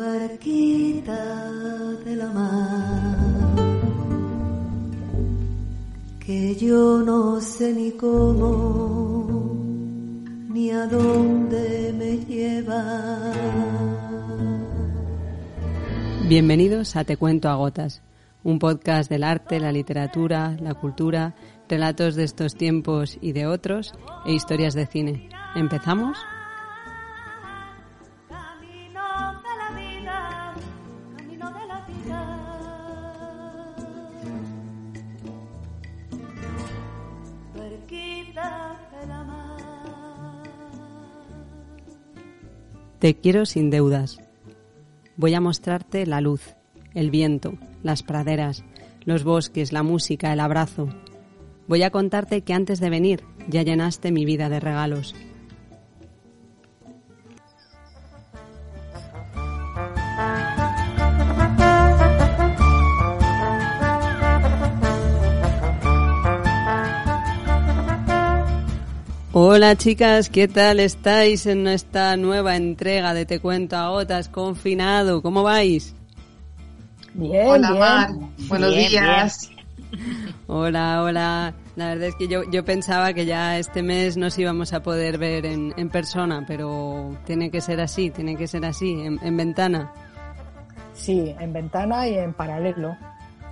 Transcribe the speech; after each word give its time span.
Barquita 0.00 1.50
de 2.06 2.16
la 2.16 2.30
mar, 2.30 3.18
que 6.24 6.54
yo 6.54 7.02
no 7.02 7.38
sé 7.42 7.74
ni 7.74 7.90
cómo 7.92 9.26
ni 10.48 10.70
a 10.70 10.86
dónde 10.86 11.94
me 11.98 12.16
lleva. 12.16 12.82
Bienvenidos 16.26 16.96
a 16.96 17.04
Te 17.04 17.18
Cuento 17.18 17.50
a 17.50 17.56
Gotas, 17.56 18.00
un 18.42 18.58
podcast 18.58 19.10
del 19.10 19.22
arte, 19.22 19.60
la 19.60 19.70
literatura, 19.70 20.56
la 20.62 20.72
cultura, 20.72 21.34
relatos 21.68 22.14
de 22.14 22.24
estos 22.24 22.54
tiempos 22.54 23.18
y 23.20 23.32
de 23.32 23.46
otros 23.46 23.92
e 24.24 24.32
historias 24.32 24.72
de 24.72 24.86
cine. 24.86 25.28
¿Empezamos? 25.54 26.16
Te 43.00 43.14
quiero 43.14 43.46
sin 43.46 43.70
deudas. 43.70 44.20
Voy 45.16 45.32
a 45.32 45.40
mostrarte 45.40 46.04
la 46.04 46.20
luz, 46.20 46.54
el 46.92 47.10
viento, 47.10 47.54
las 47.82 48.02
praderas, 48.02 48.62
los 49.06 49.24
bosques, 49.24 49.72
la 49.72 49.82
música, 49.82 50.34
el 50.34 50.40
abrazo. 50.40 50.90
Voy 51.66 51.82
a 51.82 51.88
contarte 51.88 52.42
que 52.42 52.52
antes 52.52 52.78
de 52.78 52.90
venir 52.90 53.24
ya 53.48 53.62
llenaste 53.62 54.12
mi 54.12 54.26
vida 54.26 54.50
de 54.50 54.60
regalos. 54.60 55.14
Hola 69.32 69.76
chicas, 69.76 70.28
¿qué 70.28 70.48
tal 70.48 70.80
estáis 70.80 71.46
en 71.46 71.68
esta 71.68 72.16
nueva 72.16 72.56
entrega 72.56 73.14
de 73.14 73.26
Te 73.26 73.38
Cuento 73.38 73.76
a 73.76 73.88
Gotas 73.90 74.28
confinado? 74.28 75.22
¿Cómo 75.22 75.44
vais? 75.44 75.94
Bien, 77.14 77.46
Hola 77.46 77.68
bien. 77.68 77.78
Mar, 77.80 78.10
buenos 78.48 78.74
Bien, 78.74 78.88
días. 78.90 79.50
Hola, 80.48 81.02
hola. 81.04 81.54
La 81.76 81.88
verdad 81.90 82.08
es 82.08 82.16
que 82.16 82.26
yo, 82.26 82.42
yo 82.50 82.64
pensaba 82.64 83.12
que 83.12 83.24
ya 83.24 83.56
este 83.58 83.84
mes 83.84 84.16
nos 84.16 84.36
íbamos 84.36 84.72
a 84.72 84.82
poder 84.82 85.16
ver 85.18 85.46
en, 85.46 85.74
en 85.76 85.90
persona, 85.90 86.44
pero 86.44 87.16
tiene 87.24 87.52
que 87.52 87.60
ser 87.60 87.80
así, 87.80 88.10
tiene 88.10 88.36
que 88.36 88.48
ser 88.48 88.64
así, 88.64 89.00
en, 89.00 89.20
en 89.22 89.36
ventana. 89.36 89.92
Sí, 90.92 91.34
en 91.38 91.52
ventana 91.52 92.08
y 92.08 92.18
en 92.18 92.34
paralelo. 92.34 92.96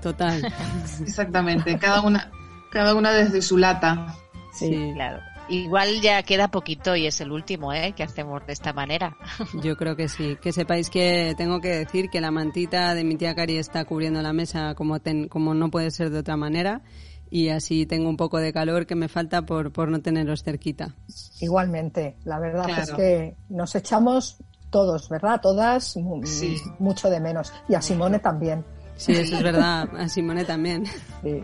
Total. 0.02 0.42
Exactamente, 1.00 1.78
cada 1.78 2.00
una, 2.00 2.32
cada 2.72 2.96
una 2.96 3.12
desde 3.12 3.42
su 3.42 3.56
lata. 3.56 4.16
Sí. 4.52 4.68
Sí. 4.68 4.90
Claro. 4.94 5.27
Igual 5.48 6.00
ya 6.02 6.22
queda 6.22 6.48
poquito 6.48 6.94
y 6.94 7.06
es 7.06 7.20
el 7.20 7.32
último, 7.32 7.72
¿eh? 7.72 7.92
Que 7.96 8.02
hacemos 8.02 8.46
de 8.46 8.52
esta 8.52 8.72
manera. 8.72 9.16
Yo 9.62 9.76
creo 9.76 9.96
que 9.96 10.08
sí. 10.08 10.36
Que 10.42 10.52
sepáis 10.52 10.90
que 10.90 11.34
tengo 11.38 11.60
que 11.60 11.68
decir 11.68 12.10
que 12.10 12.20
la 12.20 12.30
mantita 12.30 12.94
de 12.94 13.04
mi 13.04 13.16
tía 13.16 13.34
Cari 13.34 13.56
está 13.56 13.84
cubriendo 13.84 14.20
la 14.20 14.32
mesa 14.32 14.74
como, 14.74 15.00
ten- 15.00 15.28
como 15.28 15.54
no 15.54 15.70
puede 15.70 15.90
ser 15.90 16.10
de 16.10 16.18
otra 16.18 16.36
manera. 16.36 16.82
Y 17.30 17.48
así 17.50 17.84
tengo 17.86 18.08
un 18.08 18.16
poco 18.16 18.38
de 18.38 18.52
calor 18.52 18.86
que 18.86 18.94
me 18.94 19.08
falta 19.08 19.42
por, 19.42 19.70
por 19.72 19.90
no 19.90 20.00
teneros 20.00 20.42
cerquita. 20.42 20.94
Igualmente, 21.40 22.16
la 22.24 22.38
verdad 22.38 22.64
Claro. 22.64 22.82
es 22.82 22.90
que 22.92 23.36
nos 23.48 23.74
echamos 23.74 24.36
todos, 24.70 25.08
¿verdad? 25.08 25.40
Todas 25.40 25.94
Sí. 26.24 26.56
mucho 26.78 27.08
de 27.10 27.20
menos. 27.20 27.52
Y 27.68 27.74
a 27.74 27.82
Simone 27.82 28.18
también. 28.18 28.64
Sí, 28.98 29.12
eso 29.12 29.36
es 29.36 29.42
verdad. 29.42 29.88
A 29.96 30.08
Simone 30.08 30.44
también. 30.44 30.84
Sí. 31.22 31.42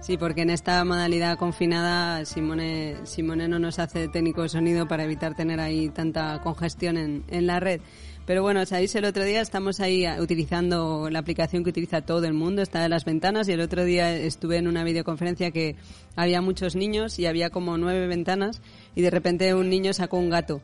Sí, 0.00 0.16
porque 0.16 0.42
en 0.42 0.50
esta 0.50 0.84
modalidad 0.84 1.36
confinada 1.36 2.24
Simone, 2.24 2.96
Simone 3.04 3.48
no 3.48 3.58
nos 3.58 3.78
hace 3.78 4.08
técnico 4.08 4.42
de 4.42 4.48
sonido 4.48 4.86
para 4.88 5.04
evitar 5.04 5.34
tener 5.34 5.60
ahí 5.60 5.88
tanta 5.88 6.40
congestión 6.42 6.96
en, 6.96 7.24
en 7.28 7.46
la 7.46 7.60
red. 7.60 7.80
Pero 8.26 8.42
bueno, 8.42 8.64
sabéis, 8.66 8.94
el 8.96 9.04
otro 9.04 9.24
día 9.24 9.40
estamos 9.40 9.78
ahí 9.78 10.04
ah, 10.04 10.16
utilizando 10.20 11.08
la 11.10 11.20
aplicación 11.20 11.62
que 11.62 11.70
utiliza 11.70 12.00
todo 12.02 12.24
el 12.24 12.34
mundo, 12.34 12.60
está 12.60 12.84
en 12.84 12.90
las 12.90 13.04
ventanas, 13.04 13.48
y 13.48 13.52
el 13.52 13.60
otro 13.60 13.84
día 13.84 14.14
estuve 14.16 14.56
en 14.56 14.66
una 14.66 14.82
videoconferencia 14.82 15.52
que 15.52 15.76
había 16.16 16.40
muchos 16.40 16.74
niños 16.74 17.20
y 17.20 17.26
había 17.26 17.50
como 17.50 17.78
nueve 17.78 18.08
ventanas, 18.08 18.62
y 18.96 19.02
de 19.02 19.10
repente 19.10 19.54
un 19.54 19.70
niño 19.70 19.92
sacó 19.92 20.18
un 20.18 20.30
gato. 20.30 20.60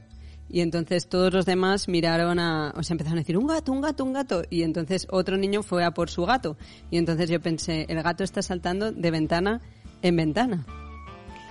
Y 0.49 0.61
entonces 0.61 1.09
todos 1.09 1.33
los 1.33 1.47
demás 1.47 1.89
miraron 1.89 2.39
a, 2.39 2.75
o 2.77 2.83
sea, 2.83 2.95
empezaron 2.95 3.19
a 3.19 3.23
decir, 3.23 3.39
un 3.39 3.47
gato, 3.47 3.73
un 3.73 3.81
gato, 3.81 4.05
un 4.05 4.13
gato. 4.13 4.43
Y 4.51 4.63
entonces 4.63 5.07
otro 5.11 5.37
niño 5.37 5.63
fue 5.63 5.85
a 5.85 5.93
por 5.93 6.11
su 6.11 6.27
gato. 6.27 6.57
Y 6.91 6.99
entonces 6.99 7.31
yo 7.31 7.41
pensé, 7.41 7.87
el 7.89 8.03
gato 8.03 8.23
está 8.23 8.43
saltando 8.43 8.93
de 8.93 9.11
ventana 9.11 9.61
en 10.03 10.17
ventana. 10.17 10.67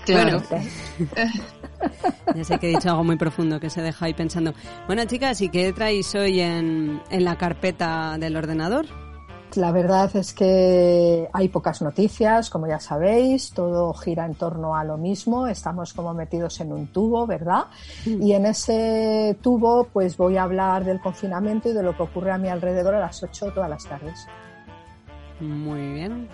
Claro. 0.06 0.42
Ya 2.36 2.44
sé 2.44 2.60
que 2.60 2.68
he 2.68 2.76
dicho 2.76 2.90
algo 2.92 3.04
muy 3.04 3.18
profundo 3.18 3.60
que 3.60 3.72
se 3.72 3.82
deja 3.82 4.06
ahí 4.06 4.14
pensando. 4.14 4.54
Bueno, 4.86 5.04
chicas, 5.06 5.42
¿y 5.42 5.50
qué 5.50 5.74
traéis 5.74 6.14
hoy 6.14 6.40
en, 6.40 7.02
en 7.10 7.24
la 7.24 7.38
carpeta 7.38 8.18
del 8.20 8.38
ordenador? 8.38 8.86
La 9.56 9.72
verdad 9.72 10.16
es 10.16 10.34
que 10.34 11.28
hay 11.34 11.50
pocas 11.50 11.82
noticias, 11.82 12.50
como 12.50 12.68
ya 12.68 12.80
sabéis, 12.80 13.52
todo 13.52 13.94
gira 13.94 14.26
en 14.26 14.36
torno 14.36 14.76
a 14.76 14.84
lo 14.84 14.98
mismo, 14.98 15.48
estamos 15.48 15.94
como 15.94 16.14
metidos 16.14 16.60
en 16.62 16.72
un 16.72 16.88
tubo, 16.88 17.28
¿verdad? 17.28 17.66
Y 18.06 18.34
en 18.34 18.46
ese 18.46 19.38
tubo 19.42 19.86
pues 19.92 20.18
voy 20.18 20.38
a 20.38 20.44
hablar 20.44 20.86
del 20.86 21.00
confinamiento 21.00 21.70
y 21.70 21.74
de 21.74 21.84
lo 21.84 21.96
que 21.96 22.04
ocurre 22.04 22.32
a 22.32 22.38
mi 22.38 22.50
alrededor 22.50 22.96
a 22.96 23.00
las 23.00 23.22
8 23.22 23.52
todas 23.54 23.70
las 23.70 23.86
tardes. 23.86 24.28
Muy 25.40 25.94
bien. 25.94 26.30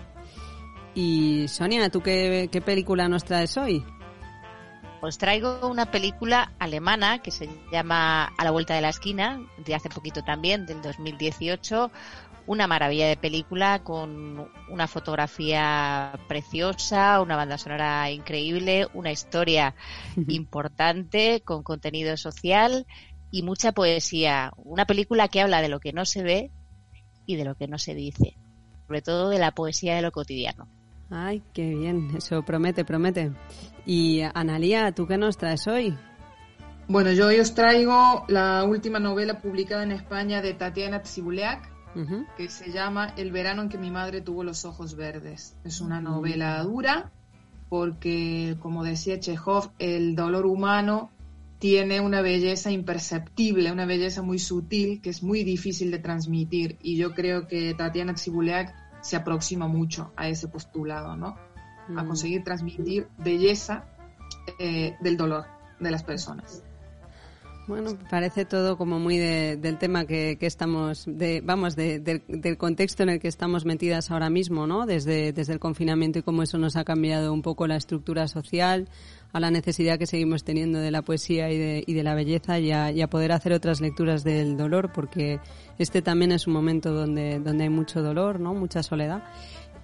Y 0.94 1.46
Sonia, 1.48 1.88
¿tú 1.90 2.00
qué, 2.00 2.48
qué 2.50 2.60
película 2.60 3.08
nos 3.08 3.24
traes 3.24 3.56
hoy? 3.56 3.84
Os 5.00 5.16
traigo 5.16 5.68
una 5.68 5.90
película 5.92 6.52
alemana 6.58 7.20
que 7.20 7.30
se 7.30 7.48
llama 7.70 8.32
A 8.36 8.44
la 8.44 8.50
vuelta 8.50 8.74
de 8.74 8.80
la 8.80 8.88
esquina, 8.88 9.40
de 9.58 9.74
hace 9.74 9.88
poquito 9.88 10.24
también, 10.24 10.66
del 10.66 10.82
2018. 10.82 11.90
Una 12.48 12.66
maravilla 12.66 13.06
de 13.06 13.18
película 13.18 13.84
con 13.84 14.48
una 14.70 14.86
fotografía 14.88 16.18
preciosa, 16.28 17.20
una 17.20 17.36
banda 17.36 17.58
sonora 17.58 18.10
increíble, 18.10 18.86
una 18.94 19.12
historia 19.12 19.74
importante 20.28 21.42
con 21.44 21.62
contenido 21.62 22.16
social 22.16 22.86
y 23.30 23.42
mucha 23.42 23.72
poesía. 23.72 24.50
Una 24.56 24.86
película 24.86 25.28
que 25.28 25.42
habla 25.42 25.60
de 25.60 25.68
lo 25.68 25.78
que 25.78 25.92
no 25.92 26.06
se 26.06 26.22
ve 26.22 26.50
y 27.26 27.36
de 27.36 27.44
lo 27.44 27.54
que 27.54 27.68
no 27.68 27.76
se 27.76 27.94
dice, 27.94 28.38
sobre 28.86 29.02
todo 29.02 29.28
de 29.28 29.38
la 29.38 29.52
poesía 29.52 29.94
de 29.94 30.00
lo 30.00 30.10
cotidiano. 30.10 30.66
Ay, 31.10 31.42
qué 31.52 31.74
bien, 31.74 32.16
eso 32.16 32.42
promete, 32.42 32.82
promete. 32.82 33.30
Y 33.84 34.22
Analía, 34.22 34.92
¿tú 34.92 35.06
qué 35.06 35.18
nos 35.18 35.36
traes 35.36 35.66
hoy? 35.66 35.94
Bueno, 36.88 37.12
yo 37.12 37.26
hoy 37.26 37.40
os 37.40 37.52
traigo 37.52 38.24
la 38.28 38.64
última 38.64 38.98
novela 38.98 39.38
publicada 39.38 39.82
en 39.82 39.92
España 39.92 40.40
de 40.40 40.54
Tatiana 40.54 41.02
Tsibuleak, 41.02 41.77
Que 42.36 42.48
se 42.48 42.70
llama 42.70 43.12
El 43.16 43.32
verano 43.32 43.62
en 43.62 43.68
que 43.68 43.78
mi 43.78 43.90
madre 43.90 44.20
tuvo 44.20 44.44
los 44.44 44.64
ojos 44.64 44.94
verdes. 44.94 45.56
Es 45.64 45.80
una 45.80 46.00
novela 46.00 46.62
dura 46.62 47.10
porque, 47.68 48.56
como 48.60 48.84
decía 48.84 49.18
Chekhov, 49.20 49.72
el 49.78 50.14
dolor 50.16 50.46
humano 50.46 51.10
tiene 51.58 52.00
una 52.00 52.20
belleza 52.22 52.70
imperceptible, 52.70 53.72
una 53.72 53.84
belleza 53.84 54.22
muy 54.22 54.38
sutil 54.38 55.00
que 55.00 55.10
es 55.10 55.22
muy 55.22 55.42
difícil 55.42 55.90
de 55.90 55.98
transmitir 55.98 56.78
y 56.82 56.96
yo 56.96 57.14
creo 57.14 57.46
que 57.48 57.74
Tatiana 57.74 58.14
Tsibuleak 58.14 58.72
se 59.00 59.16
aproxima 59.16 59.66
mucho 59.66 60.12
a 60.16 60.28
ese 60.28 60.48
postulado, 60.48 61.16
¿no? 61.16 61.36
A 61.96 62.02
Mm. 62.04 62.06
conseguir 62.06 62.44
transmitir 62.44 63.08
belleza 63.18 63.84
eh, 64.58 64.96
del 65.00 65.16
dolor 65.16 65.46
de 65.80 65.90
las 65.90 66.04
personas. 66.04 66.62
Bueno, 67.68 67.98
parece 68.10 68.46
todo 68.46 68.78
como 68.78 68.98
muy 68.98 69.18
del 69.18 69.76
tema 69.76 70.06
que, 70.06 70.38
estamos, 70.40 71.04
de, 71.06 71.42
vamos, 71.44 71.76
del 71.76 72.56
contexto 72.56 73.02
en 73.02 73.10
el 73.10 73.20
que 73.20 73.28
estamos 73.28 73.66
metidas 73.66 74.10
ahora 74.10 74.30
mismo, 74.30 74.66
¿no? 74.66 74.86
Desde, 74.86 75.34
desde 75.34 75.52
el 75.52 75.58
confinamiento 75.58 76.18
y 76.18 76.22
cómo 76.22 76.42
eso 76.42 76.56
nos 76.56 76.76
ha 76.76 76.84
cambiado 76.84 77.30
un 77.30 77.42
poco 77.42 77.66
la 77.66 77.76
estructura 77.76 78.26
social, 78.26 78.88
a 79.34 79.40
la 79.40 79.50
necesidad 79.50 79.98
que 79.98 80.06
seguimos 80.06 80.44
teniendo 80.44 80.78
de 80.78 80.90
la 80.90 81.02
poesía 81.02 81.50
y 81.52 81.58
de, 81.58 81.84
y 81.86 81.92
de 81.92 82.02
la 82.02 82.14
belleza 82.14 82.58
y 82.58 82.72
a, 82.72 82.90
y 82.90 83.02
a, 83.02 83.10
poder 83.10 83.32
hacer 83.32 83.52
otras 83.52 83.82
lecturas 83.82 84.24
del 84.24 84.56
dolor, 84.56 84.90
porque 84.94 85.38
este 85.78 86.00
también 86.00 86.32
es 86.32 86.46
un 86.46 86.54
momento 86.54 86.94
donde, 86.94 87.38
donde 87.38 87.64
hay 87.64 87.70
mucho 87.70 88.00
dolor, 88.00 88.40
¿no? 88.40 88.54
Mucha 88.54 88.82
soledad. 88.82 89.22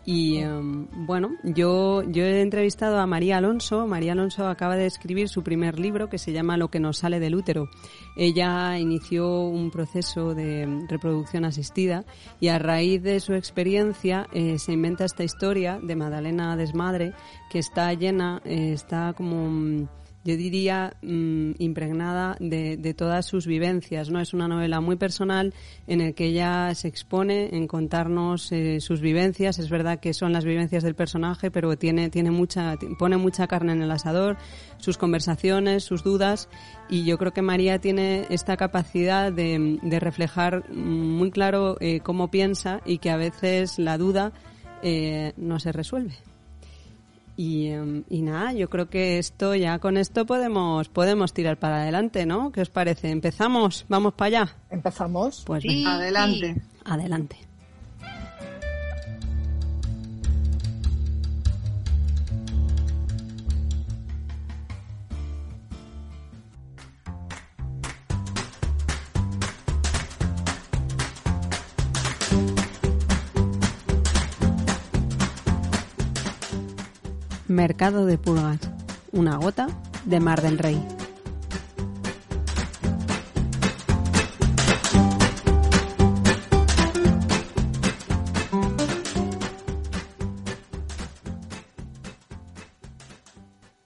Y 0.06 0.36
em, 0.38 0.86
bueno, 1.06 1.30
yo, 1.42 2.02
yo 2.02 2.24
he 2.24 2.42
entrevistado 2.42 2.98
a 2.98 3.06
María 3.06 3.38
Alonso. 3.38 3.86
María 3.86 4.12
Alonso 4.12 4.46
acaba 4.46 4.76
de 4.76 4.86
escribir 4.86 5.28
su 5.28 5.42
primer 5.42 5.78
libro 5.78 6.10
que 6.10 6.18
se 6.18 6.32
llama 6.32 6.58
Lo 6.58 6.68
que 6.68 6.80
nos 6.80 6.98
sale 6.98 7.20
del 7.20 7.34
útero. 7.34 7.70
Ella 8.16 8.78
inició 8.78 9.40
un 9.40 9.70
proceso 9.70 10.34
de 10.34 10.84
reproducción 10.88 11.44
asistida 11.46 12.04
y 12.38 12.48
a 12.48 12.58
raíz 12.58 13.02
de 13.02 13.18
su 13.20 13.32
experiencia 13.32 14.26
eh, 14.32 14.58
se 14.58 14.72
inventa 14.72 15.06
esta 15.06 15.24
historia 15.24 15.78
de 15.82 15.96
Madalena 15.96 16.56
Desmadre 16.56 17.14
que 17.50 17.58
está 17.58 17.92
llena, 17.94 18.42
eh, 18.44 18.72
está 18.74 19.14
como 19.14 19.48
mm, 19.48 19.88
yo 20.24 20.36
diría, 20.36 20.96
mm, 21.02 21.52
impregnada 21.58 22.36
de, 22.40 22.94
todas 22.94 23.26
sus 23.26 23.46
vivencias. 23.46 24.10
¿no? 24.10 24.20
Es 24.20 24.32
una 24.32 24.48
novela 24.48 24.80
muy 24.80 24.96
personal 24.96 25.52
en 25.86 26.00
el 26.00 26.14
que 26.14 26.26
ella 26.26 26.74
se 26.74 26.88
expone 26.88 27.54
en 27.54 27.66
contarnos 27.66 28.50
eh, 28.50 28.80
sus 28.80 29.00
vivencias. 29.00 29.58
Es 29.58 29.68
verdad 29.68 30.00
que 30.00 30.14
son 30.14 30.32
las 30.32 30.44
vivencias 30.44 30.82
del 30.82 30.94
personaje, 30.94 31.50
pero 31.50 31.76
tiene, 31.76 32.08
tiene 32.08 32.30
mucha, 32.30 32.76
pone 32.98 33.18
mucha 33.18 33.46
carne 33.46 33.72
en 33.72 33.82
el 33.82 33.90
asador, 33.90 34.38
sus 34.78 34.96
conversaciones, 34.96 35.84
sus 35.84 36.02
dudas. 36.02 36.48
Y 36.88 37.04
yo 37.04 37.18
creo 37.18 37.32
que 37.32 37.42
María 37.42 37.78
tiene 37.78 38.26
esta 38.30 38.56
capacidad 38.56 39.30
de, 39.30 39.78
reflejar 40.00 40.70
muy 40.72 41.30
claro 41.30 41.76
eh, 41.80 42.00
cómo 42.00 42.30
piensa 42.30 42.80
y 42.84 42.98
que 42.98 43.10
a 43.10 43.16
veces 43.16 43.78
la 43.78 43.98
duda 43.98 44.32
eh, 44.82 45.32
no 45.36 45.60
se 45.60 45.72
resuelve. 45.72 46.14
Y, 47.36 47.68
em, 47.68 48.04
y, 48.08 48.22
nada, 48.22 48.52
yo 48.52 48.70
creo 48.70 48.88
que 48.88 49.18
esto 49.18 49.54
ya 49.54 49.78
con 49.80 49.96
esto 49.96 50.24
podemos 50.24 50.88
podemos 50.88 51.32
tirar 51.32 51.58
para 51.58 51.82
adelante, 51.82 52.26
¿no? 52.26 52.52
¿Qué 52.52 52.60
os 52.60 52.70
parece? 52.70 53.10
¿Empezamos? 53.10 53.86
¿Vamos 53.88 54.14
para 54.14 54.26
allá? 54.26 54.56
¿Empezamos? 54.70 55.42
Pues 55.44 55.62
sí. 55.62 55.84
adelante. 55.84 56.62
Adelante. 56.84 57.36
Mercado 77.54 78.04
de 78.04 78.18
Pulgas, 78.18 78.58
una 79.12 79.36
gota 79.36 79.68
de 80.04 80.18
Mar 80.18 80.42
del 80.42 80.58
Rey. 80.58 80.84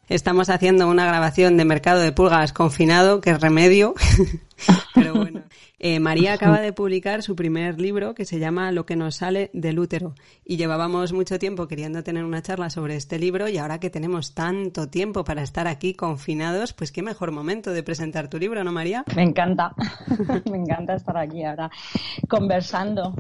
Estamos 0.08 0.48
haciendo 0.48 0.88
una 0.88 1.04
grabación 1.04 1.58
de 1.58 1.66
Mercado 1.66 2.00
de 2.00 2.12
Pulgas 2.12 2.54
confinado, 2.54 3.20
que 3.20 3.30
es 3.30 3.40
remedio. 3.40 3.94
Pero 4.94 5.14
bueno. 5.14 5.42
Eh, 5.80 6.00
María 6.00 6.32
acaba 6.32 6.60
de 6.60 6.72
publicar 6.72 7.22
su 7.22 7.36
primer 7.36 7.80
libro 7.80 8.12
que 8.12 8.24
se 8.24 8.40
llama 8.40 8.72
Lo 8.72 8.84
que 8.84 8.96
nos 8.96 9.16
sale 9.16 9.48
del 9.52 9.78
útero 9.78 10.14
y 10.44 10.56
llevábamos 10.56 11.12
mucho 11.12 11.38
tiempo 11.38 11.68
queriendo 11.68 12.02
tener 12.02 12.24
una 12.24 12.42
charla 12.42 12.68
sobre 12.68 12.96
este 12.96 13.16
libro 13.16 13.48
y 13.48 13.58
ahora 13.58 13.78
que 13.78 13.88
tenemos 13.88 14.34
tanto 14.34 14.88
tiempo 14.88 15.22
para 15.22 15.42
estar 15.42 15.68
aquí 15.68 15.94
confinados, 15.94 16.72
pues 16.72 16.90
qué 16.90 17.02
mejor 17.02 17.30
momento 17.30 17.70
de 17.70 17.84
presentar 17.84 18.28
tu 18.28 18.38
libro, 18.38 18.64
¿no, 18.64 18.72
María? 18.72 19.04
Me 19.14 19.22
encanta, 19.22 19.72
me 20.50 20.56
encanta 20.58 20.94
estar 20.94 21.16
aquí 21.16 21.44
ahora 21.44 21.70
conversando. 22.28 23.14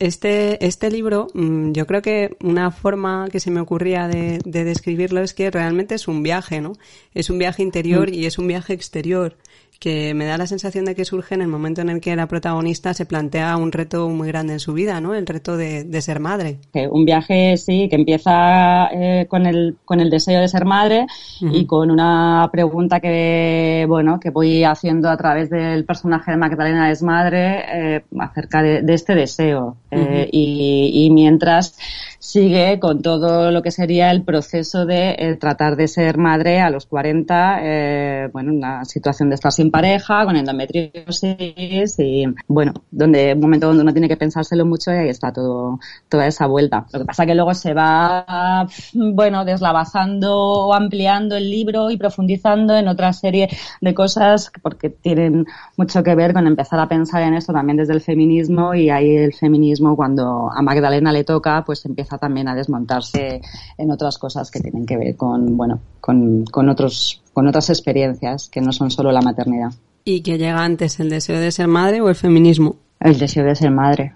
Este, 0.00 0.66
este 0.66 0.90
libro, 0.90 1.28
mm, 1.32 1.70
yo 1.70 1.86
creo 1.86 2.02
que 2.02 2.36
una 2.42 2.72
forma 2.72 3.28
que 3.30 3.38
se 3.38 3.52
me 3.52 3.60
ocurría 3.60 4.08
de, 4.08 4.40
describirlo 4.44 5.20
es 5.20 5.32
que 5.32 5.50
realmente 5.50 5.94
es 5.94 6.08
un 6.08 6.24
viaje, 6.24 6.60
¿no? 6.60 6.72
Es 7.14 7.30
un 7.30 7.38
viaje 7.38 7.62
interior 7.62 8.10
mm. 8.10 8.14
y 8.14 8.26
es 8.26 8.36
un 8.38 8.48
viaje 8.48 8.72
exterior 8.72 9.36
que 9.80 10.12
me 10.12 10.26
da 10.26 10.36
la 10.36 10.46
sensación 10.46 10.84
de 10.84 10.94
que 10.94 11.06
surge 11.06 11.34
en 11.34 11.40
el 11.40 11.48
momento 11.48 11.80
en 11.80 11.88
el 11.88 12.02
que 12.02 12.14
la 12.14 12.28
protagonista 12.28 12.92
se 12.92 13.06
plantea 13.06 13.56
un 13.56 13.72
reto 13.72 14.10
muy 14.10 14.28
grande 14.28 14.52
en 14.52 14.60
su 14.60 14.74
vida, 14.74 15.00
¿no? 15.00 15.14
El 15.14 15.26
reto 15.26 15.56
de, 15.56 16.00
ser 16.02 16.20
madre. 16.20 16.58
Un 16.90 17.06
viaje, 17.06 17.56
sí, 17.56 17.88
que 17.88 17.96
empieza 17.96 18.88
eh, 18.92 19.26
con, 19.26 19.46
el, 19.46 19.78
con 19.86 20.00
el 20.00 20.10
deseo 20.10 20.42
de 20.42 20.48
ser 20.48 20.66
madre 20.66 21.06
y 21.40 21.64
con 21.64 21.90
una 21.90 22.46
pregunta 22.52 23.00
que, 23.00 23.86
bueno, 23.88 24.20
que 24.20 24.28
voy 24.28 24.64
haciendo 24.64 25.08
a 25.08 25.16
través 25.16 25.48
del 25.48 25.86
personaje 25.86 26.32
de 26.32 26.36
Magdalena 26.36 26.88
Desmadre 26.88 27.96
eh, 27.96 28.04
acerca 28.18 28.62
de, 28.62 28.84
este 28.92 29.14
deseo. 29.14 29.76
Eh, 29.90 30.28
y, 30.30 31.06
y 31.06 31.10
mientras 31.10 31.78
sigue 32.20 32.78
con 32.78 33.00
todo 33.00 33.50
lo 33.50 33.62
que 33.62 33.70
sería 33.70 34.10
el 34.10 34.22
proceso 34.22 34.84
de 34.84 35.16
eh, 35.18 35.36
tratar 35.36 35.74
de 35.76 35.88
ser 35.88 36.18
madre 36.18 36.60
a 36.60 36.68
los 36.68 36.84
40, 36.84 37.58
eh, 37.62 38.28
bueno, 38.30 38.52
una 38.52 38.84
situación 38.84 39.30
de 39.30 39.36
estar 39.36 39.50
sin 39.50 39.70
pareja, 39.70 40.26
con 40.26 40.36
endometriosis 40.36 41.98
y, 41.98 42.26
bueno, 42.46 42.74
donde 42.90 43.32
un 43.32 43.40
momento 43.40 43.68
donde 43.68 43.82
uno 43.82 43.92
tiene 43.92 44.06
que 44.06 44.18
pensárselo 44.18 44.66
mucho 44.66 44.92
y 44.92 44.96
ahí 44.96 45.08
está 45.08 45.32
todo, 45.32 45.80
toda 46.10 46.26
esa 46.26 46.46
vuelta. 46.46 46.86
Lo 46.92 47.00
que 47.00 47.04
pasa 47.06 47.24
que 47.24 47.34
luego 47.34 47.54
se 47.54 47.72
va, 47.72 48.66
bueno, 48.92 49.46
deslavazando 49.46 50.36
o 50.36 50.74
ampliando 50.74 51.36
el 51.36 51.50
libro 51.50 51.90
y 51.90 51.96
profundizando 51.96 52.76
en 52.76 52.88
otra 52.88 53.14
serie 53.14 53.48
de 53.80 53.94
cosas 53.94 54.52
porque 54.60 54.90
tienen 54.90 55.46
mucho 55.78 56.02
que 56.02 56.14
ver 56.14 56.34
con 56.34 56.46
empezar 56.46 56.78
a 56.80 56.88
pensar 56.88 57.22
en 57.22 57.32
esto 57.32 57.54
también 57.54 57.78
desde 57.78 57.94
el 57.94 58.02
feminismo 58.02 58.74
y 58.74 58.90
ahí 58.90 59.16
el 59.16 59.32
feminismo 59.32 59.96
cuando 59.96 60.50
a 60.52 60.60
Magdalena 60.60 61.12
le 61.12 61.24
toca, 61.24 61.64
pues 61.64 61.86
empieza 61.86 62.09
también 62.18 62.48
a 62.48 62.54
desmontarse 62.54 63.40
en 63.78 63.90
otras 63.90 64.18
cosas 64.18 64.50
que 64.50 64.60
tienen 64.60 64.86
que 64.86 64.96
ver 64.96 65.16
con, 65.16 65.56
bueno, 65.56 65.80
con, 66.00 66.44
con, 66.44 66.68
otros, 66.68 67.22
con 67.32 67.46
otras 67.46 67.70
experiencias 67.70 68.48
que 68.48 68.60
no 68.60 68.72
son 68.72 68.90
solo 68.90 69.12
la 69.12 69.22
maternidad. 69.22 69.72
¿Y 70.04 70.22
qué 70.22 70.38
llega 70.38 70.64
antes, 70.64 71.00
el 71.00 71.10
deseo 71.10 71.38
de 71.38 71.52
ser 71.52 71.68
madre 71.68 72.00
o 72.00 72.08
el 72.08 72.14
feminismo? 72.14 72.76
El 73.00 73.18
deseo 73.18 73.44
de 73.44 73.54
ser 73.54 73.70
madre. 73.70 74.14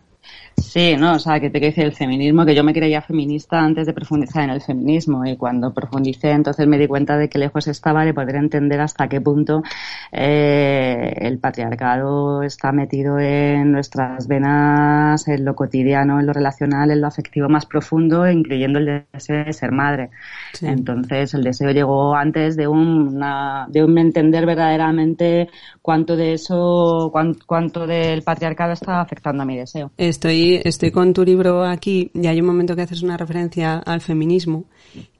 Sí, 0.56 0.96
no, 0.96 1.14
o 1.14 1.18
sea, 1.18 1.40
que 1.40 1.50
te 1.50 1.58
quiero 1.58 1.70
decir 1.70 1.84
el 1.84 1.92
feminismo, 1.92 2.44
que 2.44 2.54
yo 2.54 2.64
me 2.64 2.72
creía 2.72 3.02
feminista 3.02 3.60
antes 3.60 3.86
de 3.86 3.92
profundizar 3.92 4.44
en 4.44 4.50
el 4.50 4.60
feminismo 4.60 5.24
y 5.24 5.36
cuando 5.36 5.72
profundicé 5.72 6.30
entonces 6.30 6.66
me 6.66 6.78
di 6.78 6.86
cuenta 6.86 7.16
de 7.16 7.28
que 7.28 7.38
lejos 7.38 7.66
estaba 7.68 8.04
de 8.04 8.14
poder 8.14 8.36
entender 8.36 8.80
hasta 8.80 9.08
qué 9.08 9.20
punto 9.20 9.62
eh, 10.12 11.12
el 11.20 11.38
patriarcado 11.38 12.42
está 12.42 12.72
metido 12.72 13.18
en 13.18 13.72
nuestras 13.72 14.26
venas, 14.28 15.26
en 15.28 15.44
lo 15.44 15.54
cotidiano, 15.54 16.20
en 16.20 16.26
lo 16.26 16.32
relacional, 16.32 16.90
en 16.90 17.00
lo 17.00 17.06
afectivo 17.06 17.48
más 17.48 17.66
profundo, 17.66 18.28
incluyendo 18.28 18.78
el 18.78 19.04
deseo 19.12 19.44
de 19.44 19.52
ser 19.52 19.72
madre. 19.72 20.10
Entonces 20.62 21.34
el 21.34 21.42
deseo 21.42 21.70
llegó 21.70 22.14
antes 22.14 22.56
de, 22.56 22.68
una, 22.68 23.66
de 23.68 23.82
un 23.82 23.96
entender 23.98 24.46
verdaderamente 24.46 25.48
cuánto 25.82 26.16
de 26.16 26.34
eso, 26.34 27.10
cuánto, 27.46 27.86
del 27.86 28.22
patriarcado 28.22 28.72
está 28.72 29.00
afectando 29.00 29.42
a 29.42 29.46
mi 29.46 29.56
deseo. 29.56 29.90
Estoy, 29.96 30.43
estoy 30.52 30.90
con 30.90 31.12
tu 31.12 31.24
libro 31.24 31.64
aquí 31.64 32.10
y 32.14 32.26
hay 32.26 32.40
un 32.40 32.46
momento 32.46 32.76
que 32.76 32.82
haces 32.82 33.02
una 33.02 33.16
referencia 33.16 33.78
al 33.78 34.00
feminismo 34.00 34.64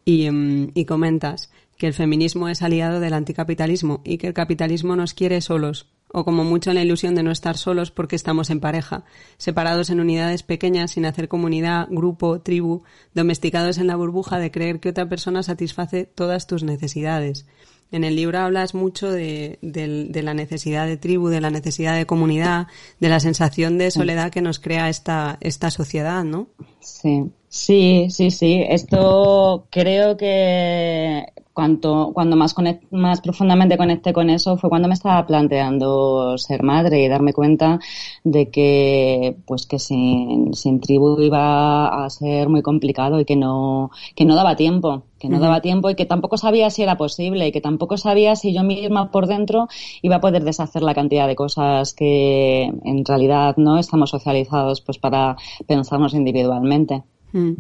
y, 0.04 0.26
em, 0.26 0.70
y 0.74 0.84
comentas 0.84 1.50
que 1.78 1.86
el 1.86 1.94
feminismo 1.94 2.48
es 2.48 2.62
aliado 2.62 3.00
del 3.00 3.14
anticapitalismo 3.14 4.00
y 4.04 4.18
que 4.18 4.28
el 4.28 4.34
capitalismo 4.34 4.96
nos 4.96 5.14
quiere 5.14 5.40
solos, 5.40 5.88
o 6.12 6.24
como 6.24 6.44
mucho 6.44 6.70
en 6.70 6.76
la 6.76 6.82
ilusión 6.82 7.14
de 7.14 7.22
no 7.22 7.32
estar 7.32 7.56
solos 7.56 7.90
porque 7.90 8.16
estamos 8.16 8.50
en 8.50 8.60
pareja, 8.60 9.04
separados 9.36 9.90
en 9.90 10.00
unidades 10.00 10.42
pequeñas 10.42 10.92
sin 10.92 11.06
hacer 11.06 11.26
comunidad, 11.26 11.88
grupo, 11.90 12.40
tribu, 12.40 12.82
domesticados 13.14 13.78
en 13.78 13.88
la 13.88 13.96
burbuja 13.96 14.38
de 14.38 14.50
creer 14.50 14.78
que 14.78 14.90
otra 14.90 15.08
persona 15.08 15.42
satisface 15.42 16.04
todas 16.04 16.46
tus 16.46 16.62
necesidades. 16.62 17.46
En 17.94 18.02
el 18.02 18.16
libro 18.16 18.40
hablas 18.40 18.74
mucho 18.74 19.08
de, 19.12 19.56
la 19.62 20.34
necesidad 20.34 20.84
de 20.84 20.96
tribu, 20.96 21.28
de 21.28 21.40
la 21.40 21.50
necesidad 21.50 21.94
de 21.94 22.06
comunidad, 22.06 22.66
de 22.98 23.08
la 23.08 23.20
sensación 23.20 23.78
de 23.78 23.92
soledad 23.92 24.32
que 24.32 24.42
nos 24.42 24.58
crea 24.58 24.88
esta, 24.88 25.38
esta 25.40 25.70
sociedad, 25.70 26.24
¿no? 26.24 26.48
Sí, 26.80 27.30
sí, 27.48 28.08
sí, 28.10 28.32
sí. 28.32 28.64
Esto 28.68 29.68
creo 29.70 30.16
que 30.16 31.24
cuanto, 31.54 32.11
cuando 32.12 32.37
más, 32.37 32.54
más 32.90 33.20
profundamente 33.20 33.78
conecté 33.78 34.12
con 34.12 34.28
eso 34.28 34.58
fue 34.58 34.68
cuando 34.68 34.88
me 34.88 34.94
estaba 34.94 35.25
planteando 35.26 36.37
ser 36.37 36.62
madre 36.62 37.02
y 37.02 37.08
darme 37.08 37.32
cuenta 37.32 37.78
de 38.25 38.50
que, 38.50 39.37
pues 39.46 39.66
que 39.66 39.78
sin, 39.78 40.52
sin 40.52 40.80
tribu 40.80 41.20
iba 41.20 42.04
a 42.04 42.11
ser 42.11 42.49
muy 42.49 42.61
complicado 42.62 43.20
y 43.20 43.25
que 43.25 43.37
no, 43.37 43.90
que 44.16 44.25
no 44.25 44.34
daba 44.34 44.56
tiempo, 44.56 45.04
que 45.18 45.28
no 45.28 45.38
daba 45.38 45.62
tiempo 45.62 45.88
y 45.88 45.94
que 45.94 46.06
tampoco 46.06 46.37
sabía 46.37 46.68
si 46.70 46.82
era 46.82 46.96
posible 46.96 47.46
y 47.46 47.52
que 47.52 47.61
tampoco 47.61 47.96
sabía 47.96 48.37
si 48.37 48.52
yo 48.52 48.62
misma 48.64 49.11
por 49.11 49.26
dentro 49.26 49.68
iba 50.02 50.16
a 50.16 50.20
poder 50.20 50.44
deshacer 50.44 50.82
la 50.82 50.94
cantidad 50.94 51.28
de 51.28 51.37
cosas 51.37 51.94
que 51.94 52.64
en 52.64 53.04
realidad 53.04 53.56
no 53.56 53.78
estamos 53.78 54.11
socializados 54.11 54.80
pues 54.80 54.99
para 54.99 55.37
pensarnos 55.66 56.14
individualmente. 56.14 57.04
Mm. 57.34 57.54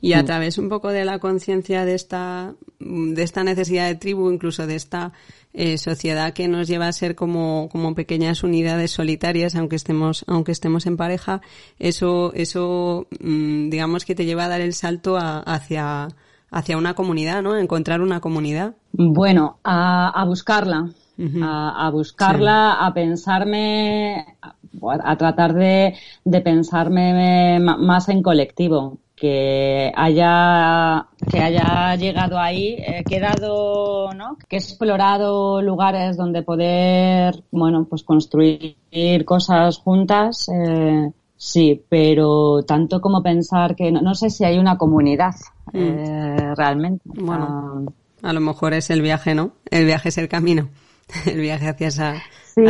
Y 0.00 0.12
a 0.12 0.22
mm. 0.22 0.26
través 0.26 0.56
un 0.56 0.68
poco 0.68 0.88
de 0.90 1.04
la 1.04 1.18
conciencia 1.18 1.84
de 1.84 1.94
esta, 1.94 2.54
de 2.78 3.22
esta 3.22 3.42
necesidad 3.42 3.88
de 3.88 3.96
tribu, 3.96 4.30
incluso 4.30 4.66
de 4.66 4.76
esta 4.76 5.12
eh, 5.52 5.78
sociedad 5.78 6.32
que 6.32 6.46
nos 6.46 6.68
lleva 6.68 6.86
a 6.86 6.92
ser 6.92 7.16
como, 7.16 7.68
como 7.72 7.94
pequeñas 7.94 8.44
unidades 8.44 8.92
solitarias, 8.92 9.56
aunque 9.56 9.76
estemos, 9.76 10.24
aunque 10.28 10.52
estemos 10.52 10.86
en 10.86 10.96
pareja, 10.96 11.40
eso, 11.78 12.32
eso, 12.34 13.08
mm, 13.20 13.68
digamos 13.68 14.04
que 14.04 14.14
te 14.14 14.24
lleva 14.24 14.44
a 14.44 14.48
dar 14.48 14.60
el 14.60 14.74
salto 14.74 15.16
hacia, 15.18 16.08
hacia 16.50 16.76
una 16.76 16.94
comunidad, 16.94 17.42
¿no? 17.42 17.54
A 17.54 17.60
encontrar 17.60 18.00
una 18.00 18.20
comunidad. 18.20 18.76
Bueno, 18.92 19.58
a, 19.64 20.24
buscarla. 20.26 20.90
a, 21.42 21.90
buscarla, 21.90 22.86
a 22.86 22.94
pensarme, 22.94 24.36
a, 25.02 25.16
tratar 25.16 25.54
de, 25.54 25.94
de 26.24 26.40
pensarme 26.42 27.58
más 27.58 28.08
en 28.08 28.22
colectivo 28.22 29.00
que 29.16 29.90
haya 29.96 31.06
que 31.30 31.40
haya 31.40 31.96
llegado 31.96 32.38
ahí, 32.38 32.76
he 32.78 33.02
quedado, 33.02 34.12
¿no? 34.12 34.36
Que 34.48 34.56
he 34.56 34.58
explorado 34.58 35.62
lugares 35.62 36.16
donde 36.16 36.42
poder, 36.42 37.42
bueno, 37.50 37.86
pues 37.88 38.02
construir 38.02 38.76
cosas 39.24 39.78
juntas, 39.78 40.48
eh, 40.50 41.10
sí, 41.36 41.82
pero 41.88 42.62
tanto 42.62 43.00
como 43.00 43.22
pensar 43.22 43.74
que 43.74 43.90
no, 43.90 44.14
sé 44.14 44.28
si 44.28 44.44
hay 44.44 44.58
una 44.58 44.76
comunidad 44.76 45.34
mm. 45.72 45.78
eh, 45.78 46.54
realmente. 46.54 47.02
Bueno, 47.06 47.86
a 48.22 48.32
lo 48.32 48.40
mejor 48.40 48.74
es 48.74 48.90
el 48.90 49.00
viaje, 49.00 49.34
¿no? 49.34 49.52
El 49.70 49.86
viaje 49.86 50.10
es 50.10 50.18
el 50.18 50.28
camino, 50.28 50.68
el 51.26 51.40
viaje 51.40 51.68
hacia 51.68 51.88
esa 51.88 52.14
sí, 52.54 52.62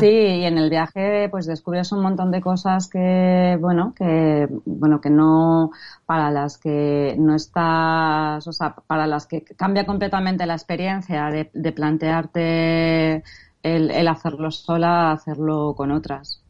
Sí, 0.00 0.06
y 0.06 0.44
en 0.44 0.58
el 0.58 0.70
viaje 0.70 1.28
pues 1.28 1.46
descubres 1.46 1.92
un 1.92 2.00
montón 2.00 2.30
de 2.30 2.40
cosas 2.40 2.88
que, 2.88 3.58
bueno, 3.60 3.94
que, 3.94 4.48
bueno, 4.64 5.00
que 5.00 5.10
no, 5.10 5.70
para 6.06 6.30
las 6.30 6.58
que 6.58 7.14
no 7.18 7.34
estás, 7.36 8.46
o 8.46 8.52
sea, 8.52 8.74
para 8.74 9.06
las 9.06 9.26
que 9.26 9.42
cambia 9.42 9.84
completamente 9.84 10.46
la 10.46 10.54
experiencia 10.54 11.26
de, 11.26 11.50
de 11.52 11.72
plantearte 11.72 13.22
el, 13.62 13.90
el, 13.90 14.08
hacerlo 14.08 14.50
sola, 14.50 15.12
hacerlo 15.12 15.74
con 15.76 15.90
otras. 15.90 16.42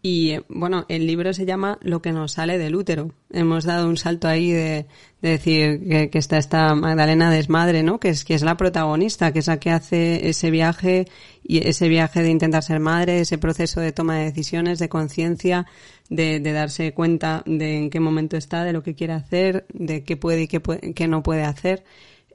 Y 0.00 0.36
bueno, 0.48 0.84
el 0.88 1.08
libro 1.08 1.32
se 1.32 1.44
llama 1.44 1.78
Lo 1.82 2.00
que 2.00 2.12
nos 2.12 2.32
sale 2.32 2.56
del 2.56 2.76
útero. 2.76 3.10
Hemos 3.30 3.64
dado 3.64 3.88
un 3.88 3.96
salto 3.96 4.28
ahí 4.28 4.52
de, 4.52 4.86
decir 5.20 6.08
que, 6.10 6.18
está 6.18 6.38
esta 6.38 6.74
Magdalena 6.76 7.32
Desmadre, 7.32 7.82
¿no? 7.82 7.98
Que 7.98 8.10
es, 8.10 8.24
que 8.24 8.34
es 8.34 8.42
la 8.42 8.56
protagonista, 8.56 9.32
que 9.32 9.40
es 9.40 9.48
la 9.48 9.58
que 9.58 9.70
hace 9.70 10.28
ese 10.28 10.52
viaje 10.52 11.06
y 11.42 11.66
ese 11.66 11.88
viaje 11.88 12.22
de 12.22 12.30
intentar 12.30 12.62
ser 12.62 12.78
madre, 12.78 13.20
ese 13.20 13.38
proceso 13.38 13.80
de 13.80 13.90
toma 13.90 14.18
de 14.18 14.26
decisiones, 14.26 14.78
de 14.78 14.88
conciencia, 14.88 15.66
de, 16.10 16.40
darse 16.40 16.94
cuenta 16.94 17.42
de 17.44 17.78
en 17.78 17.90
qué 17.90 17.98
momento 17.98 18.36
está, 18.36 18.62
de 18.62 18.72
lo 18.72 18.84
que 18.84 18.94
quiere 18.94 19.14
hacer, 19.14 19.66
de 19.72 20.04
qué 20.04 20.16
puede 20.16 20.42
y 20.42 20.48
qué, 20.48 21.08
no 21.08 21.24
puede 21.24 21.42
hacer. 21.42 21.82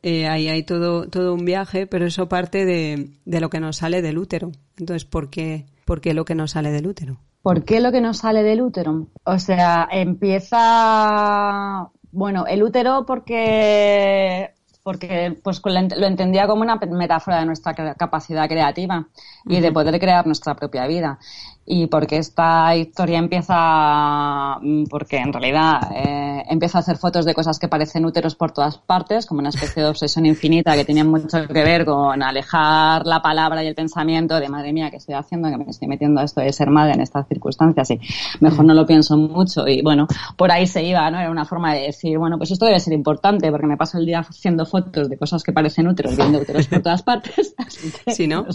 Eh, 0.01 0.27
ahí 0.27 0.49
hay 0.49 0.63
todo, 0.63 1.07
todo 1.07 1.33
un 1.33 1.45
viaje, 1.45 1.87
pero 1.87 2.05
eso 2.05 2.27
parte 2.27 2.65
de, 2.65 3.11
de 3.23 3.39
lo 3.39 3.49
que 3.49 3.61
nos 3.61 3.77
sale 3.77 4.01
del 4.01 4.17
útero. 4.17 4.51
Entonces, 4.77 5.05
¿por 5.05 5.29
qué, 5.29 5.65
¿por 5.85 6.01
qué 6.01 6.13
lo 6.13 6.25
que 6.25 6.35
nos 6.35 6.51
sale 6.51 6.69
del 6.71 6.87
útero? 6.87 7.19
¿Por 7.43 7.65
qué 7.65 7.81
lo 7.81 7.91
que 7.91 7.99
no 7.99 8.13
sale 8.13 8.41
del 8.41 8.61
útero? 8.61 9.09
O 9.25 9.37
sea, 9.37 9.85
empieza, 9.91 11.89
bueno, 12.11 12.47
el 12.47 12.63
útero 12.63 13.05
porque 13.05 14.53
porque 14.83 15.37
pues 15.41 15.61
lo 15.65 16.05
entendía 16.05 16.45
como 16.45 16.61
una 16.61 16.75
metáfora 16.75 17.39
de 17.39 17.45
nuestra 17.45 17.73
capacidad 17.95 18.47
creativa 18.49 19.07
y 19.45 19.61
de 19.61 19.71
poder 19.71 19.97
crear 19.99 20.27
nuestra 20.27 20.55
propia 20.55 20.85
vida. 20.87 21.19
Y 21.65 21.87
porque 21.87 22.17
esta 22.17 22.75
historia 22.75 23.19
empieza 23.19 24.57
mm, 24.61 24.83
porque 24.89 25.17
en 25.17 25.31
realidad 25.31 25.91
eh, 25.95 26.43
empieza 26.49 26.79
a 26.79 26.81
hacer 26.81 26.97
fotos 26.97 27.23
de 27.23 27.33
cosas 27.33 27.57
que 27.57 27.69
parecen 27.69 28.03
úteros 28.03 28.35
por 28.35 28.51
todas 28.51 28.77
partes 28.77 29.25
como 29.25 29.39
una 29.39 29.47
especie 29.47 29.81
de 29.81 29.87
obsesión 29.87 30.25
infinita 30.25 30.75
que 30.75 30.83
tiene 30.83 31.05
mucho 31.05 31.47
que 31.47 31.63
ver 31.63 31.85
con 31.85 32.21
alejar 32.21 33.05
la 33.05 33.21
palabra 33.21 33.63
y 33.63 33.67
el 33.67 33.75
pensamiento 33.75 34.41
de 34.41 34.49
madre 34.49 34.73
mía 34.73 34.91
que 34.91 34.97
estoy 34.97 35.15
haciendo 35.15 35.49
que 35.49 35.57
me 35.57 35.63
estoy 35.69 35.87
metiendo 35.87 36.19
a 36.19 36.25
esto 36.25 36.41
de 36.41 36.51
ser 36.51 36.69
madre 36.69 36.95
en 36.95 37.01
estas 37.01 37.29
circunstancias 37.29 37.91
y 37.91 37.99
mejor 38.41 38.65
no 38.65 38.73
lo 38.73 38.85
pienso 38.85 39.15
mucho. 39.15 39.65
Y 39.65 39.81
bueno 39.81 40.07
por 40.35 40.51
ahí 40.51 40.67
se 40.67 40.83
iba 40.83 41.09
no 41.11 41.19
era 41.19 41.31
una 41.31 41.45
forma 41.45 41.73
de 41.73 41.83
decir 41.83 42.17
bueno 42.17 42.37
pues 42.37 42.51
esto 42.51 42.65
debe 42.65 42.81
ser 42.81 42.91
importante 42.91 43.49
porque 43.51 43.67
me 43.67 43.77
paso 43.77 43.97
el 43.97 44.05
día 44.05 44.19
haciendo 44.19 44.65
fotos 44.73 45.07
de 45.07 45.17
cosas 45.19 45.43
que 45.43 45.53
parecen 45.53 45.87
úteros 45.87 46.17
viendo 46.17 46.39
úteros 46.39 46.67
por 46.67 46.81
todas 46.81 47.03
partes 47.11 47.53
sí 48.07 48.25
no, 48.25 48.47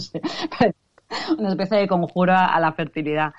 una 1.37 1.49
especie 1.49 1.77
de 1.77 1.87
conjuro 1.87 2.33
a 2.35 2.59
la 2.59 2.73
fertilidad. 2.73 3.31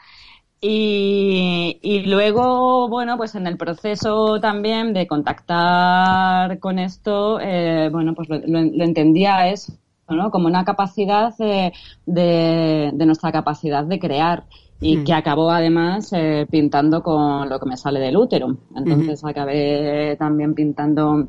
Y, 0.62 1.78
y, 1.80 2.00
luego, 2.00 2.88
bueno, 2.88 3.16
pues 3.16 3.34
en 3.34 3.46
el 3.46 3.56
proceso 3.56 4.40
también 4.40 4.92
de 4.92 5.06
contactar 5.06 6.58
con 6.58 6.78
esto, 6.78 7.40
eh, 7.40 7.88
bueno, 7.90 8.12
pues 8.14 8.28
lo, 8.28 8.58
entendía 8.84 9.48
eso, 9.48 9.72
¿no? 10.10 10.30
Como 10.30 10.48
una 10.48 10.64
capacidad 10.64 11.34
de, 11.38 11.72
de, 12.04 13.06
nuestra 13.06 13.32
capacidad 13.32 13.84
de 13.84 13.98
crear 13.98 14.44
y 14.82 14.98
mm. 14.98 15.04
que 15.04 15.14
acabó 15.14 15.50
además 15.50 16.12
eh, 16.12 16.46
pintando 16.50 17.02
con 17.02 17.48
lo 17.48 17.58
que 17.58 17.66
me 17.66 17.78
sale 17.78 17.98
del 17.98 18.18
útero. 18.18 18.58
Entonces 18.76 19.24
acabé 19.24 20.16
también 20.18 20.54
pintando 20.54 21.26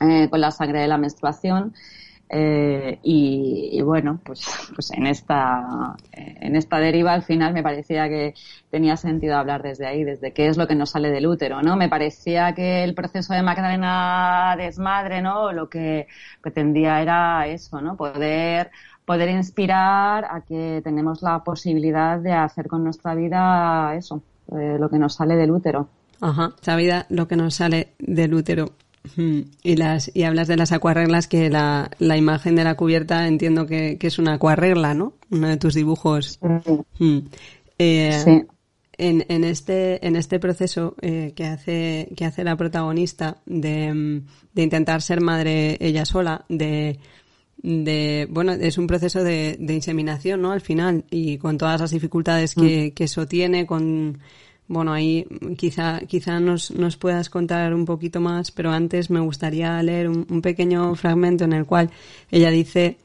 eh, 0.00 0.28
con 0.30 0.40
la 0.40 0.50
sangre 0.50 0.80
de 0.80 0.88
la 0.88 0.98
menstruación 0.98 1.74
eh, 2.32 3.00
y, 3.02 3.82
bueno, 3.82 4.20
pues, 4.24 4.46
pues 4.72 4.92
en 4.92 5.08
esta 5.08 5.96
en 6.12 6.54
esta 6.54 6.78
deriva 6.78 7.12
al 7.12 7.24
final 7.24 7.52
me 7.52 7.62
parecía 7.64 8.08
que 8.08 8.34
tenía 8.70 8.96
sentido 8.96 9.36
hablar 9.36 9.64
desde 9.64 9.86
ahí, 9.86 10.04
desde 10.04 10.32
qué 10.32 10.46
es 10.46 10.56
lo 10.56 10.68
que 10.68 10.76
nos 10.76 10.90
sale 10.90 11.10
del 11.10 11.26
útero, 11.26 11.60
¿no? 11.60 11.76
Me 11.76 11.88
parecía 11.88 12.54
que 12.54 12.84
el 12.84 12.94
proceso 12.94 13.34
de 13.34 13.42
Magdalena 13.42 14.54
Desmadre, 14.56 15.22
¿no? 15.22 15.52
Lo 15.52 15.68
que 15.68 16.06
pretendía 16.40 17.02
era 17.02 17.48
eso, 17.48 17.80
¿no? 17.80 17.96
Poder 17.96 18.70
poder 19.04 19.30
inspirar 19.30 20.24
a 20.24 20.42
que 20.42 20.82
tenemos 20.84 21.20
la 21.22 21.42
posibilidad 21.42 22.20
de 22.20 22.32
hacer 22.32 22.68
con 22.68 22.84
nuestra 22.84 23.16
vida 23.16 23.96
eso, 23.96 24.22
eh, 24.52 24.76
lo 24.78 24.88
que 24.88 24.98
nos 25.00 25.14
sale 25.14 25.34
del 25.34 25.50
útero. 25.50 25.88
Ajá, 26.20 26.52
esa 26.62 26.76
vida, 26.76 27.06
lo 27.08 27.26
que 27.26 27.34
nos 27.34 27.56
sale 27.56 27.94
del 27.98 28.34
útero. 28.34 28.70
Y, 29.16 29.76
las, 29.76 30.10
y 30.14 30.24
hablas 30.24 30.46
de 30.46 30.56
las 30.56 30.72
acuarreglas, 30.72 31.26
que 31.26 31.48
la, 31.48 31.90
la 31.98 32.16
imagen 32.16 32.54
de 32.54 32.64
la 32.64 32.74
cubierta 32.76 33.26
entiendo 33.26 33.66
que, 33.66 33.96
que, 33.98 34.06
es 34.06 34.18
una 34.18 34.34
acuarregla, 34.34 34.94
¿no? 34.94 35.14
Uno 35.30 35.48
de 35.48 35.56
tus 35.56 35.74
dibujos. 35.74 36.38
Eh, 37.78 38.20
sí. 38.24 38.44
en, 38.98 39.24
en, 39.28 39.44
este, 39.44 40.06
en 40.06 40.16
este 40.16 40.38
proceso 40.38 40.96
eh, 41.00 41.32
que, 41.34 41.46
hace, 41.46 42.08
que 42.14 42.26
hace 42.26 42.44
la 42.44 42.56
protagonista 42.56 43.38
de, 43.46 44.22
de 44.52 44.62
intentar 44.62 45.00
ser 45.00 45.22
madre 45.22 45.78
ella 45.80 46.04
sola, 46.04 46.44
de, 46.48 46.98
de 47.62 48.26
bueno 48.30 48.52
es 48.52 48.78
un 48.78 48.86
proceso 48.86 49.22
de, 49.22 49.56
de, 49.58 49.74
inseminación 49.74 50.42
no 50.42 50.52
al 50.52 50.60
final 50.60 51.04
y 51.10 51.38
con 51.38 51.58
todas 51.58 51.80
las 51.80 51.90
dificultades 51.90 52.54
que, 52.54 52.92
que 52.94 53.04
eso 53.04 53.26
tiene 53.26 53.66
con 53.66 54.18
bueno, 54.70 54.92
ahí 54.92 55.26
quizá, 55.56 55.98
quizá 56.06 56.38
nos, 56.38 56.70
nos 56.70 56.96
puedas 56.96 57.28
contar 57.28 57.74
un 57.74 57.84
poquito 57.84 58.20
más, 58.20 58.52
pero 58.52 58.70
antes 58.70 59.10
me 59.10 59.18
gustaría 59.18 59.82
leer 59.82 60.08
un, 60.08 60.42
pequeño 60.42 60.94
fragmento 60.94 61.42
en 61.42 61.52
el 61.52 61.66
cual 61.66 61.90
ella 62.30 62.50
dice, 62.52 62.96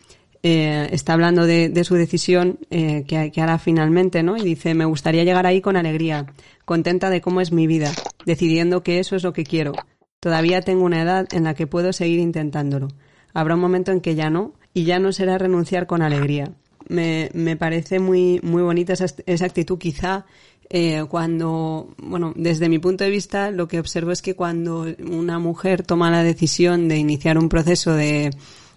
eh, 0.44 0.88
está 0.92 1.14
hablando 1.14 1.48
de, 1.48 1.70
de 1.70 1.84
su 1.84 1.96
decisión 1.96 2.60
eh, 2.70 3.04
que, 3.08 3.32
que, 3.32 3.42
hará 3.42 3.58
finalmente, 3.58 4.22
¿no? 4.22 4.38
Y 4.38 4.42
dice, 4.42 4.76
me 4.76 4.86
gustaría 4.86 5.24
llegar 5.24 5.48
ahí 5.48 5.60
con 5.60 5.76
alegría, 5.76 6.28
contenta 6.66 7.10
de 7.10 7.22
cómo 7.22 7.42
es 7.42 7.52
mi 7.52 7.66
vida, 7.66 7.92
decidiendo 8.28 8.84
que 8.84 9.00
eso 9.00 9.16
es 9.16 9.24
lo 9.24 9.34
que 9.34 9.44
quiero. 9.44 9.74
Todavía 10.20 10.62
tengo 10.62 10.86
una 10.86 11.02
edad 11.02 11.28
en 11.32 11.46
la 11.46 11.56
que 11.56 11.66
puedo 11.66 11.94
seguir 11.94 12.20
intentándolo. 12.20 12.90
Habrá 13.34 13.56
un 13.56 13.62
momento 13.62 13.92
en 13.92 14.02
que 14.02 14.14
ya 14.14 14.30
no, 14.30 14.54
y 14.72 14.84
ya 14.84 15.00
no 15.00 15.12
será 15.12 15.40
renunciar 15.40 15.88
con 15.88 16.04
alegría. 16.04 16.52
Me, 16.88 17.32
me 17.34 17.58
parece 17.58 18.00
muy, 18.00 18.40
muy 18.44 18.62
bonita 18.62 18.94
esa, 18.94 19.08
esa 19.26 19.46
actitud, 19.46 19.80
quizá 19.80 20.28
eh, 20.70 21.04
cuando, 21.10 21.94
bueno, 21.98 22.34
desde 22.36 22.70
mi 22.70 22.80
punto 22.80 23.04
de 23.04 23.10
vista, 23.10 23.52
lo 23.52 23.68
que 23.68 23.80
observo 23.80 24.12
es 24.12 24.22
que 24.22 24.36
cuando 24.36 24.86
una 25.10 25.40
mujer 25.40 25.84
toma 25.84 26.10
la 26.10 26.24
decisión 26.24 26.88
de 26.88 26.98
iniciar 26.98 27.38
un 27.38 27.50
proceso 27.50 27.94
de, 27.94 28.32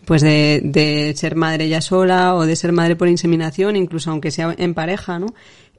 pues 0.05 0.23
de, 0.23 0.61
de 0.65 1.15
ser 1.17 1.35
madre 1.35 1.69
ya 1.69 1.81
sola 1.81 2.35
o 2.35 2.47
de 2.47 2.57
ser 2.57 2.73
madre 2.73 2.97
por 2.97 3.09
inseminación, 3.09 3.77
incluso 3.77 4.11
aunque 4.11 4.31
sea 4.31 4.55
en 4.57 4.75
pareja, 4.75 5.19
¿no? 5.19 5.35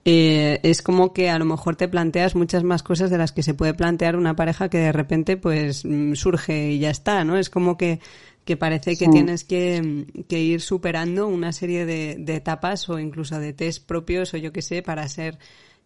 Eh, 0.06 0.60
es 0.64 0.82
como 0.82 1.14
que 1.14 1.30
a 1.30 1.38
lo 1.38 1.46
mejor 1.46 1.76
te 1.76 1.88
planteas 1.88 2.34
muchas 2.34 2.64
más 2.64 2.84
cosas 2.84 3.10
de 3.10 3.18
las 3.18 3.32
que 3.32 3.44
se 3.44 3.54
puede 3.54 3.74
plantear 3.74 4.16
una 4.16 4.36
pareja 4.36 4.70
que 4.70 4.78
de 4.78 4.92
repente 4.92 5.38
pues 5.38 5.84
mm, 5.86 6.14
surge 6.14 6.72
y 6.72 6.80
ya 6.80 6.90
está, 6.90 7.24
¿no? 7.24 7.38
Es 7.38 7.50
como 7.50 7.78
que 7.78 8.00
que 8.46 8.58
parece 8.58 8.98
que 8.98 9.08
tienes 9.08 9.44
que, 9.44 10.08
que, 10.28 10.40
ir 10.40 10.62
superando 10.62 11.28
una 11.28 11.52
serie 11.52 11.86
de, 11.86 12.16
de, 12.18 12.36
etapas 12.36 12.90
o 12.90 12.98
incluso 12.98 13.40
de 13.40 13.54
test 13.54 13.86
propios 13.86 14.34
o 14.34 14.38
yo 14.38 14.52
qué 14.52 14.64
sé 14.64 14.82
para 14.82 15.08
ser 15.08 15.38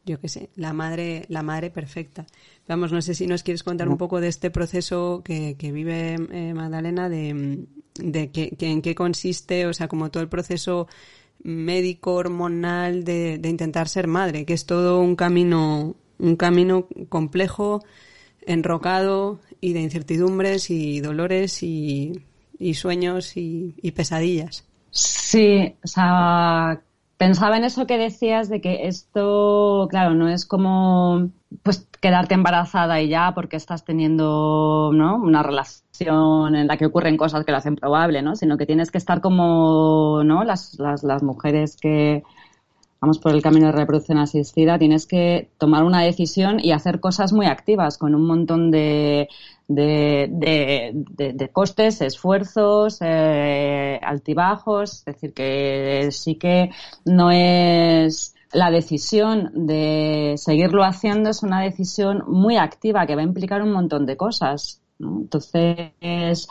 yo 0.05 0.19
qué 0.19 0.27
sé 0.27 0.49
la 0.55 0.73
madre 0.73 1.25
la 1.29 1.43
madre 1.43 1.69
perfecta 1.69 2.25
vamos 2.67 2.91
no 2.91 3.01
sé 3.01 3.15
si 3.15 3.27
nos 3.27 3.43
quieres 3.43 3.63
contar 3.63 3.89
un 3.89 3.97
poco 3.97 4.19
de 4.21 4.27
este 4.27 4.51
proceso 4.51 5.21
que, 5.23 5.55
que 5.57 5.71
vive 5.71 6.15
eh, 6.31 6.53
Magdalena 6.53 7.09
de, 7.09 7.65
de 7.95 8.31
que, 8.31 8.55
en 8.59 8.81
qué 8.81 8.95
consiste 8.95 9.65
o 9.65 9.73
sea 9.73 9.87
como 9.87 10.11
todo 10.11 10.23
el 10.23 10.29
proceso 10.29 10.87
médico 11.43 12.13
hormonal 12.13 13.03
de, 13.03 13.37
de 13.37 13.49
intentar 13.49 13.87
ser 13.87 14.07
madre 14.07 14.45
que 14.45 14.53
es 14.53 14.65
todo 14.65 14.99
un 14.99 15.15
camino 15.15 15.95
un 16.19 16.35
camino 16.35 16.87
complejo 17.09 17.83
enrocado 18.45 19.39
y 19.61 19.73
de 19.73 19.81
incertidumbres 19.81 20.69
y 20.69 20.99
dolores 20.99 21.63
y 21.63 22.23
y 22.63 22.73
sueños 22.75 23.33
y, 23.35 23.91
pesadillas. 23.95 24.65
Sí, 24.91 25.75
o 25.83 25.87
sea, 25.87 26.81
pensaba 27.23 27.55
en 27.55 27.63
eso 27.63 27.87
que 27.87 27.97
decías 27.97 28.49
de 28.49 28.59
que 28.59 28.87
esto, 28.87 29.87
claro, 29.89 30.13
no 30.13 30.27
es 30.27 30.45
como 30.45 31.29
pues 31.63 31.87
quedarte 32.01 32.33
embarazada 32.33 32.99
y 33.01 33.07
ya 33.07 33.31
porque 33.33 33.55
estás 33.55 33.85
teniendo 33.85 34.91
¿no? 34.93 35.15
una 35.15 35.41
relación 35.41 36.55
en 36.55 36.67
la 36.67 36.75
que 36.75 36.85
ocurren 36.85 37.15
cosas 37.15 37.45
que 37.45 37.51
lo 37.53 37.59
hacen 37.59 37.77
probable, 37.77 38.21
¿no? 38.21 38.35
Sino 38.35 38.57
que 38.57 38.65
tienes 38.65 38.91
que 38.91 38.97
estar 38.97 39.21
como 39.21 40.21
¿no? 40.25 40.43
las, 40.43 40.77
las, 40.79 41.03
las 41.03 41.23
mujeres 41.23 41.77
que 41.77 42.23
vamos 42.99 43.19
por 43.19 43.33
el 43.33 43.41
camino 43.41 43.67
de 43.67 43.73
reproducción 43.73 44.17
asistida, 44.17 44.77
tienes 44.77 45.05
que 45.05 45.49
tomar 45.57 45.85
una 45.85 46.01
decisión 46.01 46.59
y 46.59 46.71
hacer 46.71 46.99
cosas 46.99 47.31
muy 47.31 47.45
activas 47.45 47.97
con 47.97 48.15
un 48.15 48.25
montón 48.25 48.69
de, 48.69 49.29
de, 49.67 51.49
costes, 51.51 52.01
esfuerzos, 52.01 52.97
eh, 53.01 53.99
altibajos. 54.01 54.99
Es 54.99 55.05
decir, 55.05 55.33
que 55.33 56.09
sí 56.11 56.35
que 56.35 56.71
no 57.05 57.31
es 57.31 58.35
la 58.51 58.69
decisión 58.69 59.51
de 59.65 60.35
seguirlo 60.37 60.83
haciendo, 60.83 61.29
es 61.29 61.41
una 61.43 61.61
decisión 61.61 62.23
muy 62.27 62.57
activa 62.57 63.05
que 63.07 63.15
va 63.15 63.21
a 63.21 63.25
implicar 63.25 63.61
un 63.63 63.71
montón 63.71 64.05
de 64.05 64.15
cosas. 64.15 64.81
Entonces, 64.99 66.47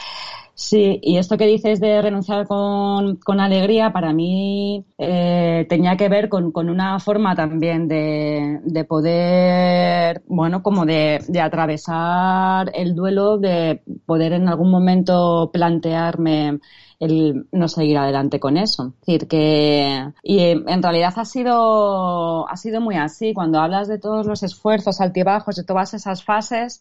Sí, 0.62 1.00
y 1.02 1.18
esto 1.18 1.36
que 1.36 1.46
dices 1.46 1.80
de 1.80 2.00
renunciar 2.00 2.46
con, 2.46 3.16
con 3.16 3.40
alegría, 3.40 3.92
para 3.92 4.12
mí 4.12 4.86
eh, 4.96 5.66
tenía 5.68 5.96
que 5.96 6.08
ver 6.08 6.28
con, 6.28 6.52
con, 6.52 6.70
una 6.70 7.00
forma 7.00 7.34
también 7.34 7.88
de, 7.88 8.60
de 8.64 8.84
poder, 8.84 10.22
bueno, 10.28 10.62
como 10.62 10.86
de, 10.86 11.18
de, 11.28 11.40
atravesar 11.40 12.70
el 12.74 12.94
duelo, 12.94 13.38
de 13.38 13.82
poder 14.06 14.34
en 14.34 14.48
algún 14.48 14.70
momento 14.70 15.50
plantearme 15.52 16.60
el 17.00 17.48
no 17.50 17.66
seguir 17.66 17.98
adelante 17.98 18.38
con 18.38 18.56
eso. 18.56 18.94
Es 19.00 19.06
decir, 19.06 19.28
que, 19.28 20.12
y 20.22 20.38
en 20.38 20.82
realidad 20.82 21.12
ha 21.16 21.24
sido, 21.24 22.48
ha 22.48 22.56
sido 22.56 22.80
muy 22.80 22.94
así. 22.96 23.34
Cuando 23.34 23.58
hablas 23.58 23.88
de 23.88 23.98
todos 23.98 24.26
los 24.26 24.44
esfuerzos 24.44 25.00
altibajos, 25.00 25.56
de 25.56 25.64
todas 25.64 25.92
esas 25.94 26.22
fases, 26.22 26.80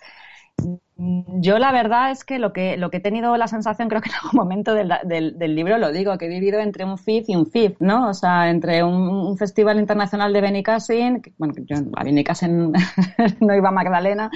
yo 1.40 1.58
la 1.58 1.72
verdad 1.72 2.12
es 2.12 2.24
que 2.24 2.38
lo 2.38 2.54
que 2.54 2.78
lo 2.78 2.92
que 2.92 2.98
he 2.98 3.00
tenido 3.00 3.36
la 3.36 3.48
sensación, 3.48 3.90
creo 3.90 4.02
que 4.02 4.10
en 4.10 4.16
algún 4.16 4.38
momento 4.38 4.76
del, 4.76 4.94
del, 5.04 5.56
libro 5.56 5.80
lo 5.80 5.92
digo, 5.92 6.16
que 6.18 6.26
he 6.26 6.30
vivido 6.30 6.60
entre 6.60 6.86
un 6.86 7.00
FIF 7.00 7.28
y 7.28 7.36
un 7.36 7.48
FIF, 7.48 7.80
¿no? 7.80 8.10
O 8.10 8.14
sea, 8.14 8.50
entre 8.50 8.84
un, 8.84 9.36
festival 9.38 9.80
internacional 9.80 10.32
de 10.34 10.42
Benicassin, 10.42 11.22
bueno, 11.38 11.54
yo 11.66 11.78
a 11.96 12.04
Benicassin 12.04 12.72
no 13.40 13.56
iba 13.56 13.72
Magdalena, 13.72 14.30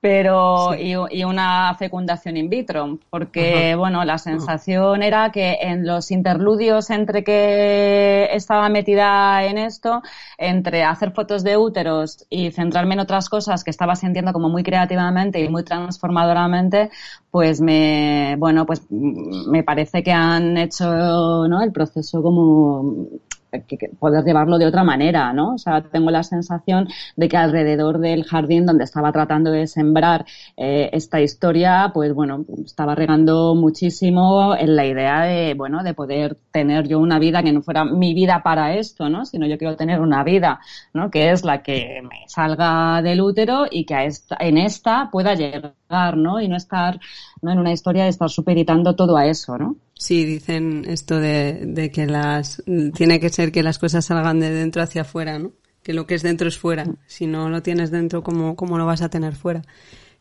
pero 0.00 0.74
y, 0.74 0.94
y, 1.10 1.24
una 1.24 1.74
fecundación 1.78 2.36
in 2.36 2.50
vitro, 2.50 2.98
porque 3.08 3.74
bueno, 3.74 4.04
la 4.04 4.18
sensación 4.18 5.02
era 5.02 5.30
que 5.30 5.58
en 5.62 5.86
los 5.86 6.10
interludios 6.10 6.90
entre 6.90 7.24
que 7.24 8.28
estaba 8.32 8.68
metida 8.68 9.44
en 9.44 9.56
esto, 9.56 10.02
entre 10.36 10.84
hacer 10.84 11.12
fotos 11.12 11.42
de 11.44 11.56
úteros 11.56 12.26
y 12.28 12.50
centrarme 12.50 12.94
en 12.94 13.00
otras 13.00 13.30
cosas 13.30 13.64
que 13.64 13.70
estaba 13.70 13.94
sintiendo 13.94 14.32
como 14.32 14.50
muy 14.50 14.62
creativamente 14.62 15.40
y 15.40 15.48
muy 15.48 15.62
transformadoramente, 16.02 16.90
pues 17.30 17.60
me, 17.60 18.36
bueno, 18.38 18.66
pues 18.66 18.82
me 18.90 19.62
parece 19.62 20.02
que 20.02 20.12
han 20.12 20.56
hecho, 20.58 21.46
¿no? 21.48 21.62
El 21.62 21.72
proceso 21.72 22.22
como 22.22 23.08
poder 23.98 24.24
llevarlo 24.24 24.58
de 24.58 24.66
otra 24.66 24.82
manera, 24.82 25.32
¿no? 25.32 25.54
O 25.54 25.58
sea, 25.58 25.82
tengo 25.82 26.10
la 26.10 26.22
sensación 26.22 26.88
de 27.16 27.28
que 27.28 27.36
alrededor 27.36 27.98
del 27.98 28.24
jardín 28.24 28.64
donde 28.64 28.84
estaba 28.84 29.12
tratando 29.12 29.50
de 29.50 29.66
sembrar 29.66 30.24
eh, 30.56 30.88
esta 30.92 31.20
historia, 31.20 31.90
pues 31.92 32.14
bueno, 32.14 32.44
estaba 32.64 32.94
regando 32.94 33.54
muchísimo 33.54 34.56
en 34.56 34.74
la 34.74 34.86
idea 34.86 35.22
de, 35.22 35.54
bueno, 35.54 35.82
de 35.82 35.92
poder 35.94 36.38
tener 36.52 36.86
yo 36.86 37.00
una 37.00 37.18
vida 37.18 37.42
que 37.42 37.52
no 37.52 37.62
fuera 37.62 37.84
mi 37.84 38.14
vida 38.14 38.42
para 38.42 38.76
esto, 38.76 39.08
¿no? 39.08 39.24
Sino 39.24 39.46
yo 39.46 39.58
quiero 39.58 39.76
tener 39.76 40.00
una 40.00 40.22
vida, 40.22 40.60
¿no? 40.92 41.10
Que 41.10 41.30
es 41.30 41.44
la 41.44 41.62
que 41.62 42.02
me 42.02 42.28
salga 42.28 43.02
del 43.02 43.20
útero 43.20 43.64
y 43.70 43.84
que 43.84 43.94
a 43.94 44.04
esta, 44.04 44.36
en 44.38 44.58
esta 44.58 45.10
pueda 45.10 45.34
llegar, 45.34 46.16
¿no? 46.16 46.40
Y 46.40 46.48
no 46.48 46.56
estar, 46.56 47.00
¿no? 47.40 47.50
En 47.50 47.58
una 47.58 47.72
historia 47.72 48.04
de 48.04 48.10
estar 48.10 48.30
superitando 48.30 48.94
todo 48.94 49.16
a 49.16 49.26
eso, 49.26 49.58
¿no? 49.58 49.76
Sí, 49.94 50.24
dicen 50.24 50.84
esto 50.86 51.18
de, 51.18 51.90
que 51.92 52.06
las 52.06 52.62
tiene 52.94 53.18
que 53.18 53.30
ser 53.30 53.50
que 53.50 53.62
las 53.62 53.78
cosas 53.78 54.04
salgan 54.04 54.40
de 54.40 54.50
dentro 54.50 54.82
hacia 54.82 55.02
afuera, 55.02 55.38
¿no? 55.38 55.52
Que 55.82 55.94
lo 55.94 56.06
que 56.06 56.14
es 56.14 56.22
dentro 56.22 56.48
es 56.48 56.58
fuera. 56.58 56.84
Si 57.06 57.26
no 57.26 57.48
lo 57.48 57.62
tienes 57.62 57.90
dentro, 57.90 58.22
¿cómo, 58.22 58.54
cómo 58.54 58.78
lo 58.78 58.86
vas 58.86 59.02
a 59.02 59.08
tener 59.08 59.34
fuera? 59.34 59.62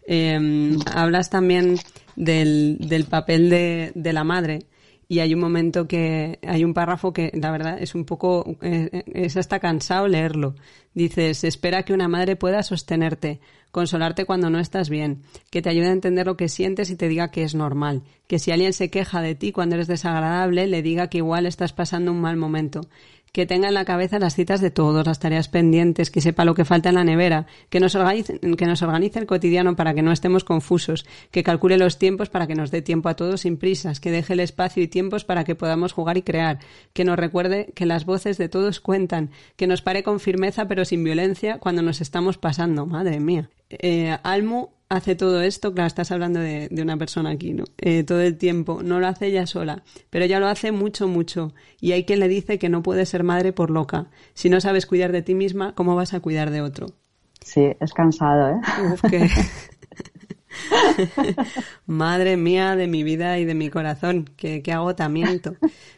Em, 0.08 0.80
hablas 0.96 1.30
también 1.30 1.78
del, 2.15 2.78
del 2.80 3.06
papel 3.06 3.50
de, 3.50 3.91
de 3.94 4.13
la 4.13 4.24
madre 4.24 4.65
y 5.12 5.19
hay 5.19 5.34
un 5.34 5.41
momento 5.41 5.89
que 5.89 6.39
hay 6.41 6.63
un 6.63 6.74
párrafo 6.74 7.12
que 7.12 7.32
la 7.34 7.52
verdad 7.52 7.78
es 7.82 7.95
un 7.95 8.06
poco 8.06 8.56
eh, 8.62 9.04
es 9.08 9.36
hasta 9.36 9.60
cansado 9.60 10.08
leerlo. 10.08 10.56
Dices, 10.93 11.43
espera 11.43 11.84
que 11.84 11.91
una 11.91 12.08
madre 12.08 12.38
pueda 12.38 12.63
sostenerte, 12.63 13.41
consolarte 13.71 14.24
cuando 14.24 14.50
no 14.50 14.58
estás 14.58 14.89
bien, 14.89 15.24
que 15.50 15.62
te 15.62 15.67
ayude 15.67 15.89
a 15.89 15.91
entender 15.91 16.28
lo 16.28 16.38
que 16.38 16.47
sientes 16.47 16.89
y 16.89 16.95
te 16.95 17.10
diga 17.10 17.30
que 17.30 17.43
es 17.43 17.56
normal, 17.56 18.04
que 18.28 18.39
si 18.39 18.52
alguien 18.52 18.71
se 18.71 18.89
queja 18.89 19.19
de 19.21 19.36
ti 19.36 19.52
cuando 19.52 19.76
eres 19.76 19.88
desagradable, 19.88 20.65
le 20.67 20.82
diga 20.82 21.10
que 21.10 21.17
igual 21.17 21.45
estás 21.45 21.74
pasando 21.74 22.13
un 22.13 22.21
mal 22.21 22.38
momento, 22.38 22.80
que 23.32 23.46
tenga 23.46 23.70
en 23.70 23.74
la 23.74 23.86
cabeza 23.86 24.20
las 24.20 24.36
citas 24.36 24.60
de 24.60 24.72
todos, 24.72 25.06
las 25.06 25.20
tareas 25.20 25.48
pendientes, 25.48 26.12
que 26.12 26.22
sepa 26.22 26.44
lo 26.44 26.54
que 26.54 26.65
falta 26.65 26.89
en 26.89 26.96
la 26.96 27.04
nevera, 27.04 27.48
que 27.70 27.80
nos, 27.80 27.96
organice, 27.96 28.39
el 28.41 29.26
cotidiano 29.26 29.76
para 29.76 29.94
que 29.94 30.02
no 30.02 30.12
estemos 30.12 30.44
confusos, 30.44 31.06
que 31.32 31.44
calcule 31.44 31.78
los 31.78 31.98
tiempos 31.98 32.30
para 32.30 32.48
que 32.48 32.56
nos 32.56 32.72
dé 32.72 32.82
tiempo 32.82 33.08
a 33.08 33.15
todos 33.15 33.41
sin 33.41 33.58
prisas, 33.58 34.00
que 34.00 34.12
deje 34.12 34.34
el 34.34 34.41
espacio 34.41 34.84
y 34.84 34.88
tiempos 34.88 35.24
para 35.24 35.44
que 35.44 35.56
podamos 35.56 35.94
jugar 35.94 36.17
y 36.17 36.24
crear, 36.24 36.60
que 36.94 37.06
nos 37.06 37.17
recuerde 37.17 37.72
que 37.74 37.86
las 37.86 38.06
voces 38.06 38.38
de 38.38 38.50
todos 38.50 38.82
cuentan, 38.82 39.32
que 39.56 39.67
nos 39.67 39.82
pare 39.82 40.04
con 40.04 40.20
firmeza 40.20 40.67
pero 40.67 40.84
sin 40.84 41.04
violencia 41.04 41.58
cuando 41.60 41.82
nos 41.82 42.02
estamos 42.02 42.38
pasando. 42.38 42.86
Madre 42.86 43.20
mía. 43.20 43.50
Eh, 43.80 44.18
Almu 44.24 44.70
hace 44.90 45.16
todo 45.16 45.42
esto, 45.42 45.74
claro, 45.74 45.88
estás 45.88 46.12
hablando 46.12 46.40
de, 46.40 46.70
una 46.82 46.98
persona 46.98 47.30
aquí, 47.30 47.54
¿no? 47.54 47.64
Eh, 47.78 48.04
todo 48.04 48.20
el 48.22 48.38
tiempo, 48.38 48.84
no 48.84 49.00
lo 49.00 49.08
hace 49.08 49.28
ella 49.28 49.48
sola, 49.48 49.84
pero 50.10 50.26
ella 50.26 50.40
lo 50.40 50.48
hace 50.48 50.74
mucho, 50.74 51.08
mucho. 51.08 51.54
Y 51.80 51.94
hay 51.94 52.04
quien 52.04 52.20
le 52.20 52.28
dice 52.28 52.60
que 52.60 52.68
no 52.68 52.84
puede 52.84 53.06
ser 53.06 53.24
madre 53.24 53.54
por 53.54 53.72
loca. 53.72 54.08
Si 54.34 54.50
no 54.50 54.60
sabes 54.60 54.86
cuidar 54.86 55.14
de 55.14 55.22
ti 55.22 55.34
misma, 55.34 55.74
¿cómo 55.76 55.96
vas 55.96 56.14
a 56.14 56.20
cuidar 56.20 56.52
de 56.52 56.62
otro? 56.62 56.88
Sí, 57.40 57.72
es 57.80 57.94
cansado, 57.94 58.50
¿eh? 58.50 58.62
Uf, 58.94 59.02
Madre 61.86 62.38
mía 62.38 62.76
de 62.76 62.88
mi 62.88 63.04
vida 63.04 63.40
y 63.40 63.46
de 63.46 63.54
mi 63.54 63.70
corazón, 63.70 64.30
qué, 64.36 64.62
agotamiento. 64.72 65.56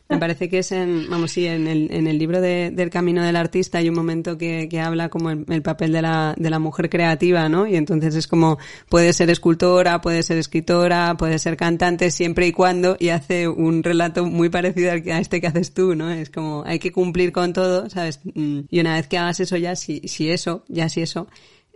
Me 0.10 0.18
parece 0.18 0.50
que 0.50 0.60
es 0.60 0.72
en, 0.72 1.10
vamos, 1.10 1.32
sí, 1.32 1.48
en 1.48 1.68
el, 1.68 2.18
libro 2.18 2.40
de, 2.40 2.72
del 2.72 2.90
camino 2.90 3.24
del 3.24 3.36
artista 3.36 3.80
hay 3.80 3.90
un 3.90 3.96
momento 3.96 4.38
que, 4.38 4.68
que 4.70 4.80
habla 4.80 5.10
como 5.10 5.32
el, 5.32 5.62
papel 5.62 5.92
de 5.92 6.02
la, 6.02 6.36
de 6.38 6.50
la 6.50 6.60
mujer 6.60 6.90
creativa, 6.90 7.50
¿no? 7.50 7.66
Y 7.66 7.76
entonces 7.76 8.16
es 8.16 8.28
como, 8.28 8.58
puede 8.90 9.14
ser 9.14 9.30
escultora, 9.30 10.02
puede 10.02 10.22
ser 10.24 10.38
escritora, 10.38 11.16
puede 11.18 11.40
ser 11.40 11.58
cantante, 11.58 12.12
siempre 12.12 12.48
y 12.48 12.52
cuando, 12.52 12.96
y 13.00 13.10
hace 13.10 13.48
un 13.48 13.82
relato 13.82 14.26
muy 14.26 14.50
parecido 14.50 14.92
a 14.92 15.20
este 15.20 15.42
que 15.42 15.48
haces 15.48 15.74
tú, 15.74 15.96
¿no? 15.96 16.12
Es 16.12 16.30
como, 16.30 16.64
hay 16.66 16.80
que 16.80 16.92
cumplir 16.92 17.32
con 17.32 17.54
todo, 17.54 17.90
¿sabes? 17.90 18.20
Mm, 18.24 18.62
y 18.70 18.80
una 18.80 18.96
vez 18.96 19.08
que 19.08 19.18
hagas 19.18 19.40
eso 19.40 19.58
ya, 19.58 19.76
si, 19.76 20.02
si 20.08 20.30
eso, 20.30 20.64
ya 20.68 20.90
si 20.90 21.02
eso, 21.02 21.28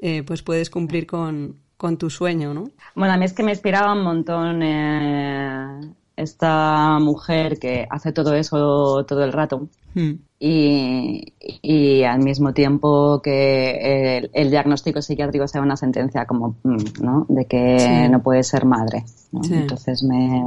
eh, 0.01 0.23
pues 0.23 0.43
puedes 0.43 0.69
cumplir 0.69 1.07
con, 1.07 1.55
con 1.77 1.97
tu 1.97 2.09
sueño, 2.09 2.53
¿no? 2.53 2.65
Bueno, 2.95 3.13
a 3.13 3.17
mí 3.17 3.25
es 3.25 3.33
que 3.33 3.43
me 3.43 3.51
inspiraba 3.51 3.93
un 3.93 4.03
montón 4.03 4.63
eh, 4.63 5.93
esta 6.15 6.97
mujer 6.99 7.59
que 7.59 7.87
hace 7.89 8.11
todo 8.11 8.33
eso 8.33 9.05
todo 9.05 9.23
el 9.23 9.31
rato. 9.31 9.67
Hmm. 9.93 10.15
Y, 10.39 12.03
al 12.03 12.19
mismo 12.19 12.53
tiempo 12.53 13.21
que 13.23 14.29
el, 14.33 14.51
diagnóstico 14.51 15.01
psiquiátrico 15.01 15.47
sea 15.47 15.61
una 15.61 15.75
sentencia 15.75 16.25
como, 16.25 16.55
mm, 16.63 17.01
¿no? 17.01 17.25
De 17.27 17.45
que 17.45 18.07
no 18.09 18.21
puede 18.21 18.43
ser 18.43 18.65
madre. 18.65 19.03
Entonces 19.49 20.03
me... 20.03 20.43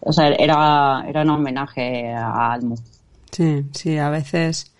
O 0.00 0.12
sea, 0.12 0.28
era, 0.28 1.04
era 1.08 1.22
un 1.22 1.30
homenaje 1.30 2.12
a 2.12 2.52
Almu. 2.52 2.76
Sí, 3.32 3.64
sí, 3.72 3.98
a 3.98 4.10
veces 4.10 4.72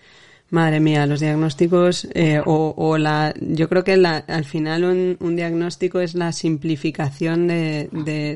Madre 0.51 0.79
mía, 0.79 1.05
los 1.05 1.19
diagnósticos 1.19 2.07
eh, 2.15 2.41
o, 2.43 2.73
o, 2.75 2.97
la, 2.97 3.35
yo 3.39 3.69
creo 3.69 3.83
que 3.83 3.97
la, 3.97 4.17
al 4.17 4.45
final 4.45 4.83
un, 4.83 5.17
un, 5.19 5.35
diagnóstico 5.35 5.99
es 5.99 6.15
la 6.15 6.31
simplificación 6.31 7.47
de, 7.47 7.87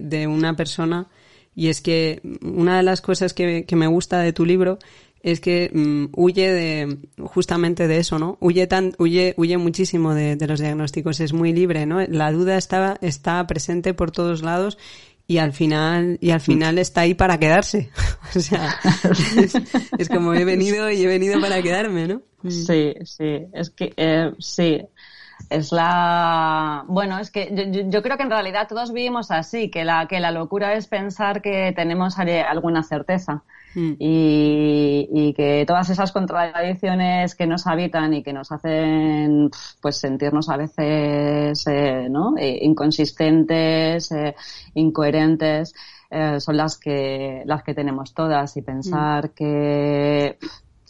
de, 0.03 0.27
una 0.27 0.55
persona 0.55 1.07
Y 1.55 1.69
es 1.69 1.81
que 1.81 2.21
una 2.43 2.77
de 2.77 2.83
las 2.83 3.01
cosas 3.01 3.33
que, 3.33 3.65
me 3.71 3.87
gusta 3.87 4.19
de 4.19 4.31
tu 4.31 4.45
libro 4.45 4.77
es 5.23 5.39
que 5.39 5.71
mm, 5.73 6.13
huye 6.15 6.51
de 6.51 6.97
justamente 7.23 7.87
de 7.87 7.97
eso, 7.97 8.19
¿no? 8.19 8.37
Huye 8.41 8.67
tan, 8.67 8.93
huye, 8.99 9.33
huye 9.37 9.57
muchísimo 9.57 10.13
de, 10.13 10.35
de, 10.35 10.47
los 10.47 10.59
diagnósticos, 10.59 11.19
es 11.19 11.33
muy 11.33 11.51
libre, 11.51 11.87
¿no? 11.87 12.01
La 12.01 12.31
duda 12.31 12.57
está, 12.57 12.97
está 13.01 13.47
presente 13.47 13.95
por 13.95 14.11
todos 14.11 14.43
lados 14.43 14.77
y 15.27 15.37
al 15.37 15.53
final, 15.53 16.17
y 16.21 16.31
al 16.31 16.41
final 16.41 16.77
está 16.77 17.01
ahí 17.01 17.13
para 17.13 17.37
quedarse. 17.37 17.89
o 18.35 18.39
sea, 18.39 18.75
es, 19.97 20.09
como 20.09 20.33
he 20.33 20.45
venido 20.45 20.89
y 20.91 21.03
he 21.03 21.07
venido 21.07 21.39
para 21.39 21.61
quedarme, 21.61 22.07
¿no? 22.07 22.21
Sí, 22.49 22.93
sí, 23.05 23.47
es 23.53 23.69
que 23.69 23.93
eh, 23.95 24.31
sí, 24.39 24.81
es 25.49 25.71
la 25.71 26.83
bueno 26.87 27.19
es 27.19 27.31
que 27.31 27.49
yo, 27.53 27.89
yo, 27.89 28.03
creo 28.03 28.17
que 28.17 28.23
en 28.23 28.29
realidad 28.29 28.67
todos 28.67 28.91
vivimos 28.91 29.31
así 29.31 29.69
que 29.69 29.85
la 29.85 30.07
que 30.07 30.19
la 30.19 30.31
locura 30.31 30.73
es 30.73 30.87
pensar 30.87 31.41
que 31.41 31.73
tenemos 31.75 32.17
alguna 32.19 32.83
certeza 32.83 33.43
mm. 33.75 33.93
y, 33.99 35.09
y, 35.11 35.33
que 35.33 35.65
todas 35.65 35.89
esas 35.89 36.11
contradicciones 36.11 37.35
que 37.35 37.47
nos 37.47 37.67
habitan 37.67 38.13
y 38.13 38.23
que 38.23 38.33
nos 38.33 38.51
hacen 38.51 39.49
pues 39.81 39.97
sentirnos 39.97 40.49
a 40.49 40.57
veces 40.57 41.65
eh, 41.67 42.07
¿no? 42.09 42.35
Eh, 42.37 42.59
inconsistentes 42.61 44.11
eh, 44.11 44.35
incoherentes 44.75 45.73
eh, 46.09 46.39
son 46.39 46.57
las 46.57 46.77
que 46.77 47.43
las 47.45 47.63
que 47.63 47.73
tenemos 47.73 48.13
todas 48.13 48.55
y 48.57 48.61
pensar 48.61 49.25
mm. 49.25 49.33
que 49.35 50.37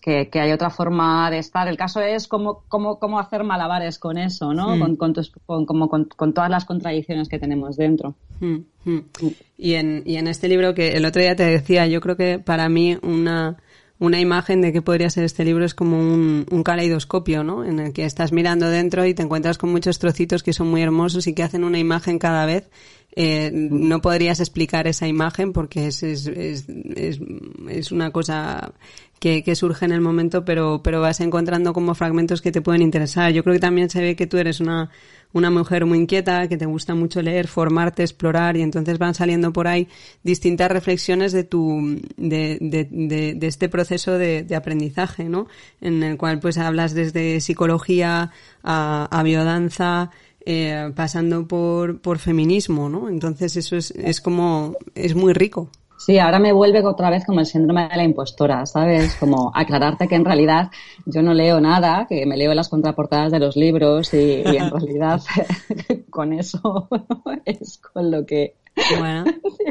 que, 0.03 0.27
que, 0.29 0.41
hay 0.41 0.51
otra 0.51 0.69
forma 0.69 1.31
de 1.31 1.37
estar. 1.37 1.65
El 1.69 1.77
caso 1.77 2.01
es 2.01 2.27
cómo, 2.27 2.63
cómo, 2.67 2.99
cómo 2.99 3.19
hacer 3.19 3.45
malabares 3.45 3.97
con 3.97 4.17
eso, 4.17 4.53
¿no? 4.53 4.75
Mm. 4.75 4.79
Con, 4.79 4.95
con, 4.97 5.13
tus, 5.13 5.31
con, 5.45 5.65
como 5.65 5.87
con, 5.87 6.05
con, 6.05 6.33
todas 6.33 6.49
las 6.49 6.65
contradicciones 6.65 7.29
que 7.29 7.39
tenemos 7.39 7.77
dentro. 7.77 8.13
Mm, 8.41 8.57
mm. 8.83 8.99
Y, 9.57 9.75
en, 9.75 10.03
y 10.05 10.17
en 10.17 10.27
este 10.27 10.49
libro 10.49 10.73
que 10.73 10.97
el 10.97 11.05
otro 11.05 11.21
día 11.21 11.37
te 11.37 11.45
decía, 11.45 11.87
yo 11.87 12.01
creo 12.01 12.17
que 12.17 12.37
para 12.37 12.67
mí 12.67 12.97
una, 13.01 13.55
una 13.97 14.19
imagen 14.19 14.59
de 14.59 14.73
qué 14.73 14.81
podría 14.81 15.09
ser 15.09 15.23
este 15.23 15.45
libro 15.45 15.63
es 15.63 15.73
como 15.73 15.97
un, 15.97 16.45
un, 16.51 16.63
caleidoscopio, 16.63 17.45
¿no? 17.45 17.63
En 17.63 17.79
el 17.79 17.93
que 17.93 18.03
estás 18.03 18.33
mirando 18.33 18.67
dentro 18.67 19.05
y 19.05 19.13
te 19.13 19.23
encuentras 19.23 19.57
con 19.57 19.71
muchos 19.71 19.99
trocitos 19.99 20.43
que 20.43 20.51
son 20.51 20.69
muy 20.69 20.81
hermosos 20.81 21.27
y 21.27 21.33
que 21.33 21.43
hacen 21.43 21.63
una 21.63 21.79
imagen 21.79 22.19
cada 22.19 22.45
vez. 22.45 22.69
Eh, 23.15 23.51
no 23.53 24.01
podrías 24.01 24.39
explicar 24.39 24.87
esa 24.87 25.07
imagen 25.07 25.53
porque 25.53 25.87
es, 25.87 26.01
es, 26.01 26.25
es, 26.25 26.65
es, 27.69 27.91
una 27.91 28.09
cosa 28.09 28.73
que, 29.23 29.41
que, 29.41 29.55
surge 29.55 29.86
en 29.86 29.93
el 29.93 30.01
momento, 30.01 30.43
pero, 30.43 30.81
pero 30.83 30.99
vas 30.99 31.21
encontrando 31.21 31.71
como 31.71 31.95
fragmentos 31.95 32.41
que 32.41 32.51
te 32.51 32.62
pueden 32.62 32.81
interesar. 32.81 33.31
Yo 33.31 33.41
creo 33.41 33.53
que 33.53 33.62
también 33.62 33.89
se 33.89 34.01
ve 34.01 34.17
que 34.17 34.27
tú 34.27 34.36
eres 34.36 34.59
una, 34.59 34.89
una 35.31 35.49
mujer 35.49 35.86
muy 35.86 35.97
inquieta, 35.99 36.49
que 36.49 36.57
te 36.57 36.65
gusta 36.65 36.93
mucho 36.93 37.21
leer, 37.21 37.47
formarte, 37.47 38.03
explorar, 38.03 38.57
y 38.57 38.62
entonces 38.63 38.97
van 38.97 39.13
saliendo 39.13 39.53
por 39.53 39.69
ahí 39.69 39.88
distintas 40.23 40.69
reflexiones 40.69 41.31
de 41.31 41.45
tu, 41.45 42.01
de, 42.17 42.57
de, 42.59 42.86
de, 42.91 43.33
de 43.36 43.47
este 43.47 43.69
proceso 43.69 44.17
de, 44.17 44.45
aprendizaje, 44.53 45.29
¿no? 45.29 45.47
En 45.79 46.03
el 46.03 46.17
cual 46.17 46.41
pues 46.41 46.57
hablas 46.57 46.93
desde 46.93 47.39
psicología 47.39 48.29
a, 48.62 49.07
a 49.09 49.23
biodanza, 49.23 50.12
eh, 50.45 50.91
pasando 50.93 51.47
por, 51.47 52.01
por 52.01 52.19
feminismo, 52.19 52.89
¿no? 52.89 53.07
Entonces 53.07 53.55
eso 53.55 53.77
es, 53.77 53.91
es 53.91 54.19
como, 54.19 54.75
es 54.95 55.15
muy 55.15 55.31
rico. 55.31 55.69
Sí, 56.05 56.19
ahora 56.19 56.37
me 56.37 56.51
vuelve 56.51 56.85
otra 56.85 57.09
vez 57.09 57.25
como 57.25 57.39
el 57.39 57.45
síndrome 57.45 57.87
de 57.87 57.95
la 57.95 58.03
impostora, 58.03 58.65
¿sabes? 58.65 59.15
Como 59.15 59.53
aclararte 59.55 60.09
que 60.09 60.15
en 60.15 60.25
realidad 60.25 60.69
yo 61.05 61.21
no 61.21 61.33
leo 61.33 61.61
nada, 61.61 62.07
que 62.09 62.25
me 62.25 62.35
leo 62.35 62.53
las 62.53 62.67
contraportadas 62.67 63.31
de 63.31 63.39
los 63.39 63.55
libros 63.55 64.13
y, 64.13 64.43
y 64.45 64.57
en 64.57 64.69
realidad 64.69 65.21
con 66.09 66.33
eso 66.33 66.89
es 67.45 67.77
con 67.77 68.11
lo 68.11 68.25
que 68.25 68.57
bueno. 68.99 69.23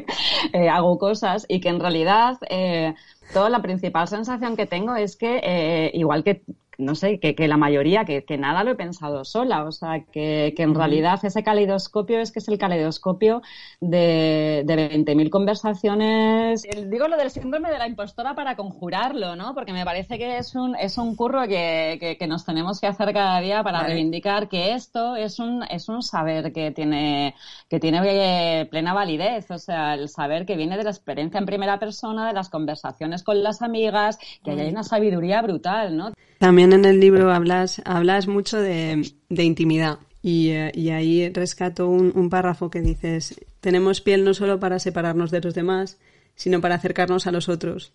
eh, 0.54 0.70
hago 0.70 0.98
cosas 0.98 1.44
y 1.48 1.60
que 1.60 1.68
en 1.68 1.80
realidad 1.80 2.38
eh, 2.48 2.94
toda 3.32 3.50
la 3.50 3.62
principal 3.62 4.08
sensación 4.08 4.56
que 4.56 4.66
tengo 4.66 4.94
es 4.94 5.16
que 5.16 5.40
eh, 5.42 5.90
igual 5.94 6.24
que 6.24 6.42
no 6.78 6.94
sé, 6.94 7.18
que, 7.20 7.34
que 7.34 7.48
la 7.48 7.56
mayoría, 7.56 8.04
que, 8.04 8.24
que, 8.24 8.38
nada 8.38 8.64
lo 8.64 8.72
he 8.72 8.74
pensado 8.74 9.24
sola, 9.24 9.64
o 9.64 9.72
sea, 9.72 10.04
que, 10.04 10.54
que 10.56 10.62
en 10.62 10.74
realidad 10.74 11.20
ese 11.22 11.42
caleidoscopio 11.42 12.18
es 12.18 12.32
que 12.32 12.38
es 12.38 12.48
el 12.48 12.58
caleidoscopio 12.58 13.42
de, 13.80 14.62
de 14.64 14.90
20.000 14.90 15.30
conversaciones. 15.30 16.62
Digo 16.86 17.08
lo 17.08 17.16
del 17.16 17.30
síndrome 17.30 17.70
de 17.70 17.78
la 17.78 17.86
impostora 17.86 18.34
para 18.34 18.56
conjurarlo, 18.56 19.36
¿no? 19.36 19.54
Porque 19.54 19.72
me 19.72 19.84
parece 19.84 20.18
que 20.18 20.38
es 20.38 20.54
un, 20.54 20.74
es 20.76 20.98
un 20.98 21.14
curro 21.14 21.46
que, 21.46 22.16
que 22.18 22.26
nos 22.26 22.44
tenemos 22.44 22.80
que 22.80 22.86
hacer 22.86 23.12
cada 23.12 23.40
día 23.40 23.62
para 23.62 23.78
vale. 23.78 23.94
reivindicar 23.94 24.48
que 24.48 24.74
esto 24.74 25.16
es 25.16 25.38
un, 25.38 25.64
es 25.64 25.88
un 25.88 26.02
saber 26.02 26.52
que 26.52 26.70
tiene, 26.70 27.34
que 27.68 27.80
tiene 27.80 28.66
plena 28.70 28.94
validez, 28.94 29.50
o 29.50 29.58
sea, 29.58 29.94
el 29.94 30.08
saber 30.08 30.46
que 30.46 30.56
viene 30.56 30.76
de 30.76 30.84
la 30.84 30.90
experiencia 30.90 31.38
en 31.38 31.46
primera 31.46 31.78
persona, 31.78 32.26
de 32.26 32.32
las 32.32 32.48
conversaciones 32.48 33.21
con 33.22 33.42
las 33.42 33.62
amigas, 33.62 34.18
que 34.44 34.52
hay 34.52 34.68
una 34.68 34.82
sabiduría 34.82 35.42
brutal, 35.42 35.96
¿no? 35.96 36.12
También 36.38 36.72
en 36.72 36.84
el 36.84 37.00
libro 37.00 37.32
hablas, 37.32 37.80
hablas 37.84 38.26
mucho 38.26 38.60
de, 38.60 39.12
de 39.28 39.44
intimidad. 39.44 39.98
Y, 40.22 40.50
eh, 40.50 40.70
y, 40.74 40.90
ahí 40.90 41.28
rescato 41.30 41.88
un, 41.88 42.12
un, 42.14 42.30
párrafo 42.30 42.70
que 42.70 42.80
dices, 42.80 43.40
tenemos 43.60 44.00
piel 44.00 44.24
no 44.24 44.34
solo 44.34 44.60
para 44.60 44.78
separarnos 44.78 45.32
de 45.32 45.40
los 45.40 45.54
demás, 45.54 45.98
sino 46.36 46.60
para 46.60 46.76
acercarnos 46.76 47.26
a 47.26 47.32
los 47.32 47.48
otros. 47.48 47.92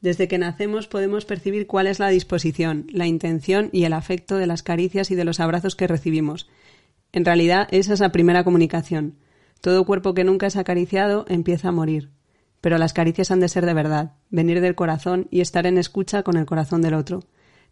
Desde 0.00 0.28
que 0.28 0.38
nacemos 0.38 0.88
podemos 0.88 1.24
percibir 1.24 1.66
cuál 1.66 1.86
es 1.86 1.98
la 1.98 2.08
disposición, 2.08 2.86
la 2.90 3.06
intención 3.06 3.70
y 3.72 3.84
el 3.84 3.92
afecto 3.92 4.36
de 4.36 4.46
las 4.46 4.62
caricias 4.62 5.10
y 5.10 5.14
de 5.14 5.24
los 5.24 5.40
abrazos 5.40 5.76
que 5.76 5.86
recibimos. 5.86 6.48
En 7.12 7.24
realidad, 7.24 7.68
esa 7.70 7.94
es 7.94 8.00
la 8.00 8.12
primera 8.12 8.44
comunicación. 8.44 9.16
Todo 9.60 9.84
cuerpo 9.84 10.14
que 10.14 10.24
nunca 10.24 10.46
es 10.46 10.56
acariciado 10.56 11.24
empieza 11.28 11.68
a 11.68 11.72
morir. 11.72 12.10
Pero 12.66 12.78
las 12.78 12.92
caricias 12.92 13.30
han 13.30 13.38
de 13.38 13.48
ser 13.48 13.64
de 13.64 13.74
verdad, 13.74 14.14
venir 14.28 14.60
del 14.60 14.74
corazón 14.74 15.28
y 15.30 15.40
estar 15.40 15.68
en 15.68 15.78
escucha 15.78 16.24
con 16.24 16.36
el 16.36 16.46
corazón 16.46 16.82
del 16.82 16.94
otro. 16.94 17.20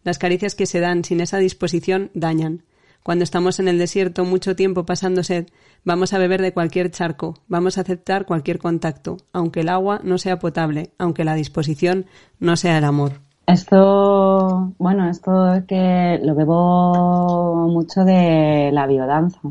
Las 0.05 0.17
caricias 0.17 0.55
que 0.55 0.65
se 0.65 0.79
dan 0.79 1.03
sin 1.03 1.19
esa 1.19 1.37
disposición 1.37 2.11
dañan. 2.13 2.63
Cuando 3.03 3.25
estamos 3.25 3.59
en 3.59 3.67
el 3.67 3.77
desierto 3.77 4.23
mucho 4.23 4.55
tiempo 4.55 4.85
pasando 4.85 5.21
sed, 5.21 5.47
vamos 5.83 6.13
a 6.13 6.17
beber 6.17 6.41
de 6.41 6.53
cualquier 6.53 6.91
charco, 6.91 7.33
vamos 7.49 7.77
a 7.77 7.81
aceptar 7.81 8.25
cualquier 8.25 8.57
contacto, 8.57 9.17
aunque 9.33 9.59
el 9.59 9.67
agua 9.67 9.99
no 10.01 10.17
sea 10.17 10.39
potable, 10.39 10.91
aunque 10.97 11.25
la 11.25 11.35
disposición 11.35 12.05
no 12.39 12.55
sea 12.55 12.77
el 12.77 12.85
amor. 12.85 13.19
Esto, 13.47 14.71
bueno, 14.77 15.09
esto 15.09 15.61
que 15.67 16.21
lo 16.23 16.35
bebo 16.35 17.67
mucho 17.67 18.05
de 18.05 18.69
la 18.71 18.87
biodanza, 18.87 19.41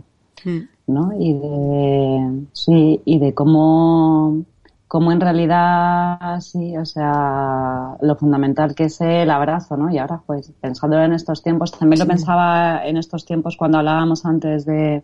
mm. 0.42 0.60
¿no? 0.86 1.10
Y 1.20 1.34
de, 1.34 2.46
sí, 2.54 3.02
y 3.04 3.18
de 3.18 3.34
cómo 3.34 4.46
como 4.94 5.10
en 5.10 5.20
realidad 5.20 6.38
sí, 6.38 6.76
o 6.76 6.84
sea, 6.84 7.96
lo 8.00 8.14
fundamental 8.14 8.76
que 8.76 8.84
es 8.84 9.00
el 9.00 9.28
abrazo, 9.28 9.76
¿no? 9.76 9.90
Y 9.90 9.98
ahora, 9.98 10.22
pues, 10.24 10.52
pensándolo 10.60 11.02
en 11.02 11.14
estos 11.14 11.42
tiempos, 11.42 11.72
también 11.72 11.98
lo 11.98 12.06
pensaba 12.06 12.86
en 12.86 12.96
estos 12.96 13.24
tiempos 13.24 13.56
cuando 13.56 13.78
hablábamos 13.78 14.24
antes 14.24 14.64
de, 14.64 15.02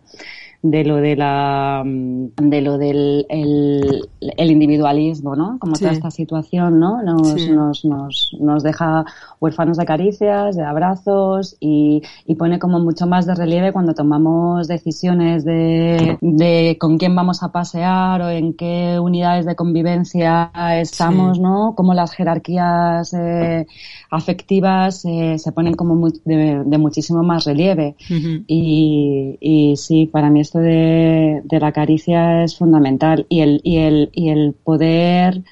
de 0.63 0.83
lo 0.83 0.97
de 0.97 1.15
la 1.15 1.83
de 1.85 2.61
lo 2.61 2.77
del 2.77 3.25
el, 3.29 4.07
el 4.19 4.51
individualismo, 4.51 5.35
¿no? 5.35 5.57
Como 5.59 5.75
sí. 5.75 5.83
toda 5.83 5.93
esta 5.93 6.11
situación, 6.11 6.79
¿no? 6.79 7.01
Nos, 7.01 7.29
sí. 7.29 7.51
nos, 7.51 7.83
nos, 7.83 8.37
nos 8.39 8.61
deja 8.61 9.03
huérfanos 9.39 9.77
de 9.77 9.85
caricias, 9.85 10.55
de 10.55 10.63
abrazos 10.63 11.57
y, 11.59 12.03
y 12.27 12.35
pone 12.35 12.59
como 12.59 12.79
mucho 12.79 13.07
más 13.07 13.25
de 13.25 13.33
relieve 13.33 13.73
cuando 13.73 13.93
tomamos 13.95 14.67
decisiones 14.67 15.45
de, 15.45 16.17
de 16.21 16.77
con 16.79 16.97
quién 16.99 17.15
vamos 17.15 17.41
a 17.41 17.51
pasear 17.51 18.21
o 18.21 18.29
en 18.29 18.53
qué 18.53 18.99
unidades 18.99 19.47
de 19.47 19.55
convivencia 19.55 20.51
estamos, 20.75 21.37
sí. 21.37 21.43
¿no? 21.43 21.73
Como 21.75 21.95
las 21.95 22.11
jerarquías 22.11 23.13
eh, 23.13 23.65
afectivas 24.11 25.05
eh, 25.05 25.39
se 25.39 25.51
ponen 25.51 25.73
como 25.73 25.95
muy, 25.95 26.11
de, 26.23 26.61
de, 26.65 26.77
muchísimo 26.77 27.23
más 27.23 27.45
relieve. 27.45 27.95
Uh 28.09 28.13
-huh. 28.13 28.43
y, 28.45 29.37
y 29.39 29.75
sí, 29.77 30.05
para 30.05 30.29
mí 30.29 30.41
esto 30.51 30.59
de, 30.59 31.41
de, 31.45 31.59
la 31.61 31.71
caricia 31.71 32.43
es 32.43 32.57
fundamental 32.57 33.25
y 33.29 33.39
el, 33.39 33.61
y 33.63 33.77
el, 33.77 34.09
y 34.11 34.31
el 34.31 34.53
poder 34.53 35.43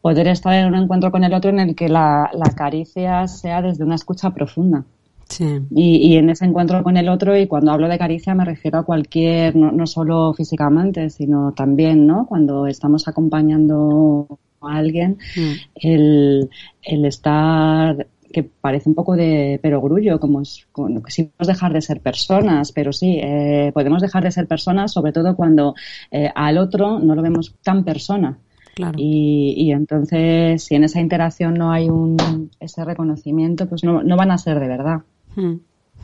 poder 0.00 0.28
estar 0.28 0.54
en 0.54 0.66
un 0.66 0.76
encuentro 0.76 1.10
con 1.10 1.24
el 1.24 1.34
otro 1.34 1.50
en 1.50 1.58
el 1.58 1.74
que 1.74 1.88
la, 1.88 2.30
la 2.32 2.54
caricia 2.54 3.26
sea 3.26 3.60
desde 3.60 3.82
una 3.82 3.96
escucha 3.96 4.30
profunda. 4.30 4.84
Sí. 5.28 5.58
Y, 5.72 5.96
y, 5.96 6.16
en 6.16 6.30
ese 6.30 6.44
encuentro 6.44 6.84
con 6.84 6.96
el 6.96 7.08
otro, 7.08 7.36
y 7.36 7.48
cuando 7.48 7.72
hablo 7.72 7.88
de 7.88 7.98
caricia 7.98 8.36
me 8.36 8.44
refiero 8.44 8.78
a 8.78 8.84
cualquier, 8.84 9.56
no, 9.56 9.72
no 9.72 9.84
solo 9.88 10.32
físicamente, 10.32 11.10
sino 11.10 11.50
también, 11.50 12.06
¿no? 12.06 12.26
Cuando 12.26 12.68
estamos 12.68 13.08
acompañando 13.08 14.38
a 14.60 14.76
alguien, 14.76 15.18
mm. 15.36 15.52
el, 15.74 16.50
el 16.84 17.04
estar 17.04 18.06
que 18.36 18.42
parece 18.42 18.90
un 18.90 18.94
poco 18.94 19.16
de 19.16 19.58
perogrullo, 19.62 20.20
como, 20.20 20.42
es, 20.42 20.66
como 20.70 21.00
sí 21.08 21.22
podemos 21.22 21.46
dejar 21.46 21.72
de 21.72 21.80
ser 21.80 22.02
personas, 22.02 22.70
pero 22.70 22.92
sí, 22.92 23.18
eh, 23.18 23.70
podemos 23.72 24.02
dejar 24.02 24.24
de 24.24 24.30
ser 24.30 24.46
personas, 24.46 24.92
sobre 24.92 25.10
todo 25.10 25.34
cuando 25.34 25.74
eh, 26.10 26.30
al 26.34 26.58
otro 26.58 26.98
no 26.98 27.14
lo 27.14 27.22
vemos 27.22 27.54
tan 27.62 27.82
persona. 27.82 28.36
Claro. 28.74 28.98
Y, 28.98 29.54
y, 29.56 29.72
entonces, 29.72 30.64
si 30.64 30.74
en 30.74 30.84
esa 30.84 31.00
interacción 31.00 31.54
no 31.54 31.72
hay 31.72 31.88
un, 31.88 32.50
ese 32.60 32.84
reconocimiento, 32.84 33.66
pues 33.66 33.82
no, 33.82 34.02
no 34.02 34.18
van 34.18 34.30
a 34.30 34.36
ser 34.36 34.60
de 34.60 34.68
verdad. 34.68 34.98
Hmm. 35.34 35.54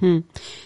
Hmm. 0.01 0.21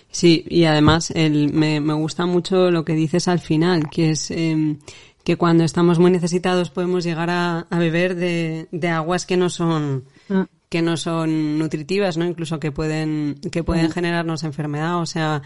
Sí, 0.09 0.45
y 0.49 0.67
además 0.67 1.11
el, 1.11 1.53
me, 1.53 1.81
me, 1.81 1.95
gusta 1.95 2.27
mucho 2.27 2.71
lo 2.71 2.85
que 2.85 2.93
dices 2.93 3.27
al 3.27 3.41
final, 3.41 3.91
que 3.91 4.11
es 4.11 4.31
eh, 4.31 4.77
que 5.25 5.37
cuando 5.37 5.65
estamos 5.65 5.99
muy 5.99 6.13
necesitados 6.13 6.71
podemos 6.71 7.03
llegar 7.03 7.29
a, 7.29 7.67
a 7.69 7.79
beber 7.81 8.15
de, 8.15 8.69
de 8.71 8.89
aguas 8.89 9.27
que 9.27 9.37
no 9.37 9.51
son 9.51 10.05
Mm. 10.29 10.43
Que 10.69 10.83
no 10.83 10.97
son 10.97 11.59
nutritivas, 11.59 12.17
¿no? 12.17 12.25
Incluso 12.25 12.59
que 12.59 12.73
pueden 12.73 13.41
que 13.53 13.63
pueden 13.63 13.91
generarnos 13.91 14.43
enfermedad, 14.43 15.01
o 15.01 15.07
sea, 15.07 15.43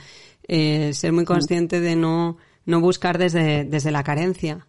eh, 0.49 0.93
ser 0.95 1.13
muy 1.13 1.25
consciente 1.25 1.81
de 1.81 1.97
no 1.97 2.39
no 2.65 2.81
buscar 2.81 3.19
desde 3.19 3.65
desde 3.65 3.91
la 3.91 4.03
carencia. 4.03 4.67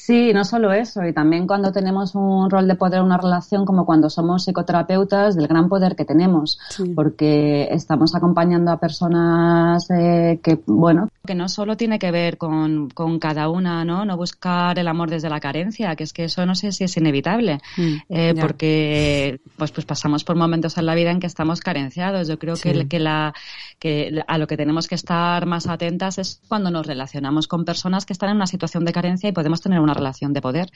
Sí, 0.00 0.32
no 0.32 0.44
solo 0.44 0.72
eso, 0.72 1.04
y 1.04 1.12
también 1.12 1.46
cuando 1.46 1.72
tenemos 1.72 2.14
un 2.14 2.48
rol 2.48 2.66
de 2.68 2.76
poder, 2.76 3.02
una 3.02 3.18
relación, 3.18 3.64
como 3.66 3.84
cuando 3.84 4.08
somos 4.08 4.44
psicoterapeutas, 4.44 5.34
del 5.36 5.48
gran 5.48 5.68
poder 5.68 5.96
que 5.96 6.04
tenemos, 6.04 6.58
Sí. 6.70 6.84
porque 6.94 7.68
estamos 7.72 8.14
acompañando 8.14 8.70
a 8.70 8.78
personas 8.78 9.90
eh, 9.90 10.40
que, 10.42 10.60
bueno, 10.66 11.08
que 11.26 11.34
no 11.34 11.48
solo 11.48 11.76
tiene 11.76 11.98
que 11.98 12.10
ver 12.10 12.38
con, 12.38 12.88
con 12.90 13.18
cada 13.18 13.50
una, 13.50 13.84
¿no? 13.84 14.04
No 14.04 14.16
buscar 14.16 14.78
el 14.78 14.88
amor 14.88 15.10
desde 15.10 15.28
la 15.28 15.40
carencia, 15.40 15.94
que 15.96 16.04
es 16.04 16.12
que 16.12 16.24
eso 16.24 16.46
no 16.46 16.54
sé 16.54 16.72
si 16.72 16.84
es 16.84 16.96
inevitable, 16.96 17.60
Mm, 17.76 17.94
eh, 18.08 18.34
porque 18.40 19.40
pues, 19.56 19.72
pues 19.72 19.84
pasamos 19.84 20.24
por 20.24 20.36
momentos 20.36 20.78
en 20.78 20.86
la 20.86 20.94
vida 20.94 21.10
en 21.10 21.20
que 21.20 21.26
estamos 21.26 21.60
carenciados. 21.60 22.28
Yo 22.28 22.38
creo 22.38 22.56
Sí. 22.56 22.72
que, 22.72 22.88
que, 22.88 22.98
la, 23.00 23.34
que 23.78 24.22
a 24.26 24.38
lo 24.38 24.46
que 24.46 24.56
tenemos 24.56 24.86
que 24.88 24.94
estar 24.94 25.44
más 25.44 25.66
atentas 25.66 26.18
es 26.18 26.40
cuando 26.48 26.70
nos 26.70 26.86
relacionamos 26.86 27.46
con 27.48 27.64
personas 27.64 28.06
que 28.06 28.12
están 28.12 28.30
en 28.30 28.36
una 28.36 28.46
situación 28.46 28.84
de 28.84 28.92
carencia 28.92 29.28
y 29.28 29.32
podemos 29.32 29.60
tener 29.60 29.80
una 29.80 29.87
relación 29.94 30.32
de 30.32 30.40
poder. 30.40 30.70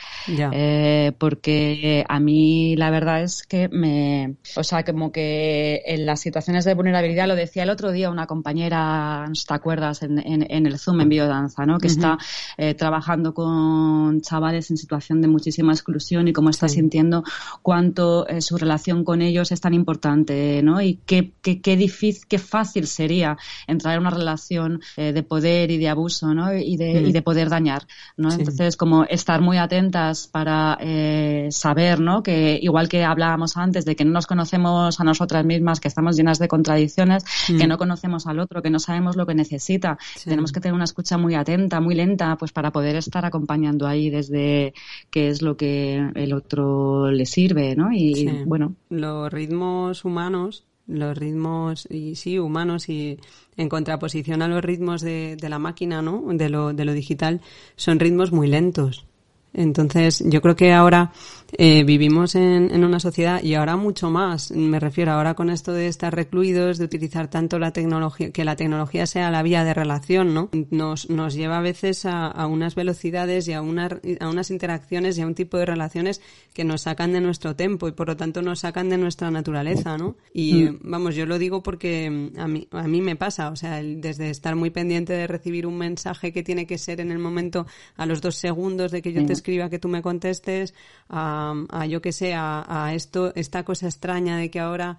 Eh, 0.53 1.13
porque 1.19 2.05
a 2.09 2.21
mí 2.21 2.77
la 2.77 2.91
verdad 2.91 3.23
es 3.23 3.43
que 3.47 3.69
me, 3.69 4.35
o 4.57 4.65
sea, 4.65 4.85
como 4.85 5.13
que 5.13 5.83
en 5.87 6.07
las 6.07 6.21
situaciones 6.21 6.65
de 6.65 6.75
vulnerabilidad, 6.75 7.27
lo 7.29 7.35
decía 7.37 7.63
el 7.63 7.71
otro 7.71 7.93
día 7.93 8.11
una 8.11 8.27
compañera, 8.27 9.31
te 9.47 9.55
acuerdas, 9.55 10.03
en, 10.03 10.19
en, 10.19 10.47
en 10.51 10.67
el 10.67 10.79
Zoom 10.79 11.01
en 11.01 11.09
biodanza, 11.09 11.67
¿no? 11.67 11.79
Que 11.79 11.89
está 11.89 12.19
eh, 12.57 12.75
trabajando 12.75 13.35
con 13.35 14.21
chavales 14.21 14.71
en 14.71 14.77
situación 14.77 15.21
de 15.21 15.29
muchísima 15.29 15.73
exclusión 15.73 16.29
y 16.29 16.33
cómo 16.33 16.51
está 16.51 16.69
Sí. 16.69 16.77
sintiendo 16.77 17.25
cuánto 17.61 18.27
eh, 18.29 18.41
su 18.41 18.57
relación 18.57 19.05
con 19.05 19.21
ellos 19.23 19.53
es 19.53 19.61
tan 19.61 19.75
importante, 19.75 20.63
¿no? 20.63 20.81
Y 20.81 21.01
qué, 21.07 21.33
qué, 21.43 21.61
qué 21.61 21.77
difícil, 21.77 22.27
qué 22.29 22.39
fácil 22.39 22.87
sería 22.87 23.37
entrar 23.67 23.95
en 23.95 24.01
una 24.01 24.11
relación 24.11 24.81
de 24.97 25.23
poder 25.23 25.71
y 25.71 25.79
de 25.79 25.89
abuso, 25.89 26.33
¿no? 26.35 26.53
Y 26.55 26.77
de, 26.77 27.01
Mm. 27.03 27.07
y 27.07 27.13
de 27.13 27.23
poder 27.23 27.49
dañar, 27.49 27.87
¿no? 28.17 28.31
Sí. 28.31 28.39
Entonces, 28.41 28.77
como 28.77 29.02
estar 29.09 29.41
muy 29.41 29.59
atentas 29.59 30.27
para 30.29 30.77
eh, 30.81 31.49
saber, 31.51 32.01
¿no? 32.01 32.23
Que 32.23 32.59
igual 32.61 32.89
que 32.89 33.05
hablábamos 33.05 33.57
antes 33.57 33.85
de 33.85 33.97
que 33.97 34.05
no 34.05 34.11
nos 34.13 34.27
conocemos 34.27 35.01
a 35.01 35.05
nosotras 35.05 35.45
mismas, 35.45 35.81
que 35.81 35.89
estamos 35.89 36.17
llenas 36.17 36.39
de 36.39 36.49
contradicciones, 36.49 37.25
Mm. 37.49 37.59
que 37.59 37.67
no 37.67 37.79
conocemos 37.79 38.27
al 38.27 38.39
otro, 38.41 38.63
que 38.63 38.71
no 38.71 38.79
sabemos 38.79 39.17
lo 39.17 39.27
que 39.27 39.35
necesita. 39.35 39.99
Sí. 40.17 40.31
Tenemos 40.31 40.53
que 40.53 40.61
tener 40.61 40.75
una 40.75 40.85
escucha 40.85 41.19
muy 41.19 41.35
atenta, 41.35 41.81
muy 41.81 41.95
lenta, 41.95 42.37
pues 42.37 42.53
para 42.53 42.71
poder 42.71 42.97
estar 42.97 43.25
acompañando 43.25 43.87
ahí 43.87 44.11
desde 44.11 44.75
qué 45.11 45.29
es 45.29 45.43
lo 45.43 45.57
que 45.57 46.11
el 46.15 46.33
otro 46.33 47.11
le 47.11 47.27
sirve, 47.27 47.75
¿no? 47.77 47.93
Y 47.93 48.15
Sí. 48.15 48.29
bueno, 48.47 48.75
los 48.91 49.33
ritmos 49.33 50.05
humanos, 50.05 50.65
los 50.87 51.17
ritmos, 51.17 51.87
y 51.91 52.15
sí, 52.17 52.39
humanos 52.39 52.89
y 52.89 53.19
en 53.57 53.69
contraposición 53.69 54.43
a 54.43 54.49
los 54.49 54.63
ritmos 54.63 55.03
de, 55.03 55.37
la 55.41 55.59
máquina, 55.59 56.03
¿no? 56.03 56.25
De 56.33 56.49
lo, 56.49 56.73
de 56.73 56.85
lo 56.85 56.93
digital, 56.93 57.41
son 57.77 58.01
ritmos 58.01 58.33
muy 58.33 58.49
lentos. 58.49 59.07
Entonces, 59.55 60.23
yo 60.27 60.41
creo 60.41 60.57
que 60.57 60.73
ahora 60.73 61.13
eh, 61.59 61.85
vivimos 61.85 62.35
en, 62.35 62.71
en 62.75 62.85
una 62.85 62.99
sociedad 62.99 63.43
y 63.43 63.55
ahora 63.55 63.77
mucho 63.77 64.11
más, 64.11 64.51
me 64.53 64.81
refiero 64.81 65.13
ahora 65.13 65.35
con 65.35 65.51
esto 65.51 65.73
de 65.73 65.87
estar 65.89 66.15
recluidos, 66.15 66.79
de 66.79 66.85
utilizar 66.87 67.29
tanto 67.29 67.59
la 67.59 67.73
tecnología, 67.73 68.31
que 68.31 68.45
la 68.45 68.57
tecnología 68.57 69.07
sea 69.07 69.31
la 69.31 69.43
vía 69.43 69.63
de 69.65 69.75
relación, 69.75 70.33
¿no? 70.33 70.49
Nos, 70.71 71.11
nos 71.11 71.35
lleva 71.35 71.59
a 71.59 71.61
veces 71.61 72.07
a, 72.07 72.27
a 72.27 72.47
unas 72.47 72.75
velocidades 72.75 73.49
y 73.49 73.53
a, 73.53 73.61
una, 73.61 73.89
a 74.21 74.29
unas 74.29 74.51
interacciones 74.51 75.19
y 75.19 75.23
a 75.23 75.27
un 75.27 75.35
tipo 75.35 75.59
de 75.59 75.67
relaciones 75.67 76.21
que 76.55 76.65
nos 76.65 76.83
sacan 76.83 77.13
de 77.13 77.21
nuestro 77.21 77.55
tiempo 77.55 77.87
y 77.87 77.93
por 77.93 78.09
lo 78.09 78.17
tanto 78.17 78.41
nos 78.43 78.61
sacan 78.61 78.89
de 78.89 78.97
nuestra 78.99 79.31
naturaleza, 79.31 79.99
¿no? 79.99 80.17
Y 80.33 80.65
eh, 80.65 80.79
vamos, 80.83 81.15
yo 81.15 81.27
lo 81.27 81.39
digo 81.39 81.63
porque 81.63 82.09
mm, 82.11 82.39
a 82.41 82.49
mí, 82.49 82.67
a 82.71 82.89
mí 82.89 83.01
me 83.03 83.17
pasa, 83.17 83.51
o 83.51 83.57
sea, 83.57 83.79
el- 83.79 84.01
desde 84.01 84.31
estar 84.31 84.57
muy 84.57 84.71
pendiente 84.71 85.13
de 85.13 85.27
recibir 85.27 85.67
un 85.67 85.77
mensaje 85.77 86.33
que 86.33 86.43
tiene 86.43 86.67
que 86.67 86.79
ser 86.79 87.01
en 87.01 87.11
el 87.13 87.19
momento, 87.19 87.67
a 87.97 88.07
los 88.07 88.21
dos 88.23 88.37
segundos 88.37 88.91
de 88.91 89.03
que 89.03 89.13
yo 89.13 89.25
te 89.27 89.33
escriba 89.35 89.69
que 89.69 89.79
tú 89.79 89.89
me 89.89 90.01
contestes, 90.03 90.75
a, 91.09 91.42
a 91.69 91.87
yo 91.87 92.01
que 92.01 92.13
sé, 92.13 92.35
a, 92.35 92.65
a 92.69 92.95
esto, 92.95 93.33
esta 93.35 93.65
cosa 93.65 93.87
extraña 93.87 94.37
de 94.37 94.51
que 94.51 94.61
ahora 94.61 94.99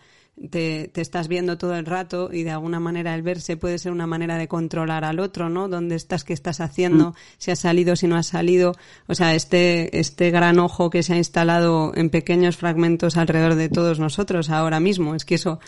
te, 0.49 0.89
te 0.91 1.01
estás 1.01 1.27
viendo 1.27 1.58
todo 1.58 1.75
el 1.75 1.86
rato 1.86 2.29
y 2.32 2.43
de 2.43 2.51
alguna 2.51 2.79
manera 2.79 3.13
el 3.13 3.21
verse 3.21 3.56
puede 3.56 3.77
ser 3.77 3.91
una 3.91 4.08
manera 4.08 4.38
de 4.38 4.47
controlar 4.47 5.06
al 5.06 5.19
otro, 5.19 5.49
¿no? 5.49 5.69
¿Dónde 5.69 5.95
estás? 5.95 6.23
¿Qué 6.23 6.34
estás 6.34 6.60
haciendo? 6.60 7.15
Si 7.38 7.51
has 7.51 7.60
salido, 7.60 7.95
si 7.95 8.08
no 8.08 8.15
has 8.15 8.27
salido. 8.27 8.73
O 9.08 9.15
sea, 9.15 9.36
este, 9.36 9.99
este 9.99 10.32
gran 10.32 10.60
ojo 10.60 10.89
que 10.89 11.03
se 11.03 11.13
ha 11.13 11.17
instalado 11.17 11.93
en 11.95 12.10
pequeños 12.10 12.58
fragmentos 12.58 13.15
alrededor 13.15 13.56
de 13.56 13.69
todos 13.69 13.99
nosotros 13.99 14.49
ahora 14.49 14.79
mismo. 14.79 15.15
Es 15.15 15.23
que 15.23 15.36
eso, 15.36 15.60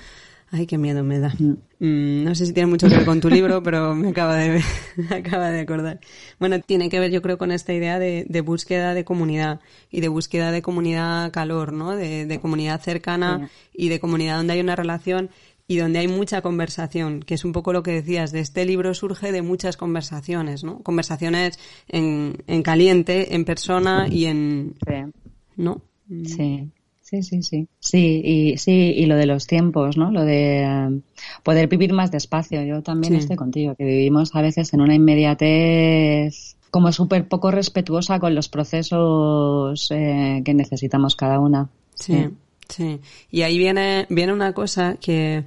ay, 0.51 0.65
qué 0.67 0.77
miedo 0.77 1.03
me 1.03 1.19
da. 1.19 1.33
Mm, 1.39 2.23
no 2.23 2.35
sé 2.35 2.45
si 2.45 2.53
tiene 2.53 2.67
mucho 2.67 2.87
que 2.87 2.95
ver 2.95 3.05
con 3.05 3.19
tu 3.19 3.29
libro, 3.29 3.61
pero 3.63 3.95
me 3.95 4.09
acaba 4.09 4.35
de, 4.35 4.61
me 4.95 5.15
acaba 5.15 5.49
de 5.49 5.61
acordar. 5.61 5.99
Bueno, 6.39 6.59
tiene 6.59 6.89
que 6.89 6.99
ver 6.99 7.11
yo 7.11 7.21
creo 7.21 7.37
con 7.37 7.51
esta 7.51 7.73
idea 7.73 7.99
de, 7.99 8.25
de 8.27 8.41
búsqueda 8.41 8.93
de 8.93 9.03
comunidad 9.03 9.59
y 9.91 10.01
de 10.01 10.07
búsqueda 10.07 10.51
de 10.51 10.61
comunidad 10.61 11.31
calor, 11.31 11.73
¿no? 11.73 11.95
De, 11.95 12.25
de 12.25 12.39
comunidad 12.39 12.81
cercana 12.81 13.49
y 13.73 13.89
de 13.89 13.99
comunidad 13.99 14.37
donde 14.37 14.53
hay 14.53 14.59
una 14.61 14.75
relación 14.75 15.29
y 15.67 15.77
donde 15.77 15.99
hay 15.99 16.07
mucha 16.07 16.41
conversación, 16.41 17.21
que 17.21 17.33
es 17.33 17.43
un 17.43 17.51
poco 17.51 17.73
lo 17.73 17.81
que 17.81 17.91
decías, 17.91 18.31
de 18.31 18.39
este 18.39 18.65
libro 18.65 18.93
surge 18.93 19.31
de 19.31 19.41
muchas 19.41 19.77
conversaciones, 19.77 20.63
¿no? 20.63 20.79
Conversaciones 20.83 21.59
en, 21.87 22.43
en 22.45 22.61
caliente, 22.61 23.33
en 23.35 23.45
persona 23.45 24.07
y 24.09 24.25
en, 24.25 24.75
sí. 24.85 25.11
¿no? 25.55 25.81
Sí, 26.25 26.71
sí, 27.07 27.21
sí, 27.23 27.41
sí. 27.43 27.67
Sí, 27.79 28.21
y, 28.25 28.57
sí, 28.57 28.93
y 28.97 29.05
lo 29.05 29.15
de 29.15 29.27
los 29.27 29.45
tiempos, 29.45 29.95
¿no? 29.95 30.11
Lo 30.11 30.23
de 30.25 30.63
eh, 30.63 30.99
poder 31.43 31.67
vivir 31.67 31.93
más 31.93 32.09
despacio. 32.11 32.63
Yo 32.63 32.81
también 32.81 33.13
Sí. 33.13 33.19
estoy 33.19 33.35
contigo, 33.35 33.75
que 33.75 33.83
vivimos 33.85 34.33
a 34.35 34.41
veces 34.41 34.73
en 34.73 34.81
una 34.81 34.95
inmediatez 34.95 36.55
como 36.71 36.91
súper 36.91 37.27
poco 37.27 37.51
respetuosa 37.51 38.19
con 38.19 38.35
los 38.35 38.49
procesos 38.49 39.87
eh, 39.91 40.41
que 40.43 40.53
necesitamos 40.53 41.15
cada 41.15 41.39
una. 41.39 41.69
Sí, 41.93 42.27
sí. 42.67 42.99
Y 43.31 43.43
ahí 43.43 43.57
viene, 43.57 44.05
viene 44.09 44.33
una 44.33 44.53
cosa 44.53 44.97
que, 44.99 45.43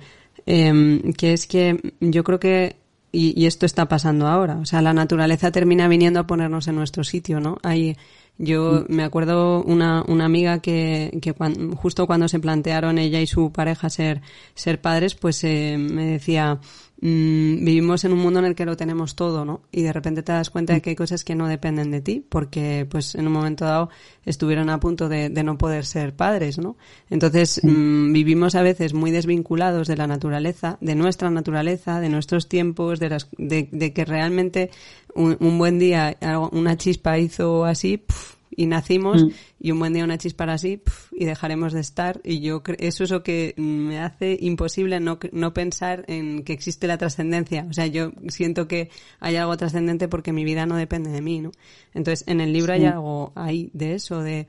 em, 0.46 1.12
que 1.12 1.32
es 1.34 1.46
que 1.46 1.92
yo 2.00 2.24
creo 2.24 2.40
que, 2.40 2.76
y, 3.12 3.38
y 3.40 3.46
esto 3.46 3.66
está 3.66 3.88
pasando 3.88 4.26
ahora, 4.26 4.56
o 4.58 4.64
sea, 4.64 4.80
la 4.80 4.92
naturaleza 4.94 5.50
termina 5.50 5.88
viniendo 5.88 6.20
a 6.20 6.26
ponernos 6.26 6.68
en 6.68 6.76
nuestro 6.76 7.04
sitio, 7.04 7.40
¿no? 7.40 7.58
Hay, 7.62 7.96
yo 8.38 8.84
me 8.88 9.02
acuerdo 9.02 9.62
una, 9.62 10.04
una 10.06 10.24
amiga 10.24 10.60
que, 10.60 11.18
que 11.20 11.34
justo 11.76 12.06
cuando 12.06 12.28
se 12.28 12.38
plantearon 12.38 12.98
ella 12.98 13.20
y 13.20 13.26
su 13.26 13.50
pareja 13.52 13.90
ser, 13.90 14.22
ser 14.54 14.80
padres, 14.80 15.16
pues 15.16 15.42
eh, 15.42 15.76
me 15.78 16.04
decía, 16.06 16.60
mm, 17.00 17.64
vivimos 17.64 18.04
en 18.04 18.12
un 18.12 18.18
mundo 18.20 18.38
en 18.40 18.46
el 18.46 18.54
que 18.54 18.64
lo 18.64 18.76
tenemos 18.76 19.14
todo, 19.14 19.44
¿no? 19.44 19.62
Y 19.72 19.82
de 19.82 19.92
repente 19.92 20.22
te 20.22 20.32
das 20.32 20.50
cuenta 20.50 20.72
de 20.74 20.80
que 20.82 20.90
hay 20.90 20.96
cosas 20.96 21.24
que 21.24 21.34
no 21.34 21.46
dependen 21.48 21.90
de 21.90 22.00
ti, 22.00 22.24
porque 22.28 22.86
pues 22.90 23.14
en 23.14 23.26
un 23.26 23.32
momento 23.32 23.64
dado 23.64 23.90
estuvieron 24.24 24.70
a 24.70 24.80
punto 24.80 25.08
de, 25.08 25.28
de 25.30 25.42
no 25.42 25.58
poder 25.58 25.84
ser 25.84 26.14
padres, 26.14 26.58
¿no? 26.58 26.76
Entonces 27.10 27.60
mm, 27.62 28.12
vivimos 28.12 28.54
a 28.54 28.62
veces 28.62 28.94
muy 28.94 29.10
desvinculados 29.10 29.86
de 29.88 29.96
la 29.96 30.06
naturaleza, 30.06 30.78
de 30.80 30.94
nuestra 30.94 31.30
naturaleza, 31.30 32.00
de 32.00 32.08
nuestros 32.08 32.48
tiempos, 32.48 32.98
de, 33.00 33.08
las, 33.10 33.28
de, 33.38 33.68
de 33.70 33.92
que 33.92 34.04
realmente 34.04 34.70
un, 35.14 35.36
un 35.40 35.58
buen 35.58 35.78
día 35.78 36.16
algo- 36.20 36.50
una 36.52 36.76
chispa 36.76 37.18
hizo 37.18 37.64
así 37.64 37.98
pf, 37.98 38.37
y 38.58 38.66
nacimos 38.66 39.24
Mm. 39.24 39.28
y 39.60 39.70
un 39.70 39.78
buen 39.78 39.92
día 39.92 40.02
una 40.02 40.18
chispa 40.18 40.44
así 40.44 40.78
pf, 40.78 41.14
y 41.16 41.24
dejaremos 41.26 41.72
de 41.72 41.80
estar. 41.80 42.20
Y 42.24 42.40
yo 42.40 42.60
eso 42.78 43.04
es 43.04 43.10
lo 43.10 43.22
que 43.22 43.54
me 43.56 44.00
hace 44.00 44.36
imposible 44.40 44.98
no, 44.98 45.20
no 45.32 45.54
pensar 45.54 46.04
en 46.08 46.42
que 46.42 46.54
existe 46.54 46.88
la 46.88 46.98
trascendencia. 46.98 47.66
O 47.70 47.72
sea 47.72 47.86
yo 47.86 48.12
siento 48.26 48.66
que 48.66 48.90
hay 49.20 49.36
algo 49.36 49.56
trascendente 49.56 50.08
porque 50.08 50.32
mi 50.32 50.44
vida 50.44 50.66
no 50.66 50.76
depende 50.76 51.10
de 51.10 51.22
mí 51.22 51.40
no 51.40 51.52
entonces 51.94 52.26
en 52.26 52.40
el 52.40 52.52
libro 52.52 52.72
hay 52.72 52.84
algo 52.84 53.32
ahí 53.36 53.70
de 53.74 53.94
eso 53.94 54.22
de 54.22 54.48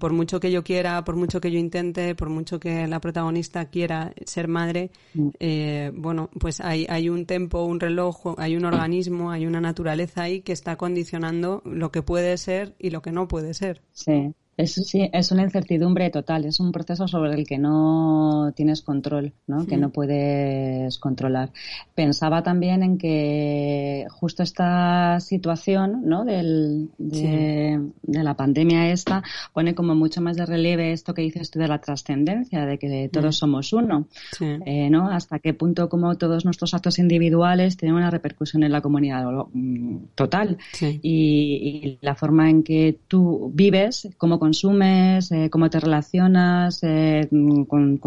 por 0.00 0.12
mucho 0.12 0.40
que 0.40 0.50
yo 0.50 0.64
quiera, 0.64 1.04
por 1.04 1.16
mucho 1.16 1.40
que 1.40 1.50
yo 1.50 1.58
intente, 1.58 2.14
por 2.14 2.28
mucho 2.30 2.58
que 2.58 2.86
la 2.86 3.00
protagonista 3.00 3.66
quiera 3.66 4.12
ser 4.24 4.48
madre, 4.48 4.90
eh, 5.38 5.92
bueno, 5.94 6.30
pues 6.38 6.60
hay, 6.60 6.86
hay 6.88 7.08
un 7.08 7.26
tempo, 7.26 7.64
un 7.64 7.80
reloj, 7.80 8.34
hay 8.38 8.56
un 8.56 8.64
organismo, 8.64 9.30
hay 9.30 9.46
una 9.46 9.60
naturaleza 9.60 10.22
ahí 10.22 10.40
que 10.40 10.52
está 10.52 10.76
condicionando 10.76 11.62
lo 11.64 11.92
que 11.92 12.02
puede 12.02 12.36
ser 12.38 12.74
y 12.78 12.90
lo 12.90 13.02
que 13.02 13.12
no 13.12 13.28
puede 13.28 13.54
ser. 13.54 13.82
Sí. 13.92 14.34
Es, 14.58 14.74
sí, 14.74 15.08
es 15.12 15.30
una 15.30 15.44
incertidumbre 15.44 16.10
total, 16.10 16.44
es 16.44 16.58
un 16.58 16.72
proceso 16.72 17.06
sobre 17.06 17.32
el 17.32 17.46
que 17.46 17.58
no 17.58 18.52
tienes 18.56 18.82
control, 18.82 19.32
¿no? 19.46 19.64
que 19.66 19.76
no 19.76 19.90
puedes 19.90 20.98
controlar. 20.98 21.52
Pensaba 21.94 22.42
también 22.42 22.82
en 22.82 22.98
que 22.98 24.06
justo 24.10 24.42
esta 24.42 25.20
situación 25.20 26.02
¿no? 26.04 26.24
Del, 26.24 26.90
de, 26.98 27.80
la 28.02 28.34
pandemia 28.34 28.90
esta 28.90 29.22
pone 29.52 29.76
como 29.76 29.94
mucho 29.94 30.20
más 30.20 30.36
de 30.36 30.44
relieve 30.44 30.90
esto 30.92 31.14
que 31.14 31.22
dices 31.22 31.52
tú 31.52 31.60
de 31.60 31.68
la 31.68 31.80
trascendencia, 31.80 32.66
de 32.66 32.78
que 32.80 33.08
todos 33.12 33.36
mm. 33.36 33.38
somos 33.38 33.72
uno, 33.72 34.08
eh, 34.40 34.90
¿no? 34.90 35.08
hasta 35.08 35.38
qué 35.38 35.54
punto 35.54 35.88
como 35.88 36.16
todos 36.18 36.44
nuestros 36.44 36.74
actos 36.74 36.98
individuales 36.98 37.76
tienen 37.76 37.96
una 37.96 38.10
repercusión 38.10 38.64
en 38.64 38.72
la 38.72 38.80
comunidad 38.80 39.24
mm, 39.52 39.98
total 40.16 40.58
y, 40.80 41.98
la 42.00 42.16
forma 42.16 42.50
en 42.50 42.64
que 42.64 42.98
tú 43.06 43.52
vives, 43.54 44.08
cómo 44.16 44.38
consumes, 44.48 45.30
eh, 45.30 45.50
cómo 45.50 45.68
te 45.68 45.78
relacionas 45.78 46.80
eh, 46.82 47.28
con, 47.68 47.98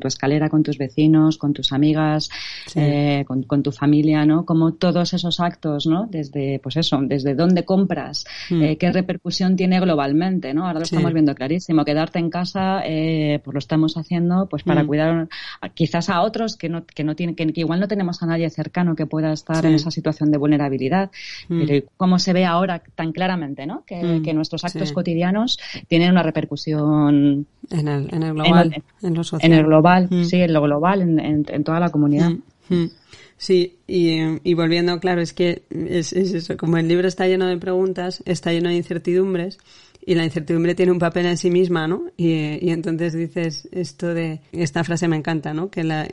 tu 0.00 0.08
escalera, 0.08 0.48
con 0.48 0.64
tus 0.64 0.76
vecinos, 0.76 1.38
con 1.38 1.52
tus 1.52 1.72
amigas, 1.72 2.28
eh, 2.74 3.24
con, 3.26 3.62
tu 3.62 3.70
familia, 3.70 4.24
¿no? 4.26 4.44
Como 4.44 4.72
todos 4.72 5.14
esos 5.14 5.38
actos, 5.38 5.86
¿no? 5.86 6.08
Desde, 6.10 6.58
pues 6.60 6.76
eso, 6.76 6.98
desde 7.00 7.36
dónde 7.36 7.64
compras, 7.64 8.24
mm. 8.50 8.74
qué 8.78 8.92
repercusión 8.92 9.54
tiene 9.54 9.78
globalmente, 9.78 10.52
¿no? 10.52 10.66
Ahora 10.66 10.80
lo 10.80 10.84
estamos 10.84 11.12
viendo 11.12 11.34
clarísimo. 11.34 11.84
Quedarte 11.84 12.18
en 12.18 12.28
casa, 12.28 12.82
pues 12.82 13.54
lo 13.54 13.58
estamos 13.58 13.96
haciendo, 13.96 14.48
pues 14.48 14.64
para 14.64 14.82
mm. 14.82 14.86
cuidar 14.86 15.28
quizás 15.74 16.10
a 16.10 16.22
otros 16.22 16.56
que 16.56 16.68
no, 16.68 16.84
que 16.84 17.04
no 17.04 17.14
tienen, 17.14 17.36
que, 17.36 17.52
igual 17.54 17.78
no 17.78 17.86
tenemos 17.86 18.20
a 18.22 18.26
nadie 18.26 18.50
cercano 18.50 18.96
que 18.96 19.06
pueda 19.06 19.32
estar 19.32 19.64
en 19.64 19.74
esa 19.74 19.92
situación 19.92 20.32
de 20.32 20.38
vulnerabilidad, 20.38 21.12
mm. 21.48 21.60
pero 21.60 21.86
como 21.96 22.18
se 22.18 22.32
ve 22.32 22.44
ahora 22.44 22.82
tan 22.96 23.12
claramente, 23.12 23.64
¿no? 23.66 23.84
Que, 23.86 24.20
que 24.24 24.34
nuestros 24.34 24.64
actos 24.64 24.92
cotidianos 24.92 25.35
tienen 25.88 26.10
una 26.10 26.22
repercusión 26.22 27.46
en 27.70 27.88
el, 27.88 28.08
en 28.12 28.22
el 28.22 28.34
global, 28.34 28.82
en, 29.02 29.14
lo 29.14 29.24
social. 29.24 29.50
En 29.50 29.58
el 29.58 29.66
global, 29.66 30.08
mm. 30.10 30.24
sí, 30.24 30.36
en 30.36 30.52
lo 30.52 30.62
global, 30.62 31.02
en, 31.02 31.64
toda 31.64 31.80
la 31.80 31.90
comunidad. 31.90 32.30
Mm, 32.68 32.74
mm. 32.74 32.90
Sí, 33.38 33.76
y, 33.86 34.18
y, 34.48 34.54
volviendo, 34.54 34.98
claro, 34.98 35.20
es 35.20 35.34
que 35.34 35.62
es, 35.70 36.14
es, 36.14 36.32
eso, 36.32 36.56
como 36.56 36.78
el 36.78 36.88
libro 36.88 37.06
está 37.06 37.26
lleno 37.26 37.46
de 37.46 37.58
preguntas, 37.58 38.22
está 38.24 38.50
lleno 38.50 38.70
de 38.70 38.76
incertidumbres, 38.76 39.58
y 40.06 40.14
la 40.14 40.24
incertidumbre 40.24 40.76
tiene 40.76 40.92
un 40.92 41.00
papel 41.00 41.26
en 41.26 41.36
sí 41.36 41.50
misma, 41.50 41.88
¿no? 41.88 42.04
Y, 42.16 42.64
y 42.64 42.70
entonces 42.70 43.12
dices 43.12 43.68
esto 43.72 44.14
de, 44.14 44.40
esta 44.52 44.84
frase 44.84 45.08
me 45.08 45.16
encanta, 45.16 45.52
¿no? 45.52 45.68
Que 45.68 45.82
la, 45.82 46.08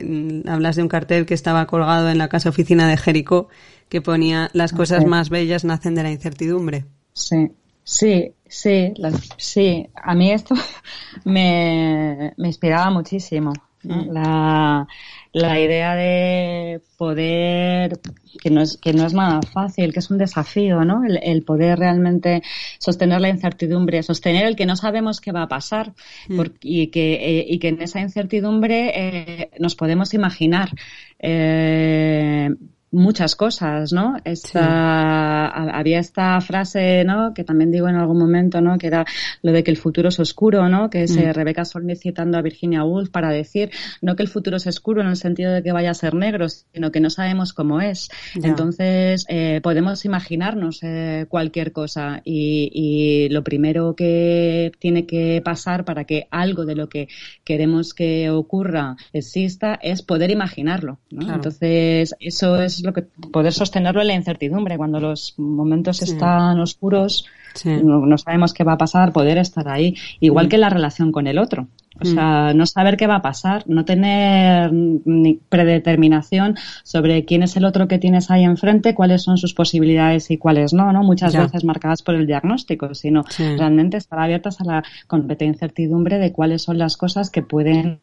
hablas 0.46 0.76
de 0.76 0.82
un 0.82 0.88
cartel 0.88 1.24
que 1.24 1.34
estaba 1.34 1.66
colgado 1.66 2.10
en 2.10 2.18
la 2.18 2.28
casa 2.28 2.48
oficina 2.48 2.88
de 2.88 2.96
Jericó 2.96 3.48
que 3.88 4.02
ponía 4.02 4.50
las 4.52 4.72
cosas 4.72 5.06
más 5.06 5.30
bellas 5.30 5.64
nacen 5.64 5.94
de 5.94 6.02
la 6.02 6.10
incertidumbre. 6.10 6.86
Sí, 7.12 7.52
sí, 7.84 8.32
sí, 8.54 8.94
sí. 9.36 9.88
A 9.94 10.14
mí 10.14 10.30
esto 10.30 10.54
me, 11.24 12.32
me 12.36 12.48
inspiraba 12.48 12.90
muchísimo. 12.90 13.52
Mm. 13.82 14.12
La, 14.12 14.86
la 15.32 15.60
idea 15.60 15.94
de 15.94 16.80
poder, 16.96 18.00
que 18.40 18.50
no, 18.50 18.62
es, 18.62 18.78
que 18.78 18.92
no 18.92 19.04
es 19.04 19.12
nada 19.12 19.40
fácil, 19.42 19.92
que 19.92 19.98
es 19.98 20.10
un 20.10 20.18
desafío, 20.18 20.84
¿no? 20.84 21.02
El, 21.04 21.42
poder 21.42 21.78
realmente 21.78 22.42
sostener 22.78 23.20
la 23.20 23.28
incertidumbre, 23.28 24.02
sostener 24.02 24.46
el 24.46 24.56
que 24.56 24.66
no 24.66 24.76
sabemos 24.76 25.20
qué 25.20 25.32
va 25.32 25.42
a 25.42 25.48
pasar 25.48 25.92
mm. 26.28 26.40
y, 26.62 26.86
que, 26.86 27.14
eh, 27.14 27.46
y 27.48 27.58
que 27.58 27.68
en 27.68 27.82
esa 27.82 28.00
incertidumbre 28.00 28.92
eh, 28.94 29.50
nos 29.58 29.74
podemos 29.74 30.14
imaginar 30.14 30.70
eh, 31.18 32.50
muchas 32.94 33.36
cosas, 33.36 33.92
¿no? 33.92 34.16
Esta, 34.24 35.46
Había 35.46 35.98
esta 35.98 36.40
frase, 36.40 37.04
¿no? 37.04 37.34
Que 37.34 37.44
también 37.44 37.70
digo 37.70 37.88
en 37.88 37.96
algún 37.96 38.18
momento, 38.18 38.60
¿no? 38.60 38.78
Que 38.78 38.86
era 38.86 39.04
lo 39.42 39.52
de 39.52 39.62
que 39.62 39.70
el 39.70 39.76
futuro 39.76 40.08
es 40.08 40.20
oscuro, 40.20 40.68
¿no? 40.68 40.90
Que 40.90 41.02
es 41.02 41.16
mm. 41.16 41.32
Rebeca 41.32 41.64
Solnit 41.64 41.98
citando 41.98 42.38
a 42.38 42.42
Virginia 42.42 42.84
Woolf 42.84 43.10
para 43.10 43.30
decir, 43.30 43.70
no 44.00 44.16
que 44.16 44.22
el 44.22 44.28
futuro 44.28 44.56
es 44.56 44.66
oscuro 44.66 45.00
en 45.00 45.08
el 45.08 45.16
sentido 45.16 45.52
de 45.52 45.62
que 45.62 45.72
vaya 45.72 45.90
a 45.90 45.94
ser 45.94 46.14
negro, 46.14 46.48
sino 46.48 46.90
que 46.90 47.00
no 47.00 47.10
sabemos 47.10 47.52
cómo 47.52 47.80
es. 47.80 48.08
Entonces, 48.42 49.26
eh, 49.28 49.60
podemos 49.62 50.04
imaginarnos 50.04 50.80
eh, 50.82 51.26
cualquier 51.28 51.72
cosa 51.72 52.22
y, 52.24 52.70
y 52.72 53.28
lo 53.30 53.42
primero 53.42 53.94
que 53.96 54.72
tiene 54.78 55.06
que 55.06 55.42
pasar 55.44 55.84
para 55.84 56.04
que 56.04 56.28
algo 56.30 56.64
de 56.64 56.76
lo 56.76 56.88
que 56.88 57.08
queremos 57.44 57.94
que 57.94 58.30
ocurra 58.30 58.96
exista 59.12 59.78
es 59.82 60.02
poder 60.02 60.30
imaginarlo, 60.30 60.98
¿no? 61.10 61.34
Entonces, 61.34 62.14
eso 62.20 62.60
es 62.60 62.83
lo 62.84 62.92
que 62.92 63.02
poder 63.02 63.52
sostenerlo 63.52 64.00
en 64.00 64.08
la 64.08 64.14
incertidumbre 64.14 64.76
cuando 64.76 65.00
los 65.00 65.34
momentos 65.38 66.02
están 66.02 66.60
oscuros 66.60 67.26
no, 67.64 68.18
sabemos 68.18 68.52
qué 68.52 68.64
va 68.64 68.72
a 68.72 68.78
pasar 68.78 69.12
poder 69.12 69.38
estar 69.38 69.68
ahí 69.68 69.94
igual 70.20 70.46
mm. 70.46 70.48
que 70.48 70.58
la 70.58 70.70
relación 70.70 71.12
con 71.12 71.26
el 71.26 71.38
otro 71.38 71.68
o 72.00 72.04
sea, 72.04 72.50
mm. 72.52 72.56
no 72.56 72.66
saber 72.66 72.96
qué 72.96 73.06
va 73.06 73.16
a 73.16 73.22
pasar, 73.22 73.62
no 73.66 73.84
tener 73.84 74.72
ni 74.72 75.34
predeterminación 75.48 76.56
sobre 76.82 77.24
quién 77.24 77.44
es 77.44 77.56
el 77.56 77.64
otro 77.64 77.86
que 77.86 77.98
tienes 77.98 78.30
ahí 78.30 78.42
enfrente, 78.42 78.94
cuáles 78.94 79.22
son 79.22 79.38
sus 79.38 79.54
posibilidades 79.54 80.30
y 80.30 80.38
cuáles 80.38 80.72
no, 80.72 80.92
¿no? 80.92 81.04
Muchas 81.04 81.36
veces 81.36 81.64
marcadas 81.64 82.02
por 82.02 82.16
el 82.16 82.26
diagnóstico, 82.26 82.94
sino 82.94 83.24
realmente 83.38 83.96
estar 83.96 84.18
abiertas 84.18 84.60
a 84.60 84.64
la 84.64 84.84
completa 85.06 85.44
incertidumbre 85.44 86.18
de 86.18 86.32
cuáles 86.32 86.62
son 86.62 86.78
las 86.78 86.96
cosas 86.96 87.30
que 87.30 87.42
pueden 87.42 88.00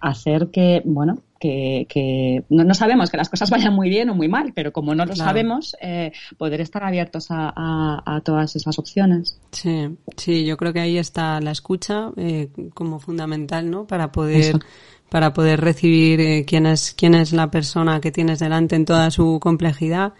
hacer 0.00 0.48
que, 0.52 0.82
bueno, 0.84 1.18
que, 1.38 1.86
que 1.88 2.44
no, 2.48 2.74
sabemos 2.74 3.10
que 3.10 3.16
las 3.16 3.28
cosas 3.28 3.50
vayan 3.50 3.74
muy 3.74 3.88
bien 3.88 4.10
o 4.10 4.14
muy 4.14 4.28
mal, 4.28 4.52
pero 4.54 4.72
como 4.72 4.94
no 4.94 5.04
lo 5.04 5.14
sabemos, 5.14 5.76
eh, 5.80 6.12
poder 6.36 6.60
estar 6.60 6.82
abiertos 6.82 7.26
a, 7.30 7.52
a, 7.54 8.20
todas 8.22 8.56
esas 8.56 8.78
opciones. 8.78 9.40
Sí, 9.52 9.88
sí, 10.16 10.44
yo 10.44 10.56
creo 10.56 10.72
que 10.72 10.80
ahí 10.80 10.98
está 10.98 11.40
la 11.40 11.52
escucha 11.52 12.10
eh, 12.16 12.48
como 12.74 12.98
fundamental, 12.98 13.70
¿no? 13.70 13.86
Para 13.86 14.12
poder 14.12 14.58
para 15.08 15.32
poder 15.32 15.60
recibir 15.60 16.20
eh, 16.20 16.44
quién 16.46 16.66
es 16.66 16.92
quién 16.92 17.14
es 17.14 17.32
la 17.32 17.50
persona 17.50 18.00
que 18.00 18.12
tienes 18.12 18.40
delante 18.40 18.76
en 18.76 18.84
toda 18.84 19.10
su 19.10 19.38
complejidad. 19.40 20.14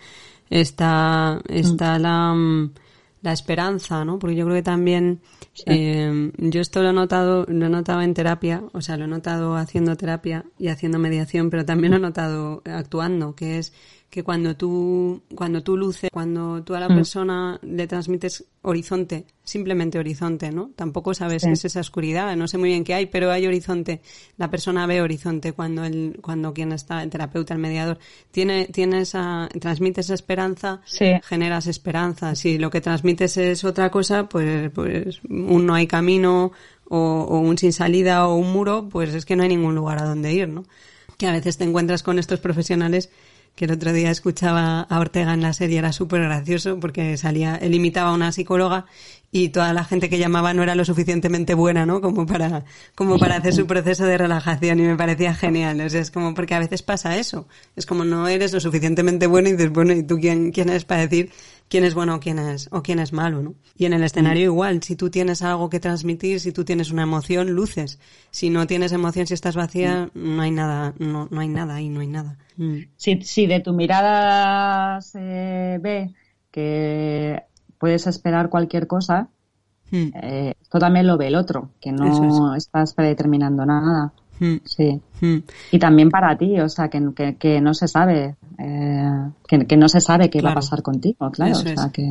Está 0.50 1.40
está 1.48 1.98
la 1.98 2.32
mm, 2.32 2.70
la 2.70 2.87
esperanza, 3.22 4.04
¿no? 4.04 4.18
Porque 4.18 4.36
yo 4.36 4.44
creo 4.44 4.56
que 4.56 4.62
también 4.62 5.20
eh, 5.66 6.30
yo 6.38 6.60
esto 6.60 6.82
lo 6.82 6.90
he 6.90 6.92
notado, 6.92 7.44
lo 7.48 7.66
he 7.66 7.68
notado 7.68 8.02
en 8.02 8.14
terapia, 8.14 8.62
o 8.72 8.80
sea, 8.80 8.96
lo 8.96 9.04
he 9.04 9.08
notado 9.08 9.56
haciendo 9.56 9.96
terapia 9.96 10.44
y 10.58 10.68
haciendo 10.68 10.98
mediación, 10.98 11.50
pero 11.50 11.64
también 11.64 11.92
lo 11.92 11.96
he 11.98 12.00
notado 12.00 12.62
actuando, 12.64 13.34
que 13.34 13.58
es 13.58 13.72
que 14.10 14.22
cuando 14.22 14.56
tú, 14.56 15.22
cuando 15.34 15.62
tú 15.62 15.76
luces, 15.76 16.10
cuando 16.10 16.62
tú 16.62 16.74
a 16.74 16.80
la 16.80 16.88
mm. 16.88 16.94
persona 16.94 17.60
le 17.62 17.86
transmites 17.86 18.44
horizonte, 18.62 19.26
simplemente 19.44 19.98
horizonte, 19.98 20.50
¿no? 20.50 20.70
Tampoco 20.74 21.12
sabes 21.12 21.42
qué 21.44 21.52
es 21.52 21.64
esa 21.66 21.80
oscuridad, 21.80 22.34
no 22.34 22.48
sé 22.48 22.56
muy 22.56 22.70
bien 22.70 22.84
qué 22.84 22.94
hay, 22.94 23.06
pero 23.06 23.30
hay 23.30 23.46
horizonte. 23.46 24.00
La 24.38 24.50
persona 24.50 24.86
ve 24.86 25.02
horizonte 25.02 25.52
cuando 25.52 25.84
el, 25.84 26.18
cuando 26.22 26.54
quien 26.54 26.72
está, 26.72 27.02
el 27.02 27.10
terapeuta, 27.10 27.52
el 27.52 27.60
mediador, 27.60 27.98
tiene, 28.30 28.66
tiene 28.66 29.02
esa, 29.02 29.48
transmite 29.60 30.00
esa 30.00 30.14
esperanza, 30.14 30.80
generas 31.24 31.66
esperanza. 31.66 32.34
Si 32.34 32.56
lo 32.56 32.70
que 32.70 32.80
transmites 32.80 33.36
es 33.36 33.62
otra 33.64 33.90
cosa, 33.90 34.26
pues, 34.26 34.70
pues 34.70 35.20
un 35.28 35.66
no 35.66 35.74
hay 35.74 35.86
camino, 35.86 36.52
o, 36.88 36.98
o 36.98 37.40
un 37.40 37.58
sin 37.58 37.74
salida, 37.74 38.26
o 38.26 38.36
un 38.36 38.52
muro, 38.52 38.88
pues 38.88 39.12
es 39.12 39.26
que 39.26 39.36
no 39.36 39.42
hay 39.42 39.50
ningún 39.50 39.74
lugar 39.74 39.98
a 39.98 40.04
donde 40.04 40.32
ir, 40.32 40.48
¿no? 40.48 40.64
Que 41.18 41.26
a 41.26 41.32
veces 41.32 41.58
te 41.58 41.64
encuentras 41.64 42.02
con 42.02 42.18
estos 42.18 42.40
profesionales 42.40 43.10
que 43.58 43.64
el 43.64 43.72
otro 43.72 43.92
día 43.92 44.12
escuchaba 44.12 44.82
a 44.82 45.00
Ortega 45.00 45.34
en 45.34 45.42
la 45.42 45.52
serie, 45.52 45.78
era 45.78 45.92
súper 45.92 46.22
gracioso 46.22 46.78
porque 46.78 47.16
salía, 47.16 47.56
él 47.56 47.74
imitaba 47.74 48.10
a 48.10 48.14
una 48.14 48.30
psicóloga 48.30 48.86
y 49.32 49.48
toda 49.48 49.72
la 49.72 49.82
gente 49.82 50.08
que 50.08 50.16
llamaba 50.16 50.54
no 50.54 50.62
era 50.62 50.76
lo 50.76 50.84
suficientemente 50.84 51.54
buena, 51.54 51.84
¿no? 51.84 52.00
Como 52.00 52.24
para, 52.24 52.64
como 52.94 53.18
para 53.18 53.36
hacer 53.36 53.52
su 53.52 53.66
proceso 53.66 54.04
de 54.04 54.16
relajación 54.16 54.78
y 54.78 54.82
me 54.84 54.96
parecía 54.96 55.34
genial. 55.34 55.80
O 55.80 55.90
sea, 55.90 56.00
es 56.00 56.12
como 56.12 56.34
porque 56.34 56.54
a 56.54 56.60
veces 56.60 56.82
pasa 56.82 57.16
eso. 57.16 57.48
Es 57.74 57.84
como 57.84 58.04
no 58.04 58.28
eres 58.28 58.52
lo 58.52 58.60
suficientemente 58.60 59.26
bueno 59.26 59.48
y 59.48 59.52
dices, 59.52 59.70
bueno, 59.70 59.92
¿y 59.92 60.04
tú 60.04 60.18
quién, 60.20 60.52
quién 60.52 60.68
eres 60.70 60.84
para 60.84 61.00
decir 61.00 61.32
quién 61.68 61.84
es 61.84 61.94
bueno 61.94 62.16
o 62.16 62.20
quién 62.20 62.38
es, 62.38 62.68
o 62.72 62.82
quién 62.82 62.98
es 62.98 63.12
malo, 63.12 63.42
¿no? 63.42 63.54
Y 63.76 63.86
en 63.86 63.92
el 63.92 64.02
escenario 64.02 64.50
mm. 64.50 64.52
igual, 64.52 64.82
si 64.82 64.96
tú 64.96 65.10
tienes 65.10 65.42
algo 65.42 65.70
que 65.70 65.80
transmitir, 65.80 66.40
si 66.40 66.52
tú 66.52 66.64
tienes 66.64 66.90
una 66.90 67.02
emoción, 67.02 67.50
luces. 67.50 67.98
Si 68.30 68.50
no 68.50 68.66
tienes 68.66 68.92
emoción, 68.92 69.26
si 69.26 69.34
estás 69.34 69.56
vacía, 69.56 70.10
mm. 70.14 70.36
no 70.36 70.42
hay 70.42 70.50
nada, 70.50 70.94
no, 70.98 71.28
no 71.30 71.40
hay 71.40 71.48
nada 71.48 71.76
ahí, 71.76 71.88
no 71.88 72.00
hay 72.00 72.08
nada. 72.08 72.38
Mm. 72.56 72.78
Si, 72.96 73.22
si 73.22 73.46
de 73.46 73.60
tu 73.60 73.72
mirada 73.72 75.00
se 75.00 75.78
ve 75.80 76.14
que 76.50 77.42
puedes 77.78 78.06
esperar 78.06 78.48
cualquier 78.48 78.86
cosa, 78.86 79.28
eh, 79.90 80.54
esto 80.60 80.78
también 80.78 81.06
lo 81.06 81.16
ve 81.16 81.28
el 81.28 81.34
otro, 81.34 81.70
que 81.80 81.92
no 81.92 82.54
estás 82.54 82.94
predeterminando 82.94 83.64
nada. 83.64 84.12
Sí. 84.64 85.00
Y 85.72 85.78
también 85.78 86.10
para 86.10 86.36
ti, 86.36 86.58
o 86.60 86.68
sea, 86.68 86.88
que, 86.88 87.36
que, 87.38 87.60
no 87.60 87.74
se 87.74 87.88
sabe, 87.88 88.36
eh, 88.58 89.10
que, 89.46 89.76
no 89.76 89.88
se 89.88 90.00
sabe 90.00 90.30
qué 90.30 90.40
va 90.40 90.52
a 90.52 90.54
pasar 90.54 90.82
contigo, 90.82 91.30
claro. 91.30 91.52
o 91.52 91.62
sea, 91.62 91.90
que... 91.92 92.08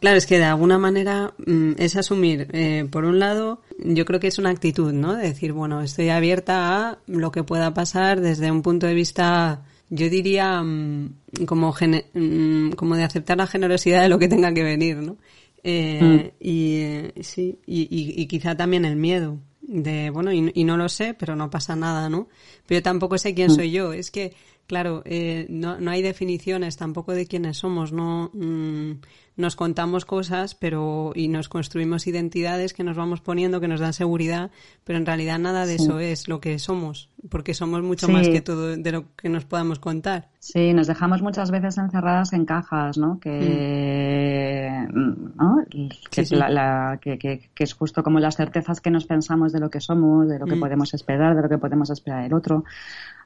Claro, 0.00 0.16
es 0.16 0.26
que 0.26 0.38
de 0.38 0.44
alguna 0.44 0.78
manera 0.78 1.32
mm, 1.46 1.72
es 1.78 1.94
asumir, 1.94 2.48
eh, 2.52 2.88
por 2.90 3.04
un 3.04 3.20
lado, 3.20 3.60
yo 3.78 4.04
creo 4.04 4.18
que 4.18 4.26
es 4.26 4.38
una 4.38 4.50
actitud, 4.50 4.92
¿no? 4.92 5.14
De 5.14 5.28
decir, 5.28 5.52
bueno, 5.52 5.80
estoy 5.80 6.08
abierta 6.08 6.88
a 6.90 6.98
lo 7.06 7.30
que 7.30 7.44
pueda 7.44 7.72
pasar 7.72 8.20
desde 8.20 8.50
un 8.50 8.62
punto 8.62 8.88
de 8.88 8.94
vista, 8.94 9.62
yo 9.90 10.10
diría, 10.10 10.60
mm, 10.60 11.14
como, 11.46 11.72
mm, 12.14 12.70
como 12.72 12.96
de 12.96 13.04
aceptar 13.04 13.36
la 13.36 13.46
generosidad 13.46 14.02
de 14.02 14.08
lo 14.08 14.18
que 14.18 14.26
tenga 14.26 14.52
que 14.52 14.64
venir, 14.64 14.96
¿no? 14.96 15.18
Eh, 15.62 16.32
y 16.40 16.76
eh, 16.78 17.12
sí, 17.20 17.60
y, 17.66 17.82
y- 17.82 18.20
y 18.20 18.26
quizá 18.26 18.56
también 18.56 18.84
el 18.84 18.96
miedo 18.96 19.38
de, 19.62 20.10
bueno, 20.10 20.32
y, 20.32 20.50
y 20.54 20.64
no 20.64 20.76
lo 20.76 20.88
sé, 20.88 21.14
pero 21.14 21.36
no 21.36 21.50
pasa 21.50 21.76
nada, 21.76 22.08
¿no? 22.08 22.28
Pero 22.66 22.80
yo 22.80 22.82
tampoco 22.82 23.16
sé 23.18 23.34
quién 23.34 23.50
soy 23.50 23.70
yo. 23.70 23.92
Es 23.92 24.10
que, 24.10 24.34
claro, 24.66 25.02
eh, 25.04 25.46
no, 25.48 25.80
no 25.80 25.90
hay 25.90 26.02
definiciones 26.02 26.76
tampoco 26.76 27.12
de 27.12 27.26
quiénes 27.26 27.58
somos, 27.58 27.92
no 27.92 28.30
mm, 28.34 28.92
nos 29.36 29.56
contamos 29.56 30.04
cosas, 30.04 30.54
pero 30.54 31.12
y 31.14 31.28
nos 31.28 31.48
construimos 31.48 32.06
identidades 32.06 32.74
que 32.74 32.84
nos 32.84 32.96
vamos 32.96 33.20
poniendo, 33.20 33.60
que 33.60 33.68
nos 33.68 33.80
dan 33.80 33.92
seguridad, 33.94 34.50
pero 34.84 34.98
en 34.98 35.06
realidad 35.06 35.38
nada 35.38 35.64
de 35.66 35.76
eso 35.76 35.98
es 36.00 36.28
lo 36.28 36.40
que 36.40 36.58
somos, 36.58 37.08
porque 37.30 37.54
somos 37.54 37.82
mucho 37.82 38.06
Sí. 38.06 38.12
más 38.12 38.28
que 38.28 38.42
todo 38.42 38.76
de 38.76 38.92
lo 38.92 39.04
que 39.16 39.28
nos 39.30 39.44
podamos 39.44 39.78
contar. 39.78 40.28
Sí, 40.38 40.72
nos 40.74 40.86
dejamos 40.86 41.22
muchas 41.22 41.50
veces 41.50 41.78
encerradas 41.78 42.32
en 42.32 42.44
cajas, 42.44 42.98
¿no? 42.98 43.18
Que, 43.20 44.86
¿no? 44.92 45.64
Que, 46.10 46.24
sí. 46.24 46.34
la- 46.36 46.48
la- 46.48 46.98
que, 47.00 47.18
que- 47.18 47.48
que 47.54 47.64
es 47.64 47.72
justo 47.74 48.02
como 48.02 48.20
las 48.20 48.36
certezas 48.36 48.80
que 48.80 48.90
nos 48.90 49.06
pensamos 49.06 49.52
de 49.52 49.60
lo 49.60 49.70
que 49.70 49.80
somos, 49.80 50.28
de 50.28 50.38
lo 50.38 50.46
que 50.46 50.56
Mm. 50.56 50.60
podemos 50.60 50.94
esperar, 50.94 51.36
de 51.36 51.42
lo 51.42 51.48
que 51.48 51.58
podemos 51.58 51.90
esperar 51.90 52.22
del 52.24 52.34
otro, 52.34 52.64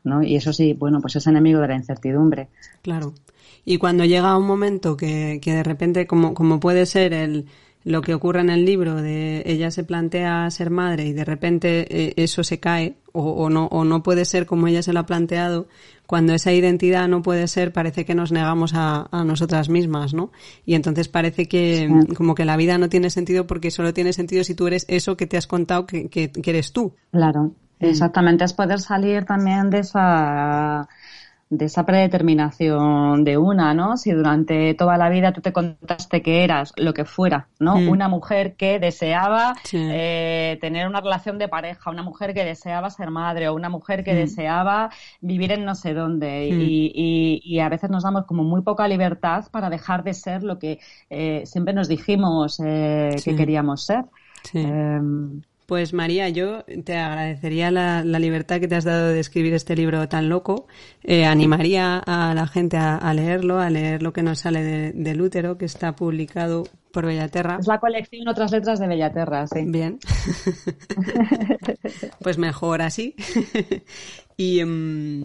¿no? 0.05 0.23
Y 0.23 0.37
eso 0.37 0.53
sí, 0.53 0.75
bueno, 0.75 1.01
pues 1.01 1.17
es 1.17 1.27
enemigo 1.27 1.61
de 1.61 1.69
la 1.69 1.75
incertidumbre. 1.77 2.49
Claro. 2.83 3.13
Y 3.67 3.79
cuando 3.79 4.05
llega 4.05 4.39
un 4.39 4.47
momento 4.47 4.97
que, 4.97 5.41
que 5.43 5.53
de 5.53 5.63
repente, 5.65 6.07
como, 6.07 6.33
como 6.35 6.61
puede 6.61 6.87
ser 6.87 7.13
el, 7.13 7.47
lo 7.83 8.01
que 8.01 8.15
ocurre 8.15 8.41
en 8.41 8.49
el 8.51 8.65
libro, 8.65 8.95
de 8.95 9.43
ella 9.45 9.71
se 9.73 9.83
plantea 9.85 10.49
ser 10.53 10.71
madre 10.71 11.07
y 11.07 11.13
de 11.13 11.25
repente 11.25 11.87
eh, 11.91 12.15
eso 12.17 12.45
se 12.45 12.61
cae, 12.61 12.95
o, 13.13 13.23
o 13.29 13.51
no, 13.51 13.67
o 13.67 13.85
no 13.85 14.03
puede 14.05 14.25
ser 14.25 14.47
como 14.47 14.69
ella 14.69 14.83
se 14.83 14.93
lo 14.93 15.01
ha 15.01 15.07
planteado, 15.07 15.67
cuando 16.07 16.33
esa 16.33 16.53
identidad 16.53 17.09
no 17.09 17.23
puede 17.23 17.49
ser, 17.49 17.73
parece 17.73 18.05
que 18.05 18.15
nos 18.15 18.31
negamos 18.31 18.73
a, 18.75 19.09
a 19.11 19.25
nosotras 19.25 19.69
mismas, 19.69 20.15
¿no? 20.15 20.31
Y 20.65 20.75
entonces 20.75 21.09
parece 21.09 21.47
que 21.49 21.89
Sí. 21.89 22.15
como 22.15 22.37
que 22.37 22.45
la 22.45 22.57
vida 22.57 22.79
no 22.79 22.89
tiene 22.89 23.11
sentido 23.11 23.49
porque 23.49 23.73
solo 23.73 23.93
tiene 23.93 24.13
sentido 24.13 24.45
si 24.45 24.55
tú 24.55 24.69
eres 24.69 24.85
eso 24.89 25.17
que 25.17 25.27
te 25.27 25.37
has 25.37 25.49
contado 25.49 25.87
que, 25.87 26.09
que, 26.09 26.31
que 26.31 26.51
eres 26.51 26.73
tú. 26.73 26.95
Claro, 27.11 27.53
exactamente. 27.81 28.45
Es 28.45 28.53
poder 28.53 28.81
salir 28.81 29.25
también 29.25 29.71
de 29.71 29.81
esa 29.81 30.89
de 31.49 31.67
esa 31.67 31.87
predeterminación 31.87 33.23
de 33.23 33.39
una, 33.39 33.73
¿no? 33.73 33.97
Si 33.97 34.11
durante 34.11 34.75
toda 34.75 34.97
la 34.97 35.09
vida 35.09 35.33
tú 35.33 35.41
te 35.41 35.53
contaste 35.53 36.21
que 36.21 36.43
eras 36.43 36.73
lo 36.77 36.93
que 36.93 37.05
fuera, 37.05 37.47
¿no? 37.61 37.77
Mm. 37.79 37.89
Una 37.89 38.09
mujer 38.09 38.57
que 38.57 38.81
deseaba 38.81 39.55
Sí. 39.63 39.79
eh, 39.81 40.59
tener 40.61 40.89
una 40.89 41.01
relación 41.01 41.39
de 41.39 41.47
pareja, 41.49 41.91
una 41.91 42.03
mujer 42.03 42.35
que 42.35 42.45
deseaba 42.45 42.91
ser 42.91 43.11
madre 43.11 43.49
o 43.49 43.55
una 43.55 43.69
mujer 43.69 44.03
que 44.03 44.13
Mm. 44.13 44.17
deseaba 44.17 44.91
vivir 45.21 45.53
en 45.53 45.65
no 45.65 45.77
sé 45.77 45.95
dónde 45.95 46.51
Mm. 46.53 46.61
y, 46.61 46.93
y- 46.95 47.41
y 47.45 47.61
a 47.61 47.69
veces 47.69 47.91
nos 47.91 48.03
damos 48.03 48.25
como 48.27 48.43
muy 48.43 48.63
poca 48.63 48.89
libertad 48.89 49.45
para 49.53 49.71
dejar 49.71 50.03
de 50.03 50.15
ser 50.15 50.43
lo 50.43 50.59
que 50.59 50.81
eh, 51.11 51.43
siempre 51.47 51.75
nos 51.75 51.87
dijimos 51.89 52.61
eh, 52.65 53.11
Sí. 53.19 53.31
que 53.31 53.37
queríamos 53.37 53.85
ser. 53.87 54.05
Sí. 54.43 54.63
Pues 55.67 55.93
María, 55.93 56.29
yo 56.29 56.63
te 56.85 56.97
agradecería 56.97 57.73
la, 57.73 58.05
la 58.05 58.21
libertad 58.21 58.61
que 58.61 58.69
te 58.69 58.77
has 58.77 58.85
dado 58.85 59.09
de 59.09 59.19
escribir 59.19 59.53
este 59.53 59.75
libro 59.75 60.09
tan 60.09 60.29
loco. 60.29 60.69
Eh, 61.03 61.25
animaría 61.25 61.99
a 61.99 62.35
la 62.35 62.47
gente 62.47 62.77
a, 62.77 62.95
a 62.97 63.13
leerlo, 63.15 63.59
a 63.59 63.69
leer 63.69 64.01
lo 64.01 64.13
que 64.13 64.23
nos 64.23 64.39
sale 64.39 64.63
de- 64.63 64.93
del 64.93 65.21
útero, 65.21 65.59
que 65.59 65.65
está 65.65 65.97
publicado 65.97 66.69
por 66.93 67.05
Bellaterra. 67.05 67.59
es 67.61 67.67
la 67.67 67.81
colección 67.81 68.29
Otras 68.29 68.53
Letras 68.53 68.79
de 68.79 68.87
Bellaterra, 68.87 69.45
sí. 69.49 69.65
Bien. 69.67 69.99
pues 72.23 72.39
mejor 72.39 72.83
así. 72.83 73.15
y, 74.37 74.65
mm, 74.65 75.25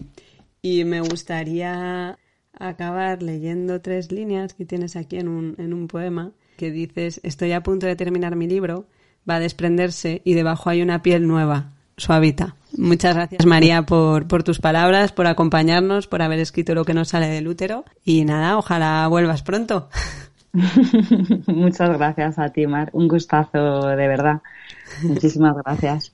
y 0.62 0.84
me 0.84 1.00
gustaría 1.00 2.18
acabar 2.58 3.22
leyendo 3.22 3.80
tres 3.80 4.12
líneas 4.12 4.54
que 4.54 4.64
tienes 4.64 4.96
aquí 4.96 5.18
en 5.18 5.28
un, 5.28 5.54
en 5.58 5.72
un 5.72 5.88
poema 5.88 6.32
que 6.56 6.70
dices, 6.70 7.20
estoy 7.24 7.52
a 7.52 7.62
punto 7.62 7.86
de 7.86 7.96
terminar 7.96 8.36
mi 8.36 8.46
libro, 8.46 8.86
va 9.28 9.36
a 9.36 9.40
desprenderse 9.40 10.22
y 10.24 10.34
debajo 10.34 10.70
hay 10.70 10.82
una 10.82 11.02
piel 11.02 11.26
nueva, 11.26 11.66
suavita. 11.96 12.54
Muchas 12.76 13.14
gracias 13.14 13.44
María 13.44 13.82
por, 13.82 14.26
por 14.26 14.42
tus 14.42 14.58
palabras, 14.58 15.12
por 15.12 15.26
acompañarnos, 15.26 16.06
por 16.06 16.22
haber 16.22 16.38
escrito 16.38 16.74
lo 16.74 16.84
que 16.84 16.94
nos 16.94 17.08
sale 17.08 17.28
del 17.28 17.48
útero 17.48 17.84
y 18.04 18.24
nada, 18.24 18.56
ojalá 18.56 19.06
vuelvas 19.08 19.42
pronto. 19.42 19.88
Muchas 21.46 21.90
gracias 21.98 22.38
a 22.38 22.50
ti, 22.50 22.66
Mar. 22.66 22.90
Un 22.92 23.08
gustazo, 23.08 23.86
de 23.88 24.08
verdad. 24.08 24.42
Muchísimas 25.02 25.56
gracias. 25.64 26.12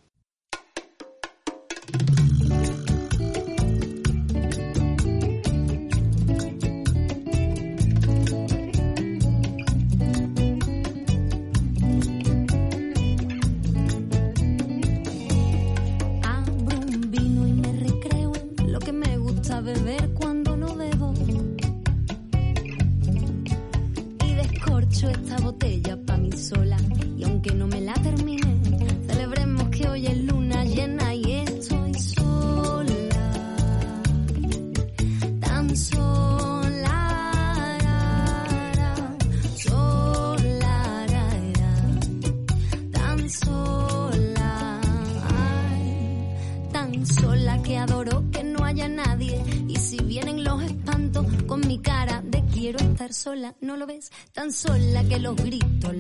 Sola 54.53 55.05
que 55.05 55.19
los 55.19 55.37
gritos, 55.37 55.95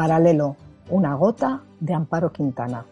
paralelo, 0.00 0.56
una 0.88 1.14
gota 1.14 1.60
de 1.78 1.92
Amparo 1.92 2.32
Quintana. 2.32 2.86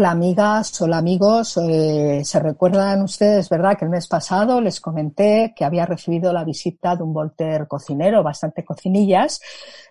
Hola 0.00 0.12
amigas, 0.12 0.80
hola 0.80 0.96
amigos. 0.96 1.58
Eh, 1.58 2.22
Se 2.24 2.40
recuerdan 2.40 3.02
ustedes, 3.02 3.50
¿verdad? 3.50 3.76
Que 3.76 3.84
el 3.84 3.90
mes 3.90 4.08
pasado 4.08 4.58
les 4.58 4.80
comenté 4.80 5.52
que 5.54 5.62
había 5.62 5.84
recibido 5.84 6.32
la 6.32 6.42
visita 6.42 6.96
de 6.96 7.02
un 7.02 7.12
Voltaire 7.12 7.68
cocinero, 7.68 8.22
bastante 8.22 8.64
cocinillas, 8.64 9.42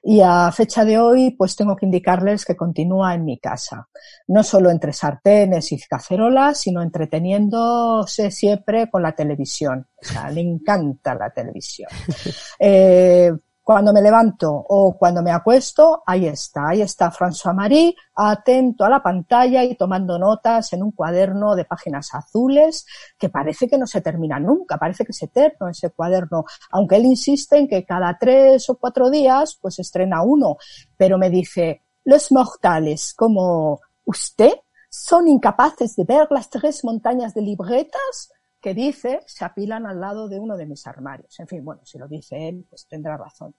y 0.01 0.21
a 0.21 0.51
fecha 0.51 0.83
de 0.83 0.97
hoy, 0.97 1.35
pues 1.37 1.55
tengo 1.55 1.75
que 1.75 1.85
indicarles 1.85 2.43
que 2.43 2.55
continúa 2.57 3.13
en 3.13 3.23
mi 3.23 3.37
casa. 3.37 3.87
No 4.29 4.41
solo 4.41 4.71
entre 4.71 4.93
sartenes 4.93 5.71
y 5.73 5.77
cacerolas, 5.77 6.57
sino 6.59 6.81
entreteniéndose 6.81 8.31
siempre 8.31 8.89
con 8.89 9.03
la 9.03 9.11
televisión. 9.11 9.89
O 10.01 10.05
sea, 10.05 10.31
le 10.31 10.41
encanta 10.41 11.13
la 11.13 11.29
televisión. 11.29 11.89
Eh, 12.61 13.31
cuando 13.69 13.93
me 13.93 14.01
levanto 14.01 14.51
o 14.51 14.97
cuando 14.97 15.21
me 15.21 15.29
acuesto, 15.29 16.01
ahí 16.03 16.25
está, 16.25 16.69
ahí 16.69 16.81
está 16.81 17.11
François 17.11 17.53
Marie, 17.53 17.95
atento 18.15 18.83
a 18.83 18.89
la 18.89 19.03
pantalla 19.03 19.63
y 19.63 19.75
tomando 19.75 20.17
notas 20.17 20.73
en 20.73 20.81
un 20.81 20.91
cuaderno 20.91 21.53
de 21.55 21.65
páginas 21.65 22.15
azules 22.15 22.87
que 23.15 23.29
parece 23.29 23.67
que 23.67 23.77
no 23.77 23.85
se 23.85 24.01
termina 24.01 24.39
nunca, 24.39 24.79
parece 24.79 25.05
que 25.05 25.11
es 25.11 25.21
eterno 25.21 25.69
ese 25.69 25.91
cuaderno, 25.91 26.45
aunque 26.71 26.95
él 26.95 27.05
insiste 27.05 27.59
en 27.59 27.67
que 27.67 27.85
cada 27.85 28.17
tres 28.19 28.67
o 28.71 28.75
cuatro 28.79 29.11
días 29.11 29.59
pues 29.61 29.77
estrena 29.77 30.23
uno, 30.23 30.57
pero 30.97 31.19
me 31.19 31.29
dice, 31.29 31.83
los 32.05 32.31
mortales 32.31 33.13
como 33.13 33.81
usted 34.03 34.53
son 34.89 35.27
incapaces 35.27 35.95
de 35.95 36.05
ver 36.05 36.27
las 36.31 36.49
tres 36.49 36.83
montañas 36.83 37.35
de 37.35 37.43
libretas 37.43 38.31
que 38.61 38.73
dice 38.73 39.21
se 39.25 39.45
apilan 39.45 39.85
al 39.85 39.99
lado 39.99 40.27
de 40.27 40.39
uno 40.39 40.57
de 40.57 40.65
mis 40.65 40.85
armarios. 40.87 41.39
En 41.39 41.47
fin, 41.47 41.63
bueno, 41.63 41.81
si 41.85 41.97
lo 41.97 42.07
dice 42.07 42.49
él, 42.49 42.65
pues 42.69 42.87
tendrá 42.87 43.17
razón. 43.17 43.55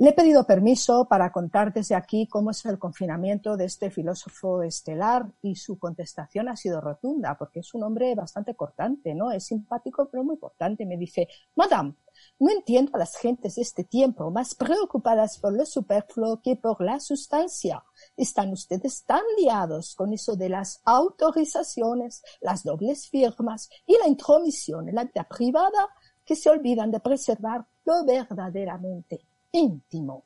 Le 0.00 0.10
he 0.10 0.12
pedido 0.12 0.46
permiso 0.46 1.08
para 1.08 1.32
contar 1.32 1.72
desde 1.72 1.96
aquí 1.96 2.28
cómo 2.28 2.52
es 2.52 2.64
el 2.66 2.78
confinamiento 2.78 3.56
de 3.56 3.64
este 3.64 3.90
filósofo 3.90 4.62
estelar 4.62 5.26
y 5.42 5.56
su 5.56 5.76
contestación 5.76 6.48
ha 6.48 6.54
sido 6.54 6.80
rotunda, 6.80 7.36
porque 7.36 7.58
es 7.60 7.74
un 7.74 7.82
hombre 7.82 8.14
bastante 8.14 8.54
cortante, 8.54 9.12
¿no? 9.12 9.32
Es 9.32 9.46
simpático, 9.46 10.08
pero 10.08 10.22
muy 10.22 10.38
cortante. 10.38 10.86
Me 10.86 10.96
dice, 10.96 11.26
Madame, 11.56 11.94
no 12.38 12.48
entiendo 12.48 12.92
a 12.94 12.98
las 12.98 13.16
gentes 13.16 13.56
de 13.56 13.62
este 13.62 13.82
tiempo 13.82 14.30
más 14.30 14.54
preocupadas 14.54 15.36
por 15.38 15.52
lo 15.52 15.66
superfluo 15.66 16.42
que 16.42 16.54
por 16.54 16.80
la 16.80 17.00
sustancia. 17.00 17.82
Están 18.18 18.52
ustedes 18.52 19.04
tan 19.04 19.22
liados 19.38 19.94
con 19.94 20.12
eso 20.12 20.34
de 20.34 20.48
las 20.48 20.80
autorizaciones, 20.84 22.24
las 22.40 22.64
dobles 22.64 23.06
firmas 23.08 23.70
y 23.86 23.96
la 23.96 24.08
intromisión 24.08 24.88
en 24.88 24.96
la 24.96 25.04
vida 25.04 25.22
privada 25.22 25.88
que 26.24 26.34
se 26.34 26.50
olvidan 26.50 26.90
de 26.90 26.98
preservar 26.98 27.64
lo 27.84 28.04
verdaderamente 28.04 29.20
íntimo. 29.52 30.24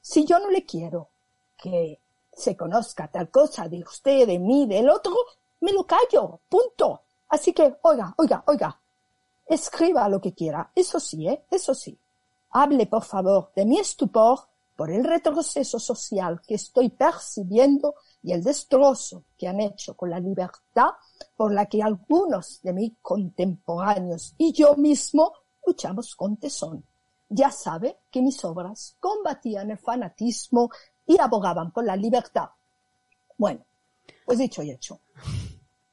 Si 0.00 0.24
yo 0.24 0.38
no 0.38 0.50
le 0.50 0.64
quiero 0.64 1.08
que 1.58 2.00
se 2.32 2.56
conozca 2.56 3.06
tal 3.08 3.30
cosa 3.30 3.68
de 3.68 3.80
usted, 3.80 4.26
de 4.26 4.38
mí, 4.38 4.66
del 4.66 4.88
otro, 4.88 5.14
me 5.60 5.72
lo 5.72 5.84
callo, 5.84 6.40
punto. 6.48 7.02
Así 7.28 7.52
que, 7.52 7.76
oiga, 7.82 8.14
oiga, 8.16 8.42
oiga, 8.46 8.80
escriba 9.46 10.08
lo 10.08 10.22
que 10.22 10.32
quiera. 10.32 10.70
Eso 10.74 10.98
sí, 10.98 11.28
¿eh? 11.28 11.44
Eso 11.50 11.74
sí. 11.74 11.98
Hable, 12.52 12.86
por 12.86 13.04
favor, 13.04 13.52
de 13.54 13.66
mi 13.66 13.78
estupor 13.78 14.49
por 14.80 14.90
el 14.90 15.04
retroceso 15.04 15.78
social 15.78 16.40
que 16.40 16.54
estoy 16.54 16.88
percibiendo 16.88 17.96
y 18.22 18.32
el 18.32 18.42
destrozo 18.42 19.24
que 19.36 19.46
han 19.46 19.60
hecho 19.60 19.94
con 19.94 20.08
la 20.08 20.18
libertad 20.18 20.92
por 21.36 21.52
la 21.52 21.66
que 21.66 21.82
algunos 21.82 22.62
de 22.62 22.72
mis 22.72 22.92
contemporáneos 23.02 24.34
y 24.38 24.54
yo 24.54 24.76
mismo 24.76 25.34
luchamos 25.66 26.16
con 26.16 26.38
tesón. 26.38 26.82
Ya 27.28 27.50
sabe 27.50 27.98
que 28.10 28.22
mis 28.22 28.42
obras 28.42 28.96
combatían 28.98 29.70
el 29.70 29.76
fanatismo 29.76 30.70
y 31.04 31.20
abogaban 31.20 31.72
por 31.72 31.84
la 31.84 31.94
libertad. 31.94 32.48
Bueno, 33.36 33.66
pues 34.24 34.38
dicho 34.38 34.62
y 34.62 34.70
hecho. 34.70 34.98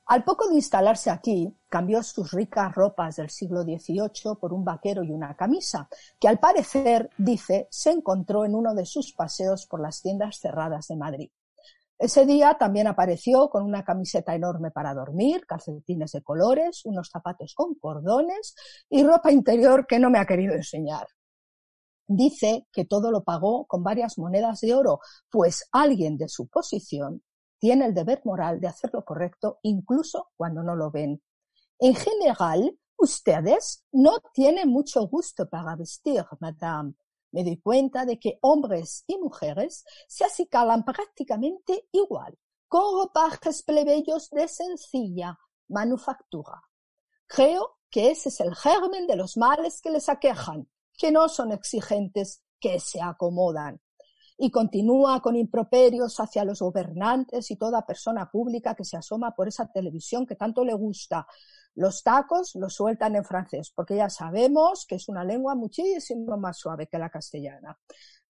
Al 0.05 0.23
poco 0.23 0.47
de 0.47 0.55
instalarse 0.55 1.09
aquí, 1.09 1.53
cambió 1.69 2.01
sus 2.03 2.31
ricas 2.31 2.73
ropas 2.73 3.17
del 3.17 3.29
siglo 3.29 3.63
XVIII 3.63 4.35
por 4.39 4.53
un 4.53 4.63
vaquero 4.63 5.03
y 5.03 5.11
una 5.11 5.35
camisa, 5.35 5.87
que 6.19 6.27
al 6.27 6.39
parecer, 6.39 7.09
dice, 7.17 7.67
se 7.69 7.91
encontró 7.91 8.45
en 8.45 8.55
uno 8.55 8.73
de 8.73 8.85
sus 8.85 9.13
paseos 9.13 9.65
por 9.67 9.81
las 9.81 10.01
tiendas 10.01 10.39
cerradas 10.39 10.87
de 10.87 10.95
Madrid. 10.95 11.29
Ese 11.99 12.27
día 12.27 12.55
también 12.59 12.85
apareció 12.85 13.49
con 13.49 13.63
una 13.63 13.83
camiseta 13.83 14.35
enorme 14.35 14.69
para 14.69 14.93
dormir, 14.93 15.47
calcetines 15.47 16.11
de 16.11 16.21
colores, 16.21 16.85
unos 16.85 17.09
zapatos 17.09 17.55
con 17.55 17.73
cordones 17.73 18.55
y 18.87 19.03
ropa 19.03 19.31
interior 19.31 19.87
que 19.87 19.97
no 19.97 20.11
me 20.11 20.19
ha 20.19 20.25
querido 20.27 20.53
enseñar. 20.53 21.07
Dice 22.05 22.67
que 22.71 22.85
todo 22.85 23.11
lo 23.11 23.23
pagó 23.23 23.65
con 23.65 23.83
varias 23.83 24.17
monedas 24.19 24.61
de 24.61 24.75
oro, 24.75 24.99
pues 25.29 25.67
alguien 25.71 26.17
de 26.17 26.29
su 26.29 26.47
posición 26.47 27.23
tiene 27.57 27.87
el 27.87 27.95
deber 27.95 28.21
moral 28.23 28.59
de 28.59 28.67
hacer 28.67 28.91
lo 28.93 29.03
correcto 29.03 29.59
incluso 29.63 30.29
cuando 30.37 30.61
no 30.61 30.75
lo 30.75 30.91
ven. 30.91 31.21
En 31.79 31.93
general, 31.93 32.75
ustedes 32.97 33.83
no 33.91 34.17
tienen 34.33 34.69
mucho 34.69 35.07
gusto 35.07 35.47
para 35.47 35.75
vestir, 35.75 36.25
madame. 36.39 36.95
Me 37.31 37.43
doy 37.43 37.57
cuenta 37.57 38.05
de 38.05 38.19
que 38.19 38.39
hombres 38.41 39.03
y 39.05 39.17
mujeres 39.17 39.85
se 40.07 40.25
acicalan 40.25 40.83
prácticamente 40.83 41.87
igual, 41.91 42.35
con 42.67 42.99
ropajes 42.99 43.61
plebeyos 43.61 44.29
de 44.31 44.47
sencilla 44.47 45.37
manufactura. 45.67 46.63
Creo 47.27 47.77
que 47.91 48.09
ese 48.09 48.29
es 48.29 48.39
el 48.39 48.55
germen 48.55 49.05
de 49.05 49.15
los 49.15 49.37
males 49.37 49.81
que 49.81 49.91
les 49.91 50.09
aquejan, 50.09 50.67
que 50.97 51.11
no 51.11 51.29
son 51.29 51.51
exigentes, 51.51 52.41
que 52.59 52.79
se 52.79 53.01
acomodan 53.01 53.79
y 54.37 54.51
continúa 54.51 55.19
con 55.21 55.35
improperios 55.35 56.19
hacia 56.19 56.45
los 56.45 56.59
gobernantes 56.59 57.49
y 57.49 57.55
toda 57.55 57.85
persona 57.85 58.29
pública 58.29 58.75
que 58.75 58.85
se 58.85 58.95
asoma 58.95 59.31
por 59.31 59.47
esa 59.47 59.71
televisión 59.71 60.27
que 60.27 60.35
tanto 60.35 60.63
le 60.63 60.73
gusta. 60.73 61.27
Los 61.77 62.01
tacos 62.01 62.55
los 62.55 62.73
sueltan 62.73 63.15
en 63.15 63.23
francés, 63.23 63.71
porque 63.73 63.95
ya 63.97 64.09
sabemos 64.09 64.87
que 64.87 64.95
es 64.95 65.07
una 65.09 65.23
lengua 65.23 65.53
muchísimo 65.53 66.35
más 66.35 66.57
suave 66.57 66.87
que 66.87 66.97
la 66.97 67.11
castellana. 67.11 67.77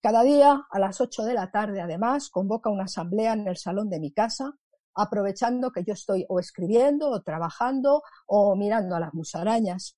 Cada 0.01 0.21
día, 0.23 0.67
a 0.69 0.79
las 0.79 0.99
ocho 0.99 1.23
de 1.23 1.33
la 1.33 1.49
tarde, 1.49 1.79
además, 1.79 2.29
convoca 2.29 2.69
una 2.69 2.83
asamblea 2.83 3.31
en 3.31 3.47
el 3.47 3.55
salón 3.55 3.89
de 3.89 4.01
mi 4.01 4.11
casa, 4.11 4.51
aprovechando 4.95 5.71
que 5.71 5.85
yo 5.85 5.93
estoy 5.93 6.25
o 6.27 6.41
escribiendo, 6.41 7.09
o 7.09 7.21
trabajando, 7.21 8.03
o 8.25 8.53
mirando 8.57 8.97
a 8.97 8.99
las 8.99 9.13
musarañas. 9.13 9.97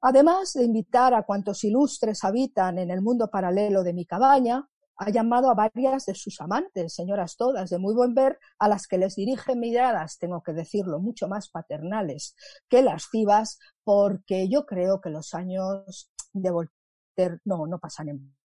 Además 0.00 0.54
de 0.54 0.64
invitar 0.64 1.12
a 1.12 1.24
cuantos 1.24 1.64
ilustres 1.64 2.24
habitan 2.24 2.78
en 2.78 2.90
el 2.90 3.02
mundo 3.02 3.28
paralelo 3.28 3.82
de 3.82 3.92
mi 3.92 4.06
cabaña, 4.06 4.66
ha 4.98 5.10
llamado 5.10 5.48
a 5.48 5.54
varias 5.54 6.06
de 6.06 6.14
sus 6.14 6.40
amantes, 6.40 6.94
señoras 6.94 7.36
todas 7.36 7.70
de 7.70 7.78
muy 7.78 7.94
buen 7.94 8.14
ver, 8.14 8.38
a 8.58 8.68
las 8.68 8.88
que 8.88 8.98
les 8.98 9.14
dirige 9.14 9.54
miradas, 9.54 10.18
tengo 10.18 10.42
que 10.42 10.52
decirlo, 10.52 10.98
mucho 10.98 11.28
más 11.28 11.50
paternales 11.50 12.34
que 12.68 12.82
lascivas, 12.82 13.58
porque 13.84 14.48
yo 14.48 14.66
creo 14.66 15.00
que 15.00 15.10
los 15.10 15.34
años 15.34 16.10
de 16.32 16.50
Voltaire 16.50 17.40
no, 17.44 17.66
no 17.66 17.78
pasan 17.78 18.08
en 18.08 18.36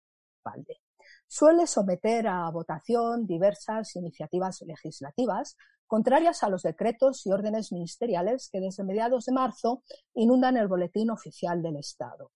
balde. 0.43 0.81
Suele 1.27 1.65
someter 1.65 2.27
a 2.27 2.49
votación 2.51 3.25
diversas 3.25 3.95
iniciativas 3.95 4.61
legislativas 4.61 5.57
contrarias 5.87 6.43
a 6.43 6.49
los 6.49 6.61
decretos 6.61 7.25
y 7.25 7.31
órdenes 7.31 7.71
ministeriales 7.71 8.49
que 8.51 8.59
desde 8.59 8.83
mediados 8.83 9.25
de 9.25 9.31
marzo 9.31 9.83
inundan 10.13 10.57
el 10.57 10.67
boletín 10.67 11.09
oficial 11.09 11.61
del 11.63 11.77
Estado. 11.77 12.31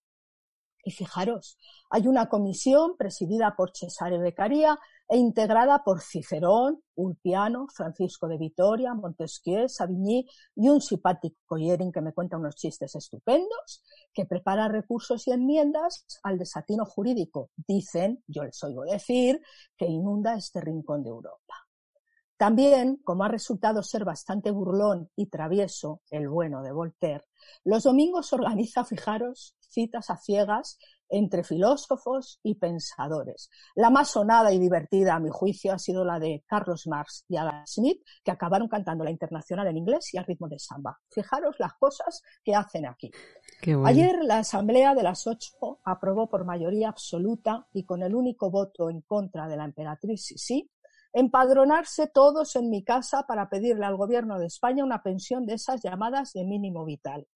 Y 0.84 0.90
fijaros, 0.92 1.58
hay 1.90 2.06
una 2.06 2.28
comisión 2.28 2.96
presidida 2.96 3.54
por 3.56 3.72
Cesare 3.74 4.18
Beccaria 4.18 4.78
e 5.08 5.16
integrada 5.16 5.82
por 5.84 6.00
Cicerón, 6.02 6.82
Ulpiano, 6.94 7.66
Francisco 7.74 8.28
de 8.28 8.36
Vitoria, 8.36 8.94
Montesquieu, 8.94 9.68
Savigny 9.68 10.26
y 10.54 10.68
un 10.68 10.80
simpático 10.80 11.56
Yerin 11.56 11.92
que 11.92 12.02
me 12.02 12.12
cuenta 12.12 12.36
unos 12.36 12.56
chistes 12.56 12.94
estupendos, 12.94 13.82
que 14.12 14.26
prepara 14.26 14.68
recursos 14.68 15.26
y 15.26 15.32
enmiendas 15.32 16.04
al 16.22 16.38
desatino 16.38 16.84
jurídico, 16.84 17.50
dicen, 17.56 18.22
yo 18.26 18.44
les 18.44 18.62
oigo 18.62 18.84
decir, 18.84 19.40
que 19.76 19.86
inunda 19.86 20.34
este 20.34 20.60
rincón 20.60 21.02
de 21.02 21.10
Europa. 21.10 21.67
También, 22.38 23.00
como 23.02 23.24
ha 23.24 23.28
resultado 23.28 23.82
ser 23.82 24.04
bastante 24.04 24.52
burlón 24.52 25.10
y 25.16 25.26
travieso 25.26 26.02
el 26.08 26.28
bueno 26.28 26.62
de 26.62 26.70
Voltaire, 26.70 27.24
los 27.64 27.82
domingos 27.82 28.32
organiza, 28.32 28.84
fijaros, 28.84 29.56
citas 29.58 30.08
a 30.08 30.16
ciegas 30.16 30.78
entre 31.08 31.42
filósofos 31.42 32.38
y 32.44 32.54
pensadores. 32.54 33.50
La 33.74 33.90
más 33.90 34.10
sonada 34.10 34.52
y 34.52 34.58
divertida, 34.60 35.14
a 35.14 35.20
mi 35.20 35.30
juicio, 35.30 35.72
ha 35.72 35.78
sido 35.78 36.04
la 36.04 36.20
de 36.20 36.44
Carlos 36.46 36.86
Marx 36.86 37.24
y 37.28 37.36
Adam 37.36 37.66
Smith, 37.66 38.02
que 38.22 38.30
acabaron 38.30 38.68
cantando 38.68 39.02
la 39.02 39.10
internacional 39.10 39.66
en 39.66 39.78
inglés 39.78 40.14
y 40.14 40.18
al 40.18 40.26
ritmo 40.26 40.48
de 40.48 40.60
samba. 40.60 40.96
Fijaros 41.10 41.56
las 41.58 41.74
cosas 41.74 42.22
que 42.44 42.54
hacen 42.54 42.86
aquí. 42.86 43.10
Bueno. 43.64 43.86
Ayer 43.86 44.22
la 44.22 44.38
Asamblea 44.38 44.94
de 44.94 45.02
las 45.02 45.26
Ocho 45.26 45.80
aprobó 45.84 46.28
por 46.28 46.44
mayoría 46.44 46.90
absoluta 46.90 47.66
y 47.72 47.84
con 47.84 48.02
el 48.02 48.14
único 48.14 48.50
voto 48.50 48.90
en 48.90 49.00
contra 49.00 49.48
de 49.48 49.56
la 49.56 49.64
emperatriz 49.64 50.26
Sisi 50.26 50.70
empadronarse 51.12 52.06
todos 52.06 52.56
en 52.56 52.70
mi 52.70 52.84
casa 52.84 53.24
para 53.26 53.48
pedirle 53.48 53.86
al 53.86 53.96
gobierno 53.96 54.38
de 54.38 54.46
España 54.46 54.84
una 54.84 55.02
pensión 55.02 55.46
de 55.46 55.54
esas 55.54 55.82
llamadas 55.82 56.32
de 56.32 56.44
mínimo 56.44 56.84
vital. 56.84 57.26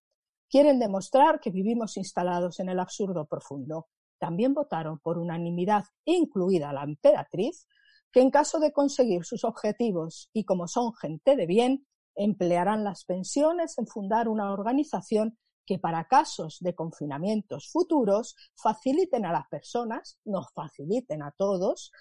Quieren 0.49 0.79
demostrar 0.79 1.41
que 1.41 1.51
vivimos 1.51 1.97
instalados 1.97 2.61
en 2.61 2.69
el 2.69 2.79
absurdo 2.79 3.27
profundo. 3.27 3.89
También 4.19 4.55
votaron 4.55 4.99
por 4.99 5.19
unanimidad, 5.19 5.85
incluida 6.05 6.73
la 6.73 6.85
emperatriz, 6.85 7.67
que 8.13 8.21
en 8.21 8.31
caso 8.31 8.61
de 8.61 8.73
conseguir 8.73 9.25
sus 9.25 9.45
objetivos 9.45 10.29
y 10.33 10.45
como 10.45 10.69
son 10.69 10.95
gente 10.95 11.35
de 11.35 11.47
bien, 11.47 11.87
emplearán 12.15 12.85
las 12.85 13.05
pensiones 13.05 13.79
en 13.79 13.87
fundar 13.87 14.29
una 14.29 14.53
organización 14.53 15.39
que 15.65 15.79
para 15.79 16.07
casos 16.09 16.59
de 16.61 16.75
confinamientos 16.75 17.71
futuros 17.71 18.37
faciliten 18.55 19.25
a 19.25 19.33
las 19.33 19.49
personas, 19.49 20.19
nos 20.25 20.53
faciliten 20.53 21.23
a 21.23 21.31
todos, 21.31 21.93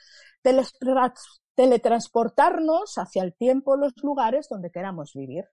teletransportarnos 1.55 2.95
hacia 2.97 3.23
el 3.23 3.33
tiempo, 3.35 3.75
los 3.75 3.93
lugares 4.03 4.47
donde 4.49 4.71
queramos 4.71 5.13
vivir. 5.13 5.45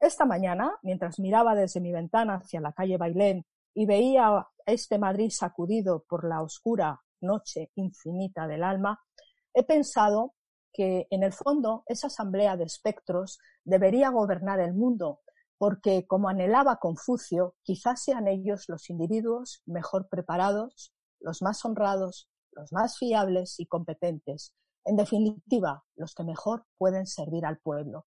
Esta 0.00 0.24
mañana, 0.24 0.78
mientras 0.82 1.18
miraba 1.18 1.54
desde 1.54 1.80
mi 1.80 1.92
ventana 1.92 2.36
hacia 2.36 2.60
la 2.60 2.72
calle 2.72 2.98
Bailén 2.98 3.44
y 3.74 3.86
veía 3.86 4.46
este 4.66 4.98
Madrid 4.98 5.30
sacudido 5.30 6.04
por 6.08 6.28
la 6.28 6.42
oscura 6.42 7.00
noche 7.20 7.70
infinita 7.74 8.46
del 8.46 8.62
alma, 8.62 9.00
he 9.54 9.64
pensado 9.64 10.34
que 10.72 11.08
en 11.10 11.22
el 11.22 11.32
fondo 11.32 11.82
esa 11.86 12.06
asamblea 12.06 12.56
de 12.56 12.64
espectros 12.64 13.38
debería 13.64 14.10
gobernar 14.10 14.60
el 14.60 14.74
mundo, 14.74 15.20
porque 15.56 16.06
como 16.06 16.28
anhelaba 16.28 16.76
Confucio, 16.76 17.56
quizás 17.62 18.02
sean 18.02 18.28
ellos 18.28 18.66
los 18.68 18.88
individuos 18.90 19.62
mejor 19.66 20.08
preparados, 20.08 20.92
los 21.20 21.42
más 21.42 21.64
honrados, 21.64 22.28
los 22.52 22.72
más 22.72 22.98
fiables 22.98 23.58
y 23.58 23.66
competentes, 23.66 24.54
en 24.84 24.96
definitiva, 24.96 25.84
los 25.96 26.14
que 26.14 26.24
mejor 26.24 26.66
pueden 26.78 27.06
servir 27.06 27.44
al 27.44 27.58
pueblo. 27.58 28.06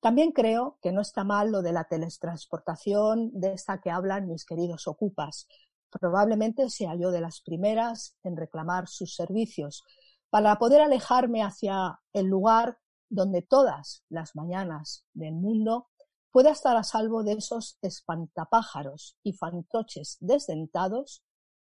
También 0.00 0.32
creo 0.32 0.78
que 0.80 0.92
no 0.92 1.00
está 1.00 1.24
mal 1.24 1.50
lo 1.50 1.62
de 1.62 1.72
la 1.72 1.84
teletransportación 1.84 3.30
de 3.32 3.52
esta 3.52 3.80
que 3.80 3.90
hablan 3.90 4.28
mis 4.28 4.44
queridos 4.44 4.86
ocupas. 4.86 5.48
Probablemente 5.90 6.70
sea 6.70 6.94
yo 6.94 7.10
de 7.10 7.20
las 7.20 7.40
primeras 7.40 8.16
en 8.22 8.36
reclamar 8.36 8.86
sus 8.88 9.14
servicios 9.14 9.82
para 10.30 10.56
poder 10.56 10.82
alejarme 10.82 11.42
hacia 11.42 12.00
el 12.12 12.26
lugar 12.26 12.78
donde 13.08 13.42
todas 13.42 14.04
las 14.08 14.36
mañanas 14.36 15.04
del 15.14 15.34
mundo 15.34 15.88
pueda 16.30 16.50
estar 16.50 16.76
a 16.76 16.84
salvo 16.84 17.24
de 17.24 17.32
esos 17.32 17.78
espantapájaros 17.82 19.16
y 19.22 19.32
fantoches 19.32 20.18
desdentados 20.20 21.24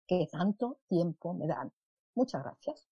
que 0.07 0.29
tanto 0.31 0.79
tiempo 0.89 1.35
me 1.35 1.47
dan. 1.47 1.73
Muchas 2.15 2.43
gracias. 2.43 2.90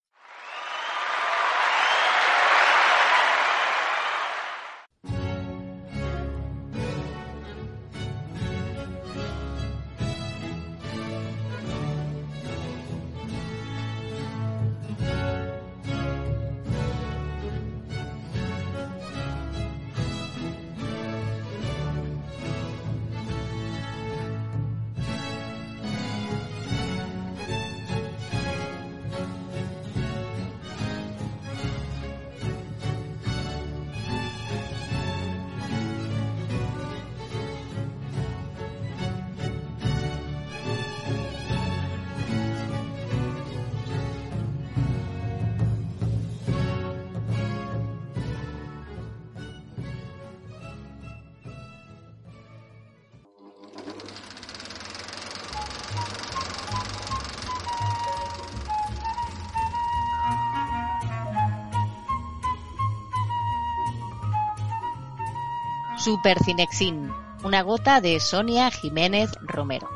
Super 65.99 66.41
Cinexin, 66.41 67.11
una 67.43 67.61
gota 67.61 67.99
de 67.99 68.21
Sonia 68.21 68.71
Jiménez 68.71 69.31
Romero. 69.41 69.89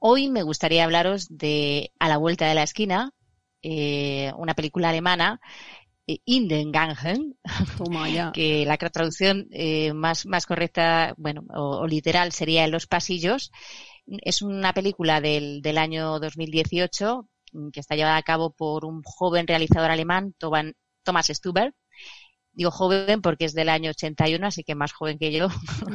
Hoy 0.00 0.28
me 0.30 0.42
gustaría 0.42 0.82
hablaros 0.82 1.28
de 1.30 1.92
A 2.00 2.08
la 2.08 2.16
vuelta 2.16 2.48
de 2.48 2.54
la 2.56 2.64
esquina, 2.64 3.12
eh, 3.62 4.32
una 4.36 4.54
película 4.54 4.88
alemana, 4.88 5.40
eh, 6.06 6.18
In 6.24 6.48
den 6.48 6.72
Gangen, 6.72 7.36
Toma 7.78 8.08
ya. 8.08 8.32
que 8.32 8.64
la 8.66 8.76
traducción 8.76 9.46
eh, 9.50 9.92
más, 9.92 10.26
más 10.26 10.46
correcta, 10.46 11.14
bueno, 11.16 11.44
o, 11.54 11.78
o 11.78 11.86
literal 11.86 12.32
sería 12.32 12.64
En 12.64 12.70
los 12.72 12.86
pasillos. 12.86 13.50
Es 14.06 14.42
una 14.42 14.72
película 14.72 15.20
del, 15.20 15.62
del 15.62 15.78
año 15.78 16.18
2018 16.18 17.28
mm, 17.52 17.68
que 17.70 17.80
está 17.80 17.94
llevada 17.94 18.16
a 18.16 18.22
cabo 18.22 18.50
por 18.52 18.84
un 18.84 19.02
joven 19.04 19.46
realizador 19.46 19.90
alemán, 19.90 20.34
Thomas 20.38 21.26
Stuber. 21.28 21.72
Digo 22.54 22.70
joven 22.70 23.22
porque 23.22 23.46
es 23.46 23.54
del 23.54 23.70
año 23.70 23.90
81, 23.90 24.46
así 24.46 24.62
que 24.62 24.74
más 24.74 24.92
joven 24.92 25.18
que 25.18 25.32
yo. 25.32 25.48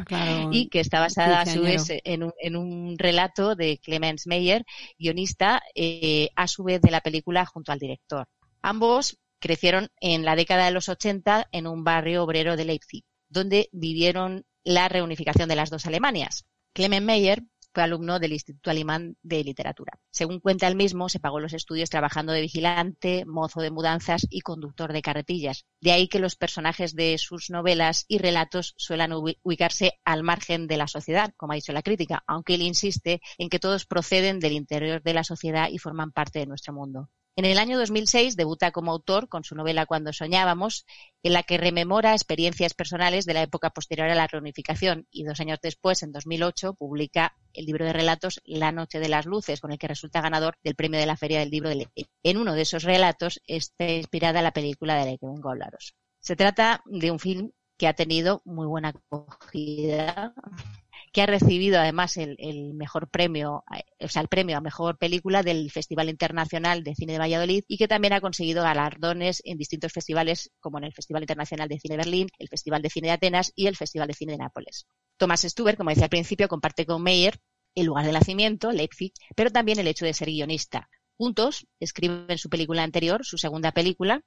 Claro, 0.08 0.50
y 0.52 0.70
que 0.70 0.80
está 0.80 1.00
basada 1.00 1.42
a 1.42 1.46
su 1.46 1.62
vez 1.62 1.86
en 1.90 2.24
un, 2.24 2.34
en 2.40 2.56
un 2.56 2.98
relato 2.98 3.56
de 3.56 3.78
Clemens 3.78 4.26
Meyer, 4.26 4.66
guionista, 4.98 5.62
eh, 5.76 6.30
a 6.36 6.48
su 6.48 6.64
vez 6.64 6.82
de 6.82 6.90
la 6.90 7.02
película 7.02 7.46
junto 7.46 7.72
al 7.72 7.78
director. 7.78 8.26
Ambos 8.64 9.20
crecieron 9.40 9.90
en 10.00 10.26
la 10.26 10.36
década 10.36 10.66
de 10.66 10.72
los 10.72 10.90
80 10.90 11.48
en 11.52 11.68
un 11.68 11.84
barrio 11.84 12.24
obrero 12.24 12.56
de 12.56 12.66
Leipzig, 12.66 13.04
donde 13.30 13.70
vivieron 13.72 14.46
la 14.64 14.90
reunificación 14.90 15.50
de 15.50 15.56
las 15.56 15.70
dos 15.70 15.86
Alemanias. 15.86 16.46
Clemens 16.74 17.06
Meyer 17.06 17.44
fue 17.74 17.84
alumno 17.84 18.18
del 18.20 18.34
Instituto 18.34 18.72
Alemán 18.72 19.18
de 19.22 19.44
Literatura. 19.44 20.00
Según 20.10 20.40
cuenta 20.40 20.68
él 20.68 20.76
mismo, 20.76 21.10
se 21.10 21.20
pagó 21.20 21.40
los 21.40 21.54
estudios 21.54 21.92
trabajando 21.92 22.34
de 22.34 22.42
vigilante, 22.42 23.24
mozo 23.28 23.62
de 23.62 23.70
mudanzas 23.70 24.26
y 24.32 24.42
conductor 24.42 24.92
de 24.94 25.04
carretillas. 25.04 25.66
De 25.80 25.92
ahí 25.92 26.08
que 26.08 26.18
los 26.18 26.36
personajes 26.36 26.96
de 26.96 27.18
sus 27.20 27.52
novelas 27.52 28.06
y 28.08 28.18
relatos 28.18 28.74
suelan 28.78 29.12
ubi- 29.12 29.38
ubicarse 29.44 30.00
al 30.06 30.24
margen 30.24 30.66
de 30.66 30.78
la 30.78 30.88
sociedad, 30.88 31.34
como 31.38 31.54
ha 31.54 31.56
dicho 31.56 31.72
la 31.72 31.84
crítica, 31.84 32.24
aunque 32.26 32.56
él 32.56 32.64
insiste 32.64 33.22
en 33.38 33.50
que 33.50 33.60
todos 33.60 33.86
proceden 33.86 34.40
del 34.40 34.54
interior 34.54 35.04
de 35.04 35.14
la 35.14 35.24
sociedad 35.24 35.70
y 35.70 35.78
forman 35.78 36.12
parte 36.12 36.40
de 36.40 36.48
nuestro 36.48 36.74
mundo. 36.74 37.10
En 37.38 37.46
el 37.46 37.60
año 37.60 37.78
2006 37.78 38.36
debuta 38.36 38.72
como 38.72 38.92
autor 38.92 39.30
con 39.30 39.44
su 39.44 39.54
novela 39.54 39.86
Cuando 39.86 40.12
soñábamos, 40.12 40.88
en 41.22 41.34
la 41.34 41.44
que 41.44 41.60
rememora 41.60 42.14
experiencias 42.14 42.74
personales 42.74 43.26
de 43.26 43.36
la 43.36 43.44
época 43.44 43.70
posterior 43.70 44.10
a 44.10 44.16
la 44.16 44.26
reunificación 44.26 45.06
y 45.12 45.24
dos 45.24 45.40
años 45.40 45.60
después, 45.62 46.02
en 46.02 46.12
2008, 46.12 46.74
publica 46.74 47.36
el 47.54 47.66
libro 47.66 47.86
de 47.86 47.94
relatos 47.94 48.42
La 48.44 48.72
Noche 48.72 49.00
de 49.00 49.10
las 49.10 49.28
Luces, 49.28 49.62
con 49.62 49.72
el 49.72 49.78
que 49.78 49.88
resulta 49.88 50.22
ganador 50.22 50.56
del 50.64 50.74
premio 50.74 51.00
de 51.00 51.06
la 51.06 51.16
Feria 51.16 51.38
del 51.38 51.52
Libro 51.52 51.70
de 51.70 51.76
Leipzig. 51.76 52.08
En 52.24 52.38
uno 52.38 52.56
de 52.56 52.64
esos 52.64 52.82
relatos 52.82 53.40
está 53.46 53.88
inspirada 53.88 54.42
la 54.42 54.52
película 54.52 54.96
de 54.96 55.12
la 55.12 55.18
que 55.18 55.28
vengo 55.28 55.50
a 55.50 55.52
hablaros. 55.52 55.94
Se 56.20 56.36
trata 56.36 56.82
de 56.88 57.12
un 57.12 57.20
film 57.20 57.52
que 57.78 57.88
ha 57.88 57.94
tenido 57.94 58.42
muy 58.46 58.66
buena 58.66 58.90
acogida, 58.90 60.34
que 61.18 61.24
ha 61.24 61.26
recibido 61.26 61.80
además 61.80 62.16
el, 62.18 62.76
mejor 62.76 63.10
premio, 63.10 63.64
eh, 63.76 64.06
o 64.06 64.08
sea, 64.08 64.22
el 64.22 64.28
premio 64.28 64.56
a 64.56 64.62
mejor 64.62 65.00
película 65.00 65.42
del 65.42 65.72
Festival 65.72 66.10
Internacional 66.10 66.84
de 66.84 66.94
Cine 66.94 67.14
de 67.14 67.18
Valladolid 67.18 67.64
y 67.68 67.80
que 67.80 67.88
también 67.88 68.14
ha 68.14 68.22
conseguido 68.22 68.62
galardones 68.62 69.42
en 69.44 69.58
distintos 69.58 69.92
festivales, 69.92 70.52
como 70.60 70.78
en 70.78 70.84
el 70.84 70.94
Festival 70.94 71.24
Internacional 71.24 71.70
de 71.70 71.80
Cine 71.80 71.96
de 71.96 71.98
Berlín, 71.98 72.28
el 72.38 72.50
Festival 72.50 72.84
de 72.84 72.92
Cine 72.92 73.08
de 73.08 73.14
Atenas 73.14 73.52
y 73.56 73.66
el 73.66 73.76
Festival 73.76 74.08
de 74.08 74.14
Cine 74.14 74.34
de 74.34 74.38
Nápoles. 74.38 74.86
Thomas 75.18 75.42
Stuber, 75.42 75.76
como 75.76 75.90
decía 75.90 76.04
al 76.04 76.12
principio, 76.12 76.48
comparte 76.48 76.86
con 76.86 77.02
Meyer 77.02 77.40
el 77.74 77.88
lugar 77.88 78.06
de 78.06 78.12
nacimiento, 78.12 78.72
Leipzig, 78.72 79.12
pero 79.36 79.50
también 79.50 79.80
el 79.80 79.88
hecho 79.88 80.06
de 80.06 80.14
ser 80.14 80.28
guionista. 80.28 80.88
Juntos 81.18 81.66
escriben 81.80 82.38
su 82.38 82.48
película 82.48 82.84
anterior, 82.84 83.26
su 83.26 83.40
segunda 83.40 83.72
película, 83.72 84.22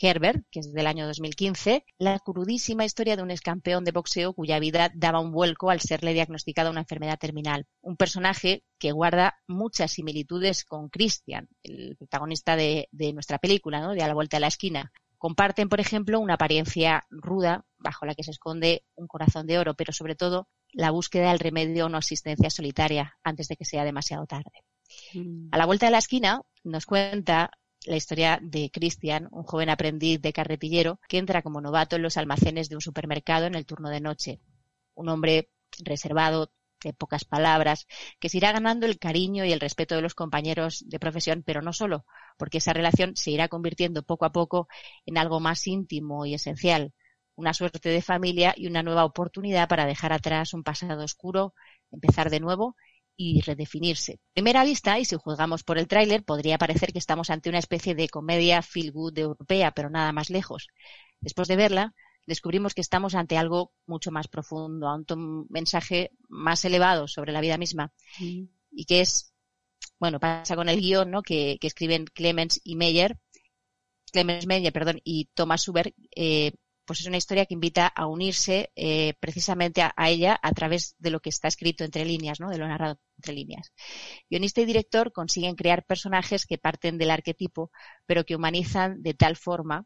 Herbert, 0.00 0.44
que 0.50 0.60
es 0.60 0.72
del 0.72 0.86
año 0.86 1.06
2015, 1.06 1.84
la 1.98 2.18
crudísima 2.20 2.84
historia 2.84 3.16
de 3.16 3.22
un 3.22 3.30
excampeón 3.30 3.84
de 3.84 3.92
boxeo 3.92 4.32
cuya 4.32 4.58
vida 4.60 4.90
daba 4.94 5.20
un 5.20 5.32
vuelco 5.32 5.70
al 5.70 5.80
serle 5.80 6.12
diagnosticada 6.12 6.70
una 6.70 6.80
enfermedad 6.80 7.18
terminal. 7.18 7.66
Un 7.80 7.96
personaje 7.96 8.64
que 8.78 8.92
guarda 8.92 9.38
muchas 9.46 9.92
similitudes 9.92 10.64
con 10.64 10.88
Christian, 10.88 11.48
el 11.62 11.96
protagonista 11.96 12.56
de, 12.56 12.88
de 12.92 13.12
nuestra 13.12 13.38
película, 13.38 13.80
¿no? 13.80 13.94
de 13.94 14.02
A 14.02 14.08
la 14.08 14.14
vuelta 14.14 14.36
de 14.36 14.42
la 14.42 14.46
esquina. 14.48 14.92
Comparten, 15.16 15.68
por 15.68 15.80
ejemplo, 15.80 16.20
una 16.20 16.34
apariencia 16.34 17.04
ruda 17.10 17.64
bajo 17.76 18.06
la 18.06 18.14
que 18.14 18.22
se 18.22 18.30
esconde 18.30 18.84
un 18.94 19.08
corazón 19.08 19.46
de 19.46 19.58
oro, 19.58 19.74
pero 19.74 19.92
sobre 19.92 20.14
todo 20.14 20.48
la 20.72 20.90
búsqueda 20.92 21.30
del 21.30 21.40
remedio 21.40 21.84
a 21.84 21.86
una 21.88 21.98
existencia 21.98 22.50
solitaria 22.50 23.16
antes 23.24 23.48
de 23.48 23.56
que 23.56 23.64
sea 23.64 23.84
demasiado 23.84 24.26
tarde. 24.26 24.64
Mm. 25.14 25.48
A 25.50 25.58
la 25.58 25.66
vuelta 25.66 25.86
de 25.86 25.92
la 25.92 25.98
esquina 25.98 26.42
nos 26.62 26.86
cuenta 26.86 27.50
la 27.86 27.96
historia 27.96 28.38
de 28.42 28.70
Christian, 28.70 29.28
un 29.30 29.44
joven 29.44 29.70
aprendiz 29.70 30.20
de 30.20 30.32
carretillero 30.32 31.00
que 31.08 31.18
entra 31.18 31.42
como 31.42 31.60
novato 31.60 31.96
en 31.96 32.02
los 32.02 32.16
almacenes 32.16 32.68
de 32.68 32.76
un 32.76 32.80
supermercado 32.80 33.46
en 33.46 33.54
el 33.54 33.66
turno 33.66 33.88
de 33.88 34.00
noche. 34.00 34.40
Un 34.94 35.08
hombre 35.08 35.50
reservado, 35.84 36.52
de 36.82 36.92
pocas 36.92 37.24
palabras, 37.24 37.86
que 38.20 38.28
se 38.28 38.36
irá 38.36 38.52
ganando 38.52 38.86
el 38.86 38.98
cariño 38.98 39.44
y 39.44 39.52
el 39.52 39.60
respeto 39.60 39.96
de 39.96 40.02
los 40.02 40.14
compañeros 40.14 40.84
de 40.86 41.00
profesión, 41.00 41.42
pero 41.44 41.60
no 41.62 41.72
solo, 41.72 42.04
porque 42.36 42.58
esa 42.58 42.72
relación 42.72 43.16
se 43.16 43.30
irá 43.30 43.48
convirtiendo 43.48 44.02
poco 44.04 44.24
a 44.24 44.32
poco 44.32 44.68
en 45.04 45.18
algo 45.18 45.40
más 45.40 45.66
íntimo 45.66 46.24
y 46.24 46.34
esencial, 46.34 46.92
una 47.34 47.54
suerte 47.54 47.88
de 47.88 48.02
familia 48.02 48.54
y 48.56 48.66
una 48.66 48.82
nueva 48.82 49.04
oportunidad 49.04 49.68
para 49.68 49.86
dejar 49.86 50.12
atrás 50.12 50.54
un 50.54 50.62
pasado 50.62 51.04
oscuro, 51.04 51.54
empezar 51.90 52.30
de 52.30 52.40
nuevo 52.40 52.76
y 53.20 53.40
redefinirse. 53.40 54.20
Primera 54.32 54.64
vista, 54.64 54.98
y 54.98 55.04
si 55.04 55.16
juzgamos 55.16 55.64
por 55.64 55.76
el 55.76 55.88
tráiler, 55.88 56.22
podría 56.22 56.56
parecer 56.56 56.92
que 56.92 57.00
estamos 57.00 57.30
ante 57.30 57.48
una 57.48 57.58
especie 57.58 57.96
de 57.96 58.08
comedia 58.08 58.62
feel 58.62 58.92
good 58.92 59.18
europea, 59.18 59.72
pero 59.72 59.90
nada 59.90 60.12
más 60.12 60.30
lejos. 60.30 60.68
Después 61.20 61.48
de 61.48 61.56
verla, 61.56 61.94
descubrimos 62.26 62.74
que 62.74 62.80
estamos 62.80 63.16
ante 63.16 63.36
algo 63.36 63.72
mucho 63.86 64.12
más 64.12 64.28
profundo, 64.28 64.88
ante 64.88 65.14
un 65.14 65.46
mensaje 65.50 66.12
más 66.28 66.64
elevado 66.64 67.08
sobre 67.08 67.32
la 67.32 67.40
vida 67.40 67.58
misma 67.58 67.92
y 68.70 68.84
que 68.84 69.00
es, 69.00 69.34
bueno, 69.98 70.20
pasa 70.20 70.54
con 70.54 70.68
el 70.68 70.80
guion, 70.80 71.10
¿no? 71.10 71.22
Que, 71.22 71.58
que 71.60 71.66
escriben 71.66 72.04
Clemens 72.04 72.60
y 72.62 72.76
Meyer, 72.76 73.18
Clemens 74.12 74.46
Meyer, 74.46 74.72
perdón, 74.72 75.00
y 75.02 75.28
Thomas 75.34 75.66
Huber, 75.66 75.92
eh, 76.14 76.52
pues 76.88 77.00
es 77.00 77.06
una 77.06 77.18
historia 77.18 77.44
que 77.44 77.52
invita 77.52 77.86
a 77.86 78.06
unirse 78.06 78.72
eh, 78.74 79.12
precisamente 79.20 79.82
a, 79.82 79.92
a, 79.94 80.08
ella 80.08 80.40
a 80.42 80.52
través 80.52 80.96
de 80.98 81.10
lo 81.10 81.20
que 81.20 81.28
está 81.28 81.46
escrito 81.46 81.84
entre 81.84 82.06
líneas, 82.06 82.40
¿no? 82.40 82.48
De 82.48 82.56
lo 82.56 82.66
narrado 82.66 82.98
entre 83.18 83.34
líneas. 83.34 83.74
Guionista 84.30 84.62
y 84.62 84.64
director 84.64 85.12
consiguen 85.12 85.54
crear 85.54 85.84
personajes 85.84 86.46
que 86.46 86.56
parten 86.56 86.96
del 86.96 87.10
arquetipo, 87.10 87.70
pero 88.06 88.24
que 88.24 88.36
humanizan 88.36 89.02
de 89.02 89.12
tal 89.12 89.36
forma 89.36 89.84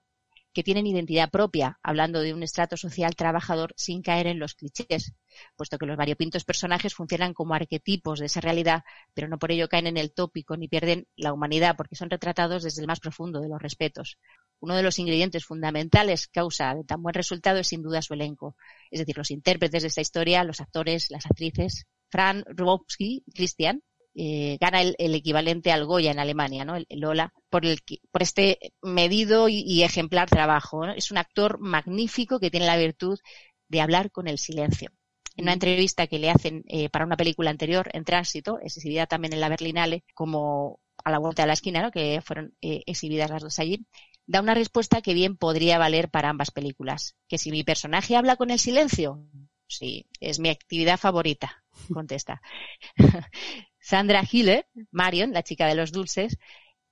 que 0.53 0.63
tienen 0.63 0.87
identidad 0.87 1.31
propia, 1.31 1.79
hablando 1.83 2.21
de 2.21 2.35
un 2.35 2.43
estrato 2.43 2.77
social 2.77 3.15
trabajador 3.15 3.73
sin 3.77 4.03
caer 4.03 4.27
en 4.27 4.39
los 4.39 4.55
clichés, 4.55 5.13
puesto 5.57 5.79
que 5.79 5.87
los 5.87 5.97
variopintos 5.97 6.45
personajes 6.45 6.95
funcionan 6.95 7.35
como 7.35 7.55
arquetipos 7.55 8.19
de 8.21 8.27
esa 8.27 8.41
realidad, 8.41 8.83
pero 9.15 9.29
no 9.29 9.39
por 9.39 9.53
ello 9.53 9.69
caen 9.69 9.87
en 9.87 9.97
el 9.97 10.13
tópico 10.13 10.57
ni 10.57 10.69
pierden 10.69 11.07
la 11.17 11.33
humanidad, 11.33 11.77
porque 11.77 11.97
son 11.97 12.11
retratados 12.11 12.63
desde 12.63 12.83
el 12.83 12.87
más 12.87 13.01
profundo 13.01 13.41
de 13.41 13.49
los 13.49 13.61
respetos. 13.61 14.19
Uno 14.61 14.77
de 14.77 14.83
los 14.83 14.99
ingredientes 14.99 15.45
fundamentales 15.45 16.29
causa 16.29 16.75
de 16.75 16.85
tan 16.85 17.03
buen 17.03 17.15
resultado 17.15 17.59
es 17.59 17.69
sin 17.69 17.83
duda 17.83 18.03
su 18.03 18.15
elenco, 18.15 18.57
es 18.91 19.01
decir, 19.01 19.17
los 19.17 19.31
intérpretes 19.31 19.83
de 19.83 19.89
esta 19.89 20.01
historia, 20.01 20.45
los 20.45 20.61
actores, 20.61 21.11
las 21.11 21.27
actrices. 21.27 21.87
Fran 22.11 22.45
Rubowski, 22.47 23.25
Christian, 23.35 23.83
eh, 24.15 24.59
gana 24.61 24.83
el, 24.83 24.95
el, 24.99 25.15
equivalente 25.15 25.73
al 25.73 25.87
Goya 25.87 26.11
en 26.11 26.19
Alemania, 26.19 26.65
¿no? 26.65 26.77
El, 26.77 26.87
el 26.89 27.01
Lola, 27.01 27.33
por, 27.51 27.65
el, 27.65 27.81
por 28.11 28.23
este 28.23 28.59
medido 28.83 29.49
y, 29.49 29.61
y 29.61 29.83
ejemplar 29.83 30.29
trabajo. 30.29 30.87
¿no? 30.87 30.93
Es 30.93 31.11
un 31.11 31.19
actor 31.19 31.59
magnífico 31.59 32.39
que 32.39 32.51
tiene 32.51 32.67
la 32.67 32.77
virtud 32.77 33.19
de 33.69 33.81
hablar 33.81 34.11
con 34.11 34.29
el 34.29 34.39
silencio. 34.39 34.91
En 35.37 35.45
una 35.45 35.55
entrevista 35.55 36.07
que 36.07 36.19
le 36.19 36.31
hacen 36.31 36.63
eh, 36.69 36.91
para 36.91 37.07
una 37.07 37.17
película 37.17 37.51
anterior, 37.51 37.89
en 37.93 38.05
Tránsito, 38.05 38.59
exhibida 38.61 39.07
también 39.07 39.33
en 39.33 39.41
la 39.41 39.49
Berlinale, 39.49 40.05
como 40.15 40.79
a 41.05 41.11
la 41.11 41.19
vuelta 41.19 41.43
de 41.43 41.47
la 41.47 41.55
esquina, 41.55 41.83
¿no? 41.83 41.91
que 41.91 42.21
fueron 42.23 42.55
eh, 42.61 42.83
exhibidas 42.87 43.31
las 43.31 43.43
dos 43.43 43.59
allí, 43.59 43.87
da 44.27 44.41
una 44.41 44.55
respuesta 44.55 45.01
que 45.01 45.15
bien 45.15 45.37
podría 45.37 45.79
valer 45.79 46.11
para 46.11 46.29
ambas 46.29 46.51
películas. 46.51 47.17
Que 47.29 47.39
si 47.39 47.51
mi 47.51 47.65
personaje 47.65 48.15
habla 48.17 48.37
con 48.37 48.51
el 48.51 48.59
silencio, 48.59 49.25
sí, 49.67 50.07
es 50.21 50.39
mi 50.39 50.51
actividad 50.51 50.99
favorita, 50.99 51.65
contesta. 51.93 52.43
Sandra 53.83 54.23
Hille, 54.31 54.67
Marion, 54.91 55.33
la 55.33 55.43
chica 55.43 55.67
de 55.67 55.75
los 55.75 55.93
dulces, 55.93 56.39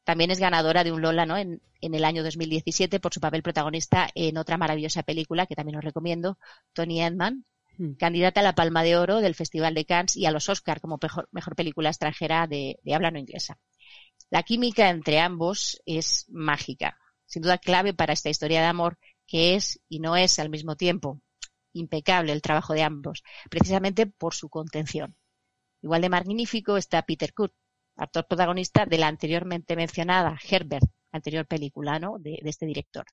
también 0.05 0.31
es 0.31 0.41
ganadora 0.41 0.83
de 0.83 0.93
un 0.93 1.03
Lola 1.03 1.25
¿no? 1.25 1.37
en, 1.37 1.63
en, 1.81 1.95
el 1.95 2.05
año 2.05 2.25
2017 2.25 2.99
por 3.01 3.15
su 3.15 3.21
papel 3.21 3.43
protagonista 3.43 4.09
en 4.15 4.37
otra 4.39 4.57
maravillosa 4.57 5.03
película 5.03 5.47
que 5.47 5.55
también 5.55 5.77
os 5.77 5.85
recomiendo, 5.85 6.39
Tony 6.73 7.01
Edman, 7.01 7.45
mm. 7.79 7.93
candidata 7.93 8.41
a 8.41 8.43
la 8.43 8.55
Palma 8.55 8.83
de 8.83 8.97
Oro 8.97 9.21
del 9.21 9.37
Festival 9.37 9.75
de 9.75 9.85
Cannes 9.85 10.17
y 10.17 10.27
a 10.27 10.33
los 10.33 10.49
Oscar 10.49 10.81
como 10.81 10.99
mejor, 11.01 11.29
mejor 11.31 11.55
película 11.55 11.91
extranjera 11.91 12.47
de, 12.47 12.81
de 12.83 12.95
habla 12.95 13.11
no 13.11 13.19
inglesa. 13.19 13.59
La 14.31 14.43
química 14.43 14.91
entre 14.91 15.21
ambos 15.21 15.81
es 15.87 16.27
mágica, 16.29 16.99
sin 17.27 17.43
duda 17.43 17.59
clave 17.59 17.95
para 17.95 18.13
esta 18.13 18.31
historia 18.31 18.61
de 18.61 18.67
amor 18.67 18.99
que 19.27 19.55
es 19.55 19.81
y 19.89 20.01
no 20.01 20.17
es 20.17 20.41
al 20.41 20.51
mismo 20.51 20.75
tiempo. 20.75 21.21
Impecable 21.73 22.33
el 22.33 22.43
trabajo 22.43 22.75
de 22.75 22.83
ambos, 22.83 23.23
precisamente 23.49 24.07
por 24.07 24.35
su 24.35 24.49
contención. 24.49 25.15
Igual 25.83 26.03
de 26.03 26.09
magnífico 26.09 26.77
está 26.77 27.03
Peter 27.03 27.33
Kurt, 27.33 27.55
actor 27.97 28.27
protagonista 28.27 28.87
de 28.87 28.99
la 28.99 29.09
anteriormente 29.09 29.77
mencionada 29.77 30.39
Herbert, 30.49 30.85
anterior 31.13 31.47
película 31.47 31.99
¿no? 31.99 32.19
de, 32.19 32.41
este 32.45 32.67
director. 32.67 33.05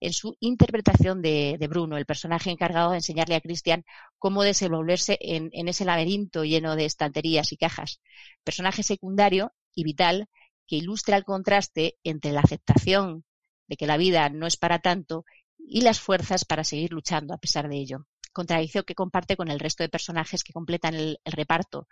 En 0.00 0.12
su 0.12 0.36
interpretación 0.40 1.22
de, 1.22 1.66
Bruno, 1.68 1.96
el 1.96 2.06
personaje 2.06 2.50
encargado 2.50 2.90
de 2.90 2.98
enseñarle 2.98 3.34
a 3.34 3.40
Christian 3.40 3.84
cómo 4.18 4.42
desenvolverse 4.42 5.18
en, 5.20 5.50
en 5.52 5.68
ese 5.68 5.84
laberinto 5.84 6.44
lleno 6.44 6.76
de 6.76 6.84
estanterías 6.84 7.52
y 7.52 7.56
cajas. 7.56 8.00
Personaje 8.44 8.82
secundario 8.82 9.52
y 9.74 9.84
vital 9.84 10.28
que 10.66 10.76
ilustra 10.76 11.16
el 11.16 11.24
contraste 11.24 11.96
entre 12.04 12.32
la 12.32 12.40
aceptación 12.40 13.24
de 13.66 13.76
que 13.76 13.86
la 13.86 13.96
vida 13.96 14.28
no 14.28 14.46
es 14.46 14.56
para 14.56 14.80
tanto 14.80 15.24
y 15.58 15.82
las 15.82 16.00
fuerzas 16.00 16.44
para 16.44 16.64
seguir 16.64 16.92
luchando 16.92 17.34
a 17.34 17.38
pesar 17.38 17.68
de 17.68 17.76
ello 17.76 18.06
contradicción 18.32 18.84
que 18.84 18.94
comparte 18.94 19.36
con 19.36 19.50
el 19.50 19.60
resto 19.60 19.82
de 19.82 19.88
personajes 19.88 20.44
que 20.44 20.52
completan 20.52 20.94
el, 20.94 21.18
reparto, 21.24 21.88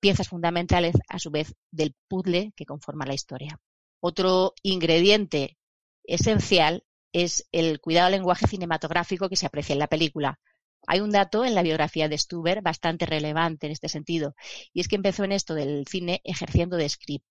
piezas 0.00 0.28
fundamentales 0.28 0.96
a 1.08 1.18
su 1.18 1.30
vez 1.30 1.54
del 1.70 1.94
puzzle 2.08 2.52
que 2.56 2.66
conforma 2.66 3.06
la 3.06 3.14
historia. 3.14 3.58
Otro 4.00 4.54
ingrediente 4.62 5.58
esencial 6.04 6.84
es 7.12 7.48
el 7.52 7.80
cuidado 7.80 8.06
del 8.06 8.20
lenguaje 8.20 8.46
cinematográfico 8.46 9.28
que 9.28 9.36
se 9.36 9.46
aprecia 9.46 9.74
en 9.74 9.78
la 9.78 9.88
película. 9.88 10.38
Hay 10.86 11.00
un 11.00 11.10
dato 11.10 11.44
en 11.44 11.54
la 11.54 11.62
biografía 11.62 12.08
de 12.08 12.16
Stuber 12.16 12.62
bastante 12.62 13.04
relevante 13.04 13.66
en 13.66 13.72
este 13.72 13.88
sentido, 13.88 14.34
y 14.72 14.80
es 14.80 14.88
que 14.88 14.96
empezó 14.96 15.24
en 15.24 15.32
esto 15.32 15.54
del 15.54 15.86
cine 15.86 16.20
ejerciendo 16.24 16.76
de 16.76 16.88
script. 16.88 17.26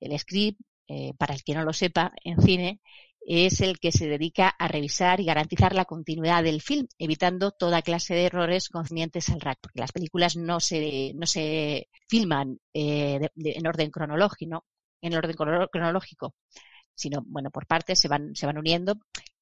El 0.00 0.18
script, 0.18 0.60
eh, 0.88 1.12
para 1.18 1.34
el 1.34 1.42
que 1.42 1.54
no 1.54 1.64
lo 1.64 1.72
sepa, 1.72 2.12
en 2.24 2.40
cine 2.40 2.80
es 3.26 3.60
el 3.60 3.80
que 3.80 3.90
se 3.90 4.06
dedica 4.06 4.48
a 4.48 4.68
revisar 4.68 5.20
y 5.20 5.24
garantizar 5.24 5.74
la 5.74 5.84
continuidad 5.84 6.44
del 6.44 6.62
film, 6.62 6.86
evitando 6.98 7.50
toda 7.50 7.82
clase 7.82 8.14
de 8.14 8.26
errores 8.26 8.68
concernientes 8.68 9.28
al 9.30 9.40
rack, 9.40 9.58
porque 9.60 9.80
las 9.80 9.90
películas 9.90 10.36
no 10.36 10.60
se, 10.60 11.12
no 11.16 11.26
se 11.26 11.88
filman 12.08 12.60
eh, 12.72 13.28
en 13.36 13.66
orden 13.66 13.90
cronológico, 13.90 14.50
¿no? 14.50 14.64
en 15.02 15.14
orden 15.14 15.36
cronológico, 15.36 16.34
sino, 16.94 17.22
bueno, 17.26 17.50
por 17.50 17.66
partes 17.66 17.98
se 17.98 18.08
van, 18.08 18.34
se 18.34 18.46
van 18.46 18.58
uniendo. 18.58 18.98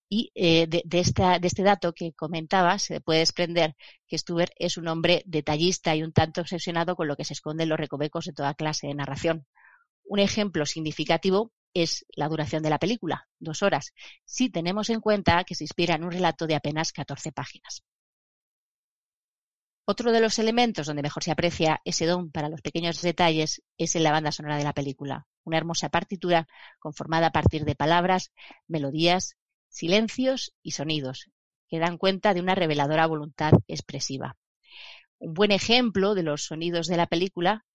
Y 0.08 0.30
eh, 0.34 0.66
de, 0.66 0.82
de, 0.84 1.00
esta, 1.00 1.38
de 1.38 1.46
este 1.46 1.62
dato 1.62 1.92
que 1.92 2.12
comentaba 2.12 2.78
se 2.78 3.00
puede 3.00 3.20
desprender 3.20 3.74
que 4.06 4.18
Stuber 4.18 4.50
es 4.58 4.76
un 4.76 4.88
hombre 4.88 5.22
detallista 5.26 5.94
y 5.96 6.02
un 6.02 6.12
tanto 6.12 6.40
obsesionado 6.42 6.96
con 6.96 7.08
lo 7.08 7.16
que 7.16 7.24
se 7.24 7.32
esconde 7.32 7.64
en 7.64 7.70
los 7.70 7.78
recovecos 7.78 8.26
de 8.26 8.32
toda 8.32 8.54
clase 8.54 8.86
de 8.86 8.94
narración. 8.94 9.46
Un 10.04 10.18
ejemplo 10.20 10.66
significativo 10.66 11.52
es 11.74 12.06
la 12.16 12.28
duración 12.28 12.62
de 12.62 12.70
la 12.70 12.78
película, 12.78 13.28
dos 13.38 13.62
horas, 13.62 13.92
si 14.24 14.48
tenemos 14.48 14.88
en 14.90 15.00
cuenta 15.00 15.44
que 15.44 15.54
se 15.54 15.64
inspira 15.64 15.96
en 15.96 16.04
un 16.04 16.12
relato 16.12 16.46
de 16.46 16.54
apenas 16.54 16.92
14 16.92 17.32
páginas. 17.32 17.82
Otro 19.86 20.12
de 20.12 20.20
los 20.20 20.38
elementos 20.38 20.86
donde 20.86 21.02
mejor 21.02 21.22
se 21.22 21.30
aprecia 21.30 21.82
ese 21.84 22.06
don 22.06 22.30
para 22.30 22.48
los 22.48 22.62
pequeños 22.62 23.02
detalles 23.02 23.62
es 23.76 23.94
en 23.96 24.02
la 24.02 24.12
banda 24.12 24.32
sonora 24.32 24.56
de 24.56 24.64
la 24.64 24.72
película, 24.72 25.26
una 25.42 25.58
hermosa 25.58 25.90
partitura 25.90 26.48
conformada 26.78 27.26
a 27.26 27.32
partir 27.32 27.66
de 27.66 27.74
palabras, 27.74 28.32
melodías, 28.66 29.36
silencios 29.68 30.54
y 30.62 30.70
sonidos, 30.70 31.28
que 31.68 31.80
dan 31.80 31.98
cuenta 31.98 32.32
de 32.32 32.40
una 32.40 32.54
reveladora 32.54 33.06
voluntad 33.06 33.52
expresiva. 33.68 34.36
Un 35.18 35.34
buen 35.34 35.50
ejemplo 35.50 36.14
de 36.14 36.22
los 36.22 36.46
sonidos 36.46 36.86
de 36.86 36.96
la 36.96 37.06
película 37.06 37.66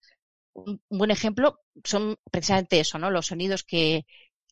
un, 0.54 0.80
buen 0.88 1.10
ejemplo 1.10 1.60
son 1.84 2.16
precisamente 2.30 2.80
eso, 2.80 2.98
¿no? 2.98 3.10
Los 3.10 3.26
sonidos 3.28 3.64
que, 3.64 4.06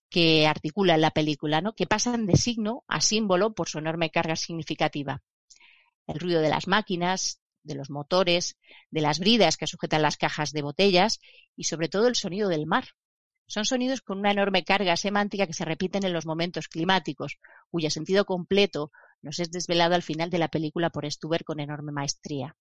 que 0.09 0.47
articulan 0.47 1.01
la 1.01 1.11
película, 1.11 1.61
¿no? 1.61 1.75
Que 1.75 1.87
pasan 1.87 2.27
de 2.27 2.37
signo 2.37 2.85
a 2.89 3.01
símbolo 3.01 3.55
por 3.55 3.69
su 3.69 3.79
enorme 3.79 4.11
carga 4.11 4.37
significativa. 4.37 5.23
El 6.07 6.19
ruido 6.21 6.41
de 6.41 6.49
las 6.49 6.67
máquinas, 6.69 7.41
de 7.63 7.75
los 7.75 7.91
motores, 7.91 8.57
de 8.91 9.01
las 9.01 9.19
bridas 9.19 9.57
que 9.57 9.67
sujetan 9.67 10.03
las 10.03 10.17
cajas 10.17 10.53
de 10.53 10.63
botellas 10.63 11.21
y 11.57 11.65
sobre 11.65 11.89
todo 11.89 12.09
el 12.09 12.17
sonido 12.17 12.49
del 12.49 12.67
mar. 12.67 12.89
Son 13.47 13.65
sonidos 13.65 14.01
con 14.03 14.19
una 14.19 14.31
enorme 14.31 14.65
carga 14.65 14.97
semántica 14.97 15.47
que 15.47 15.55
se 15.55 15.65
repiten 15.65 16.05
en 16.05 16.13
los 16.13 16.27
momentos 16.27 16.69
climáticos, 16.69 17.39
cuyo 17.71 17.91
sentido 17.91 18.25
completo 18.25 18.91
nos 19.23 19.39
es 19.39 19.51
desvelado 19.51 19.95
al 19.95 20.03
final 20.03 20.31
de 20.31 20.39
la 20.39 20.49
película 20.49 20.91
por 20.91 21.11
Stuber 21.11 21.45
con 21.45 21.61
enorme 21.61 21.93
maestría. 21.93 22.57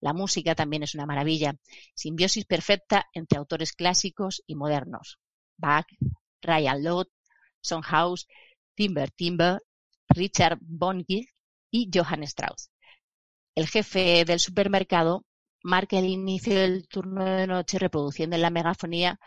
La 0.00 0.12
música 0.12 0.54
también 0.54 0.82
es 0.82 0.94
una 0.94 1.06
maravilla, 1.06 1.54
simbiosis 1.94 2.46
perfecta 2.46 3.06
entre 3.12 3.38
autores 3.38 3.72
clásicos 3.72 4.42
y 4.46 4.54
modernos. 4.54 5.18
Bach, 5.56 5.86
Ryan 6.40 6.82
Lott, 6.82 7.08
Sondhaus, 7.60 8.26
Timber 8.74 9.10
Timber, 9.10 9.60
Richard 10.08 10.58
Bonnke 10.62 11.26
y 11.70 11.90
Johann 11.92 12.22
Strauss. 12.22 12.70
El 13.54 13.68
jefe 13.68 14.24
del 14.24 14.40
supermercado 14.40 15.24
marca 15.62 15.98
el 15.98 16.06
inicio 16.06 16.54
del 16.54 16.88
turno 16.88 17.24
de 17.24 17.46
noche 17.46 17.78
reproduciendo 17.78 18.36
en 18.36 18.42
la 18.42 18.50
megafonía 18.50 19.20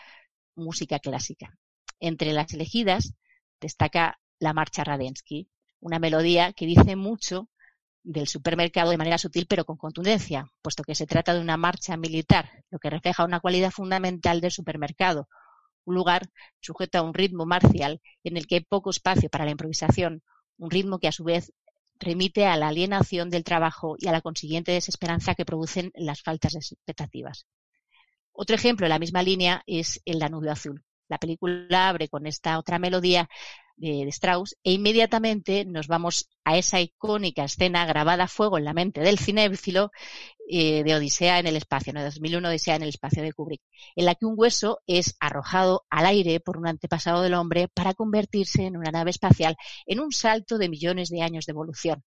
música 0.56 1.00
clásica. 1.00 1.56
Entre 2.00 2.34
las 2.34 2.52
elegidas 2.54 3.14
destaca 3.62 4.20
la 4.40 4.54
marcha 4.54 4.84
Radensky, 4.84 5.48
una 5.80 6.00
melodía 6.00 6.54
que 6.54 6.66
dice 6.66 6.96
mucho 6.96 7.50
del 8.04 8.28
supermercado 8.28 8.92
de 8.92 8.98
manera 8.98 9.18
sutil 9.18 9.46
pero 9.48 9.66
con 9.66 9.78
contundencia, 9.78 10.52
puesto 10.62 10.84
que 10.84 10.96
se 10.96 11.08
trata 11.08 11.34
de 11.34 11.40
una 11.40 11.58
marcha 11.58 11.98
militar, 11.98 12.64
lo 12.70 12.80
que 12.80 12.90
refleja 12.90 13.26
una 13.26 13.40
cualidad 13.40 13.72
fundamental 13.72 14.42
del 14.42 14.52
supermercado, 14.52 15.28
un 15.86 15.96
lugar 15.96 16.30
sujeto 16.60 16.98
a 16.98 17.02
un 17.02 17.14
ritmo 17.14 17.46
marcial 17.46 18.02
en 18.24 18.38
el 18.38 18.48
que 18.48 18.56
hay 18.56 18.62
poco 18.62 18.90
espacio 18.90 19.30
para 19.30 19.46
la 19.46 19.52
improvisación, 19.52 20.22
un 20.58 20.70
ritmo 20.70 21.00
que 21.00 21.08
a 21.08 21.12
su 21.12 21.24
vez 21.24 21.54
remite 22.00 22.46
a 22.46 22.58
la 22.58 22.68
alienación 22.68 23.30
del 23.30 23.44
trabajo 23.44 23.96
y 23.98 24.08
a 24.08 24.12
la 24.12 24.22
consiguiente 24.22 24.72
desesperanza 24.72 25.36
que 25.36 25.46
producen 25.46 25.92
las 25.96 26.22
faltas 26.22 26.54
de 26.54 26.60
expectativas. 26.60 27.46
Otro 28.32 28.56
ejemplo 28.56 28.86
en 28.86 28.92
la 28.92 29.00
misma 29.00 29.24
línea 29.24 29.64
es 29.68 30.02
El 30.06 30.20
Danubio 30.20 30.52
Azul. 30.52 30.84
La 31.10 31.18
película 31.18 31.90
abre 31.90 32.08
con 32.08 32.26
esta 32.28 32.58
otra 32.60 32.80
melodía 32.80 33.30
de, 33.76 34.08
Strauss 34.10 34.56
e 34.64 34.74
inmediatamente 34.74 35.66
nos 35.66 35.88
vamos 35.88 36.30
a 36.44 36.58
esa 36.58 36.80
icónica 36.80 37.44
escena 37.44 37.86
grabada 37.86 38.26
a 38.26 38.28
fuego 38.28 38.58
en 38.58 38.66
la 38.66 38.74
mente 38.74 39.02
del 39.02 39.20
cinéfilo 39.20 39.92
eh, 40.50 40.84
de 40.84 40.96
Odisea 40.96 41.40
en 41.40 41.48
el 41.48 41.56
espacio, 41.56 41.94
¿no? 41.94 42.00
de 42.00 42.06
2001 42.06 42.48
Odisea 42.50 42.76
en 42.76 42.84
el 42.84 42.90
espacio 42.90 43.24
de 43.24 43.34
Kubrick, 43.34 43.62
en 43.96 44.06
la 44.06 44.16
que 44.16 44.26
un 44.26 44.36
hueso 44.38 44.80
es 44.88 45.16
arrojado 45.20 45.86
al 45.90 46.06
aire 46.06 46.40
por 46.40 46.58
un 46.58 46.68
antepasado 46.68 47.22
del 47.22 47.34
hombre 47.34 47.68
para 47.74 47.94
convertirse 47.94 48.64
en 48.66 48.78
una 48.78 48.92
nave 48.92 49.12
espacial 49.12 49.56
en 49.86 50.00
un 50.00 50.12
salto 50.12 50.58
de 50.58 50.70
millones 50.70 51.10
de 51.10 51.22
años 51.22 51.46
de 51.46 51.52
evolución. 51.52 52.04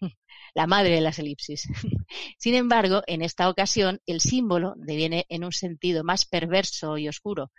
La 0.54 0.66
madre 0.66 0.94
de 0.94 1.00
las 1.00 1.18
elipsis. 1.18 1.68
Sin 2.38 2.54
embargo, 2.54 3.02
en 3.06 3.22
esta 3.22 3.48
ocasión, 3.48 4.00
el 4.06 4.20
símbolo 4.20 4.74
deviene 4.76 5.26
en 5.28 5.44
un 5.44 5.52
sentido 5.52 6.04
más 6.04 6.24
perverso 6.24 6.96
y 6.96 7.08
oscuro. 7.08 7.50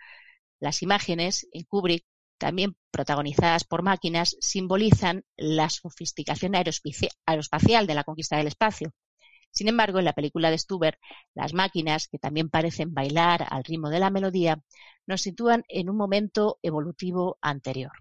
Las 0.60 0.82
imágenes 0.82 1.48
en 1.52 1.64
Kubrick 1.64 2.04
también 2.40 2.74
protagonizadas 2.90 3.64
por 3.64 3.82
máquinas, 3.82 4.34
simbolizan 4.40 5.24
la 5.36 5.68
sofisticación 5.68 6.54
aeroespacial 6.54 7.86
de 7.86 7.94
la 7.94 8.02
conquista 8.02 8.38
del 8.38 8.46
espacio. 8.46 8.94
Sin 9.52 9.68
embargo, 9.68 9.98
en 9.98 10.06
la 10.06 10.14
película 10.14 10.50
de 10.50 10.56
Stuber, 10.56 10.98
las 11.34 11.52
máquinas, 11.52 12.08
que 12.08 12.18
también 12.18 12.48
parecen 12.48 12.94
bailar 12.94 13.46
al 13.50 13.62
ritmo 13.62 13.90
de 13.90 13.98
la 13.98 14.08
melodía, 14.08 14.62
nos 15.06 15.20
sitúan 15.20 15.64
en 15.68 15.90
un 15.90 15.98
momento 15.98 16.58
evolutivo 16.62 17.36
anterior, 17.42 17.92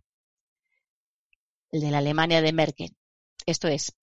el 1.72 1.82
de 1.82 1.92
la 1.92 1.98
Alemania 1.98 2.42
de 2.42 2.54
Merkel. 2.54 2.96
Esto 3.46 3.68
es, 3.68 3.94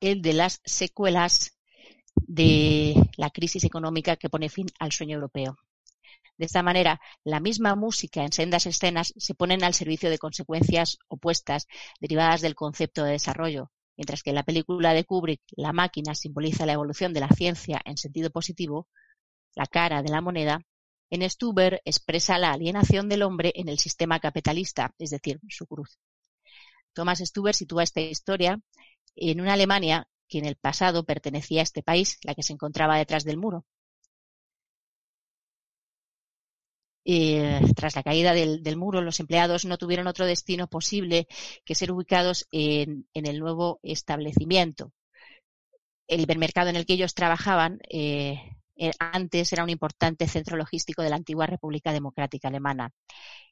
el 0.00 0.20
de 0.20 0.34
las 0.34 0.60
secuelas 0.64 1.58
de 2.16 2.94
la 3.16 3.30
crisis 3.30 3.64
económica 3.64 4.16
que 4.16 4.28
pone 4.28 4.50
fin 4.50 4.66
al 4.78 4.92
sueño 4.92 5.14
europeo. 5.14 5.56
De 6.36 6.46
esta 6.46 6.62
manera, 6.62 7.00
la 7.22 7.38
misma 7.38 7.76
música 7.76 8.22
en 8.22 8.32
sendas 8.32 8.66
escenas 8.66 9.14
se 9.16 9.34
ponen 9.34 9.62
al 9.62 9.74
servicio 9.74 10.10
de 10.10 10.18
consecuencias 10.18 10.98
opuestas 11.08 11.68
derivadas 12.00 12.40
del 12.40 12.56
concepto 12.56 13.04
de 13.04 13.12
desarrollo, 13.12 13.70
mientras 13.96 14.22
que 14.22 14.30
en 14.30 14.36
la 14.36 14.42
película 14.42 14.94
de 14.94 15.04
Kubrick 15.04 15.42
la 15.56 15.72
máquina 15.72 16.14
simboliza 16.14 16.66
la 16.66 16.72
evolución 16.72 17.12
de 17.12 17.20
la 17.20 17.28
ciencia 17.28 17.80
en 17.84 17.96
sentido 17.96 18.30
positivo, 18.30 18.88
la 19.54 19.66
cara 19.66 20.02
de 20.02 20.10
la 20.10 20.20
moneda, 20.20 20.60
en 21.10 21.28
Stuber 21.30 21.80
expresa 21.84 22.38
la 22.38 22.50
alienación 22.50 23.08
del 23.08 23.22
hombre 23.22 23.52
en 23.54 23.68
el 23.68 23.78
sistema 23.78 24.18
capitalista, 24.18 24.92
es 24.98 25.10
decir, 25.10 25.38
su 25.48 25.66
cruz. 25.66 25.98
Thomas 26.92 27.20
Stuber 27.20 27.54
sitúa 27.54 27.84
esta 27.84 28.00
historia 28.00 28.60
en 29.14 29.40
una 29.40 29.52
Alemania 29.52 30.08
que 30.28 30.38
en 30.38 30.46
el 30.46 30.56
pasado 30.56 31.04
pertenecía 31.04 31.60
a 31.60 31.62
este 31.62 31.84
país, 31.84 32.18
la 32.24 32.34
que 32.34 32.42
se 32.42 32.52
encontraba 32.52 32.98
detrás 32.98 33.22
del 33.22 33.36
muro. 33.36 33.64
Eh, 37.06 37.60
tras 37.76 37.96
la 37.96 38.02
caída 38.02 38.32
del, 38.32 38.76
muro, 38.76 39.02
los 39.02 39.20
empleados 39.20 39.66
no 39.66 39.76
tuvieron 39.76 40.06
otro 40.06 40.24
destino 40.24 40.68
posible 40.68 41.26
que 41.64 41.74
ser 41.74 41.92
ubicados 41.92 42.46
en, 42.50 43.06
el 43.12 43.38
nuevo 43.38 43.78
establecimiento. 43.82 44.92
El 46.06 46.20
hipermercado 46.20 46.70
en 46.70 46.76
el 46.76 46.86
que 46.86 46.94
ellos 46.94 47.14
trabajaban 47.14 47.78
eh, 47.90 48.40
antes 48.98 49.52
era 49.52 49.64
un 49.64 49.70
importante 49.70 50.26
centro 50.28 50.56
logístico 50.56 51.02
de 51.02 51.10
la 51.10 51.16
antigua 51.16 51.46
República 51.46 51.92
Democrática 51.92 52.48
Alemana. 52.48 52.90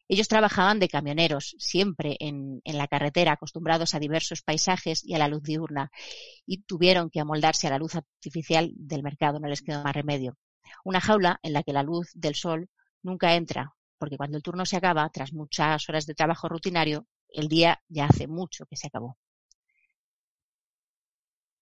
Ellos 0.09 0.29
trabajaban 0.29 0.79
de 0.79 0.89
camioneros, 0.89 1.55
siempre 1.59 2.17
en, 2.21 2.61
en, 2.65 2.77
la 2.77 2.89
carretera, 2.89 3.33
acostumbrados 3.33 3.95
a 3.95 3.99
diversos 3.99 4.43
paisajes 4.43 5.05
y 5.05 5.15
a 5.15 5.19
la 5.19 5.29
luz 5.29 5.43
diurna, 5.43 5.91
y 6.45 6.63
tuvieron 6.63 7.09
que 7.09 7.21
amoldarse 7.21 7.67
a 7.67 7.71
la 7.71 7.79
luz 7.79 7.95
artificial 7.95 8.73
del 8.75 9.03
mercado, 9.03 9.39
no 9.39 9.49
les 9.49 9.63
quedó 9.63 9.83
más 9.83 9.95
remedio. 9.95 10.37
Una 10.85 11.01
jaula 11.01 11.39
en 11.43 11.53
la 11.53 11.63
que 11.63 11.73
la 11.73 11.83
luz 11.83 12.11
del 12.15 12.35
sol 12.35 12.69
nunca 13.03 13.35
entra, 13.35 13.75
porque 13.99 14.17
cuando 14.17 14.37
el 14.37 14.43
turno 14.43 14.67
se 14.67 14.77
acaba, 14.77 15.09
tras 15.11 15.33
muchas 15.33 15.89
horas 15.89 16.07
de 16.07 16.15
trabajo 16.15 16.49
rutinario, 16.49 17.07
el 17.29 17.49
día 17.49 17.83
ya 17.89 18.07
hace 18.07 18.27
mucho 18.27 18.67
que 18.67 18.77
se 18.77 18.89
acabó. 18.89 19.17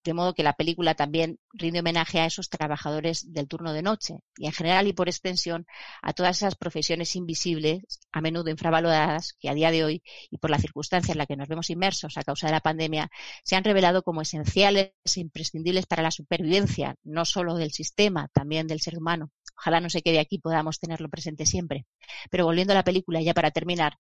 De 0.03 0.15
modo 0.15 0.33
que 0.33 0.43
la 0.43 0.55
película 0.55 0.95
también 0.95 1.39
rinde 1.53 1.81
homenaje 1.81 2.21
a 2.21 2.25
esos 2.25 2.49
trabajadores 2.49 3.35
del 3.35 3.49
turno 3.49 3.75
de 3.75 3.83
noche 3.83 4.21
y 4.39 4.47
en 4.47 4.53
general 4.53 4.87
y 4.87 4.95
por 4.95 5.09
extensión 5.09 5.67
a 6.01 6.15
todas 6.15 6.39
esas 6.39 6.55
profesiones 6.57 7.17
invisibles, 7.17 8.01
a 8.11 8.23
menudo 8.23 8.49
infravaloradas, 8.49 9.35
que 9.39 9.51
a 9.51 9.55
día 9.55 9.71
de 9.71 9.85
hoy 9.85 10.03
y 10.31 10.39
por 10.39 10.49
la 10.51 10.59
circunstancia 10.59 11.13
en 11.13 11.19
la 11.19 11.27
que 11.27 11.37
nos 11.37 11.49
vemos 11.49 11.69
inmersos 11.69 12.17
a 12.17 12.23
causa 12.23 12.47
de 12.47 12.55
la 12.55 12.63
pandemia, 12.63 13.11
se 13.45 13.57
han 13.57 13.65
revelado 13.65 14.03
como 14.03 14.23
esenciales 14.23 14.93
e 15.05 15.21
imprescindibles 15.21 15.85
para 15.85 16.03
la 16.03 16.11
supervivencia, 16.11 16.97
no 17.05 17.27
solo 17.27 17.57
del 17.57 17.73
sistema, 17.73 18.29
también 18.33 18.67
del 18.67 18.81
ser 18.81 18.97
humano. 18.97 19.31
Ojalá 19.61 19.81
no 19.81 19.91
se 19.91 20.01
quede 20.01 20.21
aquí, 20.21 20.39
podamos 20.39 20.79
tenerlo 20.79 21.11
presente 21.11 21.45
siempre. 21.45 21.85
Pero 22.31 22.47
volviendo 22.47 22.73
a 22.73 22.77
la 22.77 22.83
película, 22.83 23.21
ya 23.21 23.35
para 23.35 23.51
terminar, 23.51 23.99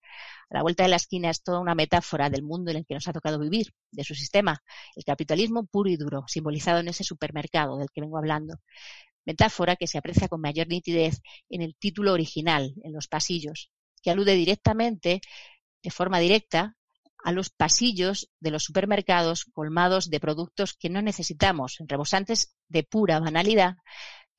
a 0.48 0.54
la 0.54 0.62
vuelta 0.62 0.84
de 0.84 0.88
la 0.88 0.96
esquina 0.96 1.28
es 1.28 1.42
toda 1.42 1.60
una 1.60 1.74
metáfora 1.74 2.30
del 2.30 2.42
mundo 2.42 2.70
en 2.70 2.78
el 2.78 2.86
que 2.86 2.94
nos 2.94 3.06
ha 3.08 3.12
tocado 3.12 3.38
vivir, 3.38 3.74
de 3.90 4.02
su 4.02 4.14
sistema, 4.14 4.62
el 4.96 5.04
capitalismo 5.04 5.66
puro 5.66 5.90
y 5.90 5.96
duro, 5.96 6.24
simbolizado 6.28 6.80
en 6.80 6.88
ese 6.88 7.04
supermercado 7.04 7.76
del 7.76 7.90
que 7.90 8.00
vengo 8.00 8.16
hablando. 8.16 8.54
Metáfora 9.26 9.76
que 9.76 9.86
se 9.86 9.98
aprecia 9.98 10.28
con 10.28 10.40
mayor 10.40 10.66
nitidez 10.66 11.20
en 11.50 11.60
el 11.60 11.76
título 11.76 12.14
original, 12.14 12.72
en 12.82 12.94
los 12.94 13.06
pasillos, 13.06 13.70
que 14.02 14.10
alude 14.10 14.36
directamente, 14.36 15.20
de 15.82 15.90
forma 15.90 16.20
directa, 16.20 16.74
a 17.22 17.32
los 17.32 17.50
pasillos 17.50 18.30
de 18.40 18.50
los 18.50 18.64
supermercados 18.64 19.44
colmados 19.44 20.08
de 20.08 20.20
productos 20.20 20.72
que 20.72 20.88
no 20.88 21.02
necesitamos, 21.02 21.76
rebosantes 21.80 22.54
de 22.68 22.82
pura 22.82 23.20
banalidad, 23.20 23.76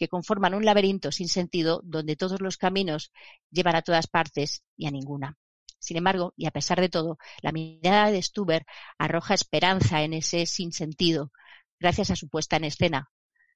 que 0.02 0.08
conforman 0.08 0.56
un 0.56 0.66
laberinto 0.66 1.12
sin 1.12 1.28
sentido 1.28 1.80
donde 1.84 2.16
todos 2.16 2.42
los 2.42 2.58
caminos 2.58 3.12
llevan 3.52 3.76
a 3.76 3.84
todas 3.84 4.08
partes 4.08 4.64
y 4.76 4.88
a 4.88 4.90
ninguna. 4.90 5.38
Sin 5.78 5.96
embargo, 5.96 6.34
y 6.36 6.48
a 6.48 6.52
pesar 6.52 6.82
de 6.82 6.90
todo, 6.90 7.20
la 7.44 7.52
mirada 7.52 8.10
de 8.10 8.20
Stuber 8.20 8.66
arroja 8.98 9.36
esperanza 9.36 10.02
en 10.02 10.14
ese 10.14 10.48
sinsentido, 10.48 11.32
gracias 11.80 12.10
a 12.10 12.16
su 12.16 12.30
puesta 12.30 12.56
en 12.56 12.64
escena, 12.64 13.12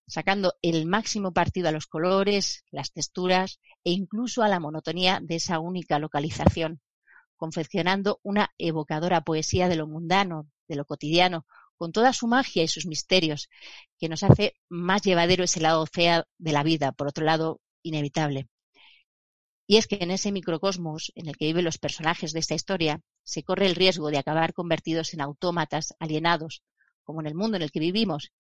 sacando 0.06 0.54
el 0.62 0.86
máximo 0.86 1.34
partido 1.34 1.70
a 1.70 1.72
los 1.72 1.88
colores, 1.88 2.64
las 2.70 2.92
texturas 2.92 3.60
e 3.84 3.90
incluso 3.90 4.44
a 4.44 4.48
la 4.48 4.60
monotonía 4.60 5.22
de 5.24 5.38
esa 5.38 5.58
única 5.58 5.98
localización, 5.98 6.80
confeccionando 7.38 8.20
una 8.22 8.54
evocadora 8.60 9.22
poesía 9.22 9.68
de 9.68 9.78
lo 9.78 9.88
mundano, 9.88 10.48
de 10.68 10.76
lo 10.76 10.86
cotidiano, 10.86 11.48
con 11.78 11.92
toda 11.92 12.14
su 12.14 12.28
magia 12.28 12.64
y 12.64 12.68
sus 12.68 12.86
misterios, 12.86 13.50
que 13.98 14.10
nos 14.10 14.24
hace 14.24 14.54
más 14.70 15.02
llevadero 15.02 15.44
ese 15.44 15.60
lado 15.60 15.86
fea 15.86 16.26
de 16.38 16.52
la 16.52 16.64
vida, 16.64 16.92
por 16.92 17.08
otro 17.08 17.26
lado, 17.26 17.62
inevitable. 17.84 18.48
Y 19.68 19.78
es 19.78 19.88
que 19.88 19.98
en 20.00 20.12
ese 20.12 20.32
microcosmos 20.32 21.12
en 21.16 21.28
el 21.28 21.38
que 21.38 21.46
viven 21.46 21.66
los 21.66 21.78
personajes 21.78 22.34
de 22.34 22.40
esta 22.40 22.54
historia, 22.54 23.02
se 23.24 23.44
corre 23.44 23.66
el 23.66 23.76
riesgo 23.76 24.12
de 24.12 24.20
acabar 24.20 24.54
convertidos 24.54 25.14
en 25.14 25.22
autómatas 25.22 25.96
alienados, 26.00 26.64
como 27.04 27.22
en 27.22 27.28
el 27.28 27.36
mundo 27.36 27.58
en 27.58 27.64
el 27.64 27.72
que 27.72 27.80
vivimos. 27.80 28.32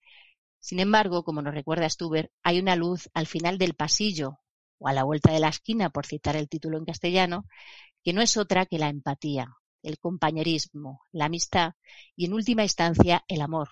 Sin 0.59 0.79
embargo, 0.79 1.23
como 1.23 1.41
nos 1.41 1.53
recuerda 1.53 1.89
Stuber, 1.89 2.31
hay 2.43 2.59
una 2.59 2.75
luz 2.75 3.09
al 3.13 3.27
final 3.27 3.57
del 3.57 3.73
pasillo, 3.73 4.39
o 4.77 4.87
a 4.87 4.93
la 4.93 5.03
vuelta 5.03 5.31
de 5.31 5.39
la 5.39 5.49
esquina, 5.49 5.89
por 5.89 6.05
citar 6.05 6.35
el 6.35 6.49
título 6.49 6.77
en 6.77 6.85
castellano, 6.85 7.45
que 8.03 8.13
no 8.13 8.21
es 8.21 8.37
otra 8.37 8.65
que 8.65 8.77
la 8.77 8.89
empatía, 8.89 9.47
el 9.85 9.99
compañerismo, 9.99 11.01
la 11.11 11.25
amistad 11.25 11.73
y, 12.15 12.25
en 12.25 12.33
última 12.33 12.63
instancia, 12.63 13.23
el 13.27 13.41
amor. 13.41 13.69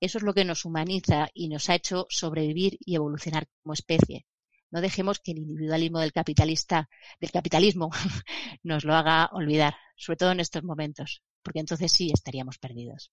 Eso 0.00 0.18
es 0.18 0.24
lo 0.24 0.34
que 0.34 0.44
nos 0.44 0.64
humaniza 0.64 1.28
y 1.34 1.48
nos 1.48 1.68
ha 1.70 1.74
hecho 1.74 2.06
sobrevivir 2.08 2.76
y 2.80 2.96
evolucionar 2.96 3.46
como 3.62 3.74
especie. 3.74 4.26
No 4.70 4.80
dejemos 4.80 5.20
que 5.20 5.32
el 5.32 5.38
individualismo 5.38 6.00
del 6.00 6.12
capitalista, 6.12 6.88
del 7.20 7.30
capitalismo, 7.30 7.90
nos 8.62 8.84
lo 8.84 8.94
haga 8.94 9.28
olvidar, 9.32 9.76
sobre 9.96 10.16
todo 10.16 10.32
en 10.32 10.40
estos 10.40 10.64
momentos, 10.64 11.22
porque 11.42 11.60
entonces 11.60 11.92
sí 11.92 12.10
estaríamos 12.12 12.58
perdidos. 12.58 13.12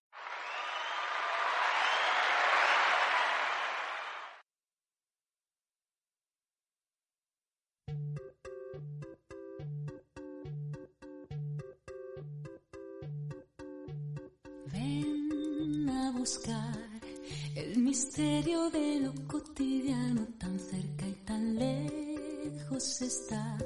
Misterio 18.20 18.70
de 18.70 18.99
lo 18.99 19.13
cotidiano 19.28 20.28
tan 20.38 20.59
cerca 20.59 21.07
y 21.07 21.13
tan 21.26 21.55
lejos 21.55 23.01
está. 23.01 23.57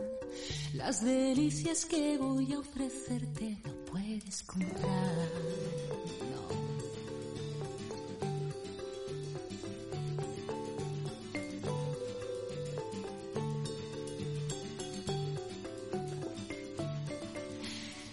Las 0.73 1.03
delicias 1.03 1.85
que 1.85 2.19
voy 2.19 2.53
a 2.53 2.59
ofrecerte 2.59 3.57
no 3.65 3.73
puedes 3.91 4.43
comprar. 4.43 5.27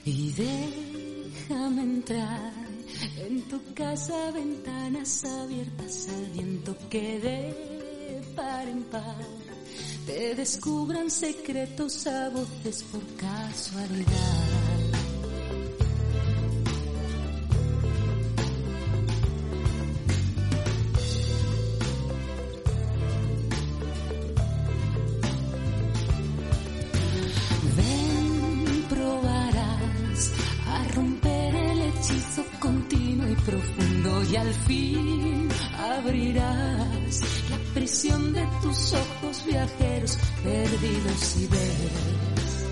Y 0.07 0.33
déjame 0.33 1.83
entrar 1.83 2.60
en 3.27 3.43
tu 3.43 3.61
casa, 3.75 4.31
ventanas 4.33 5.25
abiertas 5.25 6.09
al 6.09 6.27
viento 6.33 6.77
que 6.89 7.19
de 7.21 8.23
par 8.35 8.69
en 8.69 8.83
par 8.85 9.17
te 10.07 10.35
descubran 10.35 11.11
secretos 11.11 12.07
a 12.07 12.31
voces 12.31 12.83
por 12.85 13.03
casualidad. 13.17 14.50
Tus 38.63 38.93
ojos 38.93 39.45
viajeros 39.47 40.19
perdidos 40.43 41.37
y 41.37 41.47
ves 41.47 42.67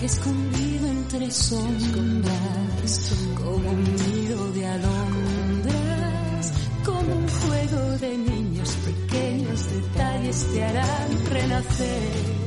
que 0.00 0.06
escondido 0.06 0.86
entre 0.88 1.30
sombras 1.30 3.12
como 3.36 3.70
un 3.70 3.84
nido 3.84 4.52
de 4.52 4.66
alondras 4.66 6.52
como 6.84 7.14
un 7.14 7.28
juego 7.28 7.98
de 7.98 8.18
niños 8.18 8.76
pequeños 8.84 9.70
detalles 9.70 10.46
te 10.52 10.64
harán 10.64 11.26
renacer 11.30 12.46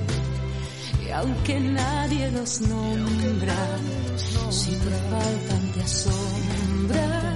y 1.06 1.12
aunque 1.12 1.60
nadie 1.60 2.30
los 2.32 2.62
nombra, 2.62 3.56
si 4.52 4.70
te 4.70 4.92
faltan 5.10 5.72
te 5.74 5.82
asombra, 5.82 7.36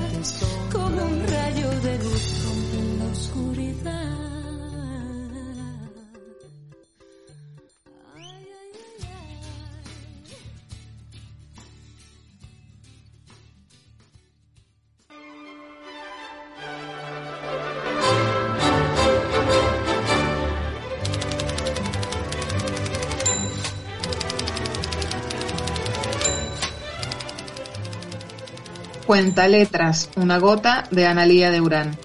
Cuenta 29.13 29.47
letras, 29.47 30.09
una 30.15 30.39
gota 30.39 30.85
de 30.89 31.05
Analía 31.05 31.51
de 31.51 31.61
Urán. 31.61 31.95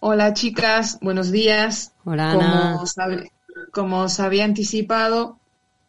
Hola 0.00 0.34
chicas, 0.34 0.98
buenos 1.00 1.30
días. 1.30 1.92
Hola, 2.04 2.32
Ana. 2.32 2.72
Como, 2.74 2.86
sabe- 2.86 3.32
como 3.72 4.00
os 4.00 4.18
había 4.18 4.44
anticipado, 4.44 5.38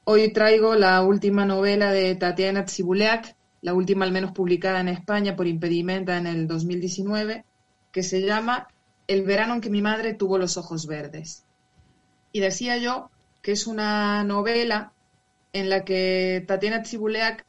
hoy 0.03 0.31
traigo 0.31 0.75
la 0.75 1.01
última 1.01 1.45
novela 1.45 1.91
de 1.91 2.13
Tatiana 2.15 2.65
Tsibuleak, 2.65 3.35
la 3.61 3.73
última 3.73 4.05
al 4.05 4.11
menos 4.11 4.31
publicada 4.31 4.81
en 4.81 4.89
España 4.89 5.35
por 5.35 5.47
Impedimenta 5.47 6.17
en 6.17 6.27
el 6.27 6.47
2019, 6.47 7.45
que 7.93 8.03
se 8.03 8.21
llama 8.21 8.67
El 9.07 9.23
verano 9.23 9.53
en 9.53 9.61
que 9.61 9.69
mi 9.69 9.81
madre 9.81 10.13
tuvo 10.13 10.37
los 10.37 10.57
ojos 10.57 10.87
verdes. 10.87 11.45
Y 12.33 12.41
decía 12.41 12.77
yo 12.77 13.09
que 13.41 13.53
es 13.53 13.67
una 13.67 14.23
novela 14.25 14.91
en 15.53 15.69
la 15.69 15.85
que 15.85 16.43
Tatiana 16.47 16.81
Tsibuleak 16.81 17.45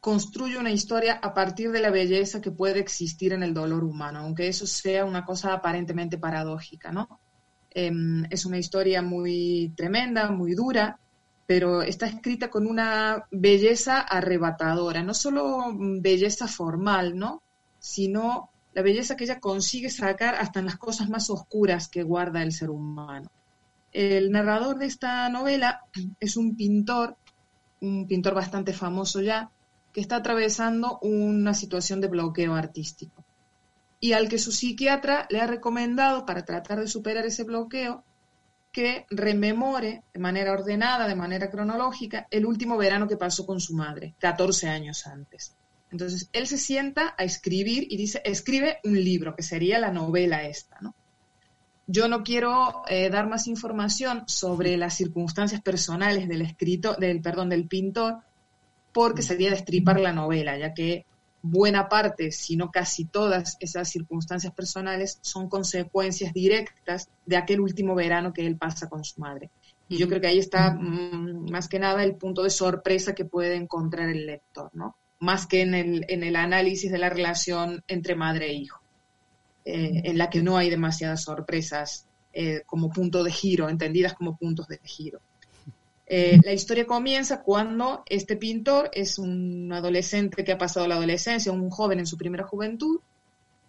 construye 0.00 0.58
una 0.58 0.72
historia 0.72 1.18
a 1.22 1.32
partir 1.32 1.70
de 1.70 1.80
la 1.80 1.90
belleza 1.90 2.40
que 2.40 2.50
puede 2.50 2.80
existir 2.80 3.32
en 3.32 3.42
el 3.42 3.54
dolor 3.54 3.84
humano, 3.84 4.20
aunque 4.20 4.48
eso 4.48 4.66
sea 4.66 5.04
una 5.04 5.24
cosa 5.24 5.52
aparentemente 5.52 6.18
paradójica, 6.18 6.90
¿no? 6.92 7.20
Em, 7.70 8.24
es 8.30 8.44
una 8.46 8.58
historia 8.58 9.02
muy 9.02 9.72
tremenda, 9.76 10.30
muy 10.30 10.54
dura, 10.54 10.98
pero 11.46 11.82
está 11.82 12.06
escrita 12.06 12.50
con 12.50 12.66
una 12.66 13.26
belleza 13.30 14.00
arrebatadora, 14.00 15.02
no 15.02 15.14
solo 15.14 15.72
mm, 15.72 16.00
belleza 16.00 16.48
formal, 16.48 17.16
¿no? 17.16 17.42
Sino 17.78 18.50
la 18.76 18.82
belleza 18.82 19.16
que 19.16 19.24
ella 19.24 19.40
consigue 19.40 19.88
sacar 19.88 20.34
hasta 20.34 20.60
en 20.60 20.66
las 20.66 20.76
cosas 20.76 21.08
más 21.08 21.30
oscuras 21.30 21.88
que 21.88 22.02
guarda 22.02 22.42
el 22.42 22.52
ser 22.52 22.68
humano. 22.68 23.30
El 23.90 24.30
narrador 24.30 24.76
de 24.76 24.84
esta 24.84 25.26
novela 25.30 25.80
es 26.20 26.36
un 26.36 26.54
pintor, 26.56 27.16
un 27.80 28.06
pintor 28.06 28.34
bastante 28.34 28.74
famoso 28.74 29.22
ya, 29.22 29.50
que 29.94 30.02
está 30.02 30.16
atravesando 30.16 30.98
una 31.00 31.54
situación 31.54 32.02
de 32.02 32.08
bloqueo 32.08 32.54
artístico 32.54 33.24
y 33.98 34.12
al 34.12 34.28
que 34.28 34.36
su 34.36 34.52
psiquiatra 34.52 35.26
le 35.30 35.40
ha 35.40 35.46
recomendado 35.46 36.26
para 36.26 36.44
tratar 36.44 36.78
de 36.78 36.86
superar 36.86 37.24
ese 37.24 37.44
bloqueo 37.44 38.04
que 38.72 39.06
rememore 39.08 40.02
de 40.12 40.20
manera 40.20 40.52
ordenada, 40.52 41.08
de 41.08 41.14
manera 41.14 41.50
cronológica, 41.50 42.26
el 42.30 42.44
último 42.44 42.76
verano 42.76 43.08
que 43.08 43.16
pasó 43.16 43.46
con 43.46 43.58
su 43.58 43.72
madre, 43.72 44.14
14 44.18 44.68
años 44.68 45.06
antes. 45.06 45.56
Entonces, 45.96 46.28
él 46.34 46.46
se 46.46 46.58
sienta 46.58 47.14
a 47.16 47.24
escribir 47.24 47.86
y 47.88 47.96
dice, 47.96 48.20
escribe 48.22 48.80
un 48.84 49.02
libro, 49.02 49.34
que 49.34 49.42
sería 49.42 49.78
la 49.78 49.90
novela 49.90 50.44
esta, 50.44 50.76
¿no? 50.82 50.94
Yo 51.86 52.06
no 52.06 52.22
quiero 52.22 52.82
eh, 52.86 53.08
dar 53.08 53.26
más 53.26 53.46
información 53.46 54.24
sobre 54.26 54.76
las 54.76 54.94
circunstancias 54.94 55.62
personales 55.62 56.28
del 56.28 56.42
escritor, 56.42 56.98
del, 56.98 57.22
perdón, 57.22 57.48
del 57.48 57.66
pintor, 57.66 58.18
porque 58.92 59.22
sería 59.22 59.50
destripar 59.50 59.98
la 59.98 60.12
novela, 60.12 60.58
ya 60.58 60.74
que 60.74 61.06
buena 61.40 61.88
parte, 61.88 62.30
si 62.30 62.56
no 62.56 62.70
casi 62.70 63.06
todas 63.06 63.56
esas 63.60 63.88
circunstancias 63.88 64.52
personales 64.52 65.18
son 65.22 65.48
consecuencias 65.48 66.34
directas 66.34 67.08
de 67.24 67.38
aquel 67.38 67.60
último 67.60 67.94
verano 67.94 68.34
que 68.34 68.46
él 68.46 68.58
pasa 68.58 68.90
con 68.90 69.02
su 69.02 69.18
madre. 69.18 69.48
Y 69.88 69.96
yo 69.96 70.08
creo 70.08 70.20
que 70.20 70.26
ahí 70.26 70.40
está 70.40 70.72
mm, 70.72 71.50
más 71.50 71.68
que 71.68 71.78
nada 71.78 72.04
el 72.04 72.16
punto 72.16 72.42
de 72.42 72.50
sorpresa 72.50 73.14
que 73.14 73.24
puede 73.24 73.54
encontrar 73.54 74.10
el 74.10 74.26
lector, 74.26 74.68
¿no? 74.74 74.94
Más 75.18 75.46
que 75.46 75.62
en 75.62 75.74
el, 75.74 76.04
en 76.08 76.22
el 76.22 76.36
análisis 76.36 76.90
de 76.90 76.98
la 76.98 77.08
relación 77.08 77.82
entre 77.88 78.14
madre 78.14 78.50
e 78.50 78.54
hijo, 78.54 78.80
eh, 79.64 80.02
en 80.04 80.18
la 80.18 80.28
que 80.30 80.42
no 80.42 80.56
hay 80.56 80.70
demasiadas 80.70 81.22
sorpresas 81.22 82.06
eh, 82.32 82.62
como 82.66 82.90
punto 82.90 83.24
de 83.24 83.30
giro, 83.30 83.68
entendidas 83.68 84.14
como 84.14 84.36
puntos 84.36 84.68
de 84.68 84.78
giro. 84.84 85.20
Eh, 86.08 86.38
la 86.44 86.52
historia 86.52 86.86
comienza 86.86 87.42
cuando 87.42 88.04
este 88.06 88.36
pintor 88.36 88.90
es 88.92 89.18
un 89.18 89.72
adolescente 89.72 90.44
que 90.44 90.52
ha 90.52 90.58
pasado 90.58 90.86
la 90.86 90.94
adolescencia, 90.94 91.50
un 91.50 91.68
joven 91.70 91.98
en 91.98 92.06
su 92.06 92.16
primera 92.16 92.46
juventud, 92.46 93.00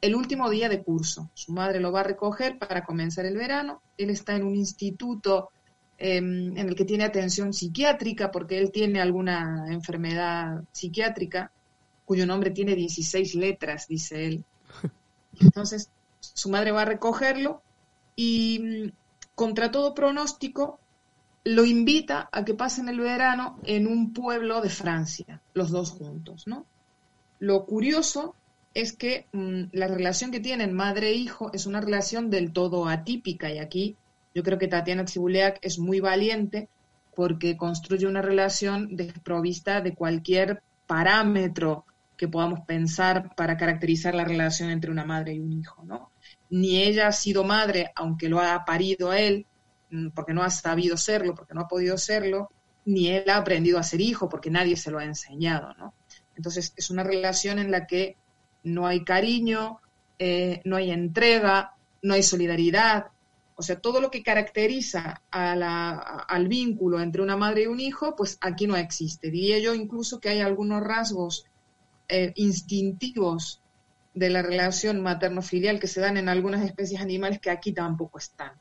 el 0.02 0.16
último 0.16 0.50
día 0.50 0.70
de 0.70 0.84
curso. 0.84 1.30
Su 1.34 1.52
madre 1.52 1.80
lo 1.80 1.92
va 1.92 2.02
a 2.02 2.04
recoger 2.04 2.60
para 2.60 2.84
comenzar 2.84 3.26
el 3.26 3.38
verano. 3.38 3.82
Él 3.98 4.12
está 4.12 4.36
en 4.36 4.44
un 4.44 4.56
instituto 4.56 5.50
eh, 5.98 6.18
en 6.18 6.58
el 6.58 6.76
que 6.76 6.86
tiene 6.86 7.04
atención 7.04 7.54
psiquiátrica 7.54 8.32
porque 8.32 8.60
él 8.60 8.72
tiene 8.72 9.02
alguna 9.02 9.66
enfermedad 9.70 10.64
psiquiátrica 10.72 11.52
cuyo 12.06 12.26
nombre 12.26 12.52
tiene 12.52 12.76
16 12.76 13.36
letras, 13.36 13.88
dice 13.88 14.26
él. 14.26 14.44
Entonces, 15.42 15.90
su 16.20 16.50
madre 16.50 16.72
va 16.72 16.84
a 16.84 16.86
recogerlo 16.86 17.62
y 18.16 18.60
mm, 18.60 18.92
contra 19.36 19.72
todo 19.72 19.94
pronóstico 19.94 20.80
lo 21.44 21.66
invita 21.66 22.30
a 22.32 22.44
que 22.44 22.54
pasen 22.54 22.90
el 22.90 23.00
verano 23.00 23.60
en 23.64 23.88
un 23.88 24.14
pueblo 24.14 24.62
de 24.62 24.70
Francia, 24.70 25.42
los 25.54 25.70
dos 25.72 25.92
juntos, 25.92 26.48
¿no? 26.48 26.66
Lo 27.40 27.66
curioso 27.66 28.36
es 28.74 28.94
que 28.94 29.28
mm, 29.32 29.64
la 29.72 29.88
relación 29.88 30.32
que 30.32 30.40
tienen 30.40 30.74
madre 30.74 31.10
e 31.10 31.14
hijo 31.14 31.52
es 31.54 31.66
una 31.66 31.82
relación 31.82 32.30
del 32.30 32.54
todo 32.54 32.88
atípica 32.88 33.52
y 33.52 33.60
aquí 33.60 33.96
yo 34.38 34.44
creo 34.44 34.60
que 34.60 34.68
Tatiana 34.68 35.04
Tsibuleak 35.04 35.58
es 35.64 35.80
muy 35.80 36.00
valiente 36.00 36.70
porque 37.16 37.58
construye 37.58 38.06
una 38.06 38.22
relación 38.22 38.96
desprovista 38.96 39.82
de 39.82 39.96
cualquier 39.96 40.62
parámetro 40.86 41.86
que 42.16 42.28
podamos 42.28 42.60
pensar 42.60 43.34
para 43.36 43.58
caracterizar 43.58 44.14
la 44.14 44.26
relación 44.26 44.70
entre 44.70 44.92
una 44.92 45.06
madre 45.06 45.34
y 45.34 45.40
un 45.40 45.54
hijo, 45.54 45.84
¿no? 45.86 46.12
Ni 46.52 46.84
ella 46.84 47.08
ha 47.08 47.14
sido 47.14 47.44
madre, 47.44 47.92
aunque 47.96 48.30
lo 48.30 48.40
ha 48.40 48.64
parido 48.64 49.10
a 49.10 49.20
él, 49.20 49.48
mm, 49.90 50.10
porque 50.10 50.36
no 50.36 50.44
ha 50.44 50.52
sabido 50.52 50.98
serlo, 50.98 51.34
porque 51.34 51.56
no 51.56 51.62
ha 51.62 51.68
podido 51.68 51.98
serlo, 51.98 52.52
ni 52.86 53.08
él 53.08 53.28
ha 53.32 53.38
aprendido 53.38 53.80
a 53.80 53.84
ser 53.84 54.02
hijo 54.02 54.30
porque 54.30 54.52
nadie 54.52 54.78
se 54.78 54.92
lo 54.92 55.00
ha 55.00 55.04
enseñado, 55.04 55.74
¿no? 55.80 55.96
Entonces 56.36 56.74
es 56.76 56.92
una 56.92 57.02
relación 57.04 57.58
en 57.58 57.72
la 57.72 57.88
que 57.88 58.18
no 58.62 58.86
hay 58.86 59.04
cariño, 59.04 59.80
eh, 60.20 60.62
no 60.64 60.76
hay 60.76 60.92
entrega, 60.92 61.74
no 62.04 62.14
hay 62.14 62.22
solidaridad, 62.22 63.08
o 63.60 63.64
sea, 63.64 63.80
todo 63.80 64.00
lo 64.02 64.12
que 64.12 64.22
caracteriza 64.24 65.22
al 65.32 66.48
vínculo 66.48 67.02
entre 67.02 67.22
una 67.24 67.36
madre 67.36 67.64
y 67.64 67.68
un 67.68 67.80
hijo, 67.80 68.16
pues 68.16 68.38
aquí 68.42 68.68
no 68.68 68.78
existe. 68.78 69.32
Diría 69.32 69.60
yo 69.60 69.74
incluso 69.74 70.20
que 70.20 70.30
hay 70.30 70.42
algunos 70.42 70.82
rasgos 70.84 71.46
eh, 72.08 72.34
instintivos 72.36 73.62
de 74.14 74.30
la 74.30 74.42
relación 74.44 75.02
materno-filial 75.02 75.80
que 75.80 75.88
se 75.88 76.02
dan 76.02 76.18
en 76.18 76.30
algunas 76.30 76.64
especies 76.66 77.02
animales 77.02 77.40
que 77.40 77.50
aquí 77.50 77.72
tampoco 77.74 78.18
están. 78.20 78.52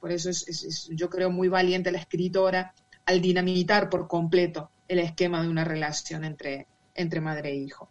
Por 0.00 0.12
eso 0.12 0.30
es, 0.30 0.46
es- 0.48 0.64
es, 0.64 0.88
yo 0.92 1.10
creo 1.10 1.30
muy 1.30 1.48
valiente 1.48 1.90
la 1.92 1.98
escritora 1.98 2.72
al 3.06 3.20
dinamitar 3.20 3.90
por 3.90 4.06
completo 4.08 4.70
el 4.88 5.00
esquema 5.00 5.42
de 5.42 5.48
una 5.48 5.64
relación 5.64 6.24
entre, 6.24 6.66
entre 6.94 7.20
madre 7.20 7.50
e 7.50 7.56
hijo. 7.56 7.88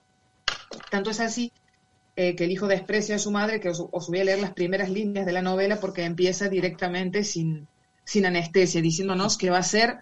Tanto 0.89 1.09
es 1.11 1.19
así 1.19 1.51
eh, 2.15 2.35
que 2.35 2.45
el 2.45 2.51
hijo 2.51 2.67
desprecia 2.67 3.15
a 3.15 3.19
su 3.19 3.31
madre, 3.31 3.59
que 3.59 3.69
os, 3.69 3.83
os 3.91 4.07
voy 4.07 4.19
a 4.19 4.23
leer 4.23 4.39
las 4.39 4.53
primeras 4.53 4.89
líneas 4.89 5.25
de 5.25 5.31
la 5.31 5.41
novela 5.41 5.79
porque 5.79 6.03
empieza 6.03 6.49
directamente 6.49 7.23
sin, 7.23 7.67
sin 8.03 8.25
anestesia, 8.25 8.81
diciéndonos 8.81 9.37
que 9.37 9.49
va 9.49 9.57
a 9.57 9.63
ser 9.63 9.99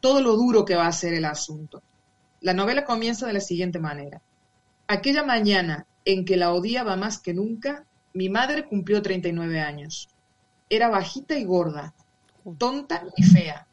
todo 0.00 0.20
lo 0.20 0.36
duro 0.36 0.64
que 0.64 0.74
va 0.74 0.86
a 0.86 0.92
ser 0.92 1.14
el 1.14 1.24
asunto. 1.24 1.82
La 2.40 2.54
novela 2.54 2.84
comienza 2.84 3.26
de 3.26 3.34
la 3.34 3.40
siguiente 3.40 3.78
manera. 3.78 4.20
Aquella 4.88 5.22
mañana 5.22 5.86
en 6.04 6.24
que 6.24 6.36
la 6.36 6.52
odiaba 6.52 6.96
más 6.96 7.18
que 7.18 7.34
nunca, 7.34 7.86
mi 8.12 8.28
madre 8.28 8.66
cumplió 8.66 9.00
39 9.00 9.60
años. 9.60 10.08
Era 10.68 10.88
bajita 10.88 11.38
y 11.38 11.44
gorda, 11.44 11.94
tonta 12.58 13.04
y 13.16 13.22
fea. 13.22 13.66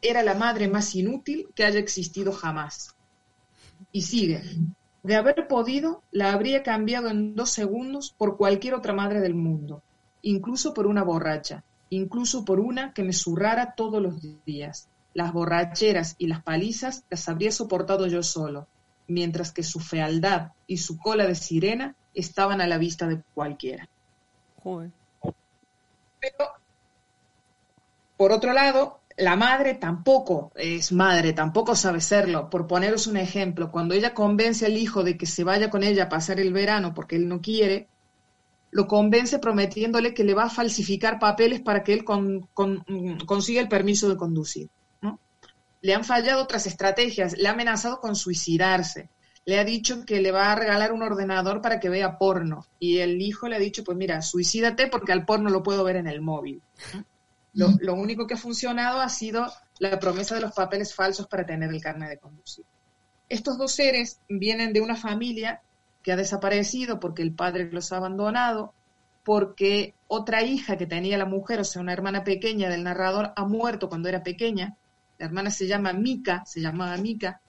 Era 0.00 0.22
la 0.22 0.34
madre 0.34 0.68
más 0.68 0.94
inútil 0.94 1.48
que 1.54 1.64
haya 1.64 1.78
existido 1.78 2.32
jamás. 2.32 2.94
Y 3.92 4.02
sigue. 4.02 4.42
De 5.04 5.16
haber 5.16 5.46
podido, 5.48 6.02
la 6.12 6.32
habría 6.32 6.62
cambiado 6.62 7.08
en 7.08 7.36
dos 7.36 7.50
segundos 7.50 8.14
por 8.16 8.38
cualquier 8.38 8.72
otra 8.72 8.94
madre 8.94 9.20
del 9.20 9.34
mundo, 9.34 9.82
incluso 10.22 10.72
por 10.72 10.86
una 10.86 11.02
borracha, 11.02 11.62
incluso 11.90 12.46
por 12.46 12.58
una 12.58 12.94
que 12.94 13.02
me 13.02 13.12
zurrara 13.12 13.74
todos 13.74 14.00
los 14.00 14.14
días. 14.46 14.88
Las 15.12 15.34
borracheras 15.34 16.16
y 16.16 16.26
las 16.26 16.42
palizas 16.42 17.04
las 17.10 17.28
habría 17.28 17.52
soportado 17.52 18.06
yo 18.06 18.22
solo, 18.22 18.66
mientras 19.06 19.52
que 19.52 19.62
su 19.62 19.78
fealdad 19.78 20.52
y 20.66 20.78
su 20.78 20.98
cola 20.98 21.26
de 21.26 21.34
sirena 21.34 21.94
estaban 22.14 22.62
a 22.62 22.66
la 22.66 22.78
vista 22.78 23.06
de 23.06 23.20
cualquiera. 23.34 23.86
Joder. 24.62 24.90
Pero, 26.18 26.48
por 28.16 28.32
otro 28.32 28.54
lado, 28.54 29.00
la 29.16 29.36
madre 29.36 29.74
tampoco 29.74 30.50
es 30.56 30.90
madre, 30.92 31.32
tampoco 31.32 31.76
sabe 31.76 32.00
serlo. 32.00 32.50
Por 32.50 32.66
poneros 32.66 33.06
un 33.06 33.16
ejemplo, 33.16 33.70
cuando 33.70 33.94
ella 33.94 34.14
convence 34.14 34.66
al 34.66 34.76
hijo 34.76 35.04
de 35.04 35.16
que 35.16 35.26
se 35.26 35.44
vaya 35.44 35.70
con 35.70 35.84
ella 35.84 36.04
a 36.04 36.08
pasar 36.08 36.40
el 36.40 36.52
verano 36.52 36.94
porque 36.94 37.16
él 37.16 37.28
no 37.28 37.40
quiere, 37.40 37.88
lo 38.72 38.88
convence 38.88 39.38
prometiéndole 39.38 40.14
que 40.14 40.24
le 40.24 40.34
va 40.34 40.44
a 40.44 40.50
falsificar 40.50 41.20
papeles 41.20 41.60
para 41.60 41.84
que 41.84 41.92
él 41.92 42.04
mm, 42.04 43.18
consiga 43.24 43.60
el 43.60 43.68
permiso 43.68 44.08
de 44.08 44.16
conducir. 44.16 44.68
Le 45.80 45.94
han 45.94 46.02
fallado 46.02 46.42
otras 46.42 46.66
estrategias, 46.66 47.36
le 47.36 47.46
ha 47.46 47.52
amenazado 47.52 48.00
con 48.00 48.16
suicidarse, 48.16 49.10
le 49.44 49.58
ha 49.58 49.64
dicho 49.64 50.04
que 50.06 50.22
le 50.22 50.32
va 50.32 50.50
a 50.50 50.54
regalar 50.54 50.92
un 50.92 51.02
ordenador 51.02 51.60
para 51.60 51.78
que 51.78 51.90
vea 51.90 52.16
porno 52.16 52.66
y 52.80 52.98
el 52.98 53.20
hijo 53.20 53.48
le 53.48 53.56
ha 53.56 53.58
dicho, 53.60 53.84
pues 53.84 53.96
mira, 53.96 54.22
suicídate 54.22 54.86
porque 54.86 55.12
al 55.12 55.26
porno 55.26 55.50
lo 55.50 55.62
puedo 55.62 55.84
ver 55.84 55.96
en 55.96 56.06
el 56.06 56.22
móvil. 56.22 56.62
Lo, 57.54 57.68
lo 57.80 57.94
único 57.94 58.26
que 58.26 58.34
ha 58.34 58.38
funcionado 58.38 59.00
ha 59.00 59.08
sido 59.08 59.46
la 59.78 59.98
promesa 59.98 60.34
de 60.34 60.42
los 60.42 60.52
papeles 60.52 60.94
falsos 60.94 61.26
para 61.26 61.46
tener 61.46 61.70
el 61.70 61.80
carnet 61.80 62.10
de 62.10 62.18
conducir. 62.18 62.64
Estos 63.28 63.58
dos 63.58 63.72
seres 63.72 64.18
vienen 64.28 64.72
de 64.72 64.80
una 64.80 64.96
familia 64.96 65.62
que 66.02 66.12
ha 66.12 66.16
desaparecido 66.16 67.00
porque 67.00 67.22
el 67.22 67.32
padre 67.32 67.70
los 67.70 67.92
ha 67.92 67.96
abandonado, 67.96 68.74
porque 69.24 69.94
otra 70.06 70.42
hija 70.42 70.76
que 70.76 70.86
tenía 70.86 71.16
la 71.16 71.24
mujer, 71.24 71.60
o 71.60 71.64
sea, 71.64 71.80
una 71.80 71.94
hermana 71.94 72.24
pequeña 72.24 72.68
del 72.68 72.84
narrador, 72.84 73.32
ha 73.34 73.44
muerto 73.46 73.88
cuando 73.88 74.08
era 74.08 74.22
pequeña. 74.22 74.76
La 75.18 75.26
hermana 75.26 75.50
se 75.50 75.66
llama 75.66 75.92
Mika, 75.92 76.44
se 76.44 76.60
llamaba 76.60 76.96
Mika, 76.98 77.40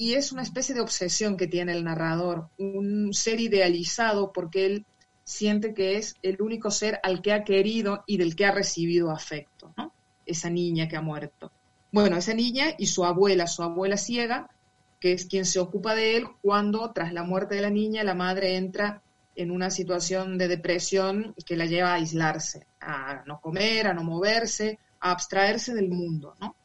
y 0.00 0.14
es 0.14 0.32
una 0.32 0.40
especie 0.40 0.74
de 0.74 0.80
obsesión 0.80 1.36
que 1.36 1.46
tiene 1.46 1.72
el 1.72 1.84
narrador, 1.84 2.48
un 2.56 3.12
ser 3.12 3.38
idealizado 3.38 4.32
porque 4.32 4.64
él 4.64 4.86
siente 5.30 5.74
que 5.74 5.96
es 5.96 6.16
el 6.22 6.42
único 6.42 6.70
ser 6.70 6.98
al 7.04 7.22
que 7.22 7.32
ha 7.32 7.44
querido 7.44 8.02
y 8.06 8.16
del 8.16 8.34
que 8.34 8.46
ha 8.46 8.50
recibido 8.50 9.10
afecto, 9.12 9.72
¿no? 9.76 9.92
Esa 10.26 10.50
niña 10.50 10.88
que 10.88 10.96
ha 10.96 11.00
muerto. 11.00 11.52
Bueno, 11.92 12.16
esa 12.16 12.34
niña 12.34 12.74
y 12.76 12.86
su 12.86 13.04
abuela, 13.04 13.46
su 13.46 13.62
abuela 13.62 13.96
ciega, 13.96 14.50
que 14.98 15.12
es 15.12 15.26
quien 15.26 15.46
se 15.46 15.60
ocupa 15.60 15.94
de 15.94 16.16
él 16.16 16.26
cuando 16.42 16.90
tras 16.92 17.12
la 17.12 17.22
muerte 17.22 17.54
de 17.54 17.62
la 17.62 17.70
niña 17.70 18.02
la 18.02 18.14
madre 18.14 18.56
entra 18.56 19.02
en 19.36 19.52
una 19.52 19.70
situación 19.70 20.36
de 20.36 20.48
depresión 20.48 21.34
que 21.46 21.56
la 21.56 21.66
lleva 21.66 21.92
a 21.92 21.94
aislarse, 21.94 22.66
a 22.80 23.22
no 23.26 23.40
comer, 23.40 23.86
a 23.86 23.94
no 23.94 24.02
moverse, 24.02 24.80
a 24.98 25.12
abstraerse 25.12 25.74
del 25.74 25.88
mundo, 25.88 26.34
¿no? 26.40 26.56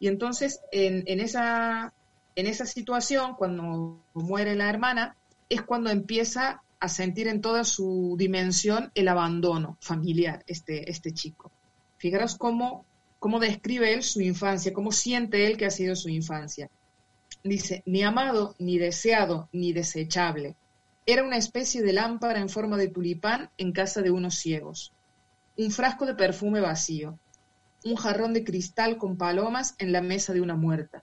Y 0.00 0.08
entonces 0.08 0.60
en, 0.72 1.20
esa, 1.20 1.92
en 2.34 2.46
esa 2.46 2.66
situación, 2.66 3.34
cuando 3.36 4.00
muere 4.14 4.56
la 4.56 4.68
hermana, 4.68 5.16
es 5.48 5.62
cuando 5.62 5.90
empieza 5.90 6.62
a 6.80 6.88
sentir 6.88 7.28
en 7.28 7.42
toda 7.42 7.62
su 7.64 8.16
dimensión 8.18 8.90
el 8.94 9.08
abandono 9.08 9.76
familiar, 9.80 10.42
este, 10.46 10.90
este 10.90 11.12
chico. 11.12 11.52
Fijaros 11.98 12.36
cómo, 12.36 12.86
cómo 13.18 13.38
describe 13.38 13.92
él 13.92 14.02
su 14.02 14.22
infancia, 14.22 14.72
cómo 14.72 14.90
siente 14.90 15.46
él 15.46 15.58
que 15.58 15.66
ha 15.66 15.70
sido 15.70 15.94
su 15.94 16.08
infancia. 16.08 16.70
Dice, 17.44 17.82
ni 17.84 18.02
amado, 18.02 18.54
ni 18.58 18.78
deseado, 18.78 19.48
ni 19.52 19.74
desechable. 19.74 20.56
Era 21.04 21.22
una 21.22 21.36
especie 21.36 21.82
de 21.82 21.92
lámpara 21.92 22.40
en 22.40 22.48
forma 22.48 22.78
de 22.78 22.88
tulipán 22.88 23.50
en 23.58 23.72
casa 23.72 24.00
de 24.00 24.10
unos 24.10 24.36
ciegos. 24.36 24.92
Un 25.56 25.70
frasco 25.70 26.06
de 26.06 26.14
perfume 26.14 26.60
vacío. 26.60 27.18
Un 27.84 27.96
jarrón 27.96 28.32
de 28.32 28.44
cristal 28.44 28.96
con 28.96 29.16
palomas 29.16 29.74
en 29.78 29.92
la 29.92 30.00
mesa 30.00 30.32
de 30.32 30.40
una 30.40 30.56
muerta. 30.56 31.02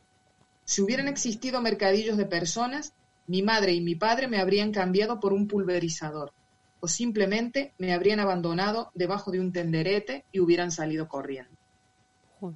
Si 0.66 0.82
hubieran 0.82 1.08
existido 1.08 1.62
mercadillos 1.62 2.18
de 2.18 2.26
personas, 2.26 2.94
mi 3.28 3.44
madre 3.44 3.74
y 3.74 3.82
mi 3.82 3.96
padre 3.96 4.28
me 4.28 4.40
habrían 4.40 4.72
cambiado 4.72 5.20
por 5.20 5.34
un 5.34 5.48
pulverizador, 5.48 6.32
o 6.80 6.88
simplemente 6.88 7.74
me 7.78 7.94
habrían 7.94 8.20
abandonado 8.20 8.92
debajo 8.96 9.32
de 9.32 9.40
un 9.40 9.52
tenderete 9.54 10.26
y 10.32 10.40
hubieran 10.40 10.72
salido 10.72 11.08
corriendo. 11.08 11.56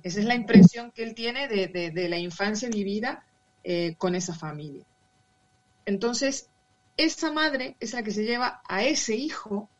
Esa 0.03 0.19
es 0.19 0.25
la 0.25 0.35
impresión 0.35 0.91
que 0.91 1.03
él 1.03 1.15
tiene 1.15 1.47
de, 1.47 1.67
de- 1.67 1.91
de 1.91 2.09
la 2.09 2.19
infancia 2.19 2.69
vivida 2.69 3.25
eh, 3.63 3.95
con 3.97 4.15
esa 4.15 4.33
familia. 4.35 4.85
Entonces, 5.85 6.49
esa 6.97 7.31
madre 7.31 7.75
es 7.79 7.93
la 7.93 8.03
que 8.03 8.11
se 8.11 8.23
lleva 8.23 8.61
a 8.67 8.83
ese 8.83 9.15
hijo, 9.15 9.71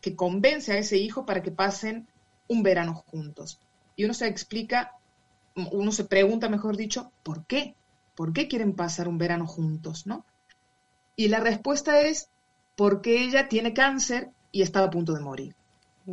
que 0.00 0.16
convence 0.16 0.72
a 0.72 0.78
ese 0.78 0.98
hijo 0.98 1.26
para 1.26 1.42
que 1.42 1.52
pasen 1.52 2.08
un 2.48 2.62
verano 2.62 2.94
juntos. 2.94 3.60
Y 3.96 4.04
uno 4.04 4.14
se 4.14 4.26
explica, 4.28 4.92
uno 5.72 5.92
se 5.92 6.04
pregunta, 6.04 6.48
mejor 6.48 6.76
dicho, 6.76 7.12
¿por 7.22 7.46
qué? 7.46 7.76
¿Por 8.16 8.32
qué 8.32 8.48
quieren 8.48 8.72
pasar 8.72 9.06
un 9.06 9.18
verano 9.18 9.46
juntos, 9.46 10.06
no? 10.06 10.24
Y 11.14 11.28
la 11.28 11.38
respuesta 11.40 12.00
es 12.00 12.28
porque 12.74 13.22
ella 13.22 13.48
tiene 13.48 13.72
cáncer 13.72 14.30
y 14.50 14.62
está 14.62 14.82
a 14.82 14.90
punto 14.90 15.12
de 15.12 15.20
morir. 15.20 15.54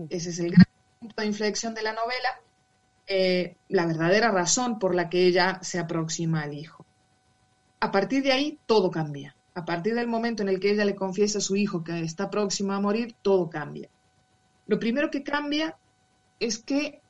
Ese 0.10 0.30
es 0.30 0.40
el 0.40 0.52
gran 0.52 0.68
punto 1.00 1.22
de 1.22 1.28
inflexión 1.28 1.74
de 1.74 1.84
la 1.84 1.94
novela, 1.94 2.42
eh, 3.08 3.56
la 3.70 3.86
verdadera 3.86 4.32
razón 4.32 4.80
por 4.80 4.96
la 4.96 5.10
que 5.10 5.26
ella 5.26 5.60
se 5.62 5.80
aproxima 5.80 6.42
al 6.42 6.54
hijo. 6.54 6.86
A 7.80 7.92
partir 7.92 8.24
de 8.24 8.32
ahí, 8.32 8.60
todo 8.66 8.92
cambia. 8.92 9.36
A 9.56 9.66
partir 9.66 9.94
del 9.94 10.08
momento 10.08 10.42
en 10.42 10.50
el 10.50 10.60
que 10.60 10.72
ella 10.72 10.86
le 10.86 10.96
confiesa 10.96 11.38
a 11.38 11.42
su 11.42 11.56
hijo 11.56 11.84
que 11.84 12.00
está 12.00 12.30
próximo 12.30 12.74
a 12.74 12.80
morir, 12.80 13.16
todo 13.22 13.50
cambia. 13.50 13.90
Lo 14.68 14.80
primero 14.80 15.12
que 15.12 15.24
cambia 15.24 15.78
es 16.40 16.58
que 16.58 17.02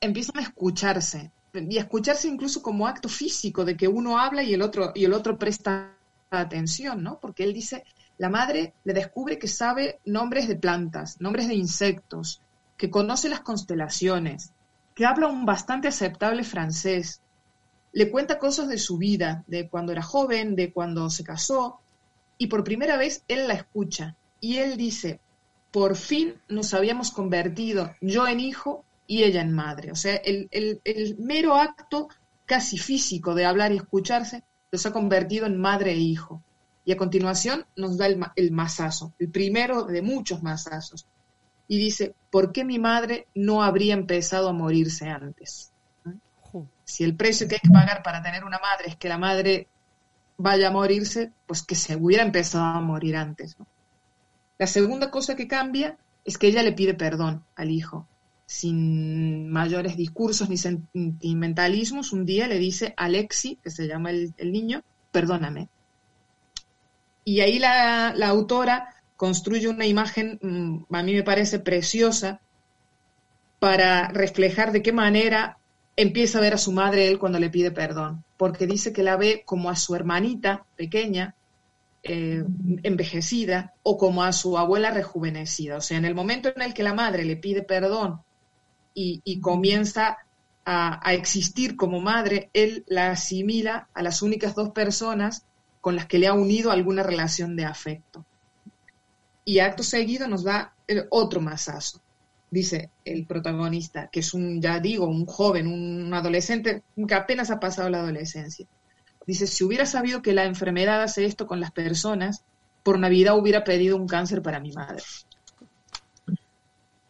empiezan 0.00 0.38
a 0.38 0.42
escucharse 0.42 1.30
y 1.54 1.76
escucharse 1.76 2.28
incluso 2.28 2.62
como 2.62 2.86
acto 2.86 3.08
físico 3.08 3.64
de 3.64 3.76
que 3.76 3.88
uno 3.88 4.18
habla 4.18 4.42
y 4.42 4.54
el 4.54 4.62
otro 4.62 4.92
y 4.94 5.04
el 5.04 5.12
otro 5.12 5.38
presta 5.38 5.94
atención, 6.30 7.02
¿no? 7.02 7.18
Porque 7.20 7.44
él 7.44 7.52
dice, 7.52 7.84
la 8.18 8.30
madre 8.30 8.72
le 8.84 8.94
descubre 8.94 9.38
que 9.38 9.48
sabe 9.48 9.98
nombres 10.04 10.48
de 10.48 10.56
plantas, 10.56 11.20
nombres 11.20 11.48
de 11.48 11.54
insectos, 11.54 12.40
que 12.76 12.90
conoce 12.90 13.28
las 13.28 13.40
constelaciones, 13.40 14.52
que 14.94 15.04
habla 15.04 15.28
un 15.28 15.44
bastante 15.44 15.88
aceptable 15.88 16.42
francés. 16.42 17.20
Le 17.92 18.10
cuenta 18.10 18.38
cosas 18.38 18.68
de 18.68 18.78
su 18.78 18.96
vida, 18.96 19.44
de 19.46 19.68
cuando 19.68 19.92
era 19.92 20.02
joven, 20.02 20.56
de 20.56 20.72
cuando 20.72 21.10
se 21.10 21.24
casó, 21.24 21.80
y 22.38 22.46
por 22.46 22.64
primera 22.64 22.96
vez 22.96 23.22
él 23.28 23.46
la 23.46 23.54
escucha 23.54 24.16
y 24.40 24.56
él 24.56 24.76
dice, 24.76 25.20
por 25.70 25.96
fin 25.96 26.34
nos 26.48 26.74
habíamos 26.74 27.10
convertido 27.10 27.94
yo 28.00 28.26
en 28.26 28.40
hijo 28.40 28.84
y 29.06 29.24
ella 29.24 29.42
en 29.42 29.52
madre. 29.52 29.92
O 29.92 29.96
sea, 29.96 30.16
el, 30.16 30.48
el- 30.50 30.80
el 30.84 31.16
mero 31.18 31.54
acto 31.56 32.08
casi 32.46 32.78
físico 32.78 33.34
de 33.34 33.44
hablar 33.46 33.72
y 33.72 33.76
escucharse 33.76 34.42
los 34.70 34.86
ha 34.86 34.92
convertido 34.92 35.46
en 35.46 35.58
madre 35.58 35.92
e 35.92 35.96
hijo. 35.98 36.42
Y 36.84 36.92
a 36.92 36.96
continuación 36.96 37.64
nos 37.76 37.96
da 37.96 38.06
el, 38.06 38.20
el 38.36 38.50
mazazo, 38.52 39.12
el 39.18 39.28
primero 39.30 39.84
de 39.84 40.02
muchos 40.02 40.42
mazazos. 40.42 41.06
Y 41.68 41.78
dice, 41.78 42.14
¿por 42.30 42.52
qué 42.52 42.64
mi 42.64 42.78
madre 42.78 43.26
no 43.34 43.62
habría 43.62 43.94
empezado 43.94 44.48
a 44.48 44.52
morirse 44.52 45.08
antes? 45.08 45.72
Si 46.84 47.04
el 47.04 47.16
precio 47.16 47.48
que 47.48 47.54
hay 47.54 47.60
que 47.60 47.70
pagar 47.70 48.02
para 48.02 48.22
tener 48.22 48.44
una 48.44 48.58
madre 48.58 48.88
es 48.88 48.96
que 48.96 49.08
la 49.08 49.16
madre 49.18 49.68
vaya 50.36 50.68
a 50.68 50.72
morirse, 50.72 51.32
pues 51.46 51.62
que 51.62 51.74
se 51.74 51.96
hubiera 51.96 52.22
empezado 52.24 52.64
a 52.64 52.80
morir 52.80 53.16
antes. 53.16 53.58
¿no? 53.58 53.66
La 54.58 54.66
segunda 54.66 55.10
cosa 55.10 55.36
que 55.36 55.48
cambia 55.48 55.96
es 56.24 56.38
que 56.38 56.48
ella 56.48 56.62
le 56.62 56.72
pide 56.72 56.94
perdón 56.94 57.44
al 57.56 57.70
hijo, 57.70 58.06
sin 58.46 59.48
mayores 59.50 59.96
discursos 59.96 60.48
ni 60.48 60.56
sentimentalismos. 60.56 62.12
Un 62.12 62.26
día 62.26 62.46
le 62.48 62.58
dice 62.58 62.94
a 62.96 63.04
Alexi, 63.04 63.58
que 63.62 63.70
se 63.70 63.86
llama 63.86 64.10
el, 64.10 64.52
niño, 64.52 64.82
perdóname. 65.10 65.68
Y 67.24 67.40
ahí 67.40 67.58
la, 67.58 68.12
la 68.14 68.28
autora 68.28 68.94
construye 69.16 69.68
una 69.68 69.86
imagen, 69.86 70.38
mm, 70.42 70.94
a 70.94 71.02
mí 71.02 71.14
me 71.14 71.22
parece 71.22 71.60
preciosa, 71.60 72.40
para 73.58 74.08
reflejar 74.08 74.72
de 74.72 74.82
qué 74.82 74.92
manera 74.92 75.58
empieza 75.96 76.38
a 76.38 76.40
ver 76.40 76.54
a 76.54 76.58
su 76.58 76.72
madre 76.72 77.06
él 77.06 77.18
cuando 77.18 77.38
le 77.38 77.48
pide 77.48 77.70
perdón, 77.70 78.24
porque 78.36 78.66
dice 78.66 78.92
que 78.92 79.04
la 79.04 79.16
ve 79.16 79.42
como 79.44 79.70
a 79.70 79.76
su 79.76 79.94
hermanita 79.94 80.64
pequeña, 80.76 81.36
eh, 82.02 82.42
envejecida, 82.82 83.74
o 83.84 83.96
como 83.96 84.24
a 84.24 84.32
su 84.32 84.58
abuela 84.58 84.90
rejuvenecida. 84.90 85.76
O 85.76 85.80
sea, 85.80 85.98
en 85.98 86.04
el 86.04 86.16
momento 86.16 86.52
en 86.54 86.60
el 86.60 86.74
que 86.74 86.82
la 86.82 86.94
madre 86.94 87.24
le 87.24 87.36
pide 87.36 87.62
perdón 87.62 88.20
y, 88.94 89.40
comienza 89.40 90.18
a, 90.64 91.08
a 91.08 91.14
existir 91.14 91.76
como 91.76 92.00
madre, 92.00 92.50
él 92.52 92.84
la 92.86 93.10
asimila 93.10 93.88
a 93.94 94.02
las 94.02 94.22
únicas 94.22 94.54
dos 94.54 94.70
personas 94.70 95.44
con 95.80 95.96
las 95.96 96.06
que 96.06 96.18
le 96.18 96.28
ha 96.28 96.34
unido 96.34 96.70
alguna 96.70 97.02
relación 97.02 97.56
de 97.56 97.64
afecto. 97.64 98.24
Y 99.44 99.58
acto 99.58 99.82
seguido 99.82 100.28
nos 100.28 100.44
da 100.44 100.74
el 100.86 101.06
otro 101.10 101.40
masazo 101.40 102.00
dice 102.52 102.90
el 103.06 103.24
protagonista, 103.24 104.08
que 104.12 104.20
es 104.20 104.34
un, 104.34 104.60
ya 104.60 104.78
digo, 104.78 105.08
un 105.08 105.24
joven, 105.24 105.66
un 105.66 106.12
adolescente 106.12 106.82
que 107.08 107.14
apenas 107.14 107.50
ha 107.50 107.58
pasado 107.58 107.88
la 107.88 108.00
adolescencia. 108.00 108.66
Dice, 109.26 109.46
si 109.46 109.64
hubiera 109.64 109.86
sabido 109.86 110.20
que 110.20 110.34
la 110.34 110.44
enfermedad 110.44 111.02
hace 111.02 111.24
esto 111.24 111.46
con 111.46 111.60
las 111.60 111.72
personas, 111.72 112.44
por 112.82 112.98
Navidad 112.98 113.38
hubiera 113.38 113.64
pedido 113.64 113.96
un 113.96 114.06
cáncer 114.06 114.42
para 114.42 114.60
mi 114.60 114.70
madre. 114.70 115.02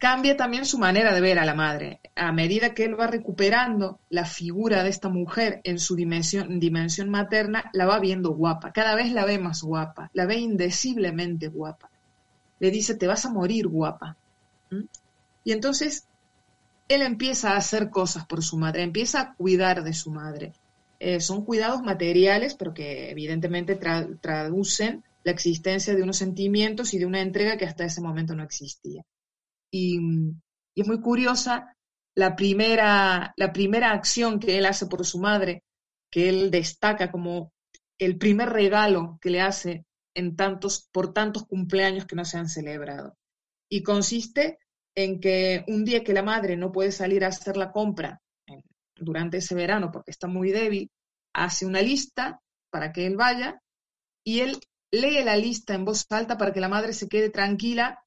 Cambia 0.02 0.36
también 0.36 0.66
su 0.66 0.78
manera 0.78 1.14
de 1.14 1.20
ver 1.20 1.38
a 1.38 1.44
la 1.44 1.54
madre. 1.54 2.00
A 2.16 2.32
medida 2.32 2.74
que 2.74 2.84
él 2.84 2.98
va 2.98 3.06
recuperando 3.06 4.00
la 4.10 4.24
figura 4.24 4.82
de 4.82 4.90
esta 4.90 5.08
mujer 5.08 5.60
en 5.62 5.78
su 5.78 5.94
dimensión, 5.94 6.58
dimensión 6.58 7.08
materna, 7.08 7.70
la 7.72 7.86
va 7.86 8.00
viendo 8.00 8.30
guapa. 8.34 8.72
Cada 8.72 8.96
vez 8.96 9.12
la 9.12 9.24
ve 9.24 9.38
más 9.38 9.62
guapa, 9.62 10.10
la 10.12 10.26
ve 10.26 10.38
indeciblemente 10.38 11.46
guapa. 11.46 11.88
Le 12.58 12.72
dice, 12.72 12.96
te 12.96 13.06
vas 13.06 13.24
a 13.26 13.30
morir 13.30 13.68
guapa. 13.68 14.16
¿Mm? 14.72 14.86
Y 15.44 15.52
entonces 15.52 16.08
él 16.88 17.02
empieza 17.02 17.52
a 17.52 17.58
hacer 17.58 17.88
cosas 17.88 18.26
por 18.26 18.42
su 18.42 18.56
madre, 18.56 18.82
empieza 18.82 19.20
a 19.20 19.34
cuidar 19.34 19.84
de 19.84 19.92
su 19.92 20.10
madre. 20.10 20.52
Eh, 20.98 21.20
son 21.20 21.44
cuidados 21.44 21.80
materiales, 21.80 22.56
pero 22.56 22.74
que 22.74 23.08
evidentemente 23.12 23.76
tra 23.76 24.08
traducen 24.20 25.04
la 25.22 25.30
existencia 25.30 25.94
de 25.94 26.02
unos 26.02 26.16
sentimientos 26.16 26.92
y 26.92 26.98
de 26.98 27.06
una 27.06 27.20
entrega 27.20 27.56
que 27.56 27.66
hasta 27.66 27.84
ese 27.84 28.00
momento 28.00 28.34
no 28.34 28.42
existía. 28.42 29.04
Y, 29.72 29.98
y 30.74 30.80
es 30.80 30.86
muy 30.86 31.00
curiosa 31.00 31.74
la 32.14 32.36
primera, 32.36 33.32
la 33.36 33.52
primera 33.52 33.92
acción 33.92 34.38
que 34.38 34.58
él 34.58 34.66
hace 34.66 34.86
por 34.86 35.04
su 35.06 35.18
madre, 35.18 35.64
que 36.10 36.28
él 36.28 36.50
destaca 36.50 37.10
como 37.10 37.52
el 37.98 38.18
primer 38.18 38.50
regalo 38.50 39.18
que 39.20 39.30
le 39.30 39.40
hace 39.40 39.86
en 40.14 40.36
tantos, 40.36 40.88
por 40.92 41.12
tantos 41.12 41.46
cumpleaños 41.46 42.06
que 42.06 42.16
no 42.16 42.24
se 42.24 42.38
han 42.38 42.48
celebrado. 42.48 43.16
Y 43.70 43.82
consiste 43.82 44.58
en 44.94 45.20
que 45.20 45.64
un 45.68 45.84
día 45.84 46.04
que 46.04 46.12
la 46.12 46.22
madre 46.22 46.56
no 46.56 46.70
puede 46.70 46.92
salir 46.92 47.24
a 47.24 47.28
hacer 47.28 47.56
la 47.56 47.72
compra 47.72 48.20
eh, 48.46 48.62
durante 48.94 49.38
ese 49.38 49.54
verano 49.54 49.90
porque 49.90 50.10
está 50.10 50.26
muy 50.26 50.50
débil, 50.50 50.90
hace 51.32 51.64
una 51.64 51.80
lista 51.80 52.40
para 52.70 52.92
que 52.92 53.06
él 53.06 53.16
vaya 53.16 53.62
y 54.24 54.40
él 54.40 54.58
lee 54.90 55.24
la 55.24 55.36
lista 55.36 55.74
en 55.74 55.86
voz 55.86 56.04
alta 56.10 56.36
para 56.36 56.52
que 56.52 56.60
la 56.60 56.68
madre 56.68 56.92
se 56.92 57.08
quede 57.08 57.30
tranquila 57.30 58.01